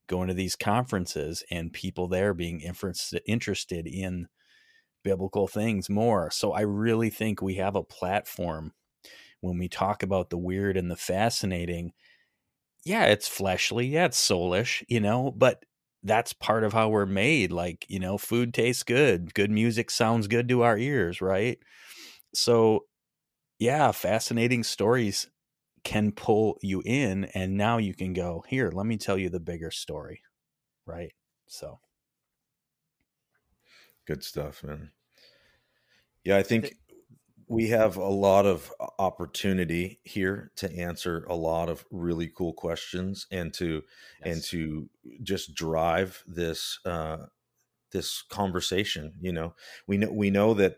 going 0.07 0.27
to 0.27 0.33
these 0.33 0.55
conferences 0.55 1.43
and 1.51 1.73
people 1.73 2.07
there 2.07 2.33
being 2.33 2.61
interested 2.61 3.87
in 3.87 4.27
biblical 5.03 5.47
things 5.47 5.89
more. 5.89 6.31
So 6.31 6.53
I 6.53 6.61
really 6.61 7.09
think 7.09 7.41
we 7.41 7.55
have 7.55 7.75
a 7.75 7.83
platform 7.83 8.73
when 9.41 9.57
we 9.57 9.69
talk 9.69 10.03
about 10.03 10.29
the 10.29 10.37
weird 10.37 10.77
and 10.77 10.91
the 10.91 10.95
fascinating. 10.95 11.93
Yeah, 12.85 13.05
it's 13.05 13.27
fleshly, 13.27 13.87
yeah, 13.87 14.05
it's 14.05 14.21
soulish, 14.21 14.83
you 14.87 14.99
know, 14.99 15.31
but 15.31 15.65
that's 16.03 16.33
part 16.33 16.63
of 16.63 16.73
how 16.73 16.89
we're 16.89 17.05
made. 17.07 17.51
Like, 17.51 17.85
you 17.89 17.99
know, 17.99 18.17
food 18.17 18.53
tastes 18.53 18.83
good, 18.83 19.33
good 19.33 19.49
music 19.51 19.89
sounds 19.89 20.27
good 20.27 20.47
to 20.49 20.61
our 20.61 20.77
ears, 20.77 21.19
right? 21.21 21.57
So, 22.33 22.85
yeah, 23.59 23.91
fascinating 23.91 24.63
stories 24.63 25.27
can 25.83 26.11
pull 26.11 26.57
you 26.61 26.81
in 26.83 27.25
and 27.35 27.55
now 27.55 27.77
you 27.77 27.93
can 27.93 28.11
go 28.11 28.43
here 28.47 28.71
let 28.73 28.87
me 28.87 28.97
tell 28.97 29.17
you 29.17 29.29
the 29.29 29.39
bigger 29.39 29.71
story. 29.71 30.21
Right? 30.85 31.13
So 31.47 31.79
good 34.05 34.23
stuff 34.23 34.63
man. 34.63 34.91
Yeah 36.23 36.37
i 36.37 36.43
think 36.43 36.75
we 37.47 37.67
have 37.67 37.97
a 37.97 38.07
lot 38.07 38.45
of 38.47 38.73
opportunity 38.97 39.99
here 40.03 40.51
to 40.55 40.71
answer 40.75 41.25
a 41.29 41.35
lot 41.35 41.69
of 41.69 41.85
really 41.91 42.31
cool 42.35 42.53
questions 42.53 43.27
and 43.31 43.53
to 43.53 43.83
yes. 44.25 44.35
and 44.35 44.43
to 44.43 44.89
just 45.21 45.53
drive 45.53 46.23
this 46.25 46.79
uh 46.85 47.17
this 47.91 48.23
conversation 48.23 49.13
you 49.21 49.31
know? 49.31 49.53
We 49.87 49.97
know 49.97 50.11
we 50.11 50.29
know 50.29 50.53
that 50.55 50.77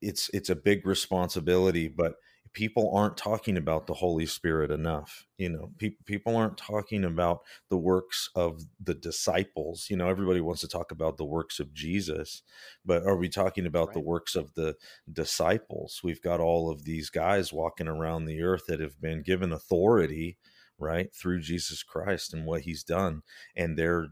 it's 0.00 0.30
it's 0.32 0.50
a 0.50 0.56
big 0.56 0.86
responsibility 0.86 1.88
but 1.88 2.14
people 2.52 2.90
aren't 2.94 3.16
talking 3.16 3.56
about 3.56 3.86
the 3.86 3.94
Holy 3.94 4.26
Spirit 4.26 4.70
enough. 4.70 5.26
You 5.36 5.50
know, 5.50 5.70
pe- 5.78 5.96
people 6.06 6.36
aren't 6.36 6.58
talking 6.58 7.04
about 7.04 7.40
the 7.70 7.76
works 7.76 8.30
of 8.34 8.62
the 8.82 8.94
disciples. 8.94 9.86
You 9.90 9.96
know, 9.96 10.08
everybody 10.08 10.40
wants 10.40 10.62
to 10.62 10.68
talk 10.68 10.90
about 10.90 11.16
the 11.16 11.24
works 11.24 11.60
of 11.60 11.72
Jesus, 11.72 12.42
but 12.84 13.04
are 13.04 13.16
we 13.16 13.28
talking 13.28 13.66
about 13.66 13.88
right. 13.88 13.94
the 13.94 14.00
works 14.00 14.34
of 14.34 14.54
the 14.54 14.74
disciples? 15.12 16.00
We've 16.02 16.22
got 16.22 16.40
all 16.40 16.70
of 16.70 16.84
these 16.84 17.10
guys 17.10 17.52
walking 17.52 17.88
around 17.88 18.24
the 18.24 18.42
earth 18.42 18.64
that 18.68 18.80
have 18.80 19.00
been 19.00 19.22
given 19.22 19.52
authority, 19.52 20.38
right, 20.78 21.12
through 21.14 21.40
Jesus 21.40 21.82
Christ 21.82 22.32
and 22.32 22.46
what 22.46 22.62
he's 22.62 22.82
done, 22.84 23.22
and 23.56 23.78
they're 23.78 24.08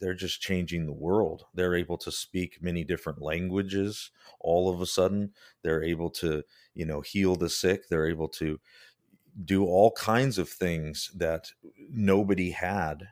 they're 0.00 0.14
just 0.14 0.40
changing 0.40 0.86
the 0.86 0.92
world. 0.92 1.44
They're 1.54 1.74
able 1.74 1.98
to 1.98 2.10
speak 2.10 2.58
many 2.62 2.84
different 2.84 3.20
languages 3.20 4.10
all 4.40 4.72
of 4.72 4.80
a 4.80 4.86
sudden. 4.86 5.32
They're 5.62 5.84
able 5.84 6.10
to, 6.12 6.42
you 6.74 6.86
know, 6.86 7.02
heal 7.02 7.36
the 7.36 7.50
sick. 7.50 7.88
They're 7.88 8.08
able 8.08 8.28
to 8.28 8.58
do 9.44 9.64
all 9.66 9.92
kinds 9.92 10.38
of 10.38 10.48
things 10.48 11.10
that 11.16 11.52
nobody 11.90 12.50
had 12.50 13.08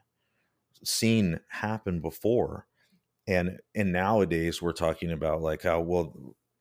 seen 0.83 1.41
happen 1.49 2.01
before. 2.01 2.67
And 3.27 3.61
and 3.75 3.93
nowadays 3.93 4.63
we're 4.63 4.73
talking 4.73 5.13
about 5.13 5.43
like 5.43 5.63
how 5.63 5.81
well, 5.81 6.15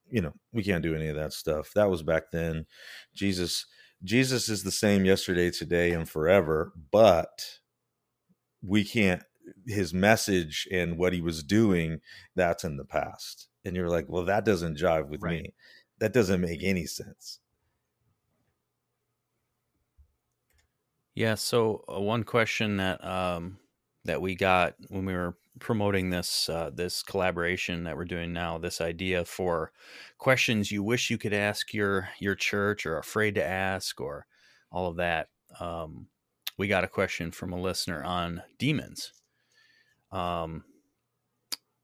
you 0.10 0.22
know, 0.22 0.34
we 0.52 0.64
can't 0.64 0.84
do 0.84 0.96
any 0.96 1.08
of 1.08 1.16
that 1.16 1.32
stuff. 1.32 1.72
That 1.74 1.90
was 1.90 2.04
back 2.04 2.32
then. 2.32 2.66
Jesus 3.14 3.66
Jesus 4.04 4.50
is 4.50 4.64
the 4.64 4.72
same 4.72 5.06
yesterday, 5.06 5.50
today, 5.50 5.92
and 5.92 6.08
forever, 6.08 6.72
but 6.92 7.60
we 8.62 8.84
can't 8.84 9.24
his 9.66 9.94
message 9.94 10.68
and 10.72 10.98
what 10.98 11.14
he 11.14 11.22
was 11.22 11.44
doing 11.44 12.00
that's 12.36 12.64
in 12.64 12.78
the 12.78 12.86
past. 12.86 13.48
And 13.64 13.76
you're 13.76 13.90
like 13.90 14.06
well 14.08 14.26
that 14.26 14.46
doesn't 14.46 14.78
jive 14.78 15.08
with 15.08 15.22
right. 15.22 15.44
me. 15.44 15.54
That 16.00 16.14
doesn't 16.14 16.42
make 16.42 16.64
any 16.64 16.86
sense. 16.86 17.40
Yeah 21.16 21.36
so 21.36 21.84
uh, 21.88 22.00
one 22.00 22.24
question 22.24 22.78
that 22.78 23.04
um 23.06 23.58
that 24.06 24.22
we 24.22 24.36
got 24.36 24.76
when 24.90 25.06
we 25.06 25.14
were 25.14 25.38
promoting 25.60 26.10
this 26.10 26.50
uh, 26.50 26.70
this 26.74 27.04
collaboration 27.04 27.84
that 27.84 27.98
we're 27.98 28.06
doing 28.06 28.34
now 28.34 28.58
this 28.58 28.82
idea 28.82 29.26
for 29.26 29.72
questions 30.18 30.72
you 30.72 30.84
wish 30.84 31.10
you 31.10 31.18
could 31.18 31.34
ask 31.34 31.74
your 31.74 32.10
your 32.20 32.36
church 32.36 32.86
or 32.86 32.98
afraid 32.98 33.36
to 33.36 33.46
ask 33.46 34.00
or 34.00 34.26
all 34.72 34.88
of 34.88 34.98
that 34.98 35.30
um, 35.60 36.08
we 36.58 36.68
got 36.68 36.84
a 36.84 36.88
question 36.88 37.32
from 37.32 37.54
a 37.54 37.60
listener 37.60 38.04
on 38.04 38.42
demons 38.58 39.14
um, 40.12 40.64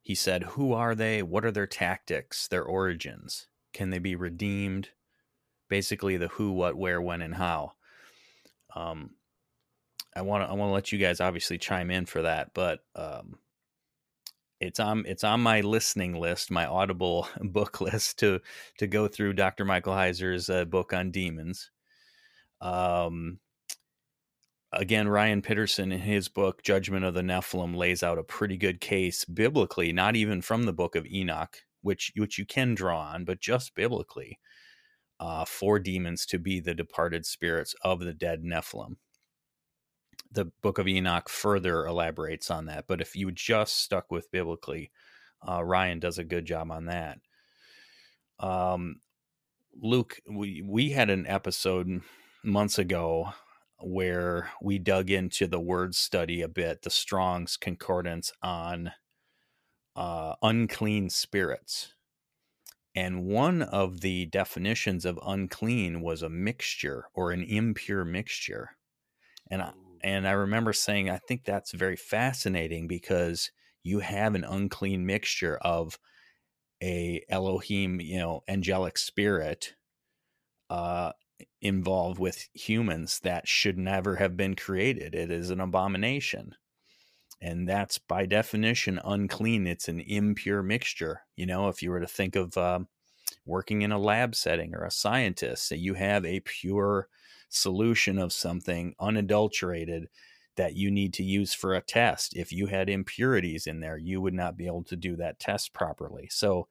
he 0.04 0.16
said, 0.16 0.44
Who 0.44 0.74
are 0.74 0.94
they? 0.96 1.24
What 1.24 1.46
are 1.46 1.52
their 1.52 1.66
tactics, 1.66 2.48
their 2.48 2.64
origins? 2.64 3.48
Can 3.72 3.90
they 3.90 4.00
be 4.00 4.16
redeemed? 4.16 4.90
Basically, 5.70 6.18
the 6.18 6.28
who, 6.28 6.52
what, 6.52 6.76
where, 6.76 7.02
when, 7.02 7.22
and 7.22 7.36
how. 7.36 7.74
Um, 8.76 9.12
I 10.16 10.22
want 10.22 10.44
to 10.44 10.50
I 10.50 10.54
want 10.54 10.70
to 10.70 10.74
let 10.74 10.92
you 10.92 11.00
guys 11.00 11.22
obviously 11.22 11.58
chime 11.58 11.90
in 11.90 12.06
for 12.06 12.22
that, 12.24 12.54
but 12.54 12.82
um, 12.96 13.40
it's 14.64 14.80
on 14.80 15.04
it's 15.06 15.24
on 15.24 15.42
my 15.42 15.62
listening 15.62 16.14
list, 16.14 16.50
my 16.50 16.66
Audible 16.66 17.28
book 17.42 17.82
list 17.82 18.20
to 18.20 18.40
to 18.78 18.88
go 18.88 19.08
through 19.08 19.34
Dr. 19.34 19.66
Michael 19.66 19.94
Heiser's 19.94 20.50
uh, 20.50 20.66
book 20.66 20.94
on 20.94 21.12
demons. 21.12 21.70
Um, 22.62 23.40
again, 24.72 25.08
Ryan 25.08 25.42
Pitterson 25.42 25.92
in 25.92 26.00
his 26.00 26.30
book 26.30 26.64
Judgment 26.64 27.06
of 27.06 27.14
the 27.14 27.22
Nephilim 27.22 27.76
lays 27.76 28.04
out 28.04 28.18
a 28.18 28.24
pretty 28.24 28.58
good 28.58 28.80
case 28.80 29.26
biblically, 29.26 29.92
not 29.92 30.16
even 30.16 30.42
from 30.42 30.64
the 30.64 30.74
book 30.74 30.96
of 30.96 31.06
Enoch, 31.06 31.58
which 31.82 32.12
which 32.16 32.38
you 32.38 32.46
can 32.46 32.74
draw 32.74 33.02
on, 33.02 33.26
but 33.26 33.42
just 33.42 33.76
biblically, 33.76 34.40
uh, 35.20 35.46
for 35.46 35.78
demons 35.80 36.26
to 36.28 36.40
be 36.40 36.60
the 36.60 36.74
departed 36.74 37.26
spirits 37.26 37.76
of 37.84 38.00
the 38.00 38.14
dead 38.14 38.44
Nephilim. 38.44 38.96
The 40.34 40.46
book 40.62 40.80
of 40.80 40.88
Enoch 40.88 41.30
further 41.30 41.86
elaborates 41.86 42.50
on 42.50 42.66
that, 42.66 42.86
but 42.88 43.02
if 43.02 43.16
you 43.16 43.32
just 43.32 43.78
stuck 43.78 44.12
with 44.12 44.32
biblically, 44.32 44.92
uh, 45.48 45.64
Ryan 45.64 46.00
does 46.00 46.18
a 46.18 46.24
good 46.24 46.46
job 46.46 46.72
on 46.72 46.86
that. 46.86 47.20
Um, 48.40 49.02
Luke, 49.80 50.20
we 50.30 50.64
we 50.66 50.90
had 50.90 51.10
an 51.10 51.28
episode 51.28 52.02
months 52.44 52.78
ago 52.78 53.34
where 53.80 54.50
we 54.62 54.80
dug 54.80 55.10
into 55.10 55.48
the 55.48 55.60
word 55.60 55.94
study 55.96 56.42
a 56.42 56.48
bit, 56.48 56.82
the 56.82 56.90
Strong's 56.90 57.58
Concordance 57.58 58.32
on 58.42 58.92
uh, 59.96 60.36
unclean 60.42 61.10
spirits. 61.10 61.94
And 62.96 63.26
one 63.26 63.62
of 63.62 64.02
the 64.02 64.28
definitions 64.28 65.04
of 65.04 65.20
unclean 65.26 66.02
was 66.02 66.22
a 66.22 66.30
mixture 66.30 67.06
or 67.14 67.32
an 67.32 67.44
impure 67.44 68.06
mixture. 68.06 68.78
And 69.50 69.62
I, 69.64 69.74
and 70.04 70.28
I 70.28 70.32
remember 70.32 70.74
saying, 70.74 71.10
I 71.10 71.18
think 71.18 71.46
that's 71.46 71.72
very 71.72 71.96
fascinating 71.96 72.88
because 72.88 73.52
you 73.84 74.00
have 74.00 74.36
an 74.36 74.44
unclean 74.44 75.06
mixture 75.06 75.58
of 75.62 75.98
a 76.82 77.24
Elohim, 77.30 78.02
you 78.02 78.20
know, 78.20 78.44
angelic 78.48 78.98
spirit, 78.98 79.76
uh, 80.70 81.14
involved 81.62 82.20
with 82.20 82.48
humans 82.54 83.20
that 83.24 83.48
should 83.48 83.78
never 83.78 84.18
have 84.18 84.36
been 84.36 84.56
created. 84.56 85.16
It 85.16 85.32
is 85.32 85.50
an 85.50 85.60
abomination. 85.60 86.56
And 87.42 87.68
that's 87.68 87.98
by 87.98 88.26
definition 88.26 89.00
unclean. 89.04 89.68
It's 89.68 89.88
an 89.88 90.00
impure 90.00 90.64
mixture. 90.64 91.22
You 91.36 91.46
know, 91.46 91.68
if 91.70 91.82
you 91.82 91.92
were 91.92 92.00
to 92.00 92.08
think 92.08 92.36
of 92.36 92.58
um, 92.58 92.88
working 93.46 93.82
in 93.82 93.92
a 93.92 93.98
lab 93.98 94.36
setting 94.36 94.74
or 94.74 94.84
a 94.84 94.92
scientist, 94.92 95.70
that 95.70 95.80
you 95.80 95.94
have 95.94 96.26
a 96.26 96.42
pure 96.42 97.08
solution 97.54 98.18
of 98.18 98.34
something 98.34 98.96
unadulterated 99.00 100.10
that 100.56 100.76
you 100.76 100.92
need 100.92 101.14
to 101.16 101.24
use 101.24 101.54
for 101.54 101.74
a 101.74 101.82
test. 101.82 102.36
If 102.36 102.52
you 102.52 102.68
had 102.68 102.90
impurities 102.90 103.66
in 103.68 103.80
there, 103.80 103.98
you 103.98 104.22
would 104.22 104.34
not 104.34 104.58
be 104.58 104.68
able 104.68 104.84
to 104.86 104.96
do 104.96 105.16
that 105.18 105.40
test 105.40 105.74
properly. 105.74 106.28
So, 106.32 106.68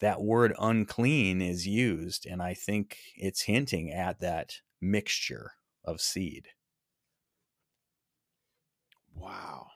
that 0.00 0.22
word 0.22 0.54
unclean 0.58 1.42
is 1.42 1.66
used, 1.66 2.24
and 2.24 2.42
I 2.42 2.54
think 2.54 2.96
it's 3.16 3.42
hinting 3.42 3.92
at 3.92 4.20
that 4.20 4.54
mixture 4.80 5.52
of 5.84 6.00
seed. 6.00 6.48
Wow. 9.14 9.66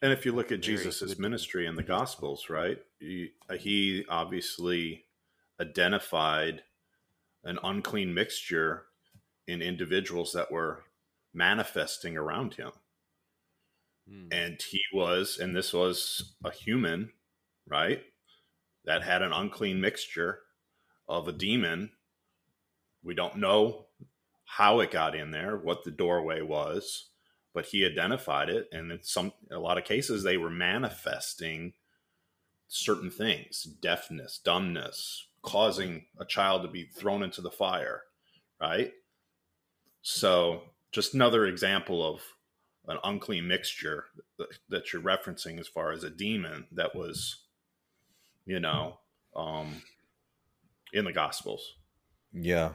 And 0.00 0.12
if 0.12 0.24
you 0.24 0.32
look 0.32 0.50
at 0.50 0.60
Jesus' 0.60 1.18
ministry 1.18 1.66
in 1.66 1.74
the 1.74 1.82
Gospels, 1.82 2.48
right, 2.48 2.78
he, 2.98 3.32
uh, 3.50 3.56
he 3.56 4.04
obviously 4.08 5.04
identified 5.60 6.62
an 7.44 7.58
unclean 7.62 8.12
mixture 8.14 8.85
in 9.46 9.62
individuals 9.62 10.32
that 10.32 10.50
were 10.50 10.84
manifesting 11.32 12.16
around 12.16 12.54
him. 12.54 12.72
Hmm. 14.08 14.28
And 14.32 14.60
he 14.60 14.80
was, 14.92 15.38
and 15.38 15.54
this 15.54 15.72
was 15.72 16.34
a 16.44 16.50
human, 16.50 17.12
right? 17.68 18.02
that 18.86 19.02
had 19.02 19.22
an 19.22 19.32
unclean 19.32 19.80
mixture 19.80 20.40
of 21.08 21.28
a 21.28 21.32
demon. 21.32 21.90
We 23.02 23.14
don't 23.14 23.36
know 23.36 23.86
how 24.44 24.80
it 24.80 24.90
got 24.90 25.14
in 25.14 25.32
there, 25.32 25.56
what 25.56 25.84
the 25.84 25.90
doorway 25.90 26.40
was, 26.40 27.10
but 27.52 27.66
he 27.66 27.84
identified 27.84 28.48
it. 28.48 28.68
And 28.72 28.90
in 28.90 29.02
some, 29.02 29.32
a 29.50 29.58
lot 29.58 29.76
of 29.76 29.84
cases, 29.84 30.22
they 30.22 30.36
were 30.36 30.50
manifesting 30.50 31.74
certain 32.68 33.10
things 33.10 33.62
deafness, 33.62 34.40
dumbness, 34.42 35.26
causing 35.42 36.06
a 36.18 36.24
child 36.24 36.62
to 36.62 36.68
be 36.68 36.84
thrown 36.84 37.22
into 37.22 37.40
the 37.40 37.50
fire, 37.50 38.02
right? 38.60 38.92
So, 40.08 40.62
just 40.92 41.14
another 41.14 41.46
example 41.46 42.06
of 42.08 42.20
an 42.86 42.98
unclean 43.02 43.48
mixture 43.48 44.04
that, 44.68 44.92
you're 44.92 45.02
referencing 45.02 45.58
as 45.58 45.66
far 45.66 45.90
as 45.90 46.04
a 46.04 46.10
demon 46.10 46.64
that 46.70 46.94
was, 46.94 47.46
you 48.44 48.60
know, 48.60 49.00
um, 49.34 49.82
in 50.92 51.04
the 51.04 51.12
Gospels. 51.12 51.74
Yeah. 52.32 52.74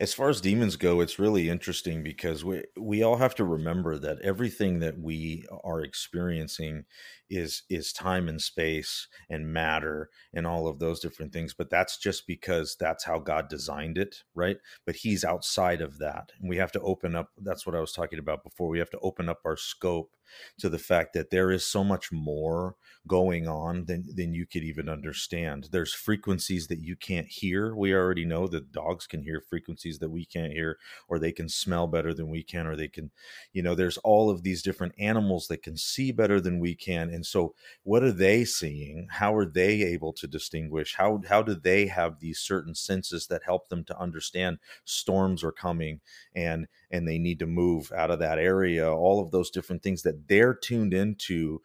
As 0.00 0.14
far 0.14 0.28
as 0.28 0.40
demons 0.40 0.76
go, 0.76 1.00
it's 1.00 1.18
really 1.18 1.48
interesting 1.48 2.02
because 2.02 2.44
we 2.44 2.64
we 2.76 3.02
all 3.02 3.16
have 3.16 3.34
to 3.36 3.44
remember 3.44 3.98
that 3.98 4.20
everything 4.22 4.78
that 4.80 4.98
we 4.98 5.44
are 5.64 5.80
experiencing 5.80 6.84
is 7.30 7.62
is 7.68 7.92
time 7.92 8.28
and 8.28 8.40
space 8.40 9.06
and 9.28 9.52
matter 9.52 10.08
and 10.34 10.46
all 10.46 10.66
of 10.66 10.78
those 10.78 11.00
different 11.00 11.32
things 11.32 11.52
but 11.54 11.68
that's 11.70 11.98
just 11.98 12.26
because 12.26 12.76
that's 12.80 13.04
how 13.04 13.18
God 13.18 13.48
designed 13.48 13.98
it 13.98 14.22
right? 14.34 14.56
But 14.86 14.96
he's 14.96 15.24
outside 15.24 15.80
of 15.80 15.98
that 15.98 16.32
and 16.40 16.48
we 16.48 16.56
have 16.56 16.72
to 16.72 16.80
open 16.80 17.14
up 17.14 17.30
that's 17.42 17.66
what 17.66 17.76
I 17.76 17.80
was 17.80 17.92
talking 17.92 18.18
about 18.18 18.44
before 18.44 18.68
we 18.68 18.78
have 18.78 18.90
to 18.90 18.98
open 19.00 19.28
up 19.28 19.40
our 19.44 19.56
scope 19.56 20.10
to 20.58 20.68
the 20.68 20.78
fact 20.78 21.12
that 21.14 21.30
there 21.30 21.50
is 21.50 21.64
so 21.64 21.84
much 21.84 22.12
more 22.12 22.76
going 23.06 23.48
on 23.48 23.86
than 23.86 24.04
than 24.14 24.34
you 24.34 24.46
could 24.46 24.62
even 24.62 24.88
understand. 24.88 25.68
There's 25.72 25.94
frequencies 25.94 26.66
that 26.68 26.80
you 26.80 26.94
can't 26.94 27.26
hear. 27.26 27.74
We 27.74 27.94
already 27.94 28.24
know 28.24 28.46
that 28.48 28.72
dogs 28.72 29.06
can 29.06 29.22
hear 29.22 29.40
frequencies 29.40 29.98
that 30.00 30.10
we 30.10 30.24
can't 30.26 30.52
hear 30.52 30.78
or 31.08 31.18
they 31.18 31.32
can 31.32 31.48
smell 31.48 31.86
better 31.86 32.12
than 32.12 32.28
we 32.28 32.42
can 32.42 32.66
or 32.66 32.76
they 32.76 32.88
can 32.88 33.10
you 33.52 33.62
know 33.62 33.74
there's 33.74 33.96
all 33.98 34.30
of 34.30 34.42
these 34.42 34.62
different 34.62 34.94
animals 34.98 35.48
that 35.48 35.62
can 35.62 35.76
see 35.76 36.12
better 36.12 36.40
than 36.40 36.58
we 36.58 36.74
can. 36.74 37.10
And 37.10 37.24
so 37.24 37.54
what 37.82 38.02
are 38.02 38.12
they 38.12 38.44
seeing? 38.44 39.08
How 39.10 39.34
are 39.34 39.46
they 39.46 39.82
able 39.82 40.12
to 40.14 40.26
distinguish? 40.26 40.94
How 40.96 41.22
how 41.28 41.42
do 41.42 41.54
they 41.54 41.86
have 41.86 42.20
these 42.20 42.38
certain 42.38 42.74
senses 42.74 43.26
that 43.28 43.42
help 43.44 43.68
them 43.68 43.84
to 43.84 43.98
understand 43.98 44.58
storms 44.84 45.42
are 45.42 45.52
coming 45.52 46.00
and 46.34 46.66
and 46.90 47.06
they 47.06 47.18
need 47.18 47.38
to 47.40 47.46
move 47.46 47.92
out 47.96 48.10
of 48.10 48.18
that 48.18 48.38
area? 48.38 48.90
All 48.92 49.20
of 49.20 49.30
those 49.30 49.50
different 49.50 49.82
things 49.82 50.02
that 50.02 50.17
they're 50.26 50.54
tuned 50.54 50.94
into 50.94 51.60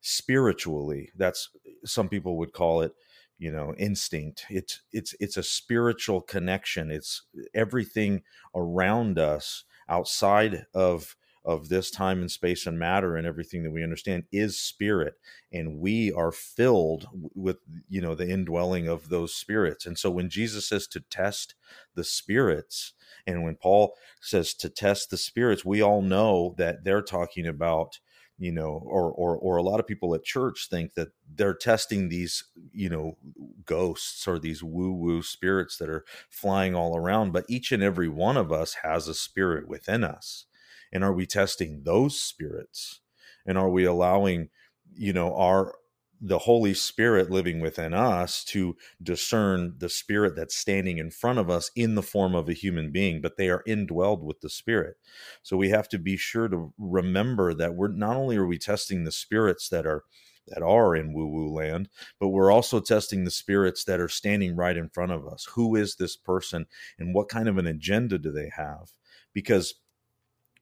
spiritually 0.00 1.10
that's 1.16 1.50
some 1.84 2.08
people 2.08 2.36
would 2.36 2.52
call 2.52 2.80
it 2.82 2.92
you 3.38 3.52
know 3.52 3.74
instinct. 3.78 4.44
It's 4.50 4.80
it's 4.92 5.14
it's 5.20 5.36
a 5.36 5.42
spiritual 5.42 6.20
connection. 6.20 6.90
It's 6.90 7.22
everything 7.54 8.22
around 8.54 9.18
us 9.18 9.64
outside 9.88 10.66
of 10.74 11.16
of 11.44 11.68
this 11.68 11.90
time 11.90 12.20
and 12.20 12.30
space 12.30 12.66
and 12.66 12.78
matter 12.78 13.16
and 13.16 13.26
everything 13.26 13.62
that 13.62 13.70
we 13.70 13.82
understand 13.82 14.24
is 14.32 14.58
spirit. 14.58 15.14
And 15.52 15.78
we 15.78 16.12
are 16.12 16.32
filled 16.32 17.08
with 17.34 17.58
you 17.88 18.00
know 18.00 18.14
the 18.14 18.28
indwelling 18.28 18.88
of 18.88 19.08
those 19.08 19.34
spirits. 19.34 19.86
And 19.86 19.98
so 19.98 20.10
when 20.10 20.28
jesus 20.28 20.68
says 20.68 20.86
to 20.88 21.00
test 21.00 21.54
the 21.94 22.04
spirits 22.04 22.92
and 23.26 23.42
when 23.44 23.56
paul 23.56 23.94
says 24.20 24.54
to 24.54 24.68
test 24.68 25.10
the 25.10 25.16
spirits 25.16 25.64
we 25.64 25.82
all 25.82 26.02
know 26.02 26.54
that 26.58 26.84
they're 26.84 27.02
talking 27.02 27.46
about 27.46 27.98
you 28.38 28.52
know 28.52 28.82
or 28.86 29.10
or 29.12 29.36
or 29.36 29.56
a 29.56 29.62
lot 29.62 29.80
of 29.80 29.86
people 29.86 30.14
at 30.14 30.24
church 30.24 30.68
think 30.70 30.94
that 30.94 31.08
they're 31.34 31.54
testing 31.54 32.08
these 32.08 32.44
you 32.72 32.88
know 32.88 33.16
ghosts 33.64 34.26
or 34.28 34.38
these 34.38 34.62
woo 34.62 34.92
woo 34.92 35.22
spirits 35.22 35.76
that 35.78 35.90
are 35.90 36.04
flying 36.28 36.74
all 36.74 36.96
around. 36.96 37.32
But 37.32 37.46
each 37.48 37.72
and 37.72 37.82
every 37.82 38.08
one 38.08 38.36
of 38.36 38.52
us 38.52 38.76
has 38.82 39.08
a 39.08 39.14
spirit 39.14 39.68
within 39.68 40.04
us 40.04 40.46
and 40.92 41.04
are 41.04 41.12
we 41.12 41.26
testing 41.26 41.82
those 41.84 42.20
spirits 42.20 43.00
and 43.46 43.58
are 43.58 43.70
we 43.70 43.84
allowing 43.84 44.48
you 44.94 45.12
know 45.12 45.34
our 45.36 45.74
the 46.20 46.38
holy 46.38 46.74
spirit 46.74 47.30
living 47.30 47.60
within 47.60 47.94
us 47.94 48.42
to 48.42 48.76
discern 49.00 49.74
the 49.78 49.88
spirit 49.88 50.34
that's 50.34 50.56
standing 50.56 50.98
in 50.98 51.12
front 51.12 51.38
of 51.38 51.48
us 51.48 51.70
in 51.76 51.94
the 51.94 52.02
form 52.02 52.34
of 52.34 52.48
a 52.48 52.54
human 52.54 52.90
being 52.90 53.20
but 53.20 53.36
they 53.36 53.48
are 53.48 53.62
indwelled 53.68 54.22
with 54.22 54.40
the 54.40 54.50
spirit 54.50 54.96
so 55.42 55.56
we 55.56 55.70
have 55.70 55.88
to 55.88 55.98
be 55.98 56.16
sure 56.16 56.48
to 56.48 56.72
remember 56.76 57.54
that 57.54 57.74
we're 57.74 57.88
not 57.88 58.16
only 58.16 58.36
are 58.36 58.46
we 58.46 58.58
testing 58.58 59.04
the 59.04 59.12
spirits 59.12 59.68
that 59.68 59.86
are 59.86 60.02
that 60.48 60.62
are 60.62 60.96
in 60.96 61.12
woo 61.12 61.26
woo 61.26 61.52
land, 61.52 61.88
but 62.18 62.28
we're 62.28 62.50
also 62.50 62.80
testing 62.80 63.24
the 63.24 63.30
spirits 63.30 63.84
that 63.84 64.00
are 64.00 64.08
standing 64.08 64.56
right 64.56 64.76
in 64.76 64.88
front 64.88 65.12
of 65.12 65.26
us. 65.26 65.46
Who 65.54 65.76
is 65.76 65.96
this 65.96 66.16
person 66.16 66.66
and 66.98 67.14
what 67.14 67.28
kind 67.28 67.48
of 67.48 67.58
an 67.58 67.66
agenda 67.66 68.18
do 68.18 68.32
they 68.32 68.50
have? 68.56 68.92
Because 69.32 69.74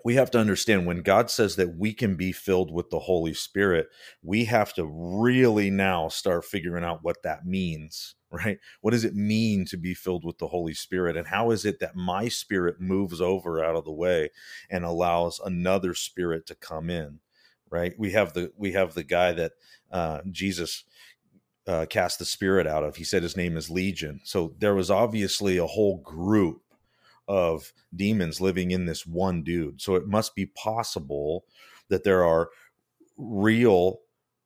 we 0.07 0.15
have 0.15 0.31
to 0.31 0.39
understand 0.39 0.87
when 0.87 1.03
God 1.03 1.33
says 1.33 1.57
that 1.57 1.74
we 1.77 1.93
can 1.93 2.15
be 2.15 2.31
filled 2.31 2.73
with 2.73 2.91
the 2.91 3.01
Holy 3.01 3.35
Spirit, 3.35 3.89
we 4.23 4.45
have 4.45 4.73
to 4.74 4.87
really 4.87 5.69
now 5.69 6.07
start 6.07 6.45
figuring 6.45 6.85
out 6.85 7.03
what 7.03 7.24
that 7.24 7.45
means, 7.45 8.15
right? 8.31 8.61
What 8.83 8.93
does 8.93 9.05
it 9.05 9.16
mean 9.16 9.65
to 9.65 9.77
be 9.77 9.95
filled 9.95 10.24
with 10.24 10.39
the 10.39 10.47
Holy 10.47 10.74
Spirit? 10.74 11.16
And 11.16 11.27
how 11.27 11.51
is 11.51 11.65
it 11.65 11.81
that 11.81 11.97
my 11.97 12.28
spirit 12.28 12.81
moves 12.81 13.20
over 13.20 13.65
out 13.65 13.74
of 13.74 13.85
the 13.85 13.91
way 13.91 14.31
and 14.70 14.85
allows 14.85 15.41
another 15.45 15.93
spirit 15.93 16.47
to 16.47 16.55
come 16.55 16.89
in? 16.89 17.19
Right? 17.69 17.95
We 17.99 18.12
have 18.12 18.33
the 18.33 18.53
we 18.57 18.74
have 18.74 18.95
the 18.95 19.03
guy 19.03 19.33
that 19.33 19.55
uh, 19.91 20.20
Jesus 20.31 20.85
uh, 21.66 21.87
cast 21.91 22.20
the 22.20 22.24
spirit 22.24 22.69
out 22.69 22.85
of. 22.85 22.95
He 22.95 23.03
said 23.03 23.24
his 23.24 23.37
name 23.37 23.57
is 23.57 23.70
Legion. 23.70 24.20
So 24.23 24.55
there 24.61 24.77
was 24.77 24.89
obviously 24.89 25.57
a 25.57 25.66
whole 25.66 25.99
group 25.99 26.62
of 27.28 27.73
demons 27.94 28.40
living 28.40 28.70
in 28.70 28.86
this 28.86 29.07
one 29.07 29.43
dude. 29.43 29.81
So 29.81 29.94
it 29.94 30.07
must 30.07 30.35
be 30.35 30.47
possible 30.47 31.44
that 31.89 32.05
there 32.05 32.24
are 32.24 32.51
real 33.16 34.01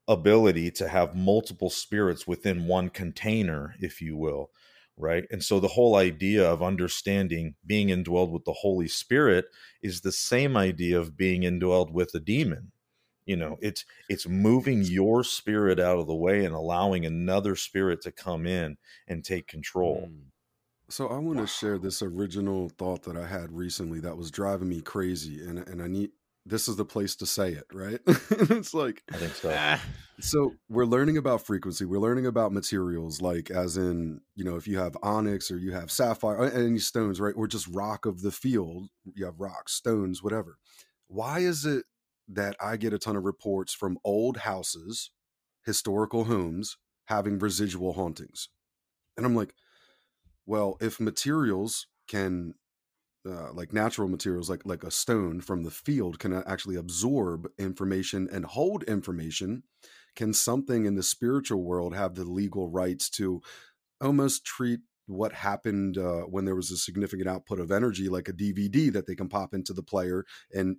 ability 0.09 0.71
to 0.73 0.89
have 0.89 1.15
multiple 1.15 1.71
spirits 1.71 2.27
within 2.27 2.67
one 2.67 2.89
container, 2.89 3.75
if 3.81 4.01
you 4.01 4.17
will. 4.17 4.51
Right. 4.97 5.25
And 5.31 5.43
so 5.43 5.61
the 5.61 5.69
whole 5.69 5.97
idea 5.97 6.47
of 6.47 6.63
understanding 6.63 7.55
being 7.65 7.89
indwelled 7.89 8.33
with 8.33 8.45
the 8.45 8.53
Holy 8.53 8.89
Spirit 8.89 9.47
is 9.83 10.03
the 10.03 10.13
same 10.13 10.59
idea 10.59 11.01
of 11.01 11.17
being 11.17 11.43
indwelled 11.43 11.91
with 11.91 12.15
a 12.15 12.21
demon. 12.21 12.73
You 13.25 13.37
know, 13.37 13.57
it's 13.63 13.85
it's 14.09 14.27
moving 14.27 14.83
your 14.83 15.25
spirit 15.25 15.81
out 15.81 15.99
of 15.99 16.07
the 16.07 16.15
way 16.15 16.45
and 16.45 16.55
allowing 16.55 17.07
another 17.07 17.57
spirit 17.57 18.03
to 18.03 18.13
come 18.13 18.47
in 18.47 18.77
and 19.09 19.25
take 19.25 19.47
control. 19.47 20.09
Mm. 20.11 20.31
So 20.91 21.07
I 21.07 21.19
want 21.19 21.39
to 21.39 21.47
share 21.47 21.79
this 21.79 22.03
original 22.03 22.69
thought 22.71 23.05
that 23.05 23.17
I 23.17 23.25
had 23.25 23.53
recently 23.53 24.01
that 24.01 24.17
was 24.17 24.31
driving 24.31 24.69
me 24.69 24.81
crazy, 24.81 25.41
and 25.41 25.59
and 25.69 25.81
I 25.81 25.87
need 25.87 26.11
this 26.45 26.67
is 26.67 26.75
the 26.75 26.85
place 26.85 27.15
to 27.17 27.27
say 27.27 27.53
it, 27.53 27.67
right? 27.73 28.01
it's 28.07 28.75
like 28.75 29.03
I 29.13 29.19
think 29.19 29.35
so. 29.35 29.55
Ah. 29.57 29.81
So 30.19 30.55
we're 30.69 30.85
learning 30.85 31.17
about 31.17 31.47
frequency. 31.47 31.85
We're 31.85 32.01
learning 32.01 32.27
about 32.27 32.53
materials, 32.53 33.21
like 33.21 33.51
as 33.53 33.77
in 33.77 34.21
you 34.35 34.45
know 34.45 34.57
if 34.57 34.67
you 34.67 34.79
have 34.79 34.97
onyx 35.01 35.51
or 35.51 35.59
you 35.59 35.73
have 35.73 35.93
sapphire, 35.93 36.43
any 36.45 36.81
stones, 36.81 37.21
right, 37.21 37.35
or 37.37 37.47
just 37.47 37.69
rock 37.69 38.05
of 38.05 38.23
the 38.23 38.33
field. 38.33 38.89
You 39.15 39.27
have 39.27 39.39
rocks, 39.39 39.75
stones, 39.75 40.25
whatever. 40.25 40.59
Why 41.07 41.39
is 41.39 41.65
it 41.65 41.85
that 42.29 42.57
I 42.61 42.77
get 42.77 42.93
a 42.93 42.99
ton 42.99 43.17
of 43.17 43.25
reports 43.25 43.73
from 43.73 43.99
old 44.03 44.39
houses, 44.39 45.11
historical 45.65 46.25
homes 46.25 46.79
having 47.05 47.39
residual 47.39 47.93
hauntings, 47.93 48.49
and 49.17 49.25
I'm 49.25 49.37
like 49.37 49.55
well, 50.51 50.77
if 50.81 50.99
materials 50.99 51.87
can 52.09 52.55
uh, 53.25 53.53
like 53.53 53.73
natural 53.73 54.09
materials 54.09 54.51
like 54.51 54.63
like 54.65 54.83
a 54.83 54.91
stone 54.91 55.41
from 55.41 55.63
the 55.63 55.71
field 55.71 56.19
can 56.19 56.33
actually 56.33 56.75
absorb 56.75 57.47
information 57.57 58.29
and 58.33 58.47
hold 58.47 58.83
information 58.85 59.63
can 60.17 60.33
something 60.33 60.87
in 60.87 60.97
the 60.97 61.05
spiritual 61.05 61.63
world 61.63 61.95
have 61.95 62.17
the 62.17 62.25
legal 62.25 62.69
rights 62.69 63.09
to 63.11 63.41
almost 64.01 64.45
treat 64.45 64.81
what 65.07 65.33
happened 65.35 65.99
uh, 65.99 66.23
when 66.23 66.47
there 66.47 66.57
was 66.57 66.71
a 66.71 66.77
significant 66.77 67.29
output 67.29 67.61
of 67.61 67.71
energy 67.71 68.09
like 68.09 68.27
a 68.27 68.33
dvd 68.33 68.91
that 68.91 69.07
they 69.07 69.15
can 69.15 69.29
pop 69.29 69.53
into 69.53 69.75
the 69.75 69.83
player 69.83 70.25
and 70.53 70.79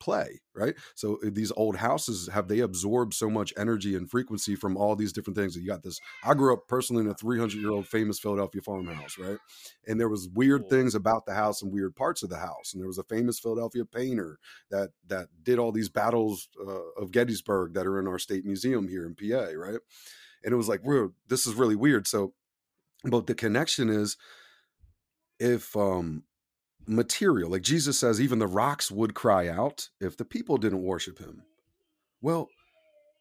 play 0.00 0.40
right? 0.54 0.74
So 0.94 1.18
uh, 1.24 1.30
these 1.32 1.52
old 1.52 1.76
houses 1.76 2.28
have 2.32 2.48
they 2.48 2.60
absorbed 2.60 3.14
so 3.14 3.30
much 3.30 3.52
energy 3.56 3.94
and 3.94 4.10
frequency 4.10 4.54
from 4.54 4.76
all 4.76 4.96
these 4.96 5.12
different 5.12 5.36
things? 5.36 5.56
You 5.56 5.66
got 5.66 5.82
this 5.82 5.98
i 6.24 6.34
grew 6.34 6.52
up 6.52 6.68
personally 6.68 7.02
in 7.02 7.10
a 7.10 7.14
300 7.14 7.54
year 7.54 7.70
old 7.70 7.86
famous 7.86 8.18
philadelphia 8.18 8.60
farmhouse 8.60 9.18
right? 9.18 9.38
And 9.86 9.98
there 9.98 10.08
was 10.08 10.28
weird 10.34 10.68
things 10.68 10.94
about 10.94 11.26
the 11.26 11.34
house 11.34 11.62
and 11.62 11.72
weird 11.72 11.96
parts 11.96 12.22
of 12.22 12.30
the 12.30 12.38
house 12.38 12.72
and 12.72 12.80
there 12.80 12.88
was 12.88 12.98
a 12.98 13.04
famous 13.04 13.38
philadelphia 13.38 13.84
painter 13.84 14.38
that 14.70 14.90
that 15.06 15.28
did 15.42 15.58
all 15.58 15.72
these 15.72 15.88
battles 15.88 16.48
uh, 16.60 17.00
of 17.00 17.12
gettysburg 17.12 17.74
that 17.74 17.86
are 17.86 17.98
in 17.98 18.06
our 18.06 18.18
state 18.18 18.44
museum 18.44 18.88
here 18.88 19.06
in 19.06 19.14
pa 19.14 19.46
right? 19.56 19.80
And 20.44 20.52
it 20.52 20.56
was 20.56 20.68
like 20.68 20.84
weird 20.84 21.12
this 21.28 21.46
is 21.46 21.54
really 21.54 21.76
weird. 21.76 22.06
So 22.06 22.34
but 23.04 23.26
the 23.26 23.34
connection 23.34 23.88
is 23.88 24.16
if 25.38 25.74
um 25.76 26.24
material. 26.86 27.50
Like 27.50 27.62
Jesus 27.62 27.98
says, 27.98 28.20
even 28.20 28.38
the 28.38 28.46
rocks 28.46 28.90
would 28.90 29.14
cry 29.14 29.48
out 29.48 29.88
if 30.00 30.16
the 30.16 30.24
people 30.24 30.56
didn't 30.56 30.82
worship 30.82 31.18
him. 31.18 31.42
Well, 32.20 32.48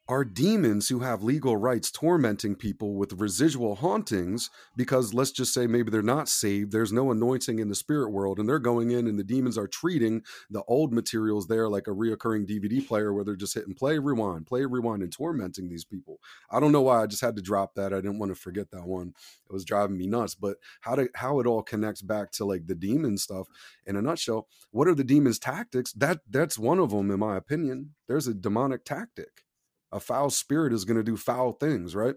are 0.10 0.26
demons 0.26 0.90
who 0.90 1.00
have 1.00 1.24
legal 1.24 1.56
rights 1.56 1.92
tormenting 1.92 2.56
people 2.56 2.96
with 2.96 3.14
residual 3.14 3.76
hauntings 3.76 4.50
because 4.76 5.14
let's 5.14 5.32
just 5.32 5.54
say 5.54 5.68
maybe 5.68 5.90
they're 5.90 6.02
not 6.02 6.28
saved 6.28 6.72
there's 6.72 6.92
no 6.92 7.12
anointing 7.12 7.60
in 7.60 7.70
the 7.70 7.76
spirit 7.76 8.10
world 8.10 8.40
and 8.40 8.50
they're 8.50 8.60
going 8.60 8.92
in 8.92 9.08
and 9.08 9.18
the 9.18 9.24
demons 9.24 9.58
are 9.58 9.68
treating 9.68 10.22
the 10.50 10.64
old 10.64 10.92
materials 10.92 11.48
there 11.48 11.70
like 11.70 11.88
a 11.88 11.92
reoccurring 11.92 12.46
dvd 12.46 12.86
player 12.86 13.14
where 13.14 13.24
they're 13.24 13.36
just 13.36 13.54
hitting 13.54 13.74
play 13.74 13.98
rewind 14.00 14.46
play 14.46 14.66
rewind 14.66 15.04
and 15.04 15.12
tormenting 15.12 15.70
these 15.70 15.86
people. 15.86 16.20
I 16.50 16.60
don't 16.60 16.72
know 16.72 16.82
why 16.82 17.04
i 17.04 17.06
just 17.06 17.22
had 17.22 17.36
to 17.36 17.42
drop 17.42 17.76
that. 17.76 17.94
I 17.94 17.98
didn't 17.98 18.20
want 18.20 18.34
to 18.34 18.40
forget 18.40 18.72
that 18.72 18.86
one. 18.86 19.14
It 19.50 19.54
was 19.54 19.64
driving 19.64 19.98
me 19.98 20.08
nuts. 20.08 20.36
But 20.36 20.58
how 20.82 20.96
to 20.96 21.10
how 21.16 21.40
it 21.40 21.48
all 21.48 21.62
connects 21.62 22.02
back 22.02 22.32
to 22.32 22.46
like 22.46 22.68
the 22.68 22.76
demon 22.76 23.18
stuff 23.18 23.48
in 23.86 23.96
a 23.96 24.02
nutshell 24.02 24.48
what 24.72 24.88
are 24.88 24.96
the 24.96 25.04
demons 25.04 25.40
tactics? 25.40 25.94
That 25.94 26.20
that's 26.30 26.58
one 26.58 26.80
of 26.80 26.92
them 26.92 27.12
in 27.12 27.20
my 27.20 27.38
opinion. 27.38 27.92
There's 28.08 28.28
a 28.28 28.34
demonic 28.34 28.86
tactic 28.86 29.44
a 29.92 30.00
foul 30.00 30.30
spirit 30.30 30.74
is 30.74 30.86
going 30.86 30.98
to 30.98 31.04
do 31.04 31.18
foul 31.18 31.54
things 31.54 31.96
right? 31.96 32.16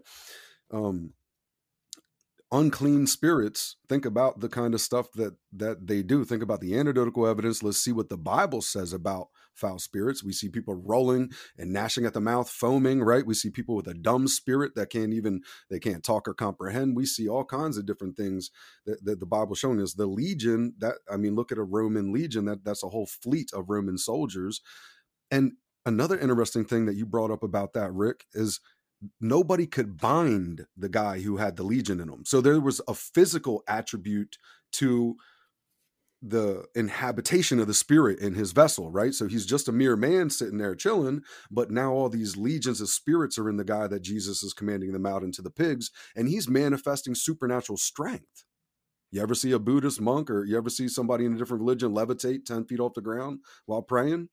Um 0.73 1.12
unclean 2.51 3.07
spirits 3.07 3.77
think 3.89 4.05
about 4.07 4.40
the 4.40 4.49
kind 4.49 4.74
of 4.74 4.81
stuff 4.81 5.11
that 5.12 5.35
that 5.53 5.86
they 5.86 6.03
do. 6.03 6.24
Think 6.24 6.43
about 6.43 6.61
the 6.61 6.78
anecdotal 6.78 7.27
evidence. 7.27 7.62
Let's 7.62 7.78
see 7.78 7.93
what 7.93 8.09
the 8.09 8.16
bible 8.19 8.62
says 8.62 8.93
about 8.93 9.28
foul 9.55 9.78
spirits. 9.78 10.24
We 10.24 10.32
see 10.32 10.49
people 10.49 10.74
rolling 10.74 11.31
and 11.59 11.73
gnashing 11.73 12.07
at 12.07 12.15
the 12.15 12.20
mouth 12.20 12.49
foaming 12.51 13.03
right? 13.03 13.27
We 13.27 13.35
see 13.35 13.51
people 13.51 13.74
with 13.74 13.86
a 13.89 13.94
dumb 13.94 14.28
spirit 14.28 14.74
that 14.77 14.90
can't 14.90 15.12
even 15.15 15.40
they 15.70 15.78
can't 15.78 16.05
talk 16.05 16.28
or 16.28 16.35
comprehend. 16.35 16.97
We 16.97 17.07
see 17.07 17.28
all 17.28 17.44
kinds 17.44 17.77
of 17.77 17.86
different 17.86 18.16
things 18.16 18.51
that, 18.86 19.05
that 19.05 19.20
the 19.20 19.27
bible 19.27 19.55
showing 19.55 19.81
us. 19.81 19.94
The 19.94 20.07
legion 20.07 20.74
that 20.78 20.97
i 21.11 21.16
mean 21.16 21.35
look 21.35 21.53
at 21.53 21.59
a 21.59 21.65
roman 21.65 22.12
legion 22.12 22.47
that 22.47 22.65
that's 22.65 22.85
a 22.85 22.89
whole 22.90 23.07
fleet 23.07 23.51
of 23.55 23.69
roman 23.70 23.99
soldiers. 23.99 24.61
And 25.31 25.53
another 25.86 26.18
interesting 26.18 26.64
thing 26.64 26.86
that 26.86 26.96
you 26.96 27.06
brought 27.06 27.30
up 27.30 27.42
about 27.42 27.72
that, 27.74 27.92
Rick, 27.92 28.24
is 28.34 28.60
nobody 29.20 29.66
could 29.66 29.98
bind 29.98 30.66
the 30.76 30.88
guy 30.88 31.20
who 31.20 31.36
had 31.36 31.56
the 31.56 31.62
legion 31.64 32.00
in 32.00 32.09
him. 32.09 32.24
So 32.24 32.40
there 32.40 32.60
was 32.60 32.80
a 32.86 32.94
physical 32.94 33.62
attribute 33.68 34.36
to 34.74 35.16
the 36.24 36.64
inhabitation 36.76 37.59
of 37.59 37.66
the 37.66 37.74
spirit 37.74 38.20
in 38.20 38.34
his 38.34 38.52
vessel, 38.52 38.92
right? 38.92 39.12
So 39.12 39.26
he's 39.26 39.44
just 39.44 39.66
a 39.66 39.72
mere 39.72 39.96
man 39.96 40.30
sitting 40.30 40.59
there 40.59 40.76
chilling, 40.76 41.22
but 41.50 41.70
now 41.70 41.92
all 41.92 42.09
these 42.09 42.36
legions 42.36 42.80
of 42.80 42.88
spirits 42.88 43.38
are 43.38 43.50
in 43.50 43.56
the 43.56 43.64
guy 43.64 43.88
that 43.88 44.02
Jesus 44.02 44.44
is 44.44 44.52
commanding 44.52 44.92
them 44.92 45.04
out 45.04 45.24
into 45.24 45.42
the 45.42 45.50
pigs, 45.50 45.90
and 46.14 46.28
he's 46.28 46.48
manifesting 46.48 47.16
supernatural 47.16 47.76
strength. 47.76 48.44
You 49.10 49.20
ever 49.20 49.34
see 49.34 49.50
a 49.52 49.59
Buddhist 49.59 50.00
monk 50.00 50.30
or 50.30 50.44
you 50.44 50.56
ever 50.56 50.70
see 50.70 50.88
somebody 50.88 51.26
in 51.26 51.34
a 51.34 51.38
different 51.38 51.60
religion 51.62 51.92
levitate 51.92 52.46
10 52.46 52.66
feet 52.66 52.80
off 52.80 52.94
the 52.94 53.02
ground 53.02 53.40
while 53.66 53.82
praying? 53.82 54.28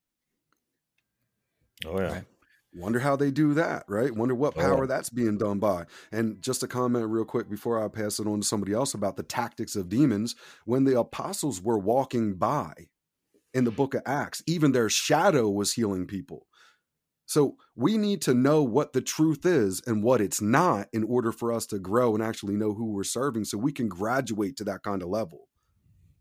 Oh 1.86 2.00
yeah. 2.00 2.12
Right. 2.12 2.24
Wonder 2.72 3.00
how 3.00 3.16
they 3.16 3.32
do 3.32 3.54
that, 3.54 3.84
right? 3.88 4.14
Wonder 4.14 4.34
what 4.34 4.54
oh, 4.56 4.60
power 4.60 4.84
Oh, 4.84 4.86
that's 4.86 5.10
being 5.10 5.38
done 5.38 5.58
by. 5.58 5.86
And 6.12 6.40
just 6.40 6.62
a 6.62 6.68
comment 6.68 7.08
real 7.08 7.24
quick 7.24 7.50
before 7.50 7.84
I 7.84 7.88
pass 7.88 8.20
it 8.20 8.28
on 8.28 8.42
to 8.42 8.46
somebody 8.46 8.72
else 8.72 8.94
about 8.94 9.16
the 9.16 9.24
tactics 9.24 9.74
of 9.74 9.88
demons. 9.88 10.36
When 10.66 10.84
the 10.84 10.98
apostles 10.98 11.60
were 11.60 11.78
walking 11.78 12.34
by 12.34 12.72
in 13.52 13.64
the 13.64 13.72
book 13.72 13.94
of 13.94 14.02
Acts, 14.06 14.42
even 14.46 14.70
their 14.70 14.88
shadow 14.88 15.48
was 15.50 15.72
healing 15.72 16.06
people. 16.06 16.46
So 17.26 17.56
we 17.76 17.96
need 17.96 18.22
to 18.22 18.34
know 18.34 18.62
what 18.62 18.92
the 18.92 19.00
truth 19.00 19.46
is 19.46 19.82
and 19.86 20.02
what 20.02 20.20
it's 20.20 20.40
not 20.40 20.88
in 20.92 21.04
order 21.04 21.32
for 21.32 21.52
us 21.52 21.66
to 21.66 21.78
grow 21.78 22.14
and 22.14 22.22
actually 22.22 22.56
know 22.56 22.74
who 22.74 22.92
we're 22.92 23.04
serving 23.04 23.44
so 23.44 23.56
we 23.58 23.72
can 23.72 23.88
graduate 23.88 24.56
to 24.56 24.64
that 24.64 24.82
kind 24.82 25.02
of 25.02 25.08
level. 25.08 25.48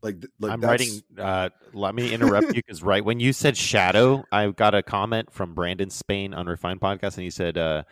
Like, 0.01 0.25
like 0.39 0.51
I'm 0.51 0.61
that's- 0.61 0.79
writing. 0.79 1.03
Uh, 1.17 1.49
let 1.73 1.93
me 1.95 2.13
interrupt 2.13 2.47
you 2.47 2.53
because 2.65 2.81
right 2.81 3.03
when 3.03 3.19
you 3.19 3.33
said 3.33 3.57
shadow, 3.57 4.23
I 4.31 4.49
got 4.51 4.73
a 4.75 4.81
comment 4.83 5.31
from 5.31 5.53
Brandon 5.53 5.89
Spain 5.89 6.33
on 6.33 6.47
Refined 6.47 6.79
Podcast, 6.79 7.15
and 7.15 7.23
he 7.23 7.29
said, 7.29 7.57
uh, 7.57 7.83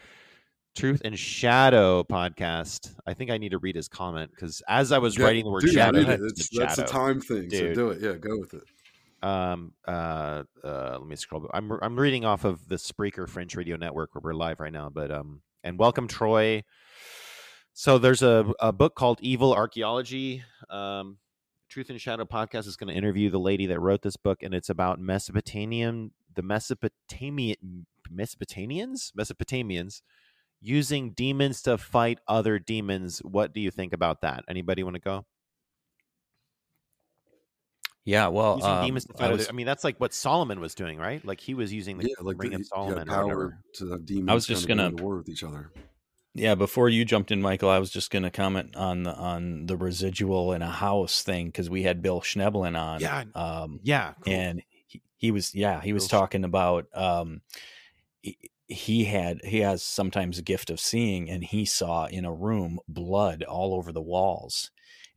"Truth 0.75 1.01
and 1.03 1.17
Shadow 1.19 2.03
podcast." 2.03 2.95
I 3.05 3.13
think 3.13 3.29
I 3.31 3.37
need 3.37 3.49
to 3.51 3.57
read 3.57 3.75
his 3.75 3.87
comment 3.87 4.31
because 4.31 4.61
as 4.67 4.91
I 4.91 4.99
was 4.99 5.17
Yeah, 5.17 5.25
writing 5.25 5.45
the 5.45 5.51
word 5.51 5.63
dude, 5.63 5.73
shadow, 5.73 5.99
it. 5.99 6.21
that's 6.53 6.77
a 6.77 6.85
time 6.85 7.19
thing, 7.19 7.49
so 7.49 7.73
do 7.73 7.89
it. 7.89 8.01
Yeah, 8.01 8.13
go 8.13 8.37
with 8.39 8.53
it. 8.53 8.63
Um. 9.21 9.73
Uh. 9.87 10.43
uh 10.63 10.97
let 10.99 11.07
me 11.07 11.15
scroll. 11.15 11.49
I'm 11.53 11.71
I'm 11.81 11.99
reading 11.99 12.23
off 12.23 12.45
of 12.45 12.67
the 12.69 12.75
Spreaker 12.75 13.27
Fringe 13.27 13.55
Radio 13.55 13.75
Network 13.75 14.13
where 14.15 14.21
we're 14.23 14.33
live 14.33 14.59
right 14.59 14.71
now. 14.73 14.89
But 14.89 15.11
um. 15.11 15.41
And 15.63 15.77
welcome 15.77 16.07
Troy. 16.07 16.63
So 17.73 17.97
there's 17.97 18.21
a 18.21 18.53
a 18.59 18.71
book 18.71 18.95
called 18.95 19.19
Evil 19.21 19.53
Archaeology. 19.53 20.43
Um. 20.69 21.17
Truth 21.69 21.89
and 21.89 21.99
Shadow 21.99 22.25
podcast 22.25 22.65
is 22.67 22.77
going 22.77 22.87
to 22.89 22.97
interview 22.97 23.29
the 23.29 23.39
lady 23.39 23.65
that 23.67 23.79
wrote 23.79 24.01
this 24.01 24.15
book, 24.15 24.41
and 24.41 24.53
it's 24.53 24.69
about 24.69 24.99
Mesopotamian, 24.99 26.11
the 26.35 26.41
Mesopotamian 26.41 27.85
Mesopotamians, 28.13 29.11
Mesopotamians 29.17 30.01
using 30.61 31.11
demons 31.11 31.61
to 31.63 31.77
fight 31.77 32.19
other 32.27 32.57
demons. 32.57 33.19
What 33.19 33.53
do 33.53 33.59
you 33.59 33.69
think 33.69 33.91
about 33.93 34.21
that? 34.21 34.45
Anybody 34.49 34.81
want 34.83 34.95
to 34.95 35.01
go? 35.01 35.25
Yeah, 38.05 38.29
well, 38.29 38.55
using 38.55 38.71
um, 38.71 38.85
demons 38.85 39.05
to 39.05 39.13
I 39.15 39.17
fight 39.17 39.33
other. 39.33 39.45
I 39.49 39.51
mean, 39.51 39.65
that's 39.65 39.83
like 39.83 39.99
what 39.99 40.13
Solomon 40.13 40.61
was 40.61 40.73
doing, 40.73 40.97
right? 40.97 41.23
Like 41.25 41.41
he 41.41 41.53
was 41.53 41.73
using 41.73 41.97
the 41.97 42.07
Yeah, 42.07 42.15
like 42.21 42.41
ring 42.41 42.51
the, 42.51 42.57
of 42.57 42.65
Solomon 42.65 42.99
or 42.99 43.05
power 43.05 43.23
whatever. 43.25 43.59
to 43.75 43.91
have 43.91 44.05
demons. 44.05 44.29
I 44.29 44.33
was 44.33 44.47
just 44.47 44.67
gonna- 44.69 44.91
to 44.91 45.03
war 45.03 45.17
with 45.17 45.27
each 45.27 45.43
other. 45.43 45.71
Yeah, 46.37 46.55
before 46.55 46.87
you 46.87 47.03
jumped 47.03 47.31
in, 47.31 47.41
Michael, 47.41 47.69
I 47.69 47.79
was 47.79 47.89
just 47.89 48.11
going 48.11 48.23
to 48.23 48.29
comment 48.29 48.75
on 48.75 49.03
the 49.03 49.13
on 49.13 49.65
the 49.65 49.75
residual 49.75 50.53
in 50.53 50.61
a 50.61 50.69
house 50.69 51.23
thing 51.23 51.47
because 51.47 51.69
we 51.69 51.83
had 51.83 52.01
Bill 52.01 52.21
Schnoebelen 52.21 52.79
on. 52.79 52.99
Yeah, 52.99 53.23
um, 53.33 53.79
yeah, 53.83 54.13
cool. 54.21 54.33
and 54.33 54.61
he, 54.87 55.01
he 55.17 55.31
was 55.31 55.55
yeah 55.55 55.81
he 55.81 55.93
was 55.93 56.07
talking 56.07 56.43
about 56.43 56.85
um, 56.93 57.41
he, 58.21 58.37
he 58.67 59.05
had 59.05 59.41
he 59.43 59.59
has 59.61 59.81
sometimes 59.81 60.37
a 60.37 60.43
gift 60.43 60.69
of 60.69 60.79
seeing, 60.79 61.29
and 61.29 61.43
he 61.43 61.65
saw 61.65 62.05
in 62.05 62.23
a 62.23 62.33
room 62.33 62.79
blood 62.87 63.43
all 63.43 63.73
over 63.73 63.91
the 63.91 64.01
walls, 64.01 64.69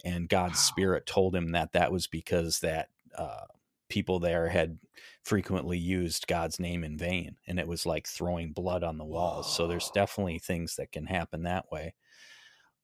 and 0.04 0.28
God's 0.28 0.58
spirit 0.58 1.04
told 1.06 1.34
him 1.34 1.52
that 1.52 1.72
that 1.72 1.92
was 1.92 2.06
because 2.06 2.60
that 2.60 2.88
uh, 3.16 3.44
people 3.90 4.20
there 4.20 4.48
had 4.48 4.78
frequently 5.24 5.78
used 5.78 6.26
God's 6.26 6.58
name 6.58 6.84
in 6.84 6.96
vain, 6.96 7.36
and 7.46 7.58
it 7.58 7.68
was 7.68 7.86
like 7.86 8.06
throwing 8.06 8.52
blood 8.52 8.82
on 8.82 8.98
the 8.98 9.04
walls. 9.04 9.54
So 9.54 9.66
there's 9.66 9.90
definitely 9.90 10.38
things 10.38 10.76
that 10.76 10.92
can 10.92 11.06
happen 11.06 11.42
that 11.44 11.70
way. 11.70 11.94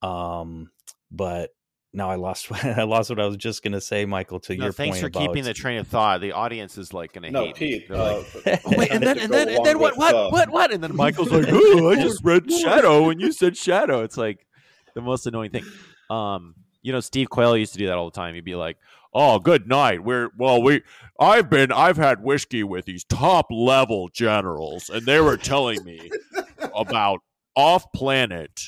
Um, 0.02 0.70
but 1.10 1.50
now 1.92 2.10
I 2.10 2.16
lost 2.16 2.52
I 2.64 2.82
lost 2.82 3.10
what 3.10 3.18
I 3.18 3.26
was 3.26 3.36
just 3.38 3.62
gonna 3.62 3.80
say, 3.80 4.04
Michael. 4.04 4.38
To 4.40 4.56
No, 4.56 4.64
your 4.64 4.72
thanks 4.72 5.00
point 5.00 5.14
for 5.14 5.18
keeping 5.18 5.44
the 5.44 5.54
train 5.54 5.78
of 5.78 5.88
thought. 5.88 6.20
The 6.20 6.32
audience 6.32 6.76
is 6.78 6.92
like 6.92 7.12
going 7.12 7.24
to 7.24 7.30
No, 7.30 7.46
hate 7.46 7.54
Pete, 7.56 7.90
me. 7.90 7.96
They're 7.96 7.98
like, 7.98 8.46
uh, 8.46 8.56
oh, 8.66 8.76
wait, 8.76 8.90
and 8.90 9.02
then 9.02 9.16
to 9.16 9.22
and 9.22 9.32
go 9.32 9.38
then 9.38 9.48
and 9.48 9.64
then 9.64 9.78
what 9.78 9.96
what 9.96 10.14
uh, 10.14 10.30
what 10.30 10.50
what? 10.50 10.72
And 10.72 10.84
then 10.84 10.94
Michael's 10.94 11.30
like, 11.30 11.46
oh, 11.50 11.90
I 11.90 11.96
just 11.96 12.22
read 12.22 12.52
shadow, 12.52 13.08
and 13.08 13.20
you 13.20 13.32
said 13.32 13.56
shadow. 13.56 14.02
It's 14.02 14.16
like 14.16 14.46
the 14.94 15.00
most 15.00 15.26
annoying 15.26 15.50
thing. 15.50 15.64
Um, 16.10 16.54
you 16.82 16.92
know, 16.92 17.00
Steve 17.00 17.30
Quayle 17.30 17.56
used 17.56 17.72
to 17.72 17.78
do 17.78 17.86
that 17.86 17.96
all 17.96 18.10
the 18.10 18.14
time. 18.14 18.34
He'd 18.34 18.44
be 18.44 18.54
like, 18.54 18.76
"Oh, 19.18 19.38
good 19.38 19.66
night. 19.66 20.05
We're 20.05 20.28
well, 20.36 20.60
we 20.62 20.82
I've 21.18 21.48
been 21.48 21.72
I've 21.72 21.97
had 21.97 22.22
whiskey 22.22 22.62
with 22.62 22.84
these 22.84 23.05
top 23.05 23.47
level 23.51 24.09
generals, 24.12 24.90
and 24.90 25.06
they 25.06 25.20
were 25.20 25.36
telling 25.38 25.82
me 25.84 26.10
about 26.74 27.20
off 27.56 27.90
planet 27.94 28.60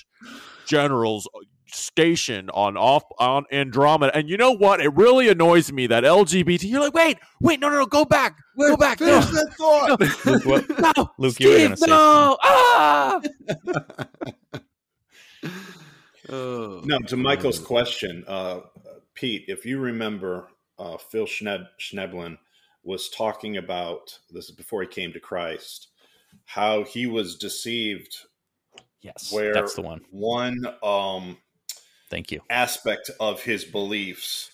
generals 0.66 1.28
stationed 1.70 2.50
on 2.54 2.78
off 2.78 3.02
on 3.18 3.44
Andromeda. 3.52 4.16
And 4.16 4.30
you 4.30 4.38
know 4.38 4.52
what? 4.52 4.80
It 4.80 4.88
really 4.94 5.28
annoys 5.28 5.70
me 5.70 5.86
that 5.88 6.02
LGBT. 6.04 6.64
You're 6.64 6.80
like, 6.80 6.94
wait, 6.94 7.18
wait, 7.42 7.60
no, 7.60 7.68
no, 7.68 7.80
no, 7.80 7.86
go 7.86 8.06
back, 8.06 8.38
go 8.58 8.74
back. 8.76 9.00
No, 9.00 9.20
that 9.20 9.54
thought. 9.58 10.00
Luke, 10.26 10.46
what- 10.46 10.96
no, 10.96 11.10
Luke, 11.18 11.38
you 11.40 11.48
were 11.50 11.54
Steve, 11.54 11.66
gonna 11.68 11.76
say 11.76 11.86
no, 11.88 12.38
ah. 12.42 13.20
Oh, 16.30 16.80
No, 16.84 16.98
to 17.06 17.16
Michael's 17.16 17.58
question, 17.58 18.24
uh, 18.26 18.60
Pete, 19.18 19.44
if 19.48 19.66
you 19.66 19.80
remember, 19.80 20.48
uh, 20.78 20.96
Phil 20.96 21.26
Schneb- 21.26 21.68
Schnoebelen 21.80 22.38
was 22.84 23.08
talking 23.08 23.56
about 23.56 24.16
this 24.30 24.48
is 24.48 24.54
before 24.54 24.82
he 24.82 24.88
came 24.88 25.12
to 25.12 25.18
Christ, 25.20 25.88
how 26.44 26.84
he 26.84 27.06
was 27.06 27.36
deceived. 27.36 28.16
Yes, 29.00 29.32
where 29.32 29.52
that's 29.52 29.74
the 29.74 29.82
one. 29.82 30.02
One 30.10 30.56
um, 30.82 31.38
Thank 32.10 32.30
you. 32.30 32.40
aspect 32.48 33.10
of 33.18 33.42
his 33.42 33.64
beliefs 33.64 34.52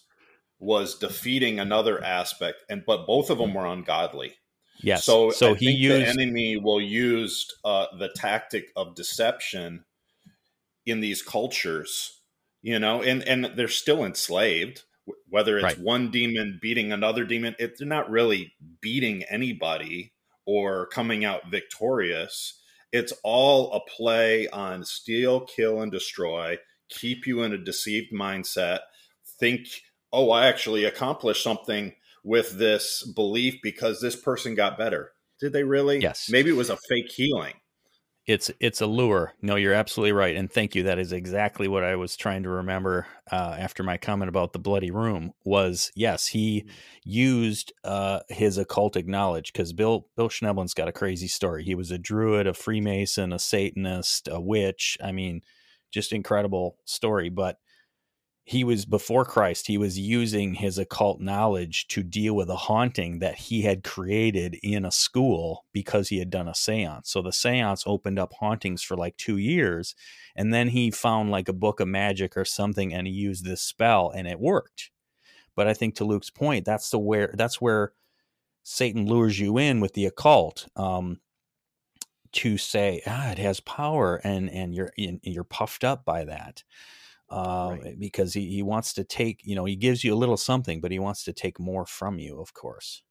was 0.58 0.98
defeating 0.98 1.60
another 1.60 2.02
aspect, 2.02 2.64
and 2.70 2.84
but 2.86 3.06
both 3.06 3.28
of 3.28 3.38
them 3.38 3.52
were 3.52 3.66
ungodly. 3.66 4.34
Yes. 4.78 5.04
So, 5.04 5.30
So 5.30 5.52
I 5.52 5.56
he 5.56 5.70
used- 5.72 6.06
the 6.06 6.22
enemy 6.22 6.56
will 6.56 6.80
use 6.80 7.46
uh, 7.64 7.86
the 7.98 8.08
tactic 8.16 8.70
of 8.76 8.94
deception 8.94 9.84
in 10.86 11.00
these 11.00 11.22
cultures, 11.22 12.20
you 12.64 12.78
know, 12.78 13.02
and 13.02 13.22
and 13.28 13.44
they're 13.56 13.68
still 13.68 14.04
enslaved. 14.04 14.82
Whether 15.28 15.58
it's 15.58 15.64
Right. 15.64 15.78
one 15.78 16.10
demon 16.10 16.58
beating 16.62 16.90
another 16.90 17.26
demon, 17.26 17.54
it, 17.58 17.76
they're 17.78 17.86
not 17.86 18.08
really 18.10 18.54
beating 18.80 19.22
anybody 19.24 20.14
or 20.46 20.86
coming 20.86 21.26
out 21.26 21.50
victorious. 21.50 22.58
It's 22.90 23.12
all 23.22 23.70
a 23.74 23.80
play 23.80 24.48
on 24.48 24.82
steal, 24.84 25.40
kill, 25.40 25.82
and 25.82 25.92
destroy. 25.92 26.58
Keep 26.88 27.26
you 27.26 27.42
in 27.42 27.52
a 27.52 27.58
deceived 27.58 28.14
mindset. 28.14 28.80
Think, 29.38 29.66
oh, 30.10 30.30
I 30.30 30.46
actually 30.46 30.84
accomplished 30.86 31.42
something 31.42 31.92
with 32.22 32.56
this 32.56 33.02
belief 33.14 33.56
because 33.62 34.00
this 34.00 34.16
person 34.16 34.54
got 34.54 34.78
better. 34.78 35.12
Did 35.38 35.52
they 35.52 35.64
really? 35.64 35.98
Yes. 35.98 36.30
Maybe 36.30 36.48
it 36.48 36.56
was 36.56 36.70
a 36.70 36.78
fake 36.88 37.12
healing. 37.12 37.54
It's 38.26 38.50
it's 38.58 38.80
a 38.80 38.86
lure. 38.86 39.34
No, 39.42 39.56
you're 39.56 39.74
absolutely 39.74 40.12
right, 40.12 40.34
and 40.34 40.50
thank 40.50 40.74
you. 40.74 40.84
That 40.84 40.98
is 40.98 41.12
exactly 41.12 41.68
what 41.68 41.84
I 41.84 41.96
was 41.96 42.16
trying 42.16 42.42
to 42.44 42.48
remember 42.48 43.06
uh, 43.30 43.56
after 43.58 43.82
my 43.82 43.98
comment 43.98 44.30
about 44.30 44.52
the 44.52 44.58
bloody 44.58 44.90
room. 44.90 45.32
Was 45.44 45.92
yes, 45.94 46.28
he 46.28 46.62
mm. 46.62 46.70
used 47.04 47.72
uh, 47.84 48.20
his 48.30 48.58
occultic 48.58 49.06
knowledge 49.06 49.52
because 49.52 49.74
Bill 49.74 50.08
Bill 50.16 50.30
Schnoebel's 50.30 50.74
got 50.74 50.88
a 50.88 50.92
crazy 50.92 51.28
story. 51.28 51.64
He 51.64 51.74
was 51.74 51.90
a 51.90 51.98
druid, 51.98 52.46
a 52.46 52.54
Freemason, 52.54 53.32
a 53.32 53.38
Satanist, 53.38 54.28
a 54.28 54.40
witch. 54.40 54.96
I 55.02 55.12
mean, 55.12 55.42
just 55.92 56.12
incredible 56.12 56.78
story. 56.86 57.28
But 57.28 57.58
he 58.46 58.62
was 58.62 58.84
before 58.84 59.24
Christ, 59.24 59.68
he 59.68 59.78
was 59.78 59.98
using 59.98 60.54
his 60.54 60.76
occult 60.76 61.18
knowledge 61.18 61.88
to 61.88 62.02
deal 62.02 62.36
with 62.36 62.50
a 62.50 62.56
haunting 62.56 63.18
that 63.20 63.36
he 63.36 63.62
had 63.62 63.82
created 63.82 64.58
in 64.62 64.84
a 64.84 64.92
school 64.92 65.64
because 65.72 66.08
he 66.08 66.18
had 66.18 66.28
done 66.28 66.46
a 66.46 66.54
seance. 66.54 67.10
So 67.10 67.22
the 67.22 67.32
seance 67.32 67.84
opened 67.86 68.18
up 68.18 68.34
hauntings 68.34 68.82
for 68.82 68.96
like 68.96 69.16
two 69.16 69.38
years. 69.38 69.94
And 70.36 70.52
then 70.52 70.68
he 70.68 70.90
found 70.90 71.30
like 71.30 71.48
a 71.48 71.54
book 71.54 71.80
of 71.80 71.88
magic 71.88 72.36
or 72.36 72.44
something 72.44 72.92
and 72.92 73.06
he 73.06 73.14
used 73.14 73.46
this 73.46 73.62
spell 73.62 74.10
and 74.14 74.28
it 74.28 74.38
worked. 74.38 74.90
But 75.56 75.66
I 75.66 75.72
think 75.72 75.94
to 75.96 76.04
Luke's 76.04 76.30
point, 76.30 76.66
that's 76.66 76.90
the 76.90 76.98
where 76.98 77.32
that's 77.38 77.62
where 77.62 77.92
Satan 78.62 79.06
lures 79.06 79.38
you 79.40 79.56
in 79.56 79.80
with 79.80 79.94
the 79.94 80.04
occult. 80.04 80.68
Um, 80.76 81.20
to 82.32 82.58
say 82.58 83.00
ah 83.06 83.30
it 83.30 83.38
has 83.38 83.60
power 83.60 84.16
and 84.24 84.50
and 84.50 84.74
you're 84.74 84.90
you're 84.96 85.44
puffed 85.44 85.84
up 85.84 86.04
by 86.04 86.24
that 86.24 86.64
uh, 87.34 87.76
right. 87.82 87.98
because 87.98 88.32
he, 88.32 88.48
he 88.48 88.62
wants 88.62 88.92
to 88.92 89.02
take, 89.02 89.40
you 89.42 89.56
know, 89.56 89.64
he 89.64 89.74
gives 89.74 90.04
you 90.04 90.14
a 90.14 90.16
little 90.16 90.36
something, 90.36 90.80
but 90.80 90.92
he 90.92 91.00
wants 91.00 91.24
to 91.24 91.32
take 91.32 91.58
more 91.58 91.84
from 91.84 92.18
you, 92.18 92.40
of 92.40 92.54
course. 92.54 93.02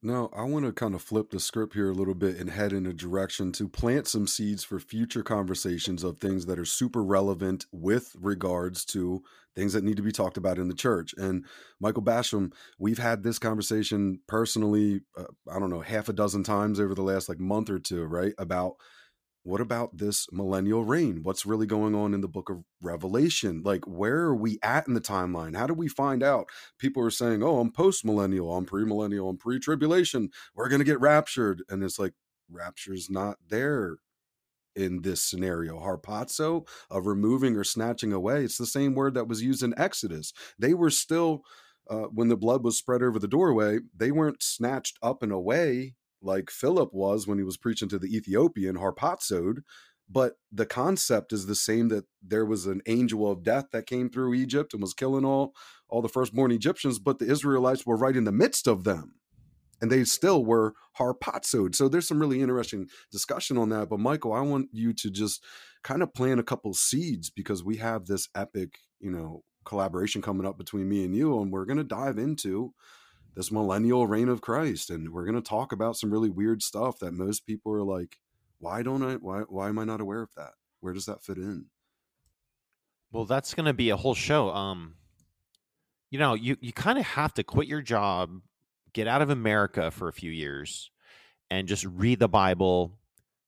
Now, 0.00 0.30
I 0.32 0.44
want 0.44 0.64
to 0.64 0.72
kind 0.72 0.94
of 0.94 1.02
flip 1.02 1.30
the 1.30 1.40
script 1.40 1.74
here 1.74 1.90
a 1.90 1.94
little 1.94 2.14
bit 2.14 2.36
and 2.36 2.50
head 2.50 2.72
in 2.72 2.86
a 2.86 2.92
direction 2.92 3.50
to 3.52 3.68
plant 3.68 4.06
some 4.06 4.28
seeds 4.28 4.62
for 4.62 4.78
future 4.78 5.24
conversations 5.24 6.04
of 6.04 6.18
things 6.18 6.46
that 6.46 6.56
are 6.56 6.64
super 6.64 7.02
relevant 7.02 7.66
with 7.72 8.14
regards 8.20 8.84
to 8.86 9.24
things 9.56 9.72
that 9.72 9.82
need 9.82 9.96
to 9.96 10.02
be 10.04 10.12
talked 10.12 10.36
about 10.36 10.58
in 10.58 10.68
the 10.68 10.74
church. 10.74 11.12
And 11.18 11.44
Michael 11.80 12.04
Basham, 12.04 12.52
we've 12.78 12.98
had 12.98 13.24
this 13.24 13.40
conversation 13.40 14.20
personally, 14.28 15.00
uh, 15.16 15.24
I 15.50 15.58
don't 15.58 15.70
know, 15.70 15.80
half 15.80 16.08
a 16.08 16.12
dozen 16.12 16.44
times 16.44 16.78
over 16.78 16.94
the 16.94 17.02
last 17.02 17.28
like 17.28 17.40
month 17.40 17.68
or 17.68 17.80
two, 17.80 18.04
right? 18.04 18.34
About 18.38 18.74
what 19.48 19.62
about 19.62 19.96
this 19.96 20.26
millennial 20.30 20.84
reign? 20.84 21.20
What's 21.22 21.46
really 21.46 21.66
going 21.66 21.94
on 21.94 22.12
in 22.12 22.20
the 22.20 22.28
book 22.28 22.50
of 22.50 22.64
Revelation? 22.82 23.62
Like, 23.64 23.86
where 23.86 24.18
are 24.18 24.36
we 24.36 24.58
at 24.62 24.86
in 24.86 24.92
the 24.92 25.00
timeline? 25.00 25.56
How 25.56 25.66
do 25.66 25.72
we 25.72 25.88
find 25.88 26.22
out? 26.22 26.50
People 26.78 27.02
are 27.02 27.10
saying, 27.10 27.42
oh, 27.42 27.58
I'm 27.58 27.72
post 27.72 28.04
millennial, 28.04 28.54
I'm 28.54 28.66
pre 28.66 28.84
millennial, 28.84 29.30
I'm 29.30 29.38
pre 29.38 29.58
tribulation. 29.58 30.28
We're 30.54 30.68
going 30.68 30.80
to 30.80 30.84
get 30.84 31.00
raptured. 31.00 31.62
And 31.70 31.82
it's 31.82 31.98
like, 31.98 32.12
rapture's 32.50 33.08
not 33.08 33.38
there 33.48 33.96
in 34.76 35.00
this 35.00 35.24
scenario. 35.24 35.80
Harpazo, 35.80 36.68
of 36.90 37.06
removing 37.06 37.56
or 37.56 37.64
snatching 37.64 38.12
away, 38.12 38.44
it's 38.44 38.58
the 38.58 38.66
same 38.66 38.94
word 38.94 39.14
that 39.14 39.28
was 39.28 39.42
used 39.42 39.62
in 39.62 39.72
Exodus. 39.78 40.34
They 40.58 40.74
were 40.74 40.90
still, 40.90 41.40
uh, 41.88 42.08
when 42.12 42.28
the 42.28 42.36
blood 42.36 42.62
was 42.62 42.76
spread 42.76 43.02
over 43.02 43.18
the 43.18 43.26
doorway, 43.26 43.78
they 43.96 44.10
weren't 44.10 44.42
snatched 44.42 44.98
up 45.02 45.22
and 45.22 45.32
away 45.32 45.94
like 46.22 46.50
Philip 46.50 46.90
was 46.92 47.26
when 47.26 47.38
he 47.38 47.44
was 47.44 47.56
preaching 47.56 47.88
to 47.90 47.98
the 47.98 48.14
Ethiopian 48.14 48.76
harpazoed, 48.76 49.62
but 50.10 50.34
the 50.50 50.66
concept 50.66 51.32
is 51.32 51.46
the 51.46 51.54
same 51.54 51.88
that 51.88 52.04
there 52.22 52.46
was 52.46 52.66
an 52.66 52.80
angel 52.86 53.30
of 53.30 53.42
death 53.42 53.66
that 53.72 53.86
came 53.86 54.08
through 54.08 54.34
Egypt 54.34 54.72
and 54.72 54.82
was 54.82 54.94
killing 54.94 55.24
all 55.24 55.54
all 55.88 56.02
the 56.02 56.08
firstborn 56.08 56.52
Egyptians, 56.52 56.98
but 56.98 57.18
the 57.18 57.30
Israelites 57.30 57.86
were 57.86 57.96
right 57.96 58.16
in 58.16 58.24
the 58.24 58.32
midst 58.32 58.66
of 58.66 58.84
them. 58.84 59.14
And 59.80 59.92
they 59.92 60.04
still 60.04 60.44
were 60.44 60.74
harpazoed. 60.98 61.74
So 61.74 61.88
there's 61.88 62.08
some 62.08 62.18
really 62.18 62.42
interesting 62.42 62.88
discussion 63.12 63.56
on 63.56 63.68
that. 63.68 63.88
But 63.88 64.00
Michael, 64.00 64.32
I 64.32 64.40
want 64.40 64.68
you 64.72 64.92
to 64.92 65.08
just 65.08 65.42
kind 65.84 66.02
of 66.02 66.12
plant 66.12 66.40
a 66.40 66.42
couple 66.42 66.74
seeds 66.74 67.30
because 67.30 67.62
we 67.62 67.76
have 67.76 68.06
this 68.06 68.28
epic, 68.34 68.80
you 68.98 69.10
know, 69.10 69.44
collaboration 69.64 70.20
coming 70.20 70.46
up 70.46 70.58
between 70.58 70.88
me 70.88 71.04
and 71.04 71.14
you, 71.14 71.40
and 71.40 71.52
we're 71.52 71.64
going 71.64 71.78
to 71.78 71.84
dive 71.84 72.18
into 72.18 72.74
this 73.38 73.52
millennial 73.52 74.04
reign 74.04 74.28
of 74.28 74.40
Christ. 74.40 74.90
And 74.90 75.12
we're 75.12 75.24
going 75.24 75.40
to 75.40 75.48
talk 75.48 75.70
about 75.70 75.96
some 75.96 76.10
really 76.10 76.28
weird 76.28 76.60
stuff 76.60 76.98
that 76.98 77.12
most 77.12 77.46
people 77.46 77.72
are 77.72 77.84
like, 77.84 78.16
why 78.58 78.82
don't 78.82 79.00
I, 79.04 79.14
why, 79.14 79.42
why 79.42 79.68
am 79.68 79.78
I 79.78 79.84
not 79.84 80.00
aware 80.00 80.22
of 80.22 80.34
that? 80.36 80.54
Where 80.80 80.92
does 80.92 81.06
that 81.06 81.22
fit 81.22 81.36
in? 81.36 81.66
Well, 83.12 83.26
that's 83.26 83.54
going 83.54 83.66
to 83.66 83.72
be 83.72 83.90
a 83.90 83.96
whole 83.96 84.16
show. 84.16 84.50
Um, 84.50 84.96
you 86.10 86.18
know, 86.18 86.34
you, 86.34 86.56
you 86.60 86.72
kind 86.72 86.98
of 86.98 87.06
have 87.06 87.32
to 87.34 87.44
quit 87.44 87.68
your 87.68 87.80
job, 87.80 88.40
get 88.92 89.06
out 89.06 89.22
of 89.22 89.30
America 89.30 89.92
for 89.92 90.08
a 90.08 90.12
few 90.12 90.32
years 90.32 90.90
and 91.48 91.68
just 91.68 91.84
read 91.84 92.18
the 92.18 92.28
Bible, 92.28 92.97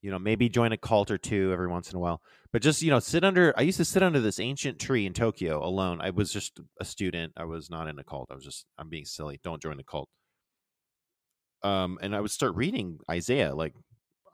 you 0.03 0.11
know, 0.11 0.19
maybe 0.19 0.49
join 0.49 0.73
a 0.73 0.77
cult 0.77 1.11
or 1.11 1.19
two 1.19 1.53
every 1.53 1.69
once 1.69 1.91
in 1.91 1.97
a 1.97 2.01
while. 2.01 2.23
But 2.53 2.63
just, 2.63 2.83
you 2.83 2.91
know, 2.91 2.99
sit 2.99 3.25
under 3.25 3.55
I 3.57 3.63
used 3.63 3.79
to 3.79 3.85
sit 3.85 4.03
under 4.03 4.21
this 4.21 4.41
ancient 4.41 4.79
tree 4.79 5.07
in 5.07 5.13
Tokyo 5.13 5.65
alone. 5.65 6.01
I 6.01 6.11
was 6.11 6.33
just 6.33 6.61
a 6.81 6.85
student. 6.85 7.33
I 7.37 7.45
was 7.45 7.71
not 7.71 7.89
in 7.89 7.99
a 7.99 8.05
cult. 8.05 8.31
I 8.31 8.35
was 8.35 8.45
just 8.45 8.67
I'm 8.79 8.89
being 8.89 9.05
silly. 9.05 9.41
Don't 9.43 9.63
join 9.63 9.79
a 9.79 9.85
cult. 9.85 10.09
Um 11.63 11.99
and 12.01 12.15
I 12.15 12.21
would 12.21 12.31
start 12.31 12.55
reading 12.55 12.99
Isaiah, 13.11 13.55
like 13.55 13.75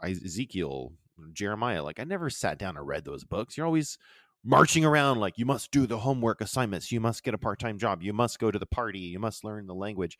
Ezekiel, 0.02 0.92
Jeremiah. 1.32 1.82
Like 1.82 2.00
I 2.00 2.04
never 2.04 2.30
sat 2.30 2.58
down 2.58 2.76
and 2.76 2.86
read 2.86 3.04
those 3.04 3.24
books. 3.24 3.56
You're 3.56 3.66
always 3.66 3.98
marching 4.44 4.84
around 4.84 5.18
like 5.18 5.36
you 5.38 5.44
must 5.44 5.72
do 5.72 5.86
the 5.86 5.98
homework 5.98 6.40
assignments, 6.40 6.92
you 6.92 7.00
must 7.00 7.24
get 7.24 7.34
a 7.34 7.38
part-time 7.38 7.78
job, 7.78 8.00
you 8.00 8.12
must 8.12 8.38
go 8.38 8.50
to 8.50 8.58
the 8.60 8.66
party, 8.66 9.00
you 9.00 9.18
must 9.18 9.42
learn 9.42 9.66
the 9.66 9.74
language. 9.74 10.16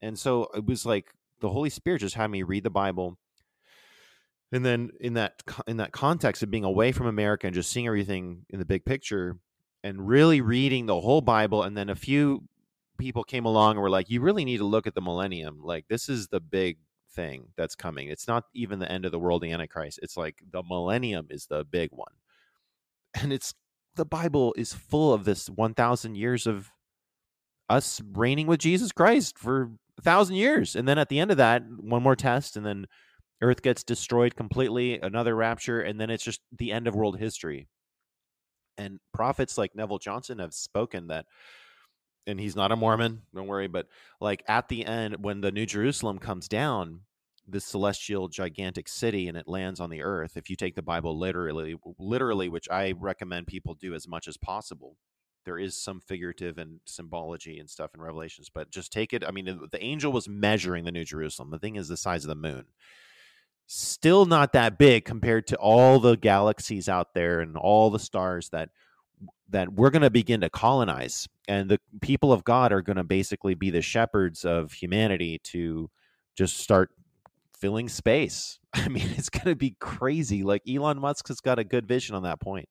And 0.00 0.18
so 0.18 0.48
it 0.54 0.64
was 0.64 0.86
like 0.86 1.12
the 1.40 1.50
Holy 1.50 1.68
Spirit 1.68 2.00
just 2.00 2.14
had 2.14 2.28
me 2.28 2.42
read 2.42 2.64
the 2.64 2.70
Bible 2.70 3.18
and 4.52 4.64
then 4.64 4.90
in 5.00 5.14
that 5.14 5.42
in 5.66 5.76
that 5.78 5.92
context 5.92 6.42
of 6.42 6.50
being 6.50 6.64
away 6.64 6.92
from 6.92 7.06
america 7.06 7.46
and 7.46 7.54
just 7.54 7.70
seeing 7.70 7.86
everything 7.86 8.44
in 8.50 8.58
the 8.58 8.64
big 8.64 8.84
picture 8.84 9.36
and 9.84 10.08
really 10.08 10.40
reading 10.40 10.86
the 10.86 11.00
whole 11.00 11.20
bible 11.20 11.62
and 11.62 11.76
then 11.76 11.88
a 11.88 11.94
few 11.94 12.42
people 12.98 13.24
came 13.24 13.46
along 13.46 13.72
and 13.72 13.80
were 13.80 13.88
like 13.88 14.10
you 14.10 14.20
really 14.20 14.44
need 14.44 14.58
to 14.58 14.64
look 14.64 14.86
at 14.86 14.94
the 14.94 15.00
millennium. 15.00 15.60
Like 15.62 15.86
this 15.88 16.08
is 16.08 16.28
the 16.28 16.40
big 16.40 16.78
thing 17.12 17.48
that's 17.56 17.74
coming. 17.74 18.08
It's 18.08 18.28
not 18.28 18.44
even 18.54 18.80
the 18.80 18.90
end 18.90 19.04
of 19.04 19.12
the 19.12 19.18
world 19.18 19.42
the 19.42 19.52
antichrist. 19.52 20.00
It's 20.02 20.16
like 20.16 20.42
the 20.52 20.62
millennium 20.62 21.28
is 21.30 21.46
the 21.46 21.64
big 21.64 21.90
one. 21.92 22.12
And 23.14 23.32
it's 23.32 23.54
the 23.94 24.04
bible 24.04 24.54
is 24.56 24.74
full 24.74 25.14
of 25.14 25.24
this 25.24 25.48
1000 25.48 26.14
years 26.14 26.46
of 26.46 26.70
us 27.68 28.00
reigning 28.12 28.46
with 28.46 28.60
jesus 28.60 28.92
christ 28.92 29.38
for 29.38 29.70
a 29.98 30.02
thousand 30.02 30.36
years. 30.36 30.76
And 30.76 30.86
then 30.86 30.98
at 30.98 31.08
the 31.08 31.18
end 31.18 31.30
of 31.30 31.36
that 31.38 31.62
one 31.78 32.02
more 32.02 32.16
test 32.16 32.56
and 32.56 32.66
then 32.66 32.86
Earth 33.40 33.62
gets 33.62 33.84
destroyed 33.84 34.34
completely, 34.34 34.98
another 35.00 35.34
rapture, 35.34 35.80
and 35.80 36.00
then 36.00 36.10
it's 36.10 36.24
just 36.24 36.40
the 36.56 36.72
end 36.72 36.86
of 36.86 36.94
world 36.94 37.18
history. 37.18 37.68
And 38.76 38.98
prophets 39.12 39.58
like 39.58 39.74
Neville 39.74 39.98
Johnson 39.98 40.38
have 40.38 40.54
spoken 40.54 41.08
that, 41.08 41.26
and 42.26 42.38
he's 42.38 42.56
not 42.56 42.72
a 42.72 42.76
Mormon, 42.76 43.22
don't 43.34 43.46
worry, 43.46 43.68
but 43.68 43.86
like 44.20 44.42
at 44.48 44.68
the 44.68 44.84
end, 44.84 45.22
when 45.22 45.40
the 45.40 45.52
New 45.52 45.66
Jerusalem 45.66 46.18
comes 46.18 46.48
down, 46.48 47.00
this 47.48 47.64
celestial 47.64 48.28
gigantic 48.28 48.88
city 48.88 49.26
and 49.26 49.36
it 49.36 49.48
lands 49.48 49.80
on 49.80 49.88
the 49.88 50.02
earth 50.02 50.36
if 50.36 50.50
you 50.50 50.56
take 50.56 50.74
the 50.74 50.82
bible 50.82 51.18
literally 51.18 51.74
literally 51.98 52.48
which 52.48 52.68
i 52.70 52.92
recommend 52.98 53.46
people 53.46 53.74
do 53.74 53.94
as 53.94 54.06
much 54.06 54.28
as 54.28 54.36
possible 54.36 54.96
there 55.44 55.58
is 55.58 55.74
some 55.74 56.00
figurative 56.00 56.58
and 56.58 56.80
symbology 56.84 57.58
and 57.58 57.70
stuff 57.70 57.94
in 57.94 58.00
revelations 58.02 58.50
but 58.52 58.70
just 58.70 58.92
take 58.92 59.14
it 59.14 59.24
i 59.26 59.30
mean 59.30 59.60
the 59.72 59.82
angel 59.82 60.12
was 60.12 60.28
measuring 60.28 60.84
the 60.84 60.92
new 60.92 61.04
jerusalem 61.04 61.50
the 61.50 61.58
thing 61.58 61.76
is 61.76 61.88
the 61.88 61.96
size 61.96 62.22
of 62.22 62.28
the 62.28 62.34
moon 62.34 62.66
still 63.68 64.24
not 64.24 64.54
that 64.54 64.78
big 64.78 65.04
compared 65.04 65.46
to 65.46 65.56
all 65.56 66.00
the 66.00 66.16
galaxies 66.16 66.88
out 66.88 67.12
there 67.12 67.40
and 67.40 67.56
all 67.56 67.90
the 67.90 67.98
stars 67.98 68.48
that 68.48 68.70
that 69.50 69.72
we're 69.72 69.90
going 69.90 70.02
to 70.02 70.10
begin 70.10 70.40
to 70.40 70.50
colonize. 70.50 71.28
And 71.46 71.70
the 71.70 71.78
people 72.00 72.32
of 72.32 72.44
god 72.44 72.72
are 72.72 72.82
going 72.82 72.96
to 72.96 73.04
basically 73.04 73.54
be 73.54 73.70
the 73.70 73.82
shepherds 73.82 74.44
of 74.44 74.72
humanity 74.72 75.38
to 75.44 75.90
just 76.34 76.56
start 76.58 76.90
filling 77.58 77.90
space. 77.90 78.58
I 78.72 78.88
mean 78.88 79.10
it's 79.16 79.28
going 79.28 79.46
to 79.46 79.54
be 79.54 79.76
crazy. 79.78 80.42
Like 80.42 80.62
elon 80.66 80.98
musk 80.98 81.28
has 81.28 81.40
got 81.40 81.58
a 81.58 81.64
good 81.64 81.86
vision 81.86 82.16
on 82.16 82.22
that 82.22 82.40
point. 82.40 82.68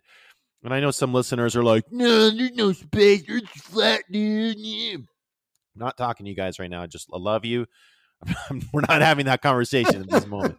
And 0.64 0.74
i 0.74 0.80
know 0.80 0.92
some 0.92 1.14
listeners 1.14 1.56
are 1.56 1.64
like 1.64 1.84
no 1.92 2.32
there's 2.32 2.54
no 2.54 2.74
space. 2.74 3.24
It's 3.28 3.62
flat 3.62 4.02
dude. 4.12 4.58
I'm 4.58 5.08
not 5.76 5.96
talking 5.96 6.26
to 6.26 6.30
you 6.32 6.36
guys 6.36 6.58
right 6.58 6.72
now. 6.72 6.82
I 6.82 6.88
just 6.88 7.08
i 7.14 7.18
love 7.20 7.46
you 7.46 7.68
we're 8.74 8.82
not 8.88 9.02
having 9.02 9.26
that 9.26 9.42
conversation 9.42 10.02
at 10.02 10.10
this 10.10 10.28
moment. 10.28 10.58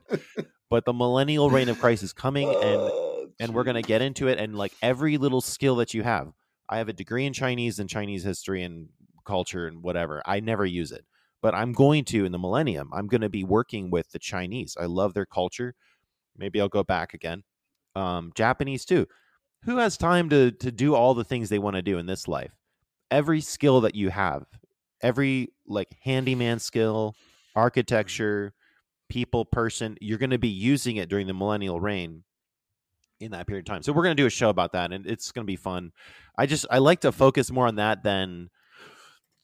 But 0.71 0.85
the 0.85 0.93
millennial 0.93 1.51
reign 1.51 1.69
of 1.69 1.79
Christ 1.79 2.03
is 2.03 2.13
coming, 2.15 2.49
and 2.49 2.59
oh, 2.61 3.29
and 3.41 3.55
we're 3.55 3.65
gonna 3.65 3.83
get 3.83 4.03
into 4.03 4.29
it. 4.29 4.39
And 4.39 4.57
like 4.57 4.73
every 4.83 5.19
little 5.19 5.41
skill 5.41 5.77
that 5.77 5.95
you 5.95 6.03
have, 6.03 6.33
I 6.69 6.79
have 6.79 6.89
a 6.89 6.93
degree 6.93 7.27
in 7.27 7.33
Chinese 7.33 7.79
and 7.79 7.89
Chinese 7.89 8.25
history 8.25 8.63
and 8.63 8.89
culture 9.27 9.67
and 9.67 9.83
whatever. 9.83 10.23
I 10.27 10.41
never 10.41 10.67
use 10.67 10.93
it, 10.93 11.05
but 11.43 11.55
I'm 11.55 11.73
going 11.73 12.05
to 12.07 12.25
in 12.25 12.33
the 12.33 12.39
millennium. 12.39 12.91
I'm 12.93 13.07
going 13.07 13.21
to 13.23 13.29
be 13.29 13.45
working 13.45 13.91
with 13.91 14.11
the 14.11 14.19
Chinese. 14.19 14.77
I 14.79 14.87
love 14.87 15.15
their 15.15 15.27
culture. 15.27 15.75
Maybe 16.37 16.61
I'll 16.61 16.69
go 16.69 16.85
back 16.85 17.15
again. 17.15 17.45
Um, 17.97 18.33
Japanese 18.35 18.85
too. 18.85 19.07
Who 19.65 19.79
has 19.79 19.97
time 19.97 20.29
to 20.31 20.53
to 20.53 20.71
do 20.71 20.95
all 20.95 21.15
the 21.15 21.25
things 21.25 21.49
they 21.49 21.59
want 21.59 21.77
to 21.77 21.83
do 21.83 21.99
in 21.99 22.07
this 22.07 22.29
life? 22.29 22.53
Every 23.11 23.41
skill 23.41 23.81
that 23.81 23.95
you 23.95 24.11
have, 24.11 24.45
every 25.03 25.49
like 25.67 25.97
handyman 26.03 26.59
skill, 26.59 27.15
architecture, 27.59 28.55
people, 29.09 29.45
person. 29.45 29.97
You're 30.01 30.19
going 30.19 30.31
to 30.31 30.39
be 30.39 30.49
using 30.49 30.97
it 30.97 31.09
during 31.09 31.27
the 31.27 31.35
millennial 31.35 31.81
reign 31.81 32.25
in 33.21 33.33
that 33.33 33.47
period 33.47 33.69
of 33.69 33.73
time. 33.73 33.83
So 33.83 33.93
we're 33.93 34.05
going 34.05 34.17
to 34.17 34.23
do 34.23 34.27
a 34.27 34.31
show 34.31 34.49
about 34.49 34.73
that, 34.73 34.93
and 34.93 35.07
it's 35.07 35.33
going 35.33 35.45
to 35.45 35.51
be 35.51 35.57
fun. 35.57 35.91
I 36.39 36.47
just 36.47 36.67
I 36.71 36.79
like 36.79 37.01
to 37.01 37.13
focus 37.13 37.51
more 37.51 37.67
on 37.67 37.75
that 37.77 38.03
than 38.05 38.49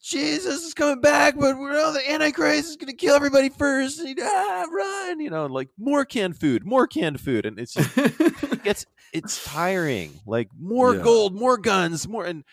Jesus 0.01 0.63
is 0.65 0.75
coming 0.75 1.01
back, 1.01 1.35
but 1.35 1.59
we're 1.59 1.79
all 1.81 1.93
the 1.93 2.11
Antichrist 2.11 2.69
is 2.69 2.77
going 2.77 2.91
to 2.91 2.97
kill 2.97 3.15
everybody 3.17 3.49
first. 3.49 3.99
And, 4.01 4.19
ah, 4.23 4.67
run! 4.71 5.21
You 5.21 5.31
know, 5.31 5.47
like 5.47 5.71
more 5.79 6.05
canned 6.05 6.39
food, 6.39 6.65
more 6.65 6.87
canned 6.87 7.21
food, 7.21 7.47
and 7.47 7.59
it's 7.59 7.73
just, 7.75 7.91
it's 8.65 8.87
it's 9.13 9.45
tiring. 9.53 10.13
Like 10.27 10.49
more 10.61 10.95
Yeah. 10.95 11.03
gold, 11.03 11.35
more 11.35 11.59
guns, 11.59 12.07
more 12.07 12.25
and. 12.25 12.45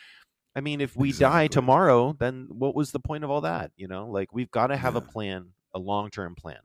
I 0.56 0.62
mean, 0.62 0.82
if 0.82 0.96
we 0.96 1.14
die 1.14 1.48
tomorrow, 1.48 2.16
then 2.20 2.48
what 2.50 2.76
was 2.76 2.92
the 2.92 3.00
point 3.00 3.24
of 3.24 3.30
all 3.30 3.42
that? 3.42 3.72
You 3.78 3.88
know, 3.88 4.08
like 4.08 4.34
we've 4.34 4.52
got 4.52 4.68
to 4.68 4.78
have 4.78 4.96
a 4.96 5.02
plan, 5.02 5.50
a 5.74 5.80
long 5.80 6.10
term 6.10 6.36
plan, 6.36 6.60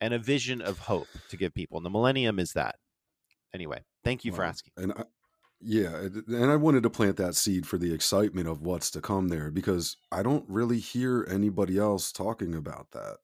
and 0.00 0.12
a 0.12 0.18
vision 0.18 0.60
of 0.60 0.78
hope 0.78 1.08
to 1.30 1.36
give 1.36 1.54
people. 1.54 1.78
And 1.78 1.86
the 1.86 1.90
millennium 1.90 2.38
is 2.38 2.52
that. 2.54 2.76
Anyway, 3.54 3.82
thank 4.04 4.24
you 4.24 4.32
for 4.32 4.42
asking. 4.42 4.72
And 4.76 4.92
I, 4.92 5.04
yeah, 5.60 6.08
and 6.28 6.50
I 6.50 6.56
wanted 6.56 6.84
to 6.84 6.90
plant 6.90 7.16
that 7.16 7.34
seed 7.34 7.66
for 7.66 7.78
the 7.78 7.92
excitement 7.92 8.46
of 8.46 8.62
what's 8.62 8.90
to 8.92 9.00
come 9.00 9.28
there 9.28 9.50
because 9.50 9.96
I 10.12 10.22
don't 10.22 10.44
really 10.48 10.78
hear 10.78 11.26
anybody 11.28 11.78
else 11.78 12.12
talking 12.12 12.54
about 12.54 12.90
that. 12.92 13.16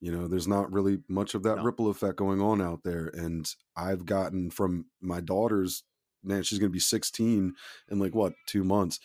You 0.00 0.12
know, 0.12 0.28
there's 0.28 0.48
not 0.48 0.72
really 0.72 0.98
much 1.08 1.34
of 1.34 1.42
that 1.42 1.62
ripple 1.62 1.90
effect 1.90 2.16
going 2.16 2.40
on 2.40 2.62
out 2.62 2.84
there. 2.84 3.10
And 3.12 3.52
I've 3.76 4.06
gotten 4.06 4.50
from 4.50 4.86
my 5.00 5.20
daughter's, 5.20 5.82
man, 6.24 6.42
she's 6.42 6.58
going 6.58 6.70
to 6.70 6.72
be 6.72 6.80
16 6.80 7.54
in 7.90 7.98
like 7.98 8.14
what, 8.14 8.32
two 8.46 8.64
months. 8.64 9.00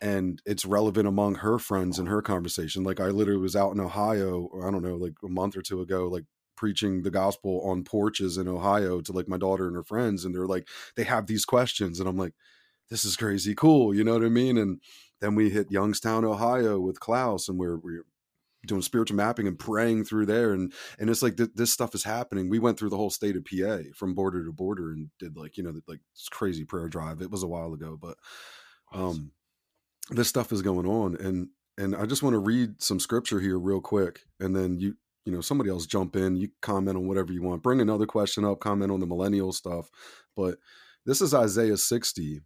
And 0.00 0.40
it's 0.46 0.64
relevant 0.64 1.06
among 1.06 1.36
her 1.36 1.58
friends 1.58 1.98
in 1.98 2.06
her 2.06 2.22
conversation. 2.22 2.84
Like 2.84 3.00
I 3.00 3.08
literally 3.08 3.40
was 3.40 3.56
out 3.56 3.72
in 3.72 3.80
Ohio, 3.80 4.48
or 4.52 4.66
I 4.66 4.70
don't 4.70 4.82
know, 4.82 4.96
like 4.96 5.14
a 5.22 5.28
month 5.28 5.56
or 5.56 5.62
two 5.62 5.82
ago, 5.82 6.08
like 6.08 6.24
preaching 6.56 7.02
the 7.02 7.10
gospel 7.10 7.62
on 7.64 7.84
porches 7.84 8.38
in 8.38 8.48
Ohio 8.48 9.00
to 9.00 9.12
like 9.12 9.28
my 9.28 9.38
daughter 9.38 9.66
and 9.66 9.76
her 9.76 9.82
friends. 9.82 10.24
And 10.24 10.34
they're 10.34 10.46
like, 10.46 10.68
they 10.96 11.04
have 11.04 11.26
these 11.26 11.44
questions. 11.44 12.00
And 12.00 12.08
I'm 12.08 12.16
like, 12.16 12.34
this 12.88 13.04
is 13.04 13.16
crazy 13.16 13.54
cool. 13.54 13.94
You 13.94 14.04
know 14.04 14.14
what 14.14 14.24
I 14.24 14.28
mean? 14.28 14.58
And 14.58 14.80
then 15.20 15.34
we 15.34 15.50
hit 15.50 15.70
Youngstown, 15.70 16.24
Ohio 16.24 16.80
with 16.80 16.98
Klaus, 16.98 17.48
and 17.48 17.58
we're, 17.58 17.76
we're 17.76 18.04
doing 18.66 18.82
spiritual 18.82 19.16
mapping 19.16 19.46
and 19.46 19.58
praying 19.58 20.04
through 20.04 20.26
there. 20.26 20.52
And 20.52 20.72
and 20.98 21.08
it's 21.08 21.22
like 21.22 21.36
th- 21.36 21.50
this 21.54 21.72
stuff 21.72 21.94
is 21.94 22.04
happening. 22.04 22.48
We 22.48 22.58
went 22.58 22.78
through 22.78 22.90
the 22.90 22.96
whole 22.96 23.10
state 23.10 23.36
of 23.36 23.44
PA 23.44 23.90
from 23.94 24.14
border 24.14 24.44
to 24.44 24.52
border 24.52 24.92
and 24.92 25.08
did 25.18 25.36
like, 25.36 25.56
you 25.56 25.62
know, 25.62 25.72
like 25.88 26.00
this 26.14 26.28
crazy 26.30 26.64
prayer 26.64 26.88
drive. 26.88 27.22
It 27.22 27.30
was 27.30 27.42
a 27.42 27.48
while 27.48 27.72
ago, 27.72 27.98
but 28.00 28.16
um 28.92 29.32
this 30.10 30.28
stuff 30.28 30.52
is 30.52 30.62
going 30.62 30.86
on. 30.86 31.16
And 31.16 31.48
and 31.78 31.96
I 31.96 32.06
just 32.06 32.22
want 32.22 32.34
to 32.34 32.38
read 32.38 32.82
some 32.82 33.00
scripture 33.00 33.40
here 33.40 33.58
real 33.58 33.80
quick. 33.80 34.20
And 34.38 34.54
then 34.54 34.78
you 34.78 34.96
you 35.24 35.32
know, 35.32 35.42
somebody 35.42 35.70
else 35.70 35.86
jump 35.86 36.16
in, 36.16 36.36
you 36.36 36.48
comment 36.62 36.96
on 36.96 37.06
whatever 37.06 37.32
you 37.32 37.42
want. 37.42 37.62
Bring 37.62 37.80
another 37.80 38.06
question 38.06 38.44
up, 38.44 38.60
comment 38.60 38.90
on 38.90 39.00
the 39.00 39.06
millennial 39.06 39.52
stuff. 39.52 39.90
But 40.36 40.58
this 41.06 41.20
is 41.20 41.34
Isaiah 41.34 41.76
60 41.76 42.40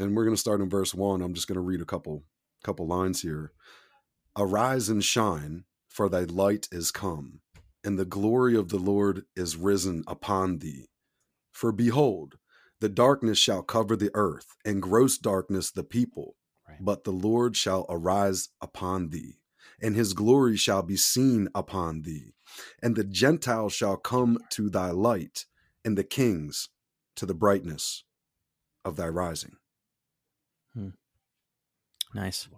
and 0.00 0.16
we're 0.16 0.24
going 0.24 0.34
to 0.34 0.40
start 0.40 0.60
in 0.60 0.68
verse 0.68 0.94
1 0.94 1.20
i'm 1.22 1.34
just 1.34 1.46
going 1.46 1.56
to 1.56 1.60
read 1.60 1.80
a 1.80 1.86
couple 1.86 2.24
couple 2.64 2.86
lines 2.86 3.22
here 3.22 3.52
arise 4.36 4.88
and 4.88 5.04
shine 5.04 5.64
for 5.88 6.08
thy 6.08 6.20
light 6.20 6.68
is 6.72 6.90
come 6.90 7.40
and 7.84 7.98
the 7.98 8.04
glory 8.04 8.56
of 8.56 8.70
the 8.70 8.78
lord 8.78 9.24
is 9.36 9.56
risen 9.56 10.02
upon 10.06 10.58
thee 10.58 10.88
for 11.52 11.72
behold 11.72 12.36
the 12.80 12.88
darkness 12.88 13.38
shall 13.38 13.62
cover 13.62 13.94
the 13.94 14.10
earth 14.14 14.56
and 14.64 14.82
gross 14.82 15.18
darkness 15.18 15.70
the 15.70 15.84
people 15.84 16.36
but 16.80 17.04
the 17.04 17.12
lord 17.12 17.56
shall 17.56 17.86
arise 17.88 18.48
upon 18.60 19.10
thee 19.10 19.38
and 19.82 19.94
his 19.94 20.12
glory 20.12 20.56
shall 20.56 20.82
be 20.82 20.96
seen 20.96 21.48
upon 21.54 22.02
thee 22.02 22.34
and 22.82 22.96
the 22.96 23.04
gentiles 23.04 23.72
shall 23.72 23.96
come 23.96 24.38
to 24.50 24.68
thy 24.68 24.90
light 24.90 25.46
and 25.84 25.96
the 25.96 26.04
kings 26.04 26.68
to 27.16 27.26
the 27.26 27.34
brightness 27.34 28.04
of 28.84 28.96
thy 28.96 29.08
rising 29.08 29.56
Hmm. 30.74 30.90
Nice. 32.14 32.48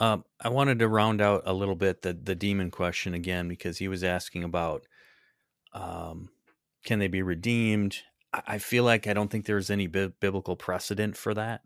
Um, 0.00 0.24
I 0.40 0.48
wanted 0.48 0.78
to 0.78 0.88
round 0.88 1.20
out 1.20 1.42
a 1.44 1.52
little 1.52 1.74
bit 1.74 2.02
the 2.02 2.12
the 2.12 2.34
demon 2.34 2.70
question 2.70 3.14
again 3.14 3.48
because 3.48 3.78
he 3.78 3.88
was 3.88 4.04
asking 4.04 4.44
about 4.44 4.86
um, 5.72 6.30
can 6.84 6.98
they 6.98 7.08
be 7.08 7.22
redeemed? 7.22 7.98
I, 8.32 8.42
I 8.46 8.58
feel 8.58 8.84
like 8.84 9.06
I 9.06 9.12
don't 9.12 9.30
think 9.30 9.46
there's 9.46 9.70
any 9.70 9.86
bi- 9.86 10.12
biblical 10.20 10.56
precedent 10.56 11.16
for 11.16 11.34
that. 11.34 11.62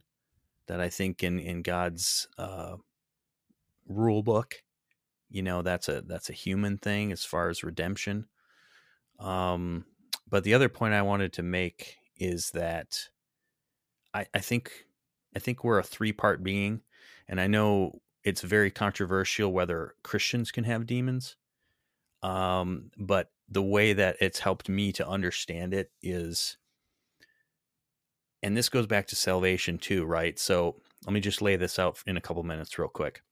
That 0.68 0.80
I 0.80 0.88
think 0.88 1.22
in 1.22 1.38
in 1.38 1.62
God's 1.62 2.28
uh, 2.38 2.76
rule 3.86 4.22
book, 4.22 4.62
you 5.30 5.42
know, 5.42 5.62
that's 5.62 5.88
a 5.88 6.02
that's 6.02 6.30
a 6.30 6.34
human 6.34 6.78
thing 6.78 7.12
as 7.12 7.24
far 7.24 7.48
as 7.48 7.64
redemption. 7.64 8.26
Um, 9.18 9.84
but 10.28 10.44
the 10.44 10.54
other 10.54 10.68
point 10.68 10.94
I 10.94 11.02
wanted 11.02 11.32
to 11.34 11.42
make 11.42 11.96
is 12.16 12.50
that 12.50 13.08
I, 14.14 14.26
I 14.34 14.38
think 14.40 14.86
I 15.34 15.38
think 15.38 15.64
we're 15.64 15.78
a 15.78 15.84
three 15.84 16.12
part 16.12 16.42
being, 16.42 16.82
and 17.28 17.40
I 17.40 17.46
know 17.46 18.00
it's 18.24 18.42
very 18.42 18.70
controversial 18.70 19.52
whether 19.52 19.94
Christians 20.02 20.52
can 20.52 20.64
have 20.64 20.86
demons. 20.86 21.36
Um, 22.22 22.90
but 22.96 23.30
the 23.48 23.62
way 23.62 23.92
that 23.94 24.16
it's 24.20 24.38
helped 24.38 24.68
me 24.68 24.92
to 24.92 25.08
understand 25.08 25.74
it 25.74 25.90
is, 26.02 26.56
and 28.42 28.56
this 28.56 28.68
goes 28.68 28.86
back 28.86 29.06
to 29.08 29.16
salvation 29.16 29.78
too, 29.78 30.04
right? 30.04 30.38
So 30.38 30.76
let 31.06 31.12
me 31.12 31.20
just 31.20 31.42
lay 31.42 31.56
this 31.56 31.78
out 31.78 31.98
in 32.06 32.16
a 32.16 32.20
couple 32.20 32.42
minutes, 32.42 32.78
real 32.78 32.88
quick. 32.88 33.22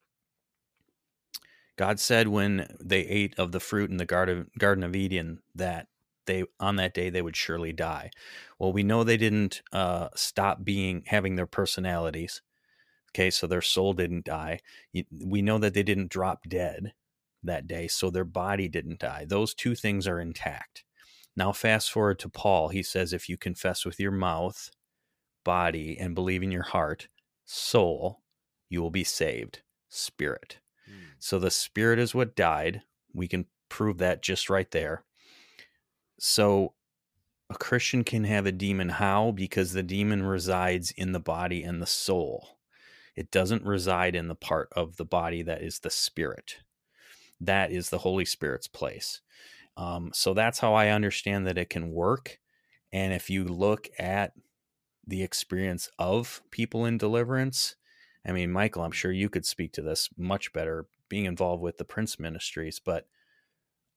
God 1.77 1.99
said 1.99 2.29
when 2.29 2.77
they 2.81 3.01
ate 3.01 3.39
of 3.39 3.53
the 3.53 3.61
fruit 3.61 3.91
in 3.91 3.97
the 3.97 4.05
garden 4.05 4.51
Garden 4.59 4.85
of 4.85 4.95
Eden 4.95 5.41
that 5.55 5.87
they 6.27 6.45
on 6.59 6.77
that 6.77 6.95
day 6.95 7.09
they 7.09 7.23
would 7.23 7.37
surely 7.37 7.73
die. 7.73 8.11
Well, 8.59 8.73
we 8.73 8.83
know 8.83 9.03
they 9.03 9.17
didn't 9.17 9.63
uh, 9.73 10.09
stop 10.15 10.63
being 10.63 11.05
having 11.07 11.37
their 11.37 11.47
personalities. 11.47 12.43
Okay, 13.11 13.31
so 13.31 13.47
their 13.47 13.63
soul 13.63 13.93
didn't 13.95 14.27
die. 14.27 14.61
We 15.11 15.43
know 15.43 15.59
that 15.59 15.75
they 15.75 15.83
didn't 15.83 16.11
drop 16.11 16.45
dead 16.49 16.93
that 17.43 17.67
day, 17.67 17.89
so 17.89 18.11
their 18.11 18.25
body 18.25 18.69
didn't 18.69 19.01
die. 19.01 19.25
Those 19.27 19.55
two 19.55 19.75
things 19.75 20.07
are 20.07 20.21
intact. 20.21 20.85
Now, 21.35 21.53
fast 21.53 21.91
forward 21.91 22.19
to 22.21 22.29
Paul. 22.29 22.69
He 22.69 22.83
says, 22.83 23.13
if 23.13 23.29
you 23.29 23.37
confess 23.37 23.85
with 23.85 23.99
your 23.99 24.13
mouth, 24.13 24.71
body, 25.45 25.97
and 25.99 26.15
believe 26.15 26.43
in 26.43 26.53
your 26.53 26.63
heart, 26.63 27.09
soul, 27.45 28.21
you 28.69 28.81
will 28.81 28.91
be 28.91 29.05
saved. 29.05 29.63
Spirit. 29.89 30.59
So 31.19 31.39
the 31.39 31.51
spirit 31.51 31.99
is 31.99 32.15
what 32.15 32.37
died. 32.37 32.83
We 33.13 33.29
can 33.29 33.47
prove 33.69 33.99
that 33.99 34.23
just 34.23 34.51
right 34.51 34.71
there. 34.71 35.05
So 36.19 36.75
a 37.49 37.55
Christian 37.55 38.05
can 38.05 38.25
have 38.25 38.47
a 38.47 38.53
demon. 38.53 38.89
How? 38.89 39.33
Because 39.33 39.73
the 39.73 39.83
demon 39.83 40.25
resides 40.25 40.91
in 40.93 41.13
the 41.13 41.21
body 41.21 41.63
and 41.63 41.83
the 41.83 41.87
soul. 41.87 42.59
It 43.17 43.31
doesn't 43.31 43.65
reside 43.65 44.15
in 44.15 44.29
the 44.29 44.35
part 44.35 44.69
of 44.73 44.97
the 44.97 45.05
body 45.05 45.43
that 45.43 45.63
is 45.63 45.81
the 45.81 45.91
spirit. 45.91 46.59
That 47.41 47.73
is 47.73 47.91
the 47.91 47.99
Holy 47.99 48.25
Spirit's 48.25 48.69
place. 48.69 49.21
Um, 49.77 50.11
so 50.15 50.35
that's 50.35 50.61
how 50.61 50.75
I 50.75 50.89
understand 50.89 51.47
that 51.47 51.59
it 51.59 51.71
can 51.71 51.91
work. 51.91 52.39
And 52.93 53.13
if 53.13 53.31
you 53.31 53.45
look 53.45 53.89
at 53.99 54.33
the 55.07 55.23
experience 55.23 55.91
of 55.99 56.43
people 56.51 56.85
in 56.85 56.99
deliverance, 56.99 57.77
I 58.27 58.33
mean, 58.33 58.51
Michael, 58.51 58.83
I'm 58.83 58.93
sure 58.93 59.13
you 59.13 59.29
could 59.29 59.47
speak 59.47 59.73
to 59.73 59.83
this 59.83 60.09
much 60.17 60.53
better 60.53 60.87
being 61.09 61.25
involved 61.25 61.63
with 61.63 61.79
the 61.79 61.85
Bride 61.85 62.19
Ministries, 62.19 62.81
but 62.85 63.07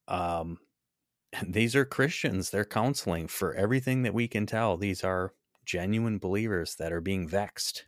um, 0.08 0.58
these 1.46 1.76
are 1.76 1.84
Christians. 1.84 2.50
They're 2.50 2.64
counseling 2.64 3.28
for 3.28 3.54
everything 3.54 4.02
that 4.02 4.14
we 4.14 4.28
can 4.28 4.46
tell. 4.46 4.76
These 4.76 5.04
are 5.04 5.34
genuine 5.64 6.18
believers 6.18 6.76
that 6.76 6.92
are 6.92 7.00
being 7.00 7.26
vexed 7.28 7.84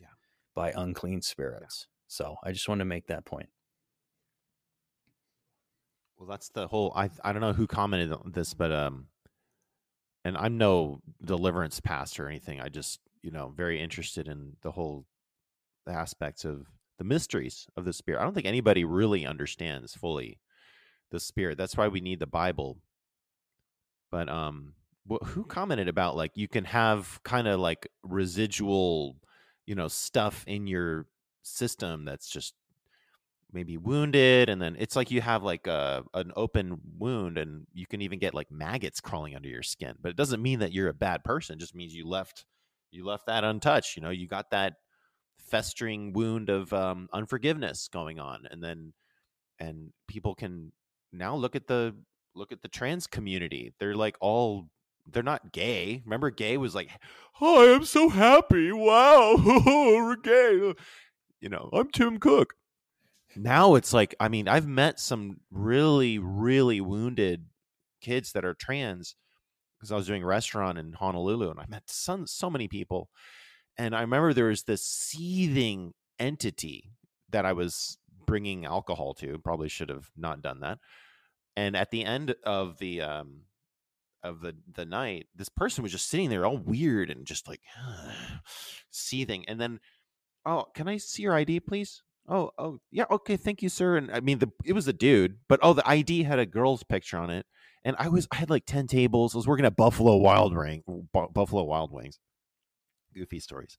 by 0.54 0.72
unclean 0.74 1.22
spirits. 1.22 1.86
So 2.08 2.36
I 2.42 2.52
just 2.52 2.68
want 2.68 2.78
to 2.80 2.84
make 2.84 3.08
that 3.08 3.24
point. 3.24 3.48
Well, 6.18 6.28
that's 6.28 6.48
the 6.48 6.66
whole. 6.66 6.92
I 6.96 7.10
I 7.22 7.32
don't 7.32 7.42
know 7.42 7.52
who 7.52 7.66
commented 7.66 8.10
on 8.12 8.32
this, 8.32 8.54
but 8.54 8.72
um, 8.72 9.08
and 10.24 10.36
I'm 10.36 10.56
no 10.56 11.00
deliverance 11.22 11.78
pastor 11.80 12.24
or 12.24 12.28
anything. 12.28 12.58
I 12.60 12.68
just 12.68 13.00
you 13.26 13.32
know 13.32 13.52
very 13.56 13.82
interested 13.82 14.28
in 14.28 14.52
the 14.62 14.70
whole 14.70 15.04
aspects 15.88 16.44
of 16.44 16.68
the 16.98 17.04
mysteries 17.04 17.66
of 17.76 17.84
the 17.84 17.92
spirit. 17.92 18.20
I 18.20 18.24
don't 18.24 18.34
think 18.34 18.46
anybody 18.46 18.84
really 18.84 19.26
understands 19.26 19.96
fully 19.96 20.38
the 21.10 21.18
spirit. 21.18 21.58
That's 21.58 21.76
why 21.76 21.88
we 21.88 22.00
need 22.00 22.20
the 22.20 22.26
Bible. 22.28 22.78
But 24.12 24.28
um, 24.28 24.74
wh- 25.10 25.26
who 25.26 25.42
commented 25.42 25.88
about 25.88 26.14
like 26.16 26.36
you 26.36 26.46
can 26.46 26.64
have 26.66 27.20
kind 27.24 27.48
of 27.48 27.58
like 27.58 27.88
residual, 28.04 29.16
you 29.66 29.74
know, 29.74 29.88
stuff 29.88 30.44
in 30.46 30.68
your 30.68 31.06
system 31.42 32.04
that's 32.04 32.28
just 32.28 32.54
maybe 33.52 33.76
wounded 33.76 34.48
and 34.48 34.60
then 34.62 34.76
it's 34.78 34.94
like 34.96 35.10
you 35.10 35.20
have 35.20 35.42
like 35.42 35.66
a 35.66 36.04
an 36.14 36.32
open 36.36 36.78
wound 36.98 37.38
and 37.38 37.66
you 37.72 37.86
can 37.86 38.02
even 38.02 38.18
get 38.18 38.34
like 38.34 38.50
maggots 38.50 39.00
crawling 39.00 39.36
under 39.36 39.48
your 39.48 39.62
skin 39.62 39.94
but 40.02 40.10
it 40.10 40.16
doesn't 40.16 40.42
mean 40.42 40.58
that 40.58 40.72
you're 40.72 40.88
a 40.88 40.94
bad 40.94 41.22
person 41.22 41.54
it 41.54 41.60
just 41.60 41.74
means 41.74 41.94
you 41.94 42.06
left 42.06 42.44
you 42.96 43.04
left 43.04 43.26
that 43.26 43.44
untouched 43.44 43.96
you 43.96 44.02
know 44.02 44.10
you 44.10 44.26
got 44.26 44.50
that 44.50 44.74
festering 45.38 46.12
wound 46.12 46.48
of 46.48 46.72
um, 46.72 47.08
unforgiveness 47.12 47.88
going 47.92 48.18
on 48.18 48.46
and 48.50 48.62
then 48.62 48.92
and 49.58 49.92
people 50.08 50.34
can 50.34 50.72
now 51.12 51.34
look 51.34 51.56
at 51.56 51.66
the 51.66 51.94
look 52.34 52.52
at 52.52 52.62
the 52.62 52.68
trans 52.68 53.06
community. 53.06 53.72
They're 53.78 53.94
like 53.94 54.16
all 54.20 54.68
they're 55.10 55.22
not 55.22 55.52
gay. 55.52 56.02
Remember, 56.04 56.30
gay 56.30 56.56
was 56.56 56.74
like, 56.74 56.90
"Oh, 57.40 57.74
I'm 57.74 57.84
so 57.84 58.08
happy! 58.08 58.72
Wow, 58.72 59.36
we're 59.66 60.16
gay." 60.16 60.74
You 61.40 61.48
know, 61.48 61.70
I'm 61.72 61.90
Tim 61.90 62.18
Cook. 62.18 62.54
Now 63.36 63.74
it's 63.74 63.92
like, 63.92 64.14
I 64.18 64.28
mean, 64.28 64.48
I've 64.48 64.66
met 64.66 64.98
some 64.98 65.40
really, 65.50 66.18
really 66.18 66.80
wounded 66.80 67.46
kids 68.00 68.32
that 68.32 68.44
are 68.44 68.54
trans 68.54 69.14
because 69.78 69.92
I 69.92 69.96
was 69.96 70.06
doing 70.06 70.22
a 70.22 70.26
restaurant 70.26 70.78
in 70.78 70.92
Honolulu, 70.92 71.50
and 71.50 71.60
I 71.60 71.66
met 71.68 71.84
so, 71.86 72.24
so 72.26 72.50
many 72.50 72.68
people. 72.68 73.10
And 73.78 73.94
I 73.94 74.00
remember 74.00 74.32
there 74.32 74.46
was 74.46 74.64
this 74.64 74.82
seething 74.82 75.92
entity 76.18 76.92
that 77.30 77.44
I 77.44 77.52
was 77.52 77.98
bringing 78.26 78.64
alcohol 78.64 79.14
to. 79.14 79.38
Probably 79.38 79.68
should 79.68 79.90
have 79.90 80.10
not 80.16 80.42
done 80.42 80.60
that. 80.60 80.78
And 81.56 81.76
at 81.76 81.90
the 81.90 82.04
end 82.04 82.34
of 82.44 82.78
the 82.78 83.02
um, 83.02 83.42
of 84.22 84.40
the 84.40 84.54
the 84.72 84.84
night, 84.84 85.26
this 85.34 85.48
person 85.48 85.82
was 85.82 85.92
just 85.92 86.08
sitting 86.08 86.30
there 86.30 86.44
all 86.44 86.58
weird 86.58 87.10
and 87.10 87.26
just 87.26 87.48
like 87.48 87.60
seething. 88.90 89.48
And 89.48 89.60
then, 89.60 89.80
oh, 90.44 90.66
can 90.74 90.88
I 90.88 90.96
see 90.98 91.22
your 91.22 91.34
ID, 91.34 91.60
please? 91.60 92.02
Oh, 92.28 92.50
oh, 92.58 92.80
yeah, 92.90 93.04
okay, 93.10 93.36
thank 93.36 93.62
you, 93.62 93.68
sir. 93.68 93.96
And 93.96 94.10
I 94.10 94.20
mean, 94.20 94.38
the 94.38 94.50
it 94.64 94.72
was 94.72 94.88
a 94.88 94.92
dude, 94.92 95.38
but 95.48 95.60
oh, 95.62 95.72
the 95.72 95.88
ID 95.88 96.24
had 96.24 96.38
a 96.38 96.46
girl's 96.46 96.82
picture 96.82 97.18
on 97.18 97.30
it, 97.30 97.46
and 97.86 97.94
I 98.00 98.08
was 98.08 98.26
I 98.32 98.36
had 98.36 98.50
like 98.50 98.66
ten 98.66 98.88
tables. 98.88 99.34
I 99.34 99.38
was 99.38 99.46
working 99.46 99.64
at 99.64 99.76
Buffalo 99.76 100.16
Wild 100.16 100.54
Ring, 100.54 100.82
Buffalo 101.12 101.62
Wild 101.62 101.92
Wings. 101.92 102.18
Goofy 103.14 103.38
stories. 103.38 103.78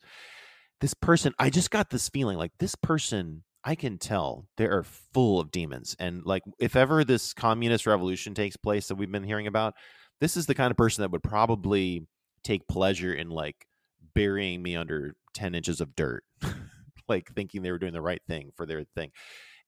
This 0.80 0.94
person, 0.94 1.34
I 1.38 1.50
just 1.50 1.72
got 1.72 1.90
this 1.90 2.10
feeling 2.10 2.38
like 2.38 2.54
this 2.58 2.74
person. 2.74 3.44
I 3.64 3.76
can 3.76 3.98
tell 3.98 4.48
they 4.56 4.66
are 4.66 4.84
full 4.84 5.42
of 5.42 5.52
demons, 5.52 5.96
and 6.00 6.26
like 6.26 6.44
if 6.58 6.78
ever 6.78 7.04
this 7.04 7.34
communist 7.34 7.86
revolution 7.86 8.34
takes 8.34 8.56
place 8.56 8.88
that 8.88 8.96
we've 8.96 9.12
been 9.12 9.24
hearing 9.26 9.46
about, 9.48 9.74
this 10.22 10.38
is 10.38 10.46
the 10.46 10.56
kind 10.56 10.72
of 10.72 10.78
person 10.78 11.02
that 11.02 11.12
would 11.12 11.24
probably 11.24 12.08
take 12.46 12.66
pleasure 12.70 13.14
in 13.14 13.30
like 13.30 13.68
burying 14.14 14.64
me 14.64 14.78
under 14.78 15.16
10 15.34 15.54
inches 15.54 15.82
of 15.82 15.96
dirt 15.96 16.24
like 17.10 17.30
thinking 17.36 17.62
they 17.62 17.72
were 17.72 17.78
doing 17.78 17.94
the 17.94 18.02
right 18.02 18.22
thing 18.28 18.52
for 18.56 18.66
their 18.66 18.84
thing 18.96 19.12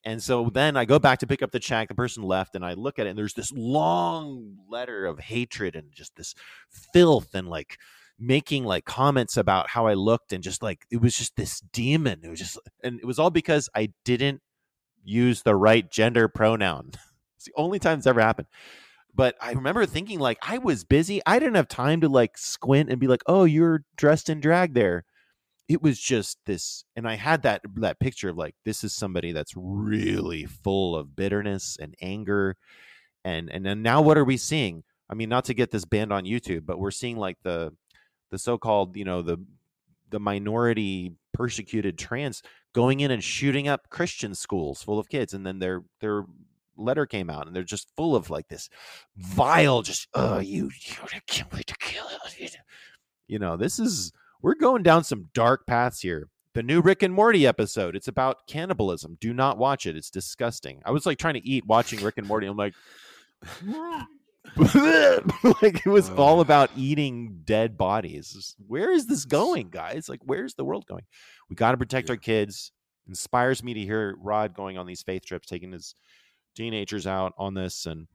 and 0.04 0.22
so 0.22 0.50
then 0.54 0.78
I 0.78 0.86
go 0.86 1.00
back 1.00 1.20
to 1.20 1.28
pick 1.28 1.42
up 1.42 1.52
the 1.52 1.60
check. 1.60 1.88
The 1.88 1.96
person 1.96 2.24
left, 2.24 2.56
and 2.56 2.66
I 2.66 2.74
look 2.74 3.00
at 3.00 3.08
it, 3.08 3.12
and 3.12 3.20
there's 3.20 3.34
this 3.34 3.52
long 3.52 4.58
letter 4.70 5.06
of 5.06 5.20
hatred 5.20 5.76
and 5.76 5.92
just 5.92 6.16
this 6.16 6.36
filth 6.94 7.34
and 7.34 7.50
like 7.50 7.78
making 8.18 8.64
like 8.66 8.86
comments 8.86 9.38
about 9.38 9.70
how 9.70 9.88
I 9.88 9.94
looked, 9.94 10.34
and 10.34 10.44
just 10.44 10.64
like 10.64 10.86
it 10.92 11.02
was 11.02 11.18
just 11.18 11.36
this 11.36 11.62
demon. 11.74 12.22
It 12.24 12.30
was 12.30 12.40
just, 12.40 12.58
and 12.84 13.00
it 13.00 13.06
was 13.06 13.20
all 13.20 13.32
because 13.32 13.70
I 13.76 13.92
didn't 14.06 14.42
use 15.04 15.42
the 15.42 15.56
right 15.56 15.90
gender 15.90 16.28
pronoun. 16.28 16.92
it's 17.36 17.46
the 17.46 17.54
only 17.56 17.80
time 17.80 17.98
it's 17.98 18.08
ever 18.08 18.22
happened 18.22 18.48
but 19.16 19.36
I 19.42 19.52
remember 19.52 19.86
thinking 19.86 20.20
like 20.20 20.38
I 20.42 20.60
was 20.60 20.86
busy. 20.86 21.22
I 21.26 21.40
didn't 21.40 21.56
have 21.56 21.68
time 21.68 22.00
to 22.02 22.08
like 22.08 22.38
squint 22.38 22.90
and 22.90 23.00
be 23.00 23.08
like, 23.08 23.22
"Oh, 23.26 23.44
you're 23.44 23.84
dressed 23.98 24.30
in 24.30 24.40
drag 24.40 24.74
there." 24.74 25.04
It 25.70 25.82
was 25.82 26.00
just 26.00 26.40
this 26.46 26.84
and 26.96 27.08
I 27.08 27.16
had 27.16 27.44
that 27.44 27.62
that 27.76 28.00
picture 28.00 28.30
of 28.30 28.38
like 28.38 28.56
this 28.66 28.84
is 28.84 28.92
somebody 28.92 29.32
that's 29.32 29.54
really 29.56 30.46
full 30.46 30.96
of 30.96 31.16
bitterness 31.16 31.78
and 31.80 31.96
anger 32.02 32.58
and 33.24 33.50
and 33.52 33.66
then 33.66 33.82
now 33.82 34.02
what 34.02 34.18
are 34.18 34.26
we 34.26 34.38
seeing? 34.38 34.84
I 35.10 35.16
mean, 35.16 35.30
not 35.30 35.46
to 35.46 35.54
get 35.54 35.72
this 35.72 35.86
banned 35.86 36.14
on 36.14 36.26
YouTube, 36.26 36.66
but 36.66 36.80
we're 36.80 36.92
seeing 36.92 37.18
like 37.18 37.38
the 37.44 37.72
the 38.32 38.38
so-called, 38.38 38.98
you 38.98 39.06
know, 39.06 39.22
the 39.22 39.38
the 40.10 40.20
minority 40.20 41.14
persecuted 41.34 41.98
trans 41.98 42.42
going 42.74 43.00
in 43.00 43.12
and 43.12 43.24
shooting 43.24 43.68
up 43.68 43.90
Christian 43.90 44.36
schools 44.36 44.84
full 44.84 45.00
of 45.00 45.10
kids 45.10 45.34
and 45.34 45.46
then 45.46 45.60
they're 45.60 45.84
they're 46.02 46.26
letter 46.78 47.06
came 47.06 47.30
out 47.30 47.46
and 47.46 47.56
they're 47.56 47.64
just 47.64 47.92
full 47.96 48.16
of 48.16 48.30
like 48.30 48.48
this 48.48 48.70
vile 49.18 49.82
just 49.82 50.08
oh 50.14 50.40
you, 50.40 50.66
you 50.66 50.96
can't 51.28 51.54
wait 51.54 51.68
to 51.68 51.76
kill 51.78 52.06
it 52.40 52.58
you 53.28 53.38
know 53.38 53.58
this 53.58 53.80
is 53.80 54.12
we're 54.42 54.56
going 54.56 54.84
down 54.84 55.04
some 55.04 55.30
dark 55.34 55.66
paths 55.66 56.02
here. 56.02 56.30
The 56.54 56.64
new 56.64 56.82
rick 56.82 57.04
and 57.04 57.14
morty 57.14 57.46
episode 57.46 57.96
it's 57.96 58.08
about 58.08 58.48
cannibalism. 58.48 59.18
Do 59.22 59.34
not 59.34 59.58
watch 59.58 59.86
it. 59.86 59.96
It's 59.96 60.10
disgusting. 60.10 60.82
I 60.86 60.92
was 60.92 61.06
like 61.06 61.18
trying 61.18 61.36
to 61.36 61.48
eat 61.48 61.66
watching 61.66 62.02
rick 62.04 62.18
and 62.18 62.28
morty. 62.28 62.48
I'm 62.48 62.58
like 62.58 62.74
like 65.62 65.86
it 65.86 65.90
was 65.90 66.10
all 66.12 66.42
about 66.42 66.72
eating 66.76 67.42
dead 67.46 67.78
bodies. 67.78 68.56
Where 68.68 68.92
is 68.92 69.06
this 69.06 69.26
going 69.26 69.70
guys? 69.70 70.10
Like 70.10 70.22
where's 70.26 70.56
the 70.56 70.66
world 70.66 70.86
going? 70.88 71.04
We 71.50 71.56
got 71.56 71.72
to 71.72 71.78
protect 71.78 72.10
our 72.10 72.18
kids. 72.18 72.72
Inspires 73.08 73.64
me 73.64 73.74
to 73.74 73.80
hear 73.80 74.16
rod 74.20 74.54
going 74.54 74.78
on 74.78 74.86
these 74.86 75.02
faith 75.02 75.26
trips 75.26 75.48
taking 75.48 75.72
his 75.72 75.96
teenagers 76.56 77.08
out 77.08 77.34
on 77.38 77.54
this. 77.54 77.86
And 77.86 78.08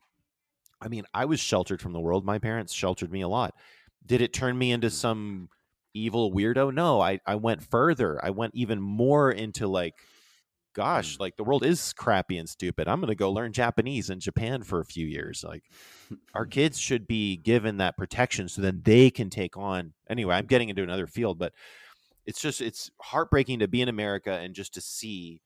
I 0.81 0.89
mean, 0.89 1.05
I 1.13 1.25
was 1.25 1.41
sheltered 1.41 1.81
from 1.81 1.93
the 1.93 2.01
world. 2.01 2.25
My 2.25 2.39
parents 2.39 2.73
sheltered 2.73 3.11
me 3.11 3.23
a 3.23 3.29
lot. 3.29 3.55
Did 4.07 4.21
it 4.21 4.33
turn 4.33 4.57
me 4.57 4.71
into 4.71 4.89
mm. 4.89 4.93
some 4.93 5.49
evil 5.95 6.33
weirdo? 6.33 6.73
No, 6.73 7.01
I, 7.01 7.21
I 7.27 7.37
went 7.37 7.63
further. 7.63 8.23
I 8.23 8.31
went 8.31 8.55
even 8.55 8.81
more 8.81 9.31
into 9.31 9.67
like, 9.67 9.95
gosh, 10.75 11.17
hmm. 11.17 11.23
like 11.23 11.37
the 11.37 11.45
world 11.45 11.65
is 11.65 11.93
crappy 11.93 12.37
and 12.37 12.49
stupid. 12.49 12.89
I'm 12.89 13.01
going 13.01 13.09
to 13.09 13.15
go 13.15 13.31
learn 13.31 13.53
Japanese 13.53 14.11
in 14.11 14.21
Japan 14.21 14.63
for 14.63 14.81
a 14.81 14.85
few 14.85 15.07
years. 15.07 15.45
Like, 15.47 15.65
our 16.35 16.47
kids 16.47 16.79
should 16.79 17.07
be 17.07 17.37
given 17.37 17.79
that 17.79 17.97
protection 17.97 18.49
so 18.49 18.61
then 18.61 18.83
they 18.85 19.11
can 19.11 19.31
take 19.31 19.57
on. 19.57 19.95
Anyway, 20.09 20.35
I'm 20.35 20.47
getting 20.47 20.69
into 20.69 20.83
another 20.83 21.07
field, 21.07 21.39
but 21.39 21.53
it's 22.27 22.41
just, 22.41 22.61
it's 22.61 22.91
heartbreaking 23.01 23.61
to 23.61 23.69
be 23.69 23.83
in 23.83 23.89
America 23.89 24.33
and 24.33 24.55
just 24.55 24.75
to 24.75 24.81
see 24.81 25.41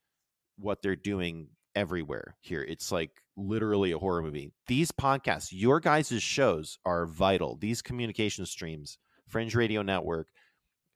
what 0.59 0.83
they're 0.83 0.97
doing 0.97 1.49
everywhere 1.75 2.37
here. 2.41 2.63
It's 2.63 2.91
like 2.91 3.11
literally 3.37 3.93
a 3.93 3.99
horror 3.99 4.23
movie. 4.23 4.53
These 4.67 4.91
podcasts, 4.93 5.49
your 5.53 5.81
guys' 5.81 6.23
shows 6.23 6.79
are 6.85 7.07
vital. 7.07 7.57
These 7.57 7.83
communication 7.83 8.45
streams, 8.47 8.99
Fringe 9.29 9.55
Radio 9.55 9.83
Network, 9.83 10.29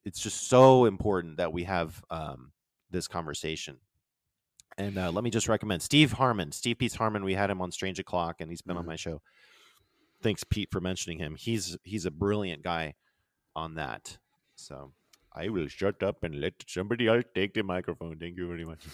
it's 0.04 0.20
just 0.20 0.48
so 0.48 0.84
important 0.84 1.36
that 1.36 1.52
we 1.52 1.64
have 1.64 2.02
um, 2.10 2.52
this 2.90 3.08
conversation. 3.08 3.78
And 4.78 4.98
uh, 4.98 5.10
let 5.10 5.22
me 5.22 5.30
just 5.30 5.48
recommend 5.48 5.82
Steve 5.82 6.12
Harmon, 6.12 6.50
Steve 6.52 6.78
Peace 6.78 6.94
Harmon. 6.94 7.24
We 7.24 7.34
had 7.34 7.50
him 7.50 7.60
on 7.60 7.70
Strange 7.72 7.98
O'clock, 7.98 8.40
and 8.40 8.50
he's 8.50 8.62
been 8.62 8.74
mm-hmm. 8.74 8.80
on 8.80 8.86
my 8.86 8.96
show. 8.96 9.20
Thanks, 10.22 10.44
Pete, 10.44 10.70
for 10.70 10.80
mentioning 10.80 11.18
him. 11.18 11.34
He's 11.36 11.76
he's 11.82 12.06
a 12.06 12.10
brilliant 12.10 12.62
guy 12.62 12.94
on 13.54 13.74
that. 13.74 14.16
So 14.54 14.92
I 15.34 15.48
will 15.48 15.68
shut 15.68 16.02
up 16.02 16.22
and 16.22 16.40
let 16.40 16.54
somebody 16.66 17.08
else 17.08 17.24
take 17.34 17.54
the 17.54 17.62
microphone. 17.62 18.18
Thank 18.18 18.36
you 18.36 18.46
very 18.46 18.64
much. 18.64 18.84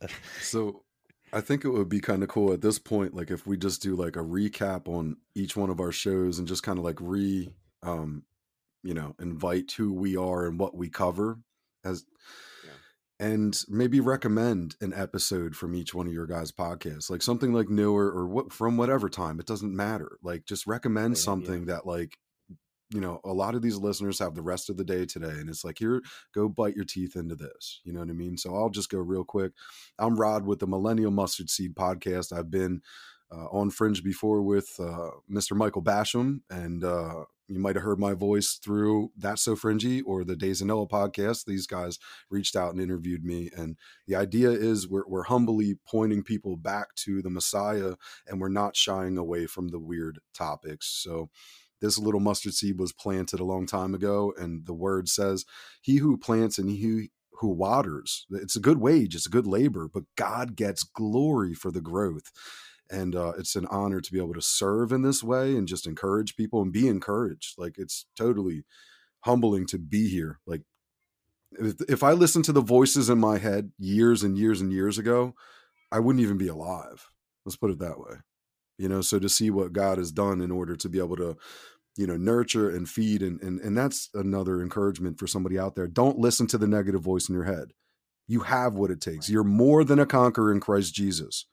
so 0.40 0.82
I 1.32 1.40
think 1.40 1.64
it 1.64 1.70
would 1.70 1.88
be 1.88 2.00
kind 2.00 2.22
of 2.22 2.28
cool 2.28 2.52
at 2.52 2.60
this 2.60 2.78
point, 2.78 3.14
like 3.14 3.30
if 3.30 3.46
we 3.46 3.56
just 3.56 3.82
do 3.82 3.94
like 3.94 4.16
a 4.16 4.20
recap 4.20 4.88
on 4.88 5.16
each 5.34 5.56
one 5.56 5.70
of 5.70 5.80
our 5.80 5.92
shows 5.92 6.38
and 6.38 6.48
just 6.48 6.62
kind 6.62 6.78
of 6.78 6.84
like 6.84 6.98
re, 7.00 7.52
um, 7.82 8.24
you 8.82 8.94
know, 8.94 9.14
invite 9.20 9.72
who 9.72 9.92
we 9.92 10.16
are 10.16 10.46
and 10.46 10.58
what 10.58 10.76
we 10.76 10.88
cover 10.88 11.38
as, 11.84 12.04
yeah. 12.64 12.72
and 13.26 13.62
maybe 13.68 14.00
recommend 14.00 14.76
an 14.80 14.92
episode 14.94 15.56
from 15.56 15.74
each 15.74 15.94
one 15.94 16.06
of 16.06 16.12
your 16.12 16.26
guys' 16.26 16.52
podcasts, 16.52 17.10
like 17.10 17.22
something 17.22 17.52
like 17.52 17.68
newer 17.68 18.06
or 18.06 18.26
what 18.26 18.52
from 18.52 18.76
whatever 18.76 19.08
time. 19.08 19.40
It 19.40 19.46
doesn't 19.46 19.74
matter. 19.74 20.18
Like 20.22 20.44
just 20.46 20.66
recommend 20.66 21.16
yeah, 21.16 21.22
something 21.22 21.60
yeah. 21.60 21.74
that 21.74 21.86
like 21.86 22.16
you 22.92 23.00
know, 23.00 23.20
a 23.24 23.32
lot 23.32 23.54
of 23.54 23.62
these 23.62 23.76
listeners 23.76 24.18
have 24.18 24.34
the 24.34 24.42
rest 24.42 24.68
of 24.68 24.76
the 24.76 24.84
day 24.84 25.06
today. 25.06 25.30
And 25.30 25.48
it's 25.48 25.64
like, 25.64 25.78
here, 25.78 26.02
go 26.34 26.48
bite 26.48 26.74
your 26.74 26.84
teeth 26.84 27.14
into 27.14 27.36
this. 27.36 27.80
You 27.84 27.92
know 27.92 28.00
what 28.00 28.10
I 28.10 28.14
mean? 28.14 28.36
So 28.36 28.54
I'll 28.54 28.68
just 28.68 28.90
go 28.90 28.98
real 28.98 29.24
quick. 29.24 29.52
I'm 29.98 30.16
Rod 30.16 30.44
with 30.44 30.58
the 30.58 30.66
Millennial 30.66 31.12
Mustard 31.12 31.50
Seed 31.50 31.76
podcast. 31.76 32.36
I've 32.36 32.50
been 32.50 32.82
uh, 33.32 33.46
on 33.52 33.70
Fringe 33.70 34.02
before 34.02 34.42
with 34.42 34.74
uh, 34.80 35.10
Mr. 35.30 35.56
Michael 35.56 35.82
Basham, 35.82 36.40
and 36.50 36.82
uh, 36.82 37.24
you 37.50 37.58
might 37.58 37.74
have 37.74 37.82
heard 37.82 37.98
my 37.98 38.14
voice 38.14 38.60
through 38.62 39.10
That's 39.16 39.42
So 39.42 39.56
Fringy 39.56 40.02
or 40.02 40.22
the 40.22 40.36
Days 40.36 40.60
of 40.60 40.68
Noah 40.68 40.86
podcast. 40.86 41.44
These 41.44 41.66
guys 41.66 41.98
reached 42.30 42.54
out 42.54 42.72
and 42.72 42.80
interviewed 42.80 43.24
me. 43.24 43.50
And 43.56 43.76
the 44.06 44.14
idea 44.14 44.50
is 44.50 44.88
we're, 44.88 45.06
we're 45.08 45.24
humbly 45.24 45.76
pointing 45.86 46.22
people 46.22 46.56
back 46.56 46.94
to 46.96 47.20
the 47.20 47.30
Messiah, 47.30 47.94
and 48.28 48.40
we're 48.40 48.48
not 48.48 48.76
shying 48.76 49.18
away 49.18 49.46
from 49.46 49.68
the 49.68 49.80
weird 49.80 50.20
topics. 50.32 50.86
So, 50.86 51.28
this 51.80 51.98
little 51.98 52.20
mustard 52.20 52.54
seed 52.54 52.78
was 52.78 52.92
planted 52.92 53.40
a 53.40 53.44
long 53.44 53.66
time 53.66 53.94
ago 53.94 54.34
and 54.36 54.66
the 54.66 54.74
word 54.74 55.08
says 55.08 55.46
he 55.80 55.96
who 55.96 56.18
plants 56.18 56.58
and 56.58 56.68
he 56.68 57.10
who 57.32 57.48
waters 57.48 58.26
it's 58.32 58.54
a 58.54 58.60
good 58.60 58.76
wage 58.76 59.14
it's 59.14 59.26
a 59.26 59.30
good 59.30 59.46
labor 59.46 59.88
but 59.90 60.02
god 60.14 60.56
gets 60.56 60.82
glory 60.82 61.54
for 61.54 61.70
the 61.70 61.80
growth 61.80 62.30
and 62.90 63.14
uh, 63.14 63.32
it's 63.38 63.56
an 63.56 63.66
honor 63.66 64.00
to 64.00 64.12
be 64.12 64.18
able 64.18 64.34
to 64.34 64.42
serve 64.42 64.92
in 64.92 65.02
this 65.02 65.22
way 65.22 65.56
and 65.56 65.68
just 65.68 65.86
encourage 65.86 66.36
people 66.36 66.62
and 66.62 66.72
be 66.72 66.88
encouraged. 66.88 67.54
Like 67.56 67.78
it's 67.78 68.06
totally 68.16 68.64
humbling 69.20 69.66
to 69.66 69.78
be 69.78 70.08
here. 70.08 70.40
Like 70.46 70.62
if, 71.52 71.74
if 71.88 72.02
i 72.02 72.12
listened 72.12 72.44
to 72.46 72.52
the 72.52 72.60
voices 72.60 73.10
in 73.10 73.18
my 73.18 73.38
head 73.38 73.72
years 73.78 74.22
and 74.22 74.38
years 74.38 74.60
and 74.60 74.72
years 74.72 74.98
ago 74.98 75.34
i 75.92 75.98
wouldn't 75.98 76.22
even 76.22 76.38
be 76.38 76.48
alive. 76.48 77.10
Let's 77.44 77.56
put 77.56 77.70
it 77.70 77.80
that 77.80 77.98
way. 77.98 78.16
You 78.78 78.88
know 78.88 79.00
so 79.00 79.18
to 79.18 79.28
see 79.28 79.50
what 79.50 79.72
god 79.72 79.98
has 79.98 80.12
done 80.12 80.40
in 80.40 80.50
order 80.50 80.76
to 80.76 80.88
be 80.88 80.98
able 80.98 81.16
to 81.16 81.36
you 81.96 82.06
know 82.06 82.16
nurture 82.16 82.70
and 82.70 82.88
feed 82.88 83.22
and 83.22 83.40
and, 83.42 83.60
and 83.60 83.76
that's 83.76 84.08
another 84.14 84.62
encouragement 84.62 85.18
for 85.18 85.26
somebody 85.26 85.58
out 85.58 85.74
there. 85.74 85.86
Don't 85.86 86.18
listen 86.18 86.46
to 86.48 86.58
the 86.58 86.68
negative 86.68 87.02
voice 87.02 87.28
in 87.28 87.34
your 87.34 87.44
head. 87.44 87.72
You 88.28 88.40
have 88.40 88.74
what 88.74 88.92
it 88.92 89.00
takes. 89.00 89.28
You're 89.28 89.42
more 89.42 89.82
than 89.82 89.98
a 89.98 90.06
conqueror 90.06 90.52
in 90.52 90.60
christ 90.60 90.94
jesus 90.94 91.46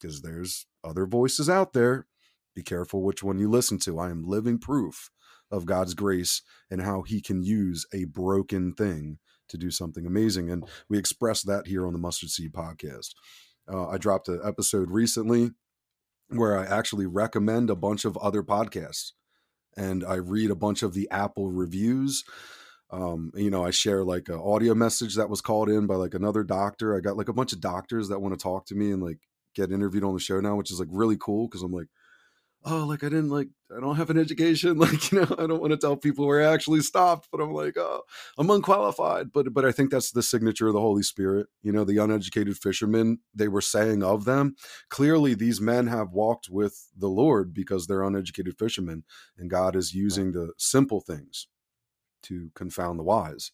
because 0.00 0.22
there's 0.22 0.66
other 0.82 1.06
voices 1.06 1.48
out 1.48 1.72
there. 1.72 2.06
Be 2.54 2.62
careful 2.62 3.02
which 3.02 3.22
one 3.22 3.38
you 3.38 3.48
listen 3.48 3.78
to. 3.80 3.98
I 3.98 4.10
am 4.10 4.24
living 4.24 4.58
proof 4.58 5.10
of 5.50 5.66
God's 5.66 5.94
grace 5.94 6.42
and 6.70 6.82
how 6.82 7.02
he 7.02 7.20
can 7.20 7.42
use 7.42 7.86
a 7.92 8.04
broken 8.04 8.72
thing 8.72 9.18
to 9.48 9.58
do 9.58 9.70
something 9.70 10.06
amazing. 10.06 10.50
And 10.50 10.64
we 10.88 10.98
express 10.98 11.42
that 11.42 11.66
here 11.66 11.86
on 11.86 11.92
the 11.92 11.98
Mustard 11.98 12.30
Seed 12.30 12.52
podcast. 12.52 13.10
Uh, 13.70 13.88
I 13.88 13.98
dropped 13.98 14.28
an 14.28 14.40
episode 14.44 14.90
recently 14.90 15.50
where 16.28 16.58
I 16.58 16.64
actually 16.64 17.06
recommend 17.06 17.70
a 17.70 17.76
bunch 17.76 18.04
of 18.04 18.16
other 18.18 18.42
podcasts 18.42 19.12
and 19.76 20.04
I 20.04 20.14
read 20.14 20.50
a 20.50 20.56
bunch 20.56 20.82
of 20.82 20.94
the 20.94 21.08
Apple 21.10 21.50
reviews. 21.50 22.24
Um, 22.90 23.30
you 23.34 23.50
know, 23.50 23.64
I 23.64 23.70
share 23.70 24.04
like 24.04 24.28
an 24.28 24.40
audio 24.42 24.74
message 24.74 25.14
that 25.16 25.30
was 25.30 25.40
called 25.40 25.68
in 25.68 25.86
by 25.86 25.94
like 25.94 26.14
another 26.14 26.42
doctor. 26.42 26.96
I 26.96 27.00
got 27.00 27.16
like 27.16 27.28
a 27.28 27.32
bunch 27.32 27.52
of 27.52 27.60
doctors 27.60 28.08
that 28.08 28.20
want 28.20 28.34
to 28.34 28.42
talk 28.42 28.66
to 28.66 28.74
me 28.74 28.90
and 28.90 29.02
like 29.02 29.18
get 29.60 29.72
interviewed 29.72 30.04
on 30.04 30.14
the 30.14 30.20
show 30.20 30.40
now, 30.40 30.56
which 30.56 30.70
is 30.70 30.80
like 30.80 30.88
really 30.90 31.16
cool 31.18 31.48
because 31.48 31.62
I'm 31.62 31.72
like, 31.72 31.88
oh, 32.64 32.84
like 32.86 33.02
I 33.02 33.08
didn't 33.08 33.30
like 33.30 33.48
I 33.74 33.80
don't 33.80 33.96
have 33.96 34.10
an 34.10 34.18
education. 34.18 34.78
Like, 34.80 35.12
you 35.12 35.20
know, 35.20 35.34
I 35.38 35.46
don't 35.46 35.60
want 35.60 35.72
to 35.72 35.76
tell 35.76 35.96
people 35.96 36.26
where 36.26 36.42
I 36.42 36.52
actually 36.52 36.80
stopped, 36.80 37.28
but 37.30 37.40
I'm 37.40 37.52
like, 37.52 37.76
oh, 37.76 38.02
I'm 38.38 38.50
unqualified. 38.50 39.32
But 39.32 39.52
but 39.52 39.64
I 39.64 39.72
think 39.72 39.90
that's 39.90 40.10
the 40.10 40.22
signature 40.22 40.68
of 40.68 40.74
the 40.74 40.80
Holy 40.80 41.02
Spirit. 41.02 41.48
You 41.62 41.72
know, 41.72 41.84
the 41.84 41.98
uneducated 41.98 42.56
fishermen, 42.56 43.18
they 43.34 43.48
were 43.48 43.60
saying 43.60 44.02
of 44.02 44.24
them, 44.24 44.56
clearly 44.88 45.34
these 45.34 45.60
men 45.60 45.86
have 45.88 46.12
walked 46.12 46.48
with 46.50 46.88
the 46.96 47.08
Lord 47.08 47.54
because 47.54 47.86
they're 47.86 48.02
uneducated 48.02 48.58
fishermen, 48.58 49.04
and 49.38 49.50
God 49.50 49.76
is 49.76 49.94
using 49.94 50.32
the 50.32 50.52
simple 50.56 51.00
things 51.00 51.46
to 52.22 52.50
confound 52.54 52.98
the 52.98 53.04
wise 53.04 53.52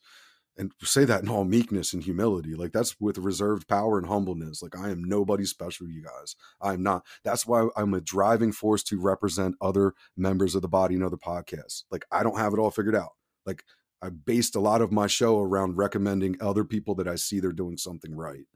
and 0.58 0.72
say 0.82 1.04
that 1.04 1.22
in 1.22 1.28
all 1.28 1.44
meekness 1.44 1.92
and 1.92 2.02
humility. 2.02 2.54
Like 2.54 2.72
that's 2.72 2.98
with 3.00 3.18
reserved 3.18 3.68
power 3.68 3.98
and 3.98 4.06
humbleness. 4.06 4.62
Like 4.62 4.76
I 4.78 4.90
am 4.90 5.04
nobody 5.04 5.44
special, 5.44 5.88
you 5.88 6.02
guys. 6.02 6.34
I'm 6.60 6.82
not. 6.82 7.04
That's 7.24 7.46
why 7.46 7.68
I'm 7.76 7.94
a 7.94 8.00
driving 8.00 8.52
force 8.52 8.82
to 8.84 9.00
represent 9.00 9.56
other 9.60 9.94
members 10.16 10.54
of 10.54 10.62
the 10.62 10.68
body 10.68 10.94
and 10.94 11.04
other 11.04 11.16
podcasts. 11.16 11.84
Like 11.90 12.04
I 12.10 12.22
don't 12.22 12.38
have 12.38 12.52
it 12.52 12.58
all 12.58 12.70
figured 12.70 12.96
out. 12.96 13.12
Like 13.44 13.64
I 14.02 14.10
based 14.10 14.56
a 14.56 14.60
lot 14.60 14.82
of 14.82 14.92
my 14.92 15.06
show 15.06 15.40
around 15.40 15.76
recommending 15.76 16.36
other 16.40 16.64
people 16.64 16.94
that 16.96 17.08
I 17.08 17.16
see 17.16 17.40
they're 17.40 17.52
doing 17.52 17.76
something 17.76 18.14
right. 18.14 18.46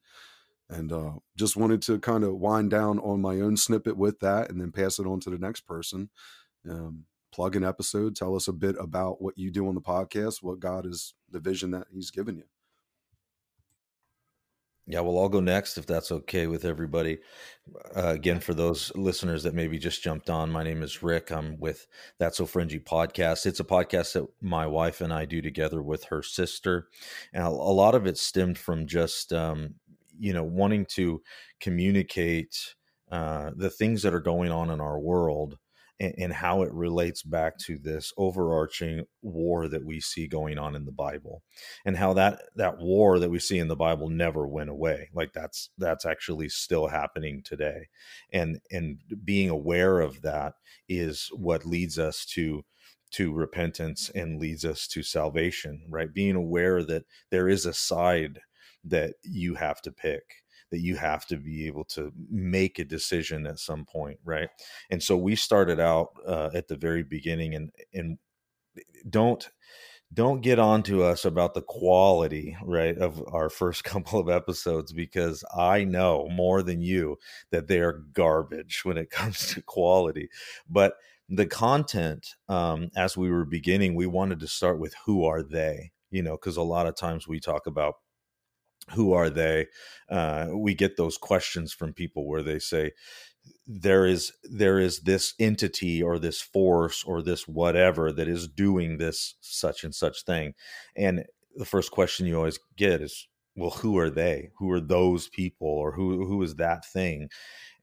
And 0.69 0.93
uh, 0.93 1.13
just 1.37 1.57
wanted 1.57 1.83
to 1.83 1.99
kind 1.99 2.23
of 2.23 2.37
wind 2.37 2.71
down 2.71 3.01
on 3.01 3.21
my 3.21 3.41
own 3.41 3.57
snippet 3.57 3.97
with 3.97 4.21
that 4.21 4.51
and 4.51 4.61
then 4.61 4.71
pass 4.71 4.99
it 4.99 5.07
on 5.07 5.19
to 5.21 5.31
the 5.31 5.39
next 5.39 5.63
person. 5.63 6.11
Um, 6.69 7.07
plug 7.33 7.57
an 7.57 7.65
episode, 7.65 8.17
tell 8.17 8.35
us 8.35 8.49
a 8.49 8.53
bit 8.53 8.77
about 8.79 9.21
what 9.23 9.37
you 9.39 9.51
do 9.51 9.69
on 9.69 9.75
the 9.75 9.81
podcast, 9.81 10.43
what 10.43 10.61
God 10.61 10.87
is 10.87 11.15
the 11.31 11.41
vision 11.41 11.71
that 11.73 11.87
He's 11.93 12.11
given 12.11 12.37
you. 12.37 12.45
Yeah, 14.91 15.01
well, 15.01 15.21
I'll 15.21 15.29
go 15.29 15.39
next 15.39 15.79
if 15.79 15.87
that's 15.87 16.11
okay 16.11 16.49
with 16.49 16.65
everybody. 16.65 17.19
Uh, 17.95 18.09
again, 18.09 18.41
for 18.41 18.55
those 18.55 18.91
listeners 18.97 19.45
that 19.45 19.55
maybe 19.55 19.79
just 19.79 20.03
jumped 20.03 20.29
on, 20.29 20.51
my 20.51 20.65
name 20.65 20.83
is 20.83 21.01
Rick. 21.01 21.31
I'm 21.31 21.61
with 21.61 21.87
That's 22.19 22.39
So 22.39 22.45
Fringy 22.45 22.81
podcast. 22.81 23.47
It's 23.47 23.61
a 23.61 23.65
podcast 23.65 24.15
that 24.15 24.27
my 24.41 24.67
wife 24.67 25.01
and 25.01 25.13
I 25.13 25.27
do 25.27 25.41
together 25.41 25.81
with 25.81 26.03
her 26.05 26.25
sister. 26.25 26.89
And 27.33 27.45
a 27.45 27.51
lot 27.51 27.95
of 27.95 28.07
it 28.07 28.19
stemmed 28.19 28.59
from 28.59 28.89
just, 28.89 29.33
um, 29.33 29.75
you 30.19 30.33
know, 30.33 30.43
wanting 30.43 30.87
to 30.87 31.23
communicate 31.61 32.57
uh, 33.13 33.53
the 33.55 33.71
things 33.71 34.03
that 34.03 34.15
are 34.15 34.19
going 34.19 34.51
on 34.51 34.71
in 34.71 34.81
our 34.81 34.99
world 34.99 35.57
and, 36.01 36.33
how 36.33 36.63
it 36.63 36.73
relates 36.73 37.23
back 37.23 37.59
to 37.59 37.79
this 37.79 38.13
overarching 38.17 39.05
war 39.23 39.69
that 39.69 39.85
we 39.85 40.01
see 40.01 40.27
going 40.27 40.59
on 40.59 40.75
in 40.75 40.85
the 40.87 40.93
Bible, 40.93 41.43
and 41.85 41.97
how 41.97 42.15
that 42.15 42.43
that 42.57 42.79
war 42.79 43.19
that 43.19 43.31
we 43.31 43.39
see 43.39 43.59
in 43.59 43.69
the 43.69 43.77
Bible 43.77 44.09
never 44.09 44.47
went 44.47 44.71
away. 44.71 45.11
Like 45.15 45.33
that's 45.33 45.71
that's 45.79 46.07
actually 46.07 46.49
still 46.49 46.89
happening 46.89 47.43
today, 47.45 47.89
and 48.33 48.61
and 48.71 48.99
being 49.25 49.51
aware 49.51 50.01
of 50.01 50.23
that 50.23 50.55
is 50.89 51.29
what 51.35 51.67
leads 51.67 51.99
us 51.99 52.25
to 52.27 52.65
to 53.13 53.33
repentance 53.33 54.11
and 54.15 54.41
leads 54.41 54.65
us 54.65 54.87
to 54.89 55.03
salvation 55.03 55.83
right? 55.89 56.15
Being 56.15 56.37
aware 56.37 56.83
that 56.85 57.05
there 57.31 57.49
is 57.49 57.67
a 57.67 57.75
side 57.75 58.41
that 58.85 59.15
you 59.25 59.55
have 59.57 59.83
to 59.83 59.93
pick 59.93 60.23
that 60.71 60.81
you 60.81 60.97
have 60.97 61.27
to 61.27 61.37
be 61.37 61.67
able 61.67 61.85
to 61.85 62.13
make 62.31 62.79
a 62.79 62.85
decision 62.85 63.47
at 63.47 63.59
some 63.59 63.85
point, 63.85 64.19
right? 64.25 64.49
And 64.91 65.03
so 65.03 65.17
we 65.17 65.37
started 65.37 65.81
out 65.81 66.09
uh, 66.27 66.51
at 66.55 66.69
the 66.69 66.77
very 66.77 67.03
beginning, 67.03 67.55
and 67.55 67.71
and 67.93 68.19
don't 69.09 69.51
don't 70.13 70.41
get 70.41 70.59
on 70.59 70.83
to 70.83 71.05
us 71.05 71.25
about 71.25 71.55
the 71.55 71.63
quality 71.63 72.57
right 72.65 72.99
of 72.99 73.23
our 73.33 73.49
first 73.49 73.85
couple 73.85 74.19
of 74.19 74.29
episodes 74.29 74.93
because 74.93 75.45
i 75.57 75.85
know 75.85 76.29
more 76.31 76.63
than 76.63 76.81
you 76.81 77.17
that 77.51 77.69
they 77.69 77.81
are 77.81 78.03
garbage 78.13 78.85
when 78.85 78.97
it 78.97 79.11
comes 79.11 79.47
to 79.49 79.63
quality 79.63 80.29
but 80.69 80.95
the 81.33 81.47
content 81.47 82.35
um, 82.49 82.91
as 82.97 83.17
we 83.17 83.31
were 83.31 83.45
beginning 83.45 83.95
we 83.95 84.07
wanted 84.07 84.41
to 84.41 84.49
start 84.49 84.81
with 84.81 84.95
who 85.07 85.25
are 85.25 85.43
they 85.43 85.93
you 86.11 86.23
know 86.23 86.33
because 86.33 86.57
a 86.57 86.63
lot 86.63 86.87
of 86.87 86.97
times 86.97 87.29
we 87.29 87.39
talk 87.39 87.67
about 87.67 87.95
who 88.91 89.13
are 89.13 89.31
they? 89.31 89.67
Uh, 90.09 90.49
we 90.53 90.75
get 90.75 90.97
those 90.97 91.17
questions 91.17 91.73
from 91.73 91.93
people 91.93 92.27
where 92.27 92.43
they 92.43 92.59
say 92.59 92.93
there 93.67 94.05
is 94.07 94.33
there 94.43 94.79
is 94.79 95.01
this 95.01 95.35
entity 95.39 96.03
or 96.03 96.19
this 96.19 96.41
force 96.41 97.05
or 97.05 97.23
this 97.23 97.47
whatever 97.47 98.13
that 98.13 98.29
is 98.29 98.49
doing 98.49 98.99
this 98.99 99.37
such 99.41 99.85
and 99.85 99.95
such 99.95 100.25
thing. 100.25 100.55
And 100.97 101.25
the 101.57 101.65
first 101.65 101.91
question 101.91 102.27
you 102.27 102.37
always 102.37 102.59
get 102.77 103.01
is 103.01 103.29
well 103.57 103.71
who 103.71 103.97
are 103.99 104.11
they? 104.11 104.51
Who 104.59 104.71
are 104.73 104.81
those 104.81 105.29
people 105.29 105.69
or 105.69 105.93
who 105.93 106.27
who 106.27 106.43
is 106.43 106.57
that 106.57 106.85
thing 106.85 107.29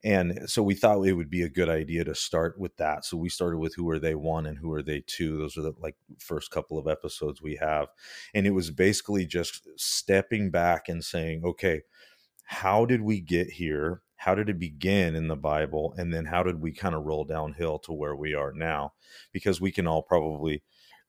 and 0.08 0.50
so 0.50 0.64
we 0.64 0.74
thought 0.74 1.04
it 1.06 1.12
would 1.12 1.30
be 1.30 1.42
a 1.42 1.50
good 1.50 1.68
idea 1.68 2.06
to 2.06 2.16
start 2.16 2.58
with 2.58 2.78
that. 2.78 3.04
So 3.04 3.18
we 3.18 3.28
started 3.28 3.58
with 3.58 3.76
who 3.76 3.90
are 3.90 4.00
they 4.00 4.16
one 4.16 4.46
and 4.46 4.58
who 4.58 4.72
are 4.72 4.82
they 4.82 5.04
two. 5.06 5.38
Those 5.38 5.58
are 5.58 5.62
the 5.62 5.74
like 5.82 5.98
first 6.18 6.50
couple 6.50 6.80
of 6.80 6.88
episodes 6.88 7.42
we 7.42 7.58
have. 7.58 7.90
And 8.34 8.48
it 8.48 8.52
was 8.52 8.72
basically 8.72 9.26
just 9.26 9.68
stepping 9.76 10.50
back 10.50 10.88
and 10.88 11.04
saying, 11.04 11.44
okay, 11.44 11.82
how 12.46 12.86
did 12.86 13.02
we 13.02 13.20
get 13.20 13.50
here? 13.50 14.02
How 14.16 14.34
did 14.34 14.48
it 14.48 14.58
begin 14.58 15.14
in 15.14 15.28
the 15.28 15.36
Bible? 15.36 15.94
And 15.98 16.14
then 16.14 16.24
how 16.24 16.42
did 16.42 16.62
we 16.62 16.72
kind 16.72 16.96
of 16.96 17.04
roll 17.04 17.26
downhill 17.26 17.78
to 17.80 17.92
where 17.92 18.16
we 18.16 18.34
are 18.34 18.54
now? 18.54 18.94
Because 19.34 19.60
we 19.60 19.74
can 19.74 19.88
all 19.88 20.04
probably 20.04 20.64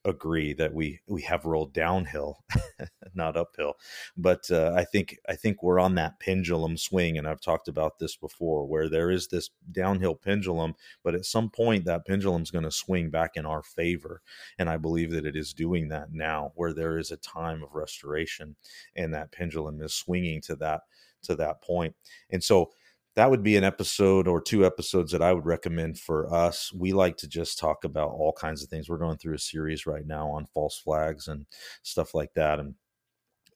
agree 0.05 0.53
that 0.55 0.73
we 0.73 1.01
we 1.07 1.23
have 1.23 1.45
rolled 1.45 1.73
downhill, 1.73 2.45
not 3.15 3.37
uphill. 3.37 3.75
But 4.17 4.51
uh, 4.51 4.73
I 4.77 4.85
think 4.85 5.19
I 5.29 5.35
think 5.35 5.63
we're 5.63 5.81
on 5.81 5.95
that 5.97 6.21
pendulum 6.21 6.77
swing, 6.77 7.19
and 7.19 7.27
I've 7.27 7.41
talked 7.41 7.69
about 7.69 7.99
this 7.99 8.17
before, 8.17 8.67
where 8.67 8.89
there 8.89 9.11
is 9.11 9.29
this 9.29 9.51
downhill 9.71 10.15
pendulum, 10.15 10.75
but 11.03 11.15
at 11.15 11.25
some 11.25 11.51
point 11.51 11.85
that 11.85 12.07
pendulum 12.07 12.43
is 12.43 12.51
going 12.51 12.65
to 12.65 12.71
swing 12.71 13.11
back 13.11 13.33
in 13.35 13.47
our 13.47 13.63
favor, 13.63 14.23
and 14.59 14.69
I 14.71 14.77
believe 14.77 15.11
that 15.13 15.27
it 15.27 15.37
is 15.37 15.53
doing 15.53 15.89
that 15.89 16.13
now, 16.13 16.53
where 16.55 16.73
there 16.73 16.99
is 16.99 17.11
a 17.11 17.17
time 17.17 17.63
of 17.63 17.75
restoration, 17.75 18.57
and 18.97 19.13
that 19.15 19.33
pendulum 19.33 19.83
is 19.83 19.95
swinging 19.95 20.41
to 20.43 20.57
that 20.57 20.83
to 21.23 21.35
that 21.37 21.63
point, 21.63 21.95
and 22.31 22.43
so 22.43 22.71
that 23.19 23.31
would 23.31 23.43
be 23.43 23.57
an 23.57 23.65
episode 23.65 24.29
or 24.29 24.41
two 24.41 24.65
episodes 24.65 25.11
that 25.11 25.23
I 25.23 25.33
would 25.33 25.45
recommend 25.45 25.99
for 25.99 26.33
us. 26.33 26.73
We 26.73 26.93
like 26.93 27.17
to 27.17 27.27
just 27.27 27.59
talk 27.59 27.83
about 27.83 28.11
all 28.11 28.33
kinds 28.33 28.63
of 28.63 28.69
things. 28.69 28.89
We're 28.89 28.97
going 28.97 29.19
through 29.19 29.35
a 29.35 29.41
series 29.41 29.87
right 29.87 30.07
now 30.07 30.29
on 30.29 30.47
false 30.47 30.79
flags 30.79 31.27
and 31.27 31.45
stuff 31.83 32.15
like 32.15 32.33
that. 32.35 32.61
And 32.61 32.77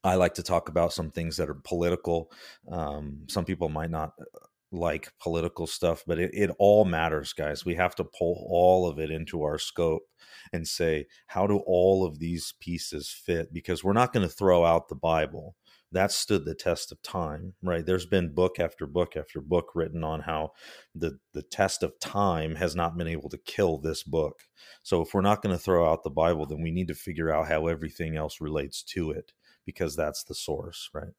I 0.03 0.15
like 0.15 0.33
to 0.33 0.43
talk 0.43 0.67
about 0.67 0.91
some 0.91 1.11
things 1.11 1.37
that 1.37 1.49
are 1.49 1.53
political. 1.53 2.29
Um, 2.69 3.19
some 3.29 3.45
people 3.45 3.69
might 3.69 3.89
not 3.89 4.11
uh, 4.19 4.25
like 4.73 5.13
political 5.17 5.65
stuff, 5.65 6.03
but 6.05 6.19
it, 6.19 6.31
it 6.33 6.51
all 6.59 6.83
matters, 6.83 7.31
guys. 7.31 7.63
We 7.63 7.75
have 7.75 7.95
to 7.95 8.03
pull 8.03 8.45
all 8.49 8.85
of 8.85 8.99
it 8.99 9.11
into 9.11 9.43
our 9.43 9.57
scope 9.57 10.03
and 10.51 10.67
say, 10.67 11.05
how 11.27 11.47
do 11.47 11.63
all 11.65 12.05
of 12.05 12.19
these 12.19 12.53
pieces 12.59 13.09
fit? 13.09 13.53
Because 13.53 13.81
we're 13.81 13.93
not 13.93 14.11
going 14.11 14.27
to 14.27 14.35
throw 14.35 14.65
out 14.65 14.89
the 14.89 14.95
Bible 14.95 15.55
that 15.93 16.11
stood 16.11 16.45
the 16.45 16.55
test 16.55 16.91
of 16.91 17.01
time 17.01 17.53
right? 17.63 17.85
There's 17.85 18.05
been 18.05 18.33
book 18.33 18.59
after 18.59 18.85
book 18.85 19.15
after 19.15 19.39
book 19.41 19.71
written 19.75 20.03
on 20.03 20.21
how 20.21 20.51
the 20.93 21.19
the 21.33 21.41
test 21.41 21.83
of 21.83 21.99
time 21.99 22.55
has 22.55 22.75
not 22.75 22.97
been 22.97 23.07
able 23.07 23.29
to 23.29 23.37
kill 23.37 23.77
this 23.77 24.03
book. 24.03 24.41
So 24.83 25.01
if 25.01 25.13
we're 25.13 25.21
not 25.21 25.41
going 25.41 25.55
to 25.55 25.61
throw 25.61 25.89
out 25.89 26.03
the 26.03 26.09
bible 26.09 26.45
then 26.45 26.61
we 26.61 26.71
need 26.71 26.87
to 26.89 26.95
figure 26.95 27.31
out 27.31 27.47
how 27.47 27.67
everything 27.67 28.15
else 28.17 28.41
relates 28.41 28.83
to 28.83 29.11
it 29.11 29.31
because 29.65 29.95
that's 29.95 30.23
the 30.23 30.35
source 30.35 30.89
right? 30.93 31.13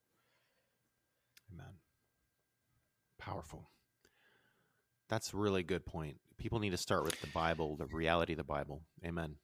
Amen. 1.52 1.74
Powerful. 3.18 3.70
That's 5.08 5.32
a 5.32 5.36
really 5.36 5.62
good 5.62 5.86
point. 5.86 6.16
People 6.36 6.58
need 6.58 6.70
to 6.70 6.76
start 6.76 7.04
with 7.04 7.20
the 7.20 7.28
bible 7.28 7.76
the 7.76 7.86
reality 7.86 8.32
of 8.32 8.38
the 8.38 8.44
bible. 8.44 8.82
Amen. 9.04 9.36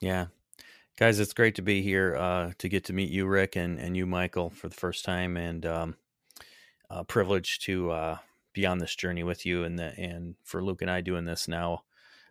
Yeah 0.00 0.26
guys 0.96 1.18
it's 1.18 1.32
great 1.32 1.54
to 1.54 1.62
be 1.62 1.82
here 1.82 2.16
uh, 2.16 2.50
to 2.58 2.68
get 2.68 2.84
to 2.84 2.92
meet 2.92 3.10
you 3.10 3.26
rick 3.26 3.56
and, 3.56 3.78
and 3.78 3.96
you 3.96 4.06
michael 4.06 4.50
for 4.50 4.68
the 4.68 4.74
first 4.74 5.04
time 5.04 5.36
and 5.36 5.66
um, 5.66 5.96
privileged 7.08 7.64
to 7.64 7.90
uh, 7.90 8.18
be 8.52 8.66
on 8.66 8.78
this 8.78 8.94
journey 8.94 9.22
with 9.22 9.46
you 9.46 9.64
and 9.64 9.78
the, 9.78 9.94
and 9.98 10.34
for 10.44 10.62
luke 10.62 10.82
and 10.82 10.90
i 10.90 11.00
doing 11.00 11.24
this 11.24 11.48
now 11.48 11.82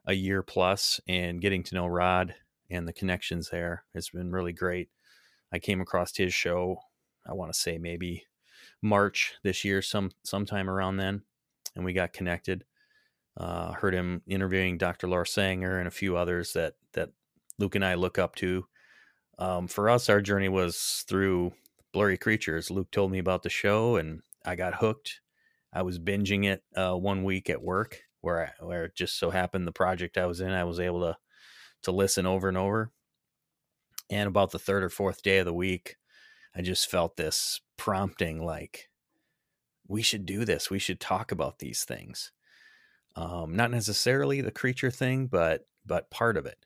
a 0.06 0.14
year 0.14 0.42
plus 0.42 1.00
and 1.08 1.42
getting 1.42 1.64
to 1.64 1.76
know 1.76 1.88
rod 1.88 2.36
and 2.70 2.88
the 2.88 2.94
connections 2.94 3.50
there 3.50 3.84
has 3.94 4.10
been 4.10 4.32
really 4.32 4.54
great 4.54 4.90
i 5.52 5.60
came 5.60 5.82
across 5.82 6.16
his 6.16 6.34
show 6.34 6.80
i 7.28 7.34
want 7.34 7.52
to 7.52 7.60
say 7.60 7.78
maybe 7.78 8.24
march 8.82 9.34
this 9.44 9.66
year 9.66 9.82
some 9.82 10.12
sometime 10.24 10.70
around 10.70 10.98
then 10.98 11.22
and 11.76 11.86
we 11.86 11.94
got 11.94 12.14
connected. 12.14 12.66
Uh, 13.38 13.72
heard 13.72 13.94
him 13.94 14.22
interviewing 14.28 14.78
Dr. 14.78 15.08
Laura 15.08 15.26
Sanger 15.26 15.80
and 15.80 15.88
a 15.88 15.92
few 15.92 16.18
others 16.18 16.54
that 16.54 16.76
that 16.94 17.10
Luke 17.60 17.76
and 17.76 17.86
I 17.86 17.94
look 17.96 18.18
up 18.18 18.36
to. 18.36 18.66
Um, 19.38 19.68
for 19.68 19.90
us, 19.90 20.10
our 20.10 20.22
journey 20.22 20.50
was 20.50 21.04
through 21.08 21.54
Blurry 21.94 22.18
Creatures. 22.18 22.72
Luke 22.72 22.90
told 22.92 23.12
me 23.12 23.20
about 23.20 23.44
the 23.44 23.50
show, 23.50 23.98
and 23.98 24.22
I 24.46 24.56
got 24.56 24.76
hooked. 24.76 25.20
I 25.72 25.84
was 25.84 26.00
binging 26.00 26.46
it 26.46 26.64
uh, 26.76 26.96
one 26.96 27.24
week 27.24 27.50
at 27.50 27.62
work, 27.62 28.02
where 28.22 28.48
I, 28.48 28.66
where 28.66 28.86
it 28.86 28.96
just 28.96 29.20
so 29.20 29.30
happened 29.30 29.68
the 29.68 29.72
project 29.72 30.18
I 30.18 30.26
was 30.26 30.42
in, 30.42 30.50
I 30.52 30.64
was 30.64 30.80
able 30.80 31.02
to 31.02 31.18
to 31.84 31.92
listen 31.92 32.26
over 32.26 32.50
and 32.50 32.58
over. 32.58 32.92
And 34.10 34.28
about 34.28 34.52
the 34.52 34.60
third 34.60 34.84
or 34.84 34.90
fourth 34.90 35.22
day 35.22 35.38
of 35.38 35.46
the 35.46 35.54
week, 35.54 35.96
I 36.54 36.62
just 36.62 36.90
felt 36.90 37.16
this 37.16 37.62
prompting, 37.78 38.44
like 38.44 38.90
we 39.88 40.02
should 40.02 40.26
do 40.26 40.44
this. 40.44 40.70
We 40.70 40.80
should 40.80 41.00
talk 41.00 41.32
about 41.32 41.60
these 41.60 41.84
things. 41.84 42.32
Um, 43.16 43.56
not 43.56 43.72
necessarily 43.72 44.42
the 44.42 44.52
creature 44.52 44.92
thing, 44.92 45.28
but 45.28 45.68
but 45.86 46.10
part 46.10 46.36
of 46.38 46.46
it 46.46 46.66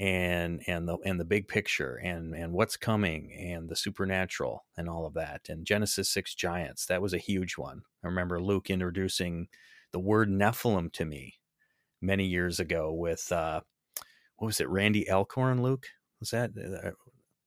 and 0.00 0.62
and 0.66 0.88
the 0.88 0.96
and 1.04 1.20
the 1.20 1.24
big 1.26 1.46
picture 1.46 1.96
and 1.96 2.34
and 2.34 2.54
what's 2.54 2.78
coming 2.78 3.30
and 3.34 3.68
the 3.68 3.76
supernatural 3.76 4.64
and 4.78 4.88
all 4.88 5.04
of 5.04 5.12
that 5.12 5.42
and 5.50 5.66
Genesis 5.66 6.08
6 6.08 6.34
giants 6.34 6.86
that 6.86 7.02
was 7.02 7.12
a 7.12 7.18
huge 7.18 7.58
one. 7.58 7.82
I 8.02 8.06
remember 8.06 8.40
Luke 8.40 8.70
introducing 8.70 9.48
the 9.92 10.00
word 10.00 10.30
Nephilim 10.30 10.90
to 10.94 11.04
me 11.04 11.34
many 12.00 12.24
years 12.24 12.58
ago 12.58 12.90
with 12.90 13.30
uh 13.30 13.60
what 14.36 14.46
was 14.46 14.60
it 14.60 14.70
Randy 14.70 15.08
Alcorn 15.10 15.62
Luke 15.62 15.86
was 16.18 16.30
that 16.30 16.52
uh, 16.56 16.92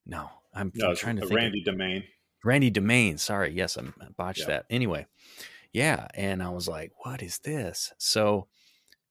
no 0.06 0.30
I'm, 0.54 0.72
no, 0.76 0.90
I'm 0.90 0.96
trying 0.96 1.16
to 1.16 1.24
think 1.24 1.36
Randy 1.36 1.64
of, 1.68 1.74
DeMain 1.74 2.04
Randy 2.44 2.70
DeMain 2.70 3.20
sorry 3.20 3.52
yes 3.52 3.78
I'm, 3.78 3.96
I 4.00 4.10
botched 4.16 4.42
Yeah. 4.42 4.46
that 4.48 4.66
anyway 4.70 5.08
yeah 5.72 6.08
and 6.14 6.44
I 6.44 6.50
was 6.50 6.68
like 6.68 6.92
what 7.00 7.24
is 7.24 7.40
this 7.40 7.92
so 7.98 8.48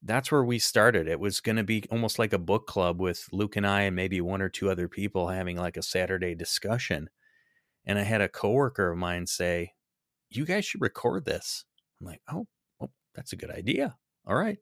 that's 0.03 0.33
where 0.33 0.45
we 0.45 0.59
started. 0.59 1.09
It 1.09 1.21
was 1.21 1.41
going 1.41 1.57
to 1.57 1.65
be 1.65 1.85
almost 1.91 2.19
like 2.19 2.33
a 2.33 2.39
book 2.39 2.67
club 2.67 3.01
with 3.01 3.29
Luke 3.33 3.57
and 3.57 3.67
I 3.67 3.83
and 3.83 3.97
maybe 3.97 4.21
one 4.21 4.43
or 4.43 4.49
two 4.49 4.71
other 4.71 4.89
people 4.89 5.29
having 5.29 5.57
like 5.57 5.77
a 5.77 5.83
Saturday 5.83 6.35
discussion. 6.35 7.09
And 7.87 7.99
I 7.99 8.03
had 8.03 8.21
a 8.23 8.29
coworker 8.29 8.91
of 8.93 8.99
mine 8.99 9.27
say, 9.27 9.75
"You 10.31 10.45
guys 10.47 10.67
should 10.67 10.83
record 10.83 11.25
this." 11.27 11.65
I'm 12.01 12.07
like, 12.09 12.23
"Oh, 12.29 12.47
well, 12.81 12.93
that's 13.15 13.33
a 13.33 13.37
good 13.37 13.51
idea." 13.53 13.97
All 14.27 14.37
right. 14.37 14.59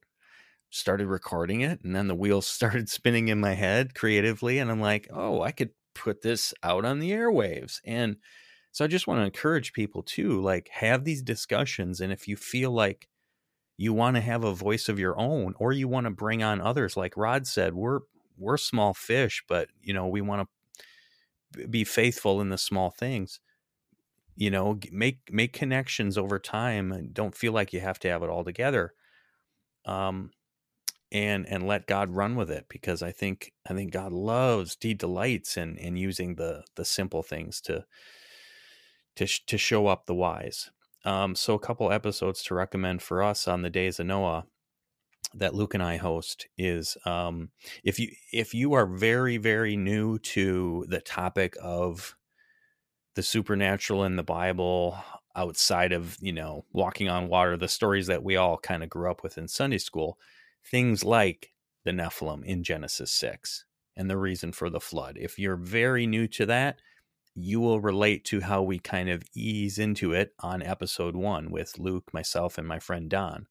Started 0.73 1.09
recording 1.09 1.63
it 1.63 1.83
and 1.83 1.97
then 1.97 2.07
the 2.07 2.15
wheels 2.15 2.47
started 2.49 2.89
spinning 2.89 3.29
in 3.29 3.41
my 3.41 3.55
head 3.55 3.95
creatively 3.95 4.59
and 4.59 4.71
I'm 4.71 4.81
like, 4.81 5.09
"Oh, 5.13 5.43
I 5.43 5.53
could 5.53 5.71
put 5.95 6.23
this 6.23 6.55
out 6.63 6.85
on 6.85 7.01
the 7.01 7.11
airwaves." 7.11 7.81
And 7.85 8.17
so 8.73 8.85
I 8.85 8.89
just 8.89 9.07
want 9.09 9.21
to 9.21 9.25
encourage 9.27 9.73
people 9.73 10.03
to 10.05 10.41
like 10.41 10.69
have 10.71 11.05
these 11.05 11.23
discussions 11.23 12.01
and 12.01 12.13
if 12.13 12.29
you 12.29 12.37
feel 12.37 12.71
like 12.73 13.09
you 13.81 13.95
want 13.95 14.15
to 14.15 14.21
have 14.21 14.45
a 14.45 14.55
voice 14.55 14.91
of 14.91 14.99
your 14.99 15.19
own 15.19 15.55
or 15.59 15.73
you 15.73 15.89
want 15.89 16.05
to 16.05 16.11
bring 16.11 16.43
on 16.43 16.61
others 16.61 16.99
like 16.99 17.17
rod 17.17 17.47
said 17.47 17.75
we're 17.75 18.01
we're 18.37 18.59
small 18.59 18.93
fish 18.93 19.43
but 19.49 19.69
you 19.83 19.95
know 19.95 20.07
we 20.07 20.21
want 20.21 20.47
to 21.55 21.67
be 21.69 21.85
faithful 21.85 22.41
in 22.41 22.49
the 22.49 22.59
small 22.59 22.91
things. 22.91 23.41
You 24.37 24.51
know 24.51 24.79
make 24.93 25.33
make 25.33 25.53
connections 25.53 26.17
over 26.17 26.39
time 26.39 26.93
and 26.93 27.13
don't 27.15 27.35
feel 27.35 27.53
like 27.53 27.73
you 27.73 27.81
have 27.81 27.99
to 28.01 28.09
have 28.09 28.23
it 28.23 28.31
all 28.31 28.45
together 28.45 28.95
um 29.87 30.31
and 31.13 31.47
and 31.49 31.67
let 31.67 31.87
god 31.87 32.11
run 32.15 32.37
with 32.37 32.51
it 32.51 32.67
because 32.69 33.03
i 33.03 33.13
think 33.13 33.53
i 33.69 33.75
think 33.75 33.93
god 33.93 34.13
loves 34.13 34.77
he 34.81 34.95
delights 34.95 35.57
in 35.57 35.77
in 35.79 35.97
using 35.97 36.37
the 36.37 36.65
the 36.77 36.85
simple 36.85 37.23
things 37.23 37.61
to 37.63 37.87
to 39.17 39.27
to 39.47 39.59
show 39.59 39.87
up 39.87 40.07
the 40.07 40.15
wise 40.15 40.71
um, 41.05 41.35
so 41.35 41.55
a 41.55 41.59
couple 41.59 41.91
episodes 41.93 42.43
to 42.45 42.55
recommend 42.55 43.03
for 43.03 43.23
us 43.23 43.49
on 43.49 43.63
the 43.63 43.71
days 43.71 44.01
of 44.01 44.07
Noah 44.07 44.47
that 45.35 45.55
Luke 45.55 45.75
and 45.75 45.83
I 45.83 45.97
host 45.97 46.47
is 46.59 46.97
um, 47.05 47.51
if 47.85 47.99
you 47.99 48.11
if 48.33 48.53
you 48.55 48.73
are 48.73 48.87
very 48.87 49.37
very 49.37 49.77
new 49.77 50.19
to 50.19 50.85
the 50.89 51.01
topic 51.01 51.57
of 51.63 52.17
the 53.15 53.23
supernatural 53.23 54.05
in 54.05 54.17
the 54.17 54.23
Bible 54.23 54.99
outside 55.37 55.93
of 55.93 56.17
you 56.21 56.33
know 56.33 56.65
walking 56.73 57.09
on 57.09 57.29
water 57.29 57.57
the 57.57 57.69
stories 57.69 58.09
that 58.09 58.25
we 58.25 58.37
all 58.37 58.59
kind 58.59 58.83
of 58.83 58.91
grew 58.91 59.11
up 59.11 59.23
with 59.23 59.39
in 59.39 59.47
Sunday 59.47 59.79
school 59.79 60.19
things 60.65 61.05
like 61.05 61.53
the 61.85 61.93
Nephilim 61.93 62.45
in 62.45 62.63
Genesis 62.63 63.11
6 63.13 63.65
and 63.97 64.11
the 64.11 64.19
reason 64.19 64.53
for 64.53 64.69
the 64.71 64.81
flood. 64.81 65.17
If 65.19 65.39
you're 65.39 65.57
very 65.57 66.07
new 66.07 66.27
to 66.29 66.47
that 66.47 66.81
you 67.35 67.61
will 67.61 67.81
relate 67.81 68.25
to 68.27 68.41
how 68.41 68.63
we 68.63 68.79
kind 68.79 69.09
of 69.09 69.23
ease 69.35 69.79
into 69.79 70.13
it 70.13 70.35
on 70.41 70.63
episode 70.63 71.17
one 71.17 71.51
with 71.51 71.79
Luke, 71.79 72.13
myself, 72.13 72.59
and 72.59 72.67
my 72.67 72.79
friend 72.79 73.09
Don. 73.09 73.47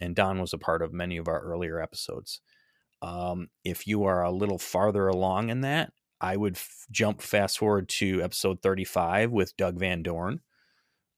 And 0.00 0.14
Don 0.14 0.40
was 0.40 0.52
a 0.52 0.58
part 0.58 0.82
of 0.82 0.92
many 0.92 1.16
of 1.16 1.28
our 1.28 1.40
earlier 1.40 1.80
episodes. 1.80 2.40
Um, 3.02 3.48
if 3.64 3.86
you 3.86 4.04
are 4.04 4.22
a 4.22 4.30
little 4.30 4.58
farther 4.58 5.08
along 5.08 5.48
in 5.48 5.62
that, 5.62 5.92
I 6.20 6.36
would 6.36 6.56
f- 6.56 6.86
jump 6.90 7.20
fast 7.20 7.58
forward 7.58 7.88
to 7.90 8.22
episode 8.22 8.62
35 8.62 9.32
with 9.32 9.56
Doug 9.56 9.78
Van 9.78 10.02
Dorn, 10.02 10.40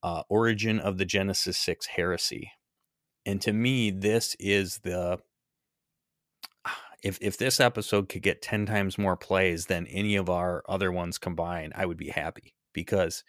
uh, 0.03 0.23
Origin 0.29 0.81
of 0.81 0.99
the 0.99 1.05
Genesis 1.05 1.57
6 1.59 1.87
Heresy. 1.87 2.53
And 3.25 3.41
to 3.43 3.53
me, 3.53 3.91
this 3.91 4.35
is 4.41 4.81
the 4.83 5.19
if 7.03 7.19
if 7.21 7.39
this 7.39 7.61
episode 7.61 8.09
could 8.09 8.23
get 8.23 8.43
10 8.43 8.67
times 8.67 8.99
more 8.99 9.17
plays 9.17 9.67
than 9.67 9.87
any 9.87 10.17
of 10.17 10.29
our 10.29 10.63
other 10.69 10.91
ones 10.91 11.19
combined, 11.19 11.73
I 11.77 11.87
would 11.87 11.97
be 11.97 12.09
happy 12.09 12.55
because 12.73 13.25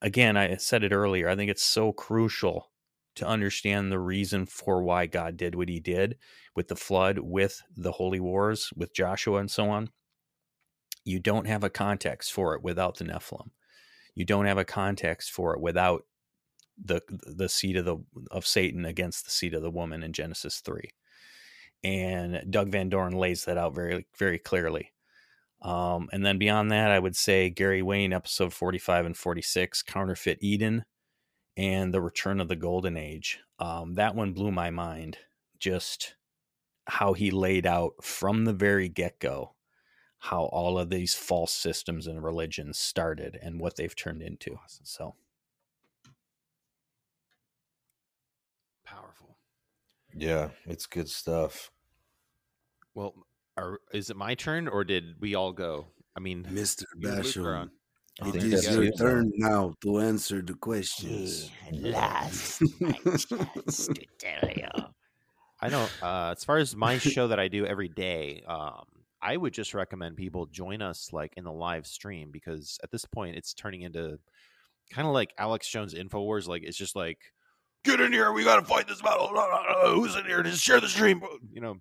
again, 0.00 0.36
I 0.36 0.56
said 0.56 0.84
it 0.84 0.92
earlier, 0.92 1.28
I 1.28 1.36
think 1.36 1.50
it's 1.50 1.62
so 1.62 1.92
crucial 1.92 2.70
to 3.14 3.26
understand 3.26 3.90
the 3.90 3.98
reason 3.98 4.46
for 4.46 4.82
why 4.82 5.06
God 5.06 5.36
did 5.36 5.54
what 5.54 5.68
he 5.68 5.80
did 5.80 6.16
with 6.56 6.68
the 6.68 6.76
flood, 6.76 7.18
with 7.18 7.62
the 7.76 7.92
holy 7.92 8.20
wars, 8.20 8.70
with 8.74 8.94
Joshua 8.94 9.38
and 9.38 9.50
so 9.50 9.68
on. 9.68 9.90
You 11.04 11.20
don't 11.20 11.46
have 11.46 11.64
a 11.64 11.70
context 11.70 12.32
for 12.32 12.54
it 12.54 12.62
without 12.62 12.96
the 12.96 13.04
Nephilim. 13.04 13.50
You 14.14 14.24
don't 14.24 14.46
have 14.46 14.58
a 14.58 14.64
context 14.64 15.30
for 15.30 15.54
it 15.54 15.60
without 15.60 16.04
the 16.82 17.00
the 17.08 17.48
seed 17.48 17.76
of 17.76 17.84
the 17.84 17.98
of 18.30 18.46
Satan 18.46 18.84
against 18.84 19.24
the 19.24 19.30
seed 19.30 19.54
of 19.54 19.62
the 19.62 19.70
woman 19.70 20.02
in 20.02 20.12
Genesis 20.12 20.60
3 20.60 20.90
and 21.84 22.44
Doug 22.50 22.68
Van 22.70 22.88
Dorn 22.88 23.12
lays 23.12 23.44
that 23.44 23.58
out 23.58 23.74
very 23.74 24.06
very 24.16 24.38
clearly. 24.38 24.92
Um, 25.60 26.08
and 26.12 26.26
then 26.26 26.38
beyond 26.38 26.72
that, 26.72 26.90
I 26.90 26.98
would 26.98 27.14
say 27.14 27.48
Gary 27.48 27.82
Wayne, 27.82 28.12
episode 28.12 28.52
45 28.52 29.06
and 29.06 29.16
46, 29.16 29.82
Counterfeit 29.82 30.38
Eden, 30.40 30.84
and 31.56 31.94
The 31.94 32.00
Return 32.00 32.40
of 32.40 32.48
the 32.48 32.56
Golden 32.56 32.96
Age. 32.96 33.38
Um, 33.60 33.94
that 33.94 34.16
one 34.16 34.32
blew 34.32 34.50
my 34.50 34.70
mind. 34.70 35.18
Just 35.60 36.16
how 36.88 37.12
he 37.12 37.30
laid 37.30 37.64
out 37.64 37.92
from 38.02 38.44
the 38.44 38.52
very 38.52 38.88
get 38.88 39.20
go 39.20 39.54
how 40.22 40.44
all 40.44 40.78
of 40.78 40.88
these 40.88 41.14
false 41.14 41.52
systems 41.52 42.06
and 42.06 42.22
religions 42.22 42.78
started 42.78 43.36
and 43.42 43.58
what 43.58 43.74
they've 43.74 43.96
turned 43.96 44.22
into. 44.22 44.56
So 44.84 45.16
Powerful. 48.84 49.36
Yeah, 50.14 50.50
it's 50.64 50.86
good 50.86 51.08
stuff. 51.08 51.71
Well, 52.94 53.14
are, 53.56 53.78
is 53.92 54.10
it 54.10 54.16
my 54.16 54.34
turn 54.34 54.68
or 54.68 54.84
did 54.84 55.16
we 55.20 55.34
all 55.34 55.52
go? 55.52 55.86
I 56.16 56.20
mean, 56.20 56.44
Mr. 56.50 56.84
you 56.98 57.08
and 57.10 57.24
Luke 57.24 57.36
were 57.36 57.56
on. 57.56 57.66
Basham, 57.68 57.70
Oh, 58.20 58.28
it 58.28 58.32
there 58.32 58.44
is 58.46 58.68
your 58.76 58.92
turn 58.92 59.32
now 59.36 59.72
to 59.80 59.98
answer 60.00 60.42
the 60.42 60.52
questions. 60.54 61.50
last 61.72 62.62
my 62.78 62.92
chance 62.92 63.26
to 63.86 64.04
tell 64.18 64.50
you. 64.50 64.68
I 65.62 65.68
know. 65.70 65.88
Uh, 66.02 66.34
as 66.36 66.44
far 66.44 66.58
as 66.58 66.76
my 66.76 66.98
show 66.98 67.28
that 67.28 67.40
I 67.40 67.48
do 67.48 67.64
every 67.64 67.88
day, 67.88 68.42
um, 68.46 68.84
I 69.22 69.36
would 69.36 69.54
just 69.54 69.72
recommend 69.72 70.16
people 70.16 70.44
join 70.46 70.82
us 70.82 71.08
like 71.12 71.32
in 71.38 71.44
the 71.44 71.52
live 71.52 71.86
stream 71.86 72.30
because 72.30 72.78
at 72.82 72.90
this 72.90 73.06
point 73.06 73.36
it's 73.36 73.54
turning 73.54 73.80
into 73.80 74.18
kind 74.90 75.08
of 75.08 75.14
like 75.14 75.32
Alex 75.38 75.66
Jones 75.70 75.94
Infowars. 75.94 76.46
Like 76.46 76.64
it's 76.64 76.76
just 76.76 76.94
like 76.94 77.18
get 77.82 77.98
in 78.00 78.12
here, 78.12 78.30
we 78.32 78.44
got 78.44 78.56
to 78.56 78.64
fight 78.66 78.88
this 78.88 79.00
battle. 79.00 79.28
Who's 79.94 80.16
in 80.16 80.26
here? 80.26 80.42
Just 80.42 80.62
share 80.62 80.80
the 80.80 80.88
stream. 80.88 81.22
You 81.50 81.62
know, 81.62 81.76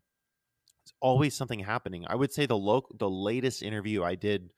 it's 0.91 0.97
always 1.01 1.33
something 1.33 1.59
happening. 1.59 2.05
I 2.07 2.15
would 2.15 2.33
say 2.33 2.45
the 2.45 2.57
local, 2.57 2.95
the 2.97 3.09
latest 3.09 3.63
interview 3.63 4.03
I 4.03 4.15
did, 4.15 4.51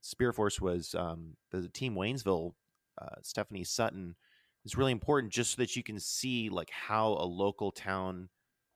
Spear 0.00 0.32
Force 0.32 0.60
was 0.60 0.94
um, 0.94 1.36
the 1.50 1.68
team 1.68 1.94
Waynesville. 1.94 2.54
Uh, 3.00 3.16
Stephanie 3.22 3.64
Sutton 3.64 4.16
is 4.64 4.76
really 4.76 4.92
important 4.92 5.32
just 5.32 5.52
so 5.52 5.62
that 5.62 5.76
you 5.76 5.82
can 5.82 6.00
see 6.00 6.48
like 6.50 6.70
how 6.70 7.08
a 7.12 7.24
local 7.24 7.70
town 7.70 8.28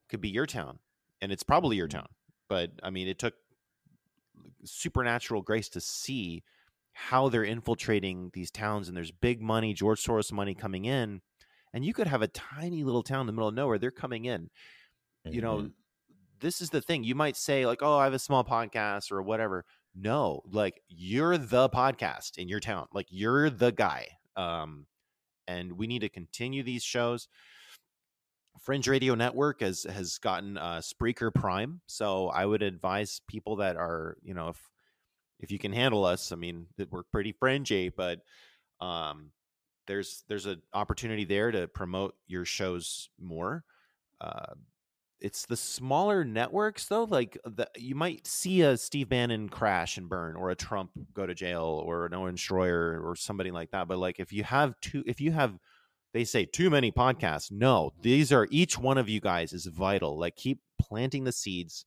could 0.09 0.21
be 0.21 0.29
your 0.29 0.45
town, 0.45 0.79
and 1.21 1.31
it's 1.31 1.43
probably 1.43 1.75
your 1.75 1.87
town. 1.87 2.07
But 2.47 2.71
I 2.81 2.89
mean, 2.89 3.07
it 3.07 3.19
took 3.19 3.33
supernatural 4.63 5.41
grace 5.41 5.69
to 5.69 5.81
see 5.81 6.43
how 6.93 7.29
they're 7.29 7.43
infiltrating 7.43 8.31
these 8.33 8.51
towns, 8.51 8.87
and 8.87 8.95
there's 8.95 9.11
big 9.11 9.41
money, 9.41 9.73
George 9.73 10.03
Soros 10.03 10.31
money 10.31 10.55
coming 10.55 10.85
in, 10.85 11.21
and 11.73 11.83
you 11.83 11.93
could 11.93 12.07
have 12.07 12.21
a 12.21 12.27
tiny 12.29 12.83
little 12.83 13.03
town 13.03 13.21
in 13.21 13.27
the 13.27 13.33
middle 13.33 13.49
of 13.49 13.55
nowhere. 13.55 13.77
They're 13.77 13.91
coming 13.91 14.25
in, 14.25 14.49
you 15.25 15.41
know. 15.41 15.69
This 16.39 16.61
is 16.61 16.69
the 16.69 16.81
thing. 16.81 17.03
You 17.03 17.15
might 17.15 17.37
say 17.37 17.65
like, 17.65 17.81
"Oh, 17.81 17.97
I 17.97 18.05
have 18.05 18.13
a 18.13 18.19
small 18.19 18.43
podcast 18.43 19.11
or 19.11 19.21
whatever." 19.21 19.65
No, 19.95 20.41
like 20.51 20.81
you're 20.87 21.37
the 21.37 21.69
podcast 21.69 22.37
in 22.37 22.49
your 22.49 22.59
town. 22.59 22.87
Like 22.93 23.07
you're 23.09 23.49
the 23.49 23.71
guy. 23.71 24.09
Um, 24.35 24.87
and 25.47 25.73
we 25.73 25.87
need 25.87 25.99
to 25.99 26.09
continue 26.09 26.63
these 26.63 26.83
shows. 26.83 27.27
Fringe 28.59 28.87
Radio 28.87 29.15
Network 29.15 29.61
has 29.61 29.83
has 29.83 30.17
gotten 30.17 30.57
uh, 30.57 30.81
Spreaker 30.81 31.33
Prime, 31.33 31.81
so 31.87 32.29
I 32.29 32.45
would 32.45 32.63
advise 32.63 33.21
people 33.27 33.57
that 33.57 33.77
are 33.77 34.17
you 34.23 34.33
know 34.33 34.49
if 34.49 34.69
if 35.39 35.51
you 35.51 35.59
can 35.59 35.73
handle 35.73 36.05
us, 36.05 36.31
I 36.31 36.35
mean 36.35 36.67
we're 36.89 37.03
pretty 37.03 37.33
fringy, 37.33 37.89
but 37.89 38.19
um, 38.81 39.31
there's 39.87 40.23
there's 40.27 40.45
an 40.45 40.61
opportunity 40.73 41.25
there 41.25 41.51
to 41.51 41.67
promote 41.67 42.15
your 42.27 42.45
shows 42.45 43.09
more. 43.19 43.63
Uh, 44.19 44.55
it's 45.19 45.45
the 45.45 45.57
smaller 45.57 46.23
networks 46.23 46.87
though, 46.87 47.05
like 47.05 47.37
the, 47.45 47.69
you 47.77 47.95
might 47.95 48.27
see 48.27 48.61
a 48.61 48.77
Steve 48.77 49.09
Bannon 49.09 49.49
crash 49.49 49.97
and 49.97 50.09
burn, 50.09 50.35
or 50.35 50.49
a 50.49 50.55
Trump 50.55 50.91
go 51.13 51.25
to 51.25 51.33
jail, 51.33 51.81
or 51.85 52.05
an 52.05 52.13
Owen 52.13 52.35
Schroyer, 52.35 53.03
or 53.03 53.15
somebody 53.15 53.51
like 53.51 53.71
that. 53.71 53.87
But 53.87 53.97
like 53.97 54.19
if 54.19 54.33
you 54.33 54.43
have 54.43 54.79
two, 54.81 55.03
if 55.05 55.21
you 55.21 55.31
have 55.31 55.57
they 56.15 56.23
say 56.23 56.45
too 56.45 56.69
many 56.69 56.93
podcasts. 56.93 57.51
No, 57.51 57.91
these 58.01 58.31
are 58.31 58.47
each 58.49 58.77
one 58.77 58.97
of 58.97 59.09
you 59.09 59.19
guys 59.19 59.51
is 59.51 59.65
vital. 59.65 60.17
Like 60.17 60.37
keep 60.37 60.59
planting 60.79 61.25
the 61.25 61.33
seeds. 61.33 61.85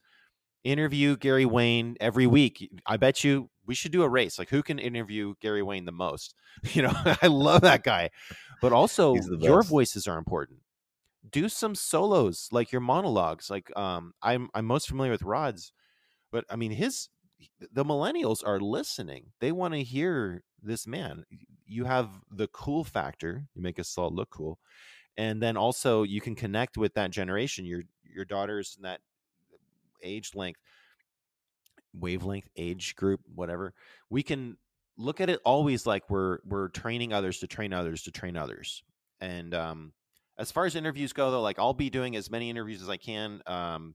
Interview 0.64 1.16
Gary 1.16 1.46
Wayne 1.46 1.96
every 1.98 2.26
week. 2.26 2.70
I 2.84 2.98
bet 2.98 3.24
you 3.24 3.48
we 3.64 3.74
should 3.74 3.90
do 3.92 4.02
a 4.02 4.08
race. 4.08 4.38
Like 4.38 4.50
who 4.50 4.62
can 4.62 4.78
interview 4.78 5.32
Gary 5.40 5.62
Wayne 5.62 5.86
the 5.86 5.92
most? 5.92 6.34
You 6.72 6.82
know, 6.82 6.92
I 7.22 7.28
love 7.28 7.62
that 7.62 7.84
guy. 7.84 8.10
But 8.60 8.72
also 8.72 9.14
your 9.14 9.62
voices 9.62 10.08
are 10.08 10.18
important. 10.18 10.58
Do 11.30 11.48
some 11.48 11.74
solos, 11.74 12.48
like 12.52 12.72
your 12.72 12.80
monologues. 12.80 13.50
Like 13.50 13.76
um 13.76 14.12
I'm 14.22 14.48
I'm 14.54 14.64
most 14.66 14.88
familiar 14.88 15.12
with 15.12 15.22
Rod's, 15.22 15.72
but 16.32 16.44
I 16.50 16.56
mean 16.56 16.72
his 16.72 17.08
the 17.72 17.84
millennials 17.84 18.46
are 18.46 18.60
listening. 18.60 19.26
They 19.40 19.52
want 19.52 19.74
to 19.74 19.82
hear 19.82 20.42
this 20.62 20.86
man. 20.86 21.24
You 21.66 21.84
have 21.84 22.08
the 22.30 22.48
cool 22.48 22.84
factor. 22.84 23.44
You 23.54 23.62
make 23.62 23.78
us 23.78 23.96
all 23.98 24.10
look 24.10 24.30
cool, 24.30 24.58
and 25.16 25.42
then 25.42 25.56
also 25.56 26.02
you 26.02 26.20
can 26.20 26.34
connect 26.34 26.78
with 26.78 26.94
that 26.94 27.10
generation. 27.10 27.64
Your 27.66 27.82
your 28.02 28.24
daughters 28.24 28.74
in 28.76 28.82
that 28.84 29.00
age 30.02 30.34
length, 30.34 30.60
wavelength, 31.92 32.48
age 32.56 32.96
group, 32.96 33.20
whatever. 33.34 33.74
We 34.10 34.22
can 34.22 34.56
look 34.96 35.20
at 35.20 35.30
it 35.30 35.40
always 35.44 35.86
like 35.86 36.10
we're 36.10 36.38
we're 36.44 36.68
training 36.68 37.12
others 37.12 37.38
to 37.40 37.46
train 37.46 37.72
others 37.72 38.02
to 38.04 38.10
train 38.10 38.36
others. 38.36 38.82
And 39.20 39.54
um, 39.54 39.92
as 40.38 40.52
far 40.52 40.66
as 40.66 40.76
interviews 40.76 41.12
go, 41.12 41.30
though, 41.30 41.42
like 41.42 41.58
I'll 41.58 41.74
be 41.74 41.90
doing 41.90 42.16
as 42.16 42.30
many 42.30 42.50
interviews 42.50 42.82
as 42.82 42.88
I 42.88 42.96
can. 42.96 43.42
Um, 43.46 43.94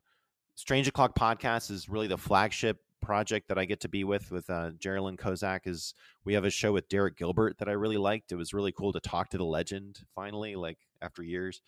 Strange 0.55 0.87
O'clock 0.87 1.15
podcast 1.15 1.71
is 1.71 1.89
really 1.89 2.07
the 2.07 2.17
flagship 2.17 2.79
project 3.01 3.49
that 3.49 3.57
I 3.57 3.65
get 3.65 3.81
to 3.81 3.89
be 3.89 4.03
with 4.03 4.31
with 4.31 4.49
uh, 4.49 4.71
Geraldine 4.79 5.17
Kozak 5.17 5.61
is 5.65 5.93
we 6.23 6.33
have 6.35 6.45
a 6.45 6.49
show 6.49 6.71
with 6.71 6.87
Derek 6.89 7.17
Gilbert 7.17 7.57
that 7.59 7.67
I 7.67 7.73
really 7.73 7.97
liked. 7.97 8.31
It 8.31 8.35
was 8.35 8.53
really 8.53 8.71
cool 8.71 8.93
to 8.93 8.99
talk 8.99 9.29
to 9.29 9.37
the 9.37 9.45
legend 9.45 9.99
finally, 10.15 10.55
like 10.55 10.77
after 11.01 11.21
years. 11.21 11.61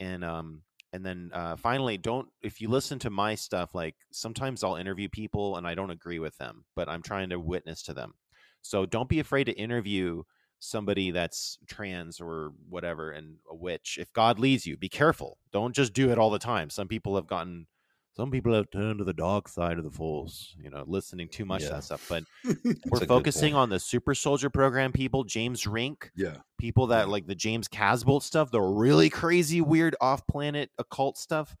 And 0.00 0.24
um 0.24 0.62
and 0.94 1.06
then 1.06 1.30
uh, 1.32 1.56
finally, 1.56 1.96
don't 1.96 2.28
if 2.42 2.60
you 2.60 2.68
listen 2.68 2.98
to 3.00 3.10
my 3.10 3.34
stuff, 3.34 3.74
like 3.74 3.96
sometimes 4.12 4.62
I'll 4.64 4.76
interview 4.76 5.08
people 5.08 5.56
and 5.56 5.66
I 5.66 5.74
don't 5.74 5.90
agree 5.90 6.18
with 6.18 6.36
them, 6.38 6.64
but 6.74 6.88
I'm 6.88 7.02
trying 7.02 7.30
to 7.30 7.40
witness 7.40 7.82
to 7.84 7.94
them. 7.94 8.14
So 8.62 8.86
don't 8.86 9.08
be 9.08 9.20
afraid 9.20 9.44
to 9.44 9.52
interview 9.52 10.22
somebody 10.62 11.10
that's 11.10 11.58
trans 11.66 12.20
or 12.20 12.52
whatever 12.68 13.10
and 13.10 13.36
a 13.50 13.54
witch. 13.54 13.98
If 14.00 14.12
God 14.12 14.38
leads 14.38 14.64
you, 14.64 14.76
be 14.76 14.88
careful. 14.88 15.38
Don't 15.52 15.74
just 15.74 15.92
do 15.92 16.10
it 16.10 16.18
all 16.18 16.30
the 16.30 16.38
time. 16.38 16.70
Some 16.70 16.88
people 16.88 17.16
have 17.16 17.26
gotten 17.26 17.66
some 18.14 18.30
people 18.30 18.52
have 18.52 18.70
turned 18.70 18.98
to 18.98 19.04
the 19.04 19.14
dark 19.14 19.48
side 19.48 19.78
of 19.78 19.84
the 19.84 19.90
force, 19.90 20.54
you 20.62 20.68
know, 20.68 20.84
listening 20.86 21.28
too 21.28 21.46
much 21.46 21.62
yeah. 21.62 21.68
to 21.68 21.74
that 21.74 21.84
stuff. 21.84 22.06
But 22.10 22.24
we're 22.90 23.06
focusing 23.06 23.54
on 23.54 23.70
the 23.70 23.80
super 23.80 24.14
soldier 24.14 24.50
program 24.50 24.92
people, 24.92 25.24
James 25.24 25.66
Rink, 25.66 26.10
yeah, 26.14 26.36
people 26.58 26.88
that 26.88 27.08
like 27.08 27.26
the 27.26 27.34
James 27.34 27.68
Casbolt 27.68 28.22
stuff, 28.22 28.50
the 28.50 28.60
really 28.60 29.08
crazy, 29.08 29.62
weird 29.62 29.96
off 30.00 30.26
planet 30.26 30.70
occult 30.78 31.16
stuff. 31.16 31.56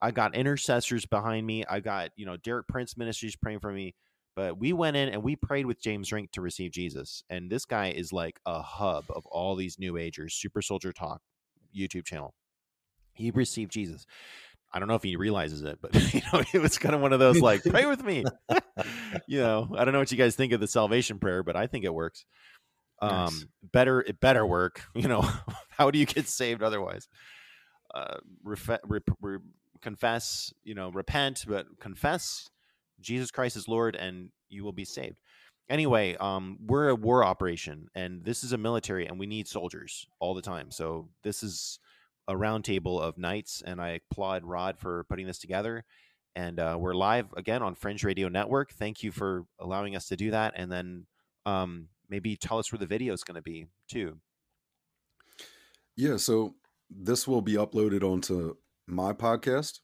I 0.00 0.12
got 0.12 0.36
intercessors 0.36 1.04
behind 1.04 1.44
me. 1.44 1.64
I 1.68 1.80
got, 1.80 2.10
you 2.14 2.24
know, 2.24 2.36
Derek 2.36 2.68
Prince 2.68 2.96
Ministries 2.96 3.34
praying 3.34 3.58
for 3.58 3.72
me. 3.72 3.96
But 4.38 4.56
we 4.56 4.72
went 4.72 4.96
in 4.96 5.08
and 5.08 5.24
we 5.24 5.34
prayed 5.34 5.66
with 5.66 5.80
James 5.80 6.12
Rink 6.12 6.30
to 6.30 6.40
receive 6.40 6.70
Jesus. 6.70 7.24
And 7.28 7.50
this 7.50 7.64
guy 7.64 7.88
is 7.88 8.12
like 8.12 8.38
a 8.46 8.62
hub 8.62 9.06
of 9.10 9.26
all 9.26 9.56
these 9.56 9.80
new 9.80 9.96
agers, 9.96 10.32
Super 10.32 10.62
Soldier 10.62 10.92
Talk 10.92 11.22
YouTube 11.76 12.04
channel. 12.04 12.34
He 13.14 13.32
received 13.32 13.72
Jesus. 13.72 14.06
I 14.72 14.78
don't 14.78 14.86
know 14.86 14.94
if 14.94 15.02
he 15.02 15.16
realizes 15.16 15.62
it, 15.62 15.80
but 15.82 15.92
you 16.14 16.20
know, 16.32 16.44
it 16.52 16.62
was 16.62 16.78
kind 16.78 16.94
of 16.94 17.00
one 17.00 17.12
of 17.12 17.18
those 17.18 17.40
like, 17.40 17.64
pray 17.64 17.84
with 17.84 18.04
me. 18.04 18.22
you 19.26 19.40
know, 19.40 19.74
I 19.76 19.84
don't 19.84 19.92
know 19.92 19.98
what 19.98 20.12
you 20.12 20.16
guys 20.16 20.36
think 20.36 20.52
of 20.52 20.60
the 20.60 20.68
salvation 20.68 21.18
prayer, 21.18 21.42
but 21.42 21.56
I 21.56 21.66
think 21.66 21.84
it 21.84 21.92
works. 21.92 22.24
Um, 23.02 23.48
better, 23.72 24.02
it 24.02 24.20
better 24.20 24.46
work. 24.46 24.84
You 24.94 25.08
know, 25.08 25.28
how 25.70 25.90
do 25.90 25.98
you 25.98 26.06
get 26.06 26.28
saved 26.28 26.62
otherwise? 26.62 27.08
Uh, 27.92 28.18
refe- 28.46 28.78
re- 28.84 29.00
re- 29.20 29.38
confess, 29.82 30.54
you 30.62 30.76
know, 30.76 30.90
repent, 30.90 31.44
but 31.48 31.80
confess 31.80 32.50
Jesus 33.00 33.30
Christ 33.30 33.56
is 33.56 33.68
Lord, 33.68 33.96
and 33.96 34.30
you 34.48 34.64
will 34.64 34.72
be 34.72 34.84
saved. 34.84 35.16
Anyway, 35.68 36.16
um, 36.16 36.58
we're 36.66 36.88
a 36.88 36.94
war 36.94 37.22
operation, 37.24 37.88
and 37.94 38.24
this 38.24 38.42
is 38.42 38.52
a 38.52 38.58
military, 38.58 39.06
and 39.06 39.18
we 39.18 39.26
need 39.26 39.46
soldiers 39.46 40.06
all 40.18 40.34
the 40.34 40.42
time. 40.42 40.70
So 40.70 41.08
this 41.22 41.42
is 41.42 41.78
a 42.26 42.34
roundtable 42.34 43.00
of 43.00 43.18
knights, 43.18 43.62
and 43.64 43.80
I 43.80 44.00
applaud 44.10 44.44
Rod 44.44 44.78
for 44.78 45.04
putting 45.04 45.26
this 45.26 45.38
together. 45.38 45.84
And 46.36 46.60
uh, 46.60 46.76
we're 46.78 46.94
live 46.94 47.26
again 47.36 47.62
on 47.62 47.74
Fringe 47.74 48.04
Radio 48.04 48.28
Network. 48.28 48.72
Thank 48.72 49.02
you 49.02 49.10
for 49.10 49.44
allowing 49.58 49.96
us 49.96 50.06
to 50.08 50.16
do 50.16 50.30
that. 50.30 50.54
And 50.56 50.70
then 50.70 51.06
um, 51.46 51.88
maybe 52.08 52.36
tell 52.36 52.58
us 52.58 52.70
where 52.70 52.78
the 52.78 52.86
video 52.86 53.12
is 53.12 53.24
going 53.24 53.36
to 53.36 53.42
be 53.42 53.66
too. 53.88 54.18
Yeah, 55.96 56.16
so 56.16 56.54
this 56.88 57.26
will 57.26 57.42
be 57.42 57.54
uploaded 57.54 58.02
onto 58.04 58.54
my 58.86 59.12
podcast 59.12 59.80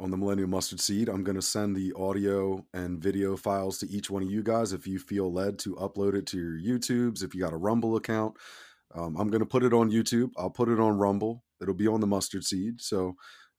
on 0.00 0.10
the 0.10 0.16
Millennial 0.16 0.48
Mustard 0.48 0.80
Seed. 0.80 1.08
I'm 1.08 1.24
going 1.24 1.36
to 1.36 1.42
send 1.42 1.74
the 1.74 1.92
audio 1.96 2.64
and 2.72 3.02
video 3.02 3.36
files 3.36 3.78
to 3.78 3.90
each 3.90 4.10
one 4.10 4.22
of 4.22 4.30
you 4.30 4.42
guys 4.42 4.72
if 4.72 4.86
you 4.86 4.98
feel 4.98 5.32
led 5.32 5.58
to 5.60 5.74
upload 5.74 6.14
it 6.14 6.26
to 6.26 6.38
your 6.38 6.78
YouTubes, 6.78 7.24
if 7.24 7.34
you 7.34 7.40
got 7.40 7.52
a 7.52 7.56
Rumble 7.56 7.96
account. 7.96 8.36
Um, 8.94 9.16
I'm 9.16 9.28
going 9.28 9.40
to 9.40 9.46
put 9.46 9.64
it 9.64 9.72
on 9.72 9.90
YouTube. 9.90 10.30
I'll 10.36 10.50
put 10.50 10.68
it 10.68 10.78
on 10.78 10.98
Rumble. 10.98 11.42
It'll 11.60 11.74
be 11.74 11.88
on 11.88 12.00
the 12.00 12.06
mustard 12.06 12.44
seed. 12.44 12.80
So, 12.80 13.16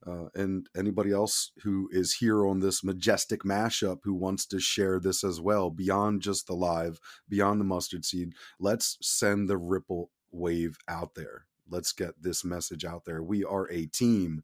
uh, 0.07 0.27
and 0.33 0.67
anybody 0.77 1.11
else 1.11 1.51
who 1.61 1.89
is 1.91 2.13
here 2.15 2.47
on 2.47 2.61
this 2.61 2.85
majestic 2.85 3.43
mashup 3.43 3.99
who 4.03 4.13
wants 4.13 4.45
to 4.47 4.59
share 4.59 4.97
this 4.99 5.25
as 5.25 5.41
well, 5.41 5.69
beyond 5.69 6.21
just 6.21 6.47
the 6.47 6.55
live, 6.55 6.99
beyond 7.27 7.59
the 7.59 7.65
mustard 7.65 8.05
seed, 8.05 8.33
let's 8.59 8.97
send 9.01 9.49
the 9.49 9.57
ripple 9.57 10.09
wave 10.31 10.77
out 10.87 11.15
there. 11.15 11.45
Let's 11.69 11.91
get 11.91 12.21
this 12.21 12.45
message 12.45 12.85
out 12.85 13.03
there. 13.05 13.21
We 13.21 13.43
are 13.43 13.69
a 13.69 13.87
team. 13.87 14.41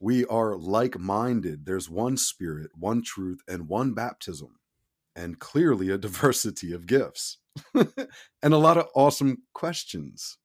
We 0.00 0.24
are 0.26 0.56
like 0.56 0.98
minded. 0.98 1.66
There's 1.66 1.88
one 1.88 2.16
spirit, 2.16 2.70
one 2.74 3.02
truth, 3.02 3.40
and 3.48 3.68
one 3.68 3.94
baptism, 3.94 4.58
and 5.14 5.38
clearly 5.38 5.90
a 5.90 5.98
diversity 5.98 6.72
of 6.72 6.86
gifts 6.86 7.38
and 7.74 8.54
a 8.54 8.58
lot 8.58 8.76
of 8.76 8.88
awesome 8.94 9.38
questions 9.54 10.38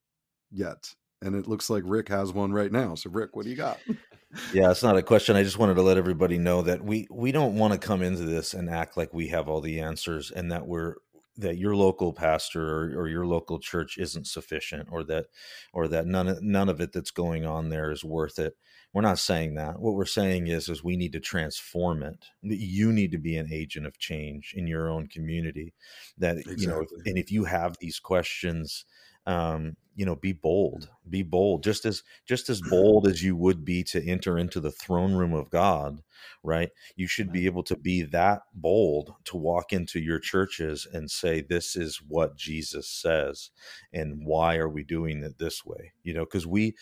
yet 0.50 0.94
and 1.22 1.36
it 1.36 1.48
looks 1.48 1.70
like 1.70 1.84
Rick 1.86 2.10
has 2.10 2.34
one 2.34 2.52
right 2.52 2.72
now. 2.72 2.96
So, 2.96 3.10
Rick, 3.10 3.36
what 3.36 3.44
do 3.44 3.52
you 3.52 3.56
got? 3.56 3.80
yeah, 4.54 4.72
it's 4.72 4.84
not 4.84 4.98
a 4.98 5.04
question. 5.04 5.36
I 5.36 5.44
just 5.44 5.60
wanted 5.60 5.76
to 5.76 5.82
let 5.82 5.98
everybody 5.98 6.38
know 6.38 6.62
that 6.64 6.84
we 6.84 7.08
we 7.12 7.32
don't 7.32 7.56
want 7.56 7.74
to 7.74 7.80
come 7.80 8.02
into 8.02 8.24
this 8.24 8.54
and 8.54 8.70
act 8.70 8.98
like 8.98 9.14
we 9.14 9.28
have 9.28 9.48
all 9.48 9.62
the 9.62 9.80
answers, 9.80 10.32
and 10.32 10.52
that 10.52 10.68
we're 10.68 10.96
that 11.38 11.58
your 11.58 11.76
local 11.76 12.14
pastor 12.14 12.62
or, 12.62 13.02
or 13.02 13.08
your 13.08 13.26
local 13.26 13.60
church 13.60 13.98
isn't 13.98 14.28
sufficient, 14.28 14.90
or 14.92 15.04
that 15.06 15.28
or 15.74 15.88
that 15.88 16.06
none 16.06 16.28
of, 16.28 16.42
none 16.42 16.70
of 16.70 16.82
it 16.82 16.92
that's 16.94 17.12
going 17.12 17.46
on 17.46 17.70
there 17.70 17.92
is 17.92 18.04
worth 18.04 18.40
it. 18.40 18.56
We're 18.94 19.02
not 19.02 19.20
saying 19.20 19.56
that. 19.56 19.80
What 19.80 19.94
we're 19.94 20.06
saying 20.06 20.48
is 20.48 20.68
is 20.68 20.84
we 20.84 20.98
need 20.98 21.14
to 21.14 21.20
transform 21.20 22.04
it. 22.04 22.26
You 22.42 22.92
need 22.92 23.12
to 23.12 23.18
be 23.18 23.38
an 23.38 23.50
agent 23.52 23.86
of 23.86 23.98
change 23.98 24.54
in 24.56 24.68
your 24.68 24.90
own 24.90 25.08
community. 25.08 25.74
That 26.18 26.38
exactly. 26.38 26.62
you 26.62 26.68
know, 26.68 26.86
and 27.06 27.18
if 27.18 27.32
you 27.32 27.46
have 27.46 27.78
these 27.80 28.00
questions 28.00 28.86
um, 29.28 29.76
you 29.96 30.06
know 30.06 30.16
be 30.16 30.34
bold 30.34 30.90
be 31.10 31.24
bold 31.24 31.64
just 31.64 31.86
as 31.86 32.04
just 32.28 32.50
as 32.50 32.62
bold 32.62 33.08
as 33.08 33.24
you 33.24 33.36
would 33.36 33.66
be 33.66 33.84
to 33.84 34.04
enter 34.08 34.38
into 34.38 34.60
the 34.60 34.72
throne 34.72 35.14
room 35.14 35.34
of 35.34 35.50
god 35.50 36.02
right? 36.44 36.70
You 36.96 37.08
should 37.08 37.32
be 37.32 37.46
able 37.46 37.64
to 37.64 37.76
be 37.78 38.02
that 38.04 38.42
bold 38.54 39.14
to 39.26 39.38
walk 39.38 39.74
into 39.74 40.00
your 40.00 40.20
churches 40.20 40.88
and 40.92 41.10
say 41.12 41.42
this 41.42 41.76
is 41.76 42.02
what 42.08 42.36
jesus 42.36 42.90
says 42.90 43.52
and 43.94 44.26
why 44.26 44.58
are 44.58 44.70
we 44.70 44.84
doing 44.84 45.24
it 45.24 45.38
this 45.40 45.66
way? 45.66 45.94
You 46.04 46.14
know 46.14 46.26
because 46.26 46.48
we 46.48 46.76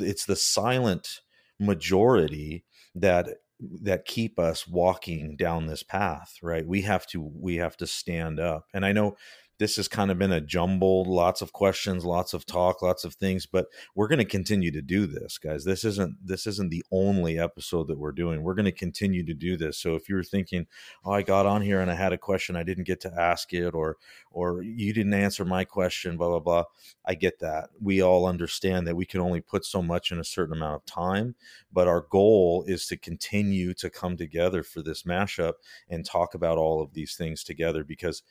it's 0.00 0.24
the 0.26 0.36
silent 0.36 1.20
majority 1.58 2.64
that 2.94 3.28
that 3.60 4.04
keep 4.04 4.38
us 4.38 4.68
walking 4.68 5.36
down 5.36 5.66
this 5.66 5.82
path 5.82 6.36
right? 6.42 6.66
We 6.66 6.82
have 6.82 7.06
to 7.08 7.20
we 7.20 7.56
have 7.56 7.76
to 7.78 7.86
stand 7.86 8.38
up. 8.40 8.66
And 8.74 8.84
i 8.86 8.92
know 8.92 9.16
this 9.58 9.76
has 9.76 9.88
kind 9.88 10.10
of 10.10 10.18
been 10.18 10.32
a 10.32 10.40
jumble, 10.40 11.04
lots 11.04 11.40
of 11.40 11.52
questions, 11.52 12.04
lots 12.04 12.34
of 12.34 12.44
talk, 12.44 12.82
lots 12.82 13.04
of 13.04 13.14
things. 13.14 13.46
But 13.46 13.66
we're 13.94 14.08
going 14.08 14.18
to 14.18 14.24
continue 14.24 14.70
to 14.72 14.82
do 14.82 15.06
this, 15.06 15.38
guys. 15.38 15.64
This 15.64 15.84
isn't 15.84 16.16
this 16.24 16.46
isn't 16.46 16.70
the 16.70 16.84
only 16.92 17.38
episode 17.38 17.88
that 17.88 17.98
we're 17.98 18.12
doing. 18.12 18.42
We're 18.42 18.54
going 18.54 18.66
to 18.66 18.72
continue 18.72 19.24
to 19.24 19.34
do 19.34 19.56
this. 19.56 19.78
So 19.78 19.94
if 19.94 20.08
you're 20.08 20.22
thinking, 20.22 20.66
"Oh, 21.04 21.12
I 21.12 21.22
got 21.22 21.46
on 21.46 21.62
here 21.62 21.80
and 21.80 21.90
I 21.90 21.94
had 21.94 22.12
a 22.12 22.18
question, 22.18 22.56
I 22.56 22.62
didn't 22.62 22.84
get 22.84 23.00
to 23.02 23.12
ask 23.18 23.52
it," 23.52 23.74
or 23.74 23.96
or 24.30 24.62
you 24.62 24.92
didn't 24.92 25.14
answer 25.14 25.44
my 25.44 25.64
question, 25.64 26.16
blah 26.16 26.28
blah 26.28 26.40
blah, 26.40 26.64
I 27.04 27.14
get 27.14 27.38
that. 27.40 27.70
We 27.80 28.02
all 28.02 28.26
understand 28.26 28.86
that 28.86 28.96
we 28.96 29.06
can 29.06 29.20
only 29.20 29.40
put 29.40 29.64
so 29.64 29.82
much 29.82 30.12
in 30.12 30.18
a 30.18 30.24
certain 30.24 30.56
amount 30.56 30.76
of 30.76 30.84
time, 30.84 31.34
but 31.72 31.88
our 31.88 32.02
goal 32.10 32.64
is 32.66 32.86
to 32.88 32.96
continue 32.96 33.72
to 33.74 33.88
come 33.90 34.16
together 34.16 34.62
for 34.62 34.82
this 34.82 35.04
mashup 35.04 35.54
and 35.88 36.04
talk 36.04 36.34
about 36.34 36.58
all 36.58 36.82
of 36.82 36.92
these 36.92 37.14
things 37.16 37.42
together 37.42 37.84
because 37.84 38.22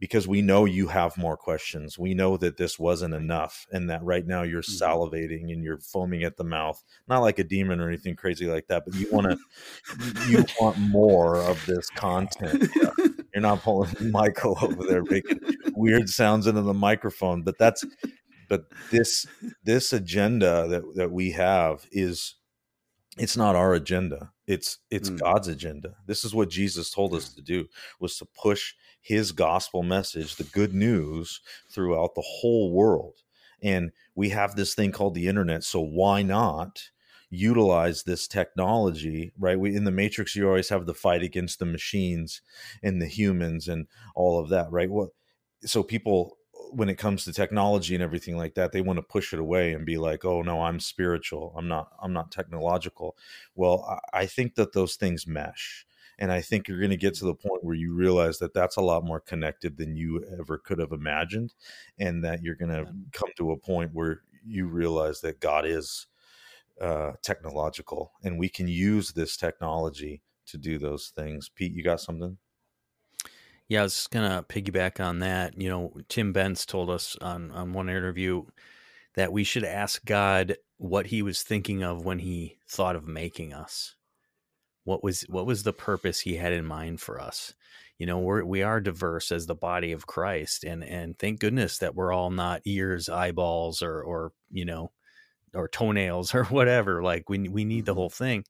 because 0.00 0.26
we 0.26 0.40
know 0.42 0.64
you 0.64 0.88
have 0.88 1.16
more 1.18 1.36
questions. 1.36 1.98
We 1.98 2.14
know 2.14 2.36
that 2.38 2.56
this 2.56 2.78
wasn't 2.78 3.14
enough 3.14 3.66
and 3.70 3.88
that 3.90 4.02
right 4.02 4.26
now 4.26 4.42
you're 4.42 4.62
Mm-hmm. 4.62 4.82
salivating 4.84 5.52
and 5.52 5.62
you're 5.62 5.78
foaming 5.78 6.24
at 6.24 6.36
the 6.36 6.44
mouth. 6.44 6.82
Not 7.06 7.20
like 7.20 7.38
a 7.38 7.44
demon 7.44 7.80
or 7.80 7.88
anything 7.88 8.16
crazy 8.16 8.46
like 8.46 8.66
that, 8.68 8.84
but 8.86 8.94
you 8.94 9.08
want 9.12 9.30
to 9.30 9.38
you 10.28 10.44
want 10.60 10.78
more 10.78 11.36
of 11.36 11.64
this 11.66 11.88
content. 11.90 12.68
Yeah. 12.74 12.90
You're 13.34 13.42
not 13.42 13.62
pulling 13.62 13.94
Michael 14.10 14.58
over 14.62 14.84
there 14.86 15.04
making 15.04 15.38
weird 15.74 16.08
sounds 16.08 16.46
into 16.46 16.62
the 16.62 16.74
microphone, 16.74 17.42
but 17.42 17.58
that's 17.58 17.84
but 18.48 18.64
this 18.90 19.26
this 19.64 19.92
agenda 19.92 20.66
that 20.68 20.82
that 20.96 21.10
we 21.12 21.30
have 21.32 21.86
is 21.92 22.36
it's 23.18 23.36
not 23.36 23.56
our 23.56 23.74
agenda 23.74 24.30
it's 24.46 24.78
it's 24.90 25.08
god's 25.10 25.48
agenda 25.48 25.94
this 26.06 26.24
is 26.24 26.34
what 26.34 26.48
jesus 26.48 26.90
told 26.90 27.12
us 27.14 27.34
to 27.34 27.42
do 27.42 27.66
was 27.98 28.16
to 28.16 28.24
push 28.40 28.74
his 29.00 29.32
gospel 29.32 29.82
message 29.82 30.36
the 30.36 30.44
good 30.44 30.74
news 30.74 31.40
throughout 31.70 32.14
the 32.14 32.24
whole 32.24 32.72
world. 32.72 33.22
And 33.62 33.92
we 34.14 34.30
have 34.30 34.56
this 34.56 34.74
thing 34.74 34.92
called 34.92 35.14
the 35.14 35.28
internet 35.28 35.64
so 35.64 35.80
why 35.80 36.22
not 36.22 36.90
utilize 37.30 38.02
this 38.02 38.26
technology 38.26 39.32
right? 39.38 39.58
We 39.58 39.76
in 39.76 39.84
the 39.84 39.90
matrix 39.90 40.34
you 40.34 40.46
always 40.48 40.68
have 40.70 40.86
the 40.86 40.94
fight 40.94 41.22
against 41.22 41.58
the 41.58 41.66
machines 41.66 42.42
and 42.82 43.00
the 43.00 43.06
humans 43.06 43.68
and 43.68 43.86
all 44.14 44.40
of 44.40 44.48
that 44.50 44.70
right? 44.70 44.90
What 44.90 45.10
so 45.64 45.82
people 45.82 46.36
when 46.72 46.88
it 46.88 46.98
comes 46.98 47.24
to 47.24 47.32
technology 47.32 47.94
and 47.94 48.02
everything 48.02 48.36
like 48.36 48.54
that 48.54 48.72
they 48.72 48.80
want 48.80 48.96
to 48.98 49.02
push 49.02 49.32
it 49.32 49.40
away 49.40 49.72
and 49.72 49.86
be 49.86 49.96
like 49.98 50.24
oh 50.24 50.42
no 50.42 50.62
i'm 50.62 50.80
spiritual. 50.80 51.54
I'm 51.56 51.68
not 51.68 51.90
i'm 52.02 52.12
not 52.12 52.32
technological. 52.32 53.16
Well 53.54 54.00
i, 54.12 54.20
I 54.22 54.26
think 54.26 54.56
that 54.56 54.72
those 54.72 54.96
things 54.96 55.26
mesh 55.26 55.86
and 56.20 56.30
i 56.30 56.40
think 56.40 56.68
you're 56.68 56.78
going 56.78 56.90
to 56.90 56.96
get 56.96 57.14
to 57.14 57.24
the 57.24 57.34
point 57.34 57.64
where 57.64 57.74
you 57.74 57.92
realize 57.92 58.38
that 58.38 58.54
that's 58.54 58.76
a 58.76 58.82
lot 58.82 59.04
more 59.04 59.20
connected 59.20 59.76
than 59.76 59.96
you 59.96 60.24
ever 60.38 60.58
could 60.58 60.78
have 60.78 60.92
imagined 60.92 61.54
and 61.98 62.24
that 62.24 62.42
you're 62.42 62.54
going 62.54 62.70
to 62.70 62.86
come 63.12 63.30
to 63.36 63.50
a 63.52 63.56
point 63.56 63.90
where 63.92 64.22
you 64.46 64.66
realize 64.66 65.20
that 65.20 65.40
god 65.40 65.66
is 65.66 66.06
uh, 66.80 67.12
technological 67.22 68.12
and 68.22 68.38
we 68.38 68.48
can 68.48 68.66
use 68.66 69.12
this 69.12 69.36
technology 69.36 70.22
to 70.46 70.56
do 70.56 70.78
those 70.78 71.12
things 71.14 71.50
pete 71.54 71.74
you 71.74 71.82
got 71.82 72.00
something 72.00 72.38
Yeah, 73.70 73.80
I 73.80 73.82
was 73.84 73.94
just 73.94 74.10
gonna 74.10 74.44
piggyback 74.48 74.98
on 74.98 75.20
that. 75.20 75.56
You 75.56 75.68
know, 75.68 75.92
Tim 76.08 76.32
Benz 76.32 76.66
told 76.66 76.90
us 76.90 77.16
on 77.20 77.52
on 77.52 77.72
one 77.72 77.88
interview 77.88 78.42
that 79.14 79.32
we 79.32 79.44
should 79.44 79.62
ask 79.62 80.04
God 80.04 80.56
what 80.76 81.06
he 81.06 81.22
was 81.22 81.44
thinking 81.44 81.84
of 81.84 82.04
when 82.04 82.18
he 82.18 82.58
thought 82.68 82.96
of 82.96 83.06
making 83.06 83.52
us. 83.52 83.94
What 84.84 85.04
was 85.04 85.22
what 85.22 85.46
was 85.46 85.62
the 85.62 85.72
purpose 85.72 86.20
he 86.20 86.36
had 86.36 86.52
in 86.52 86.64
mind 86.64 87.00
for 87.00 87.20
us? 87.20 87.54
You 87.98 88.06
know, 88.06 88.18
we're 88.18 88.44
we 88.44 88.62
are 88.62 88.80
diverse 88.80 89.30
as 89.30 89.46
the 89.46 89.54
body 89.54 89.92
of 89.92 90.06
Christ, 90.06 90.64
and 90.64 90.82
and 90.82 91.18
thank 91.18 91.40
goodness 91.40 91.78
that 91.78 91.94
we're 91.94 92.12
all 92.12 92.30
not 92.30 92.62
ears, 92.64 93.08
eyeballs, 93.08 93.82
or 93.82 94.02
or 94.02 94.32
you 94.50 94.64
know, 94.64 94.92
or 95.54 95.68
toenails 95.68 96.34
or 96.34 96.44
whatever. 96.44 97.02
Like 97.02 97.28
we 97.28 97.48
we 97.48 97.64
need 97.64 97.86
the 97.86 97.94
whole 97.94 98.10
thing. 98.10 98.44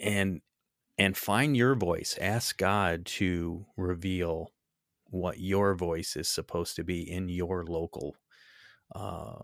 And 0.00 0.40
and 0.98 1.16
find 1.16 1.56
your 1.56 1.74
voice. 1.74 2.16
Ask 2.20 2.56
God 2.58 3.06
to 3.06 3.66
reveal 3.76 4.52
what 5.06 5.40
your 5.40 5.74
voice 5.74 6.16
is 6.16 6.28
supposed 6.28 6.76
to 6.76 6.84
be 6.84 7.02
in 7.10 7.28
your 7.28 7.64
local 7.64 8.16
uh, 8.94 9.36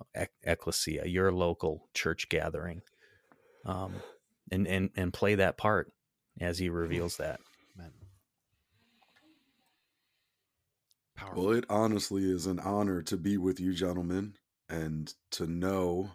ecclesia, 0.42 1.06
your 1.06 1.32
local 1.32 1.88
church 1.94 2.28
gathering, 2.28 2.82
um, 3.64 3.94
and 4.50 4.66
and 4.66 4.90
and 4.96 5.12
play 5.12 5.36
that 5.36 5.56
part 5.56 5.92
as 6.40 6.58
He 6.58 6.68
reveals 6.68 7.16
that. 7.18 7.40
Well, 11.34 11.50
it 11.50 11.64
honestly 11.68 12.30
is 12.30 12.46
an 12.46 12.60
honor 12.60 13.02
to 13.02 13.16
be 13.16 13.36
with 13.36 13.58
you, 13.58 13.72
gentlemen, 13.74 14.34
and 14.68 15.12
to 15.32 15.46
know 15.46 16.12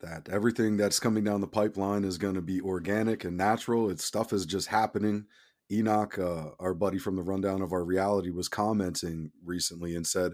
that 0.00 0.28
everything 0.28 0.76
that's 0.76 1.00
coming 1.00 1.24
down 1.24 1.40
the 1.40 1.46
pipeline 1.46 2.04
is 2.04 2.18
going 2.18 2.34
to 2.34 2.42
be 2.42 2.60
organic 2.60 3.24
and 3.24 3.36
natural. 3.36 3.90
It's 3.90 4.04
stuff 4.04 4.32
is 4.32 4.46
just 4.46 4.68
happening. 4.68 5.26
Enoch, 5.70 6.18
uh, 6.18 6.50
our 6.58 6.74
buddy 6.74 6.98
from 6.98 7.16
the 7.16 7.22
rundown 7.22 7.62
of 7.62 7.72
our 7.72 7.84
reality, 7.84 8.30
was 8.30 8.48
commenting 8.48 9.32
recently 9.44 9.94
and 9.94 10.06
said, 10.06 10.32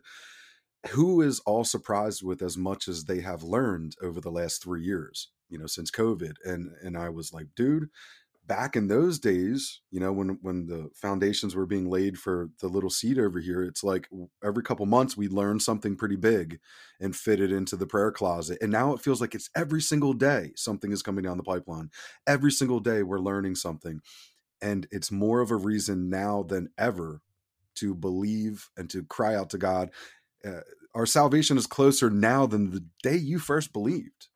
"Who 0.90 1.20
is 1.20 1.40
all 1.40 1.64
surprised 1.64 2.22
with 2.22 2.40
as 2.42 2.56
much 2.56 2.88
as 2.88 3.04
they 3.04 3.20
have 3.20 3.42
learned 3.42 3.96
over 4.02 4.20
the 4.20 4.30
last 4.30 4.62
three 4.62 4.82
years? 4.82 5.30
You 5.48 5.58
know, 5.58 5.66
since 5.66 5.90
COVID." 5.90 6.34
And 6.44 6.72
and 6.82 6.96
I 6.96 7.08
was 7.10 7.32
like, 7.32 7.48
"Dude." 7.56 7.88
back 8.46 8.76
in 8.76 8.88
those 8.88 9.18
days, 9.18 9.80
you 9.90 9.98
know, 9.98 10.12
when 10.12 10.38
when 10.42 10.66
the 10.66 10.90
foundations 10.94 11.54
were 11.54 11.66
being 11.66 11.88
laid 11.88 12.18
for 12.18 12.50
the 12.60 12.68
little 12.68 12.90
seed 12.90 13.18
over 13.18 13.40
here, 13.40 13.62
it's 13.62 13.82
like 13.82 14.08
every 14.42 14.62
couple 14.62 14.84
months 14.86 15.16
we 15.16 15.28
learn 15.28 15.60
something 15.60 15.96
pretty 15.96 16.16
big 16.16 16.60
and 17.00 17.16
fit 17.16 17.40
it 17.40 17.52
into 17.52 17.76
the 17.76 17.86
prayer 17.86 18.12
closet. 18.12 18.58
And 18.60 18.70
now 18.70 18.92
it 18.92 19.00
feels 19.00 19.20
like 19.20 19.34
it's 19.34 19.50
every 19.56 19.80
single 19.80 20.12
day 20.12 20.52
something 20.56 20.92
is 20.92 21.02
coming 21.02 21.24
down 21.24 21.38
the 21.38 21.42
pipeline. 21.42 21.90
Every 22.26 22.52
single 22.52 22.80
day 22.80 23.02
we're 23.02 23.18
learning 23.20 23.54
something. 23.56 24.00
And 24.62 24.86
it's 24.90 25.12
more 25.12 25.40
of 25.40 25.50
a 25.50 25.56
reason 25.56 26.10
now 26.10 26.42
than 26.42 26.70
ever 26.78 27.22
to 27.76 27.94
believe 27.94 28.70
and 28.76 28.88
to 28.90 29.04
cry 29.04 29.34
out 29.34 29.50
to 29.50 29.58
God. 29.58 29.90
Uh, 30.44 30.60
our 30.94 31.06
salvation 31.06 31.58
is 31.58 31.66
closer 31.66 32.10
now 32.10 32.46
than 32.46 32.70
the 32.70 32.84
day 33.02 33.16
you 33.16 33.38
first 33.38 33.72
believed. 33.72 34.28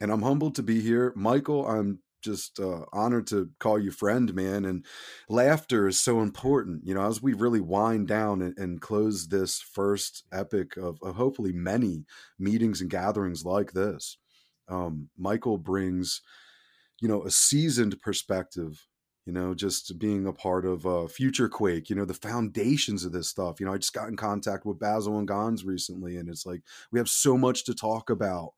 And 0.00 0.10
I'm 0.10 0.22
humbled 0.22 0.54
to 0.56 0.62
be 0.62 0.80
here. 0.80 1.12
Michael, 1.14 1.66
I'm 1.66 2.00
just 2.22 2.60
uh, 2.60 2.84
honored 2.92 3.26
to 3.28 3.50
call 3.58 3.78
you 3.78 3.90
friend, 3.90 4.34
man. 4.34 4.64
And 4.64 4.84
laughter 5.28 5.88
is 5.88 5.98
so 5.98 6.20
important. 6.20 6.86
You 6.86 6.94
know, 6.94 7.06
as 7.06 7.22
we 7.22 7.32
really 7.32 7.60
wind 7.60 8.08
down 8.08 8.42
and, 8.42 8.56
and 8.58 8.80
close 8.80 9.28
this 9.28 9.60
first 9.60 10.24
epic 10.32 10.76
of, 10.76 10.98
of, 11.02 11.16
hopefully 11.16 11.52
many 11.52 12.04
meetings 12.38 12.80
and 12.80 12.90
gatherings 12.90 13.44
like 13.44 13.72
this, 13.72 14.18
um, 14.68 15.08
Michael 15.18 15.58
brings, 15.58 16.22
you 17.00 17.08
know, 17.08 17.24
a 17.24 17.30
seasoned 17.30 18.00
perspective. 18.00 18.86
You 19.26 19.34
know, 19.34 19.54
just 19.54 19.96
being 19.98 20.26
a 20.26 20.32
part 20.32 20.64
of 20.64 20.86
uh, 20.86 21.06
Future 21.06 21.48
Quake, 21.48 21.88
you 21.88 21.94
know, 21.94 22.06
the 22.06 22.14
foundations 22.14 23.04
of 23.04 23.12
this 23.12 23.28
stuff. 23.28 23.60
You 23.60 23.66
know, 23.66 23.72
I 23.72 23.76
just 23.76 23.92
got 23.92 24.08
in 24.08 24.16
contact 24.16 24.64
with 24.64 24.80
Basil 24.80 25.18
and 25.18 25.28
Gonz 25.28 25.64
recently, 25.64 26.16
and 26.16 26.28
it's 26.28 26.46
like 26.46 26.62
we 26.90 26.98
have 26.98 27.08
so 27.08 27.36
much 27.36 27.64
to 27.66 27.74
talk 27.74 28.10
about 28.10 28.54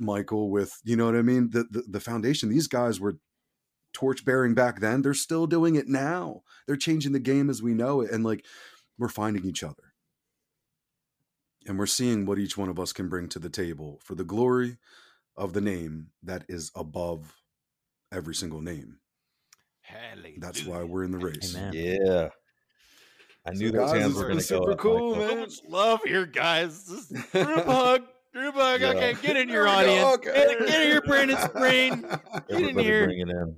Michael 0.00 0.50
with 0.50 0.80
you 0.84 0.96
know 0.96 1.06
what 1.06 1.16
I 1.16 1.22
mean? 1.22 1.50
The, 1.50 1.64
the 1.70 1.84
the 1.88 2.00
foundation 2.00 2.48
these 2.48 2.68
guys 2.68 3.00
were 3.00 3.18
torch 3.92 4.24
bearing 4.24 4.54
back 4.54 4.80
then. 4.80 5.02
They're 5.02 5.14
still 5.14 5.46
doing 5.46 5.74
it 5.74 5.88
now. 5.88 6.42
They're 6.66 6.76
changing 6.76 7.12
the 7.12 7.18
game 7.18 7.50
as 7.50 7.62
we 7.62 7.74
know 7.74 8.00
it 8.00 8.10
and 8.10 8.24
like 8.24 8.44
we're 8.98 9.08
finding 9.08 9.44
each 9.44 9.62
other. 9.62 9.94
And 11.66 11.78
we're 11.78 11.86
seeing 11.86 12.24
what 12.24 12.38
each 12.38 12.56
one 12.56 12.68
of 12.68 12.78
us 12.78 12.92
can 12.92 13.08
bring 13.08 13.28
to 13.30 13.38
the 13.38 13.50
table 13.50 14.00
for 14.02 14.14
the 14.14 14.24
glory 14.24 14.78
of 15.36 15.52
the 15.52 15.60
name 15.60 16.08
that 16.22 16.44
is 16.48 16.70
above 16.74 17.34
every 18.12 18.34
single 18.34 18.60
name. 18.60 18.98
That's 20.38 20.64
why 20.64 20.82
we're 20.82 21.04
in 21.04 21.10
the 21.10 21.18
race. 21.18 21.54
Amen. 21.56 21.72
yeah. 21.74 22.28
I 23.46 23.52
knew 23.52 23.70
so 23.70 23.76
those 23.76 23.92
guys, 23.92 24.00
hands 24.02 24.14
were 24.14 24.22
going 24.24 24.38
to 24.38 24.48
go 24.48 24.60
super 24.60 24.72
up, 24.72 24.78
cool 24.78 25.16
Michael. 25.16 25.36
man. 25.36 25.48
Love 25.68 26.00
here, 26.04 26.26
guys. 26.26 26.84
This 26.84 27.10
is 27.10 27.24
group 27.32 27.64
hug. 27.66 28.02
Group 28.34 28.54
hug. 28.54 28.80
Yeah. 28.80 28.88
Okay, 28.90 29.14
get 29.22 29.36
in 29.36 29.48
your 29.48 29.64
we 29.64 29.70
audience. 29.70 30.14
okay. 30.16 30.32
Get, 30.32 30.66
get 30.66 30.80
in 30.82 30.88
here, 30.88 31.00
Brandon 31.02 31.38
Sprain. 31.38 32.02
Get 32.02 32.20
in 32.48 32.54
Everybody 32.56 32.84
here. 32.84 33.04
bring 33.06 33.20
it 33.20 33.28
in. 33.30 33.56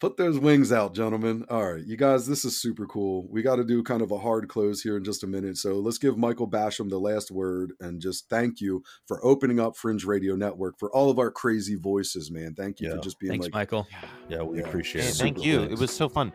Put 0.00 0.16
those 0.16 0.36
wings 0.36 0.72
out, 0.72 0.96
gentlemen. 0.96 1.44
All 1.48 1.74
right, 1.74 1.84
you 1.86 1.96
guys, 1.96 2.26
this 2.26 2.44
is 2.44 2.60
super 2.60 2.86
cool. 2.86 3.28
We 3.30 3.40
got 3.40 3.56
to 3.56 3.64
do 3.64 3.84
kind 3.84 4.02
of 4.02 4.10
a 4.10 4.18
hard 4.18 4.48
close 4.48 4.82
here 4.82 4.96
in 4.96 5.04
just 5.04 5.22
a 5.22 5.28
minute. 5.28 5.58
So 5.58 5.74
let's 5.74 5.98
give 5.98 6.18
Michael 6.18 6.50
Basham 6.50 6.90
the 6.90 6.98
last 6.98 7.30
word 7.30 7.74
and 7.78 8.00
just 8.00 8.28
thank 8.28 8.60
you 8.60 8.82
for 9.06 9.24
opening 9.24 9.60
up 9.60 9.76
Fringe 9.76 10.04
Radio 10.04 10.34
Network 10.34 10.76
for 10.80 10.90
all 10.90 11.08
of 11.08 11.20
our 11.20 11.30
crazy 11.30 11.76
voices, 11.76 12.32
man. 12.32 12.54
Thank 12.56 12.80
you 12.80 12.90
for 12.90 12.98
just 12.98 13.20
being 13.20 13.30
Thanks, 13.30 13.44
like, 13.46 13.54
Michael. 13.54 13.86
Yeah, 14.28 14.42
we 14.42 14.58
Yeah. 14.58 14.66
appreciate 14.66 15.04
it. 15.04 15.14
thank 15.14 15.44
you. 15.44 15.58
cool. 15.58 15.72
It 15.72 15.78
was 15.78 15.92
so 15.92 16.08
fun. 16.08 16.32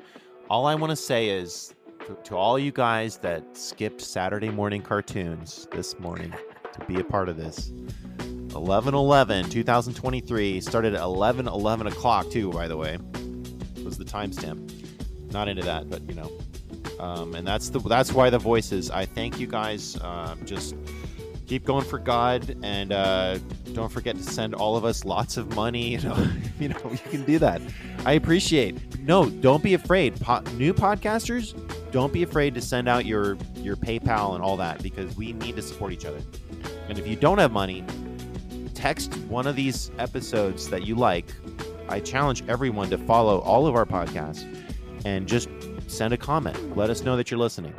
All 0.50 0.66
I 0.66 0.76
want 0.76 0.92
to 0.92 0.96
say 0.96 1.28
is 1.28 1.76
to, 2.06 2.16
to 2.24 2.38
all 2.38 2.58
you 2.58 2.72
guys 2.72 3.18
that 3.18 3.58
skipped 3.58 4.00
Saturday 4.00 4.50
morning 4.50 4.82
cartoons 4.82 5.68
this 5.74 6.00
morning 6.00 6.34
to 6.80 6.86
be 6.86 7.00
a 7.00 7.04
part 7.04 7.30
of 7.30 7.38
this. 7.38 7.72
11 8.56 8.96
11 8.96 9.50
2023 9.50 10.62
started 10.62 10.96
at 10.96 11.02
11 11.02 11.48
11 11.48 11.88
o'clock, 11.88 12.30
too, 12.30 12.52
by 12.52 12.68
the 12.68 12.78
way, 12.78 12.98
was 13.84 13.98
the 13.98 14.06
timestamp. 14.06 14.74
Not 15.32 15.48
into 15.48 15.64
that, 15.64 15.90
but 15.90 16.02
you 16.10 16.16
know. 16.16 16.32
Um, 17.00 17.36
and 17.36 17.46
that's 17.46 17.70
the 17.70 17.80
that's 17.80 18.12
why 18.12 18.30
the 18.30 18.40
voices. 18.40 18.90
I 18.90 19.06
thank 19.06 19.40
you 19.40 19.48
guys. 19.48 19.98
Uh, 19.98 20.36
just 20.46 20.76
keep 21.46 21.64
going 21.66 21.86
for 21.86 22.00
God, 22.00 22.58
and 22.64 22.92
uh, 22.92 23.38
don't 23.74 23.92
forget 23.92 24.16
to 24.16 24.24
send 24.24 24.54
all 24.56 24.76
of 24.76 24.86
us 24.86 25.06
lots 25.06 25.38
of 25.38 25.56
money. 25.56 25.98
You 25.98 26.10
know, 26.10 26.28
you 26.60 26.70
know, 26.70 26.80
you 26.92 27.10
can 27.10 27.24
do 27.24 27.40
that. 27.40 27.62
I 28.06 28.14
appreciate. 28.14 29.00
No, 29.00 29.30
don't 29.30 29.62
be 29.62 29.74
afraid. 29.76 30.20
Po- 30.20 30.42
new 30.56 30.74
podcasters, 30.74 31.54
don't 31.92 32.12
be 32.12 32.24
afraid 32.24 32.56
to 32.56 32.62
send 32.62 32.90
out 32.90 33.06
your 33.06 33.38
your 33.58 33.76
PayPal 33.76 34.34
and 34.36 34.44
all 34.44 34.58
that 34.58 34.82
because 34.82 35.16
we 35.16 35.34
need 35.34 35.56
to 35.56 35.62
support 35.62 35.94
each 35.94 36.06
other. 36.06 36.20
And 36.90 36.98
if 36.98 37.08
you 37.08 37.16
don't 37.16 37.38
have 37.38 37.52
money, 37.52 37.84
text 38.74 39.16
one 39.28 39.48
of 39.48 39.56
these 39.56 39.92
episodes 39.98 40.70
that 40.70 40.86
you 40.86 40.96
like. 40.96 41.26
I 41.90 42.00
challenge 42.00 42.44
everyone 42.48 42.90
to 42.92 42.98
follow 42.98 43.40
all 43.40 43.68
of 43.68 43.76
our 43.76 43.86
podcasts 43.86 44.46
and 45.06 45.28
just 45.28 45.50
send 45.88 46.14
a 46.14 46.18
comment. 46.18 46.78
Let 46.78 46.90
us 46.90 47.02
know 47.02 47.18
that 47.18 47.32
you're 47.32 47.40
listening. 47.40 47.74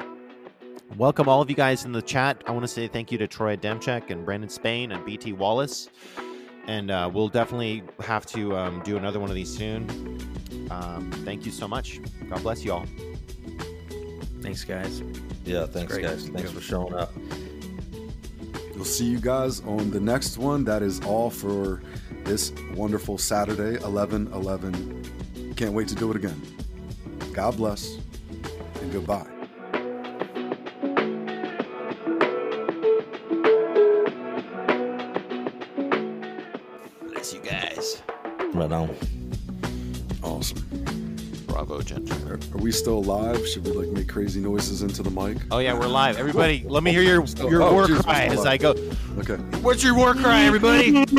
Welcome 0.97 1.29
all 1.29 1.41
of 1.41 1.49
you 1.49 1.57
guys 1.57 1.85
in 1.85 1.93
the 1.93 2.03
chat. 2.03 2.43
I 2.47 2.51
want 2.51 2.65
to 2.65 2.69
say 2.69 2.89
thank 2.89 3.13
you 3.13 3.19
to 3.19 3.27
Troy 3.27 3.57
Demchek 3.57 4.11
and 4.11 4.25
Brandon 4.25 4.51
Spain 4.51 4.93
and 4.93 5.05
BT 5.05 5.33
Wallace. 5.33 5.89
And 6.67 6.91
uh, 6.91 7.11
we'll 7.13 7.29
definitely 7.29 7.83
have 8.01 8.27
to 8.27 8.57
um, 8.57 8.83
do 8.83 8.97
another 8.97 9.21
one 9.21 9.31
of 9.31 9.37
these 9.37 9.55
soon. 9.55 9.89
Um, 10.71 11.11
thank 11.25 11.47
you 11.47 11.53
so 11.53 11.69
much. 11.69 12.01
God 12.29 12.43
bless 12.43 12.65
you 12.65 12.73
all. 12.73 12.85
Thanks, 14.43 14.65
guys. 14.65 15.03
Yeah, 15.45 15.67
thanks, 15.67 15.97
guys. 15.97 16.29
Thanks 16.29 16.51
for 16.51 16.61
showing 16.61 16.95
up. 16.95 17.13
We'll 18.79 18.85
see 18.85 19.07
you 19.07 19.19
guys 19.19 19.59
on 19.63 19.91
the 19.91 19.99
next 19.99 20.39
one. 20.39 20.63
That 20.63 20.83
is 20.83 21.01
all 21.01 21.31
for 21.31 21.83
this 22.23 22.53
wonderful 22.77 23.19
Saturday, 23.19 23.75
11 23.83 24.29
11. 24.33 25.55
Can't 25.57 25.73
wait 25.73 25.89
to 25.89 25.97
do 25.97 26.13
it 26.13 26.17
again. 26.17 26.41
God 27.33 27.57
bless 27.57 27.99
and 28.81 28.93
goodbye. 28.93 29.27
Bless 37.09 37.35
you 37.35 37.41
guys. 37.41 38.01
Right 38.55 38.71
on. 38.71 39.18
Awesome. 41.79 42.29
Are, 42.29 42.35
are 42.35 42.61
we 42.61 42.73
still 42.73 43.03
live? 43.05 43.47
Should 43.47 43.65
we 43.65 43.71
like 43.73 43.89
make 43.89 44.09
crazy 44.09 44.41
noises 44.41 44.83
into 44.83 45.03
the 45.03 45.11
mic? 45.11 45.39
Oh 45.53 45.59
yeah, 45.59 45.79
we're 45.79 45.87
live. 45.87 46.19
Everybody, 46.19 46.65
let 46.67 46.83
me 46.83 46.91
hear 46.91 47.03
your 47.03 47.25
Still- 47.27 47.51
your 47.51 47.63
oh, 47.63 47.73
war 47.73 47.87
geez, 47.87 48.03
cry 48.03 48.25
as 48.25 48.45
I 48.45 48.57
go. 48.57 48.75
Okay. 49.19 49.37
What's 49.61 49.85
your 49.85 49.95
war 49.95 50.15
cry, 50.15 50.43
everybody? 50.43 50.97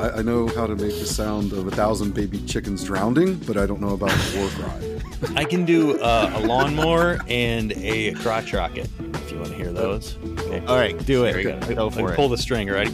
I, 0.00 0.18
I 0.18 0.22
know 0.22 0.46
how 0.48 0.66
to 0.68 0.76
make 0.76 0.98
the 0.98 1.06
sound 1.06 1.52
of 1.52 1.66
a 1.66 1.70
thousand 1.72 2.14
baby 2.14 2.40
chickens 2.46 2.84
drowning, 2.84 3.36
but 3.38 3.56
I 3.56 3.66
don't 3.66 3.80
know 3.80 3.94
about 3.94 4.10
the 4.10 4.38
war 4.38 4.48
cry. 4.50 5.36
I 5.40 5.44
can 5.44 5.64
do 5.64 6.00
uh, 6.00 6.32
a 6.34 6.46
lawnmower 6.46 7.20
and 7.26 7.72
a 7.72 8.12
crotch 8.14 8.52
rocket 8.52 8.88
if 9.14 9.32
you 9.32 9.38
want 9.38 9.50
to 9.50 9.56
hear 9.56 9.72
those. 9.72 10.16
Okay. 10.24 10.64
All 10.66 10.76
right, 10.76 10.96
do 11.06 11.24
it. 11.24 11.32
There 11.32 11.40
you 11.40 11.60
go. 11.60 11.74
Go 11.74 11.90
for 11.90 11.96
can 11.96 12.08
it. 12.10 12.16
Pull 12.16 12.28
the 12.28 12.38
string, 12.38 12.68
ready? 12.70 12.90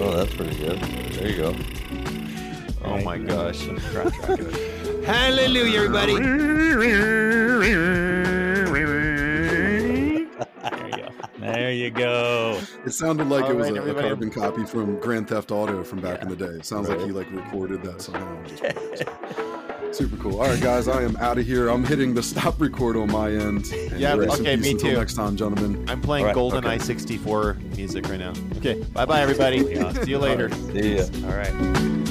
Oh, 0.00 0.12
that's 0.16 0.34
pretty 0.34 0.56
good. 0.56 0.80
There 0.80 1.28
you 1.28 1.36
go. 1.36 1.77
Oh 2.88 3.02
my 3.02 3.18
gosh. 3.18 3.60
Hallelujah, 5.04 5.78
everybody. 5.78 6.18
There 10.60 10.88
you 10.88 10.96
go. 10.96 11.08
There 11.38 11.72
you 11.72 11.90
go. 11.90 12.60
It 12.84 12.90
sounded 12.92 13.28
like 13.28 13.44
All 13.44 13.50
it 13.50 13.56
was 13.56 13.70
right, 13.70 13.80
a, 13.80 13.96
a 13.96 14.00
carbon 14.00 14.30
copy 14.30 14.64
from 14.64 14.98
Grand 15.00 15.28
Theft 15.28 15.50
Auto 15.50 15.84
from 15.84 16.00
back 16.00 16.22
in 16.22 16.28
the 16.28 16.36
day. 16.36 16.46
It 16.46 16.66
sounds 16.66 16.88
like 16.88 17.00
he 17.00 17.12
like 17.12 17.30
recorded 17.30 17.82
that 17.82 18.00
somehow. 18.02 18.36
and 18.36 18.48
just 18.48 18.62
put 18.62 18.76
it. 18.76 19.94
Super 19.94 20.16
cool. 20.18 20.40
All 20.40 20.46
right, 20.48 20.60
guys, 20.60 20.86
I 20.86 21.02
am 21.02 21.16
out 21.16 21.38
of 21.38 21.46
here. 21.46 21.68
I'm 21.68 21.84
hitting 21.84 22.14
the 22.14 22.22
stop 22.22 22.60
record 22.60 22.96
on 22.96 23.10
my 23.10 23.30
end. 23.32 23.66
Yeah, 23.96 24.14
okay, 24.14 24.56
peace 24.56 24.64
me 24.64 24.70
until 24.72 24.90
too. 24.90 24.96
next 24.96 25.14
time, 25.14 25.36
gentlemen. 25.36 25.88
I'm 25.88 26.00
playing 26.02 26.24
All 26.24 26.28
right, 26.28 26.34
Golden 26.34 26.64
okay. 26.64 26.74
Eye 26.74 26.78
64 26.78 27.54
music 27.76 28.08
right 28.08 28.18
now. 28.20 28.32
Okay, 28.58 28.82
bye 28.92 29.06
bye, 29.06 29.22
everybody. 29.22 29.60
See 30.04 30.10
you 30.10 30.18
later. 30.18 30.50
See 30.72 30.96
ya. 30.96 31.04
All 31.24 31.36
right. 31.36 32.07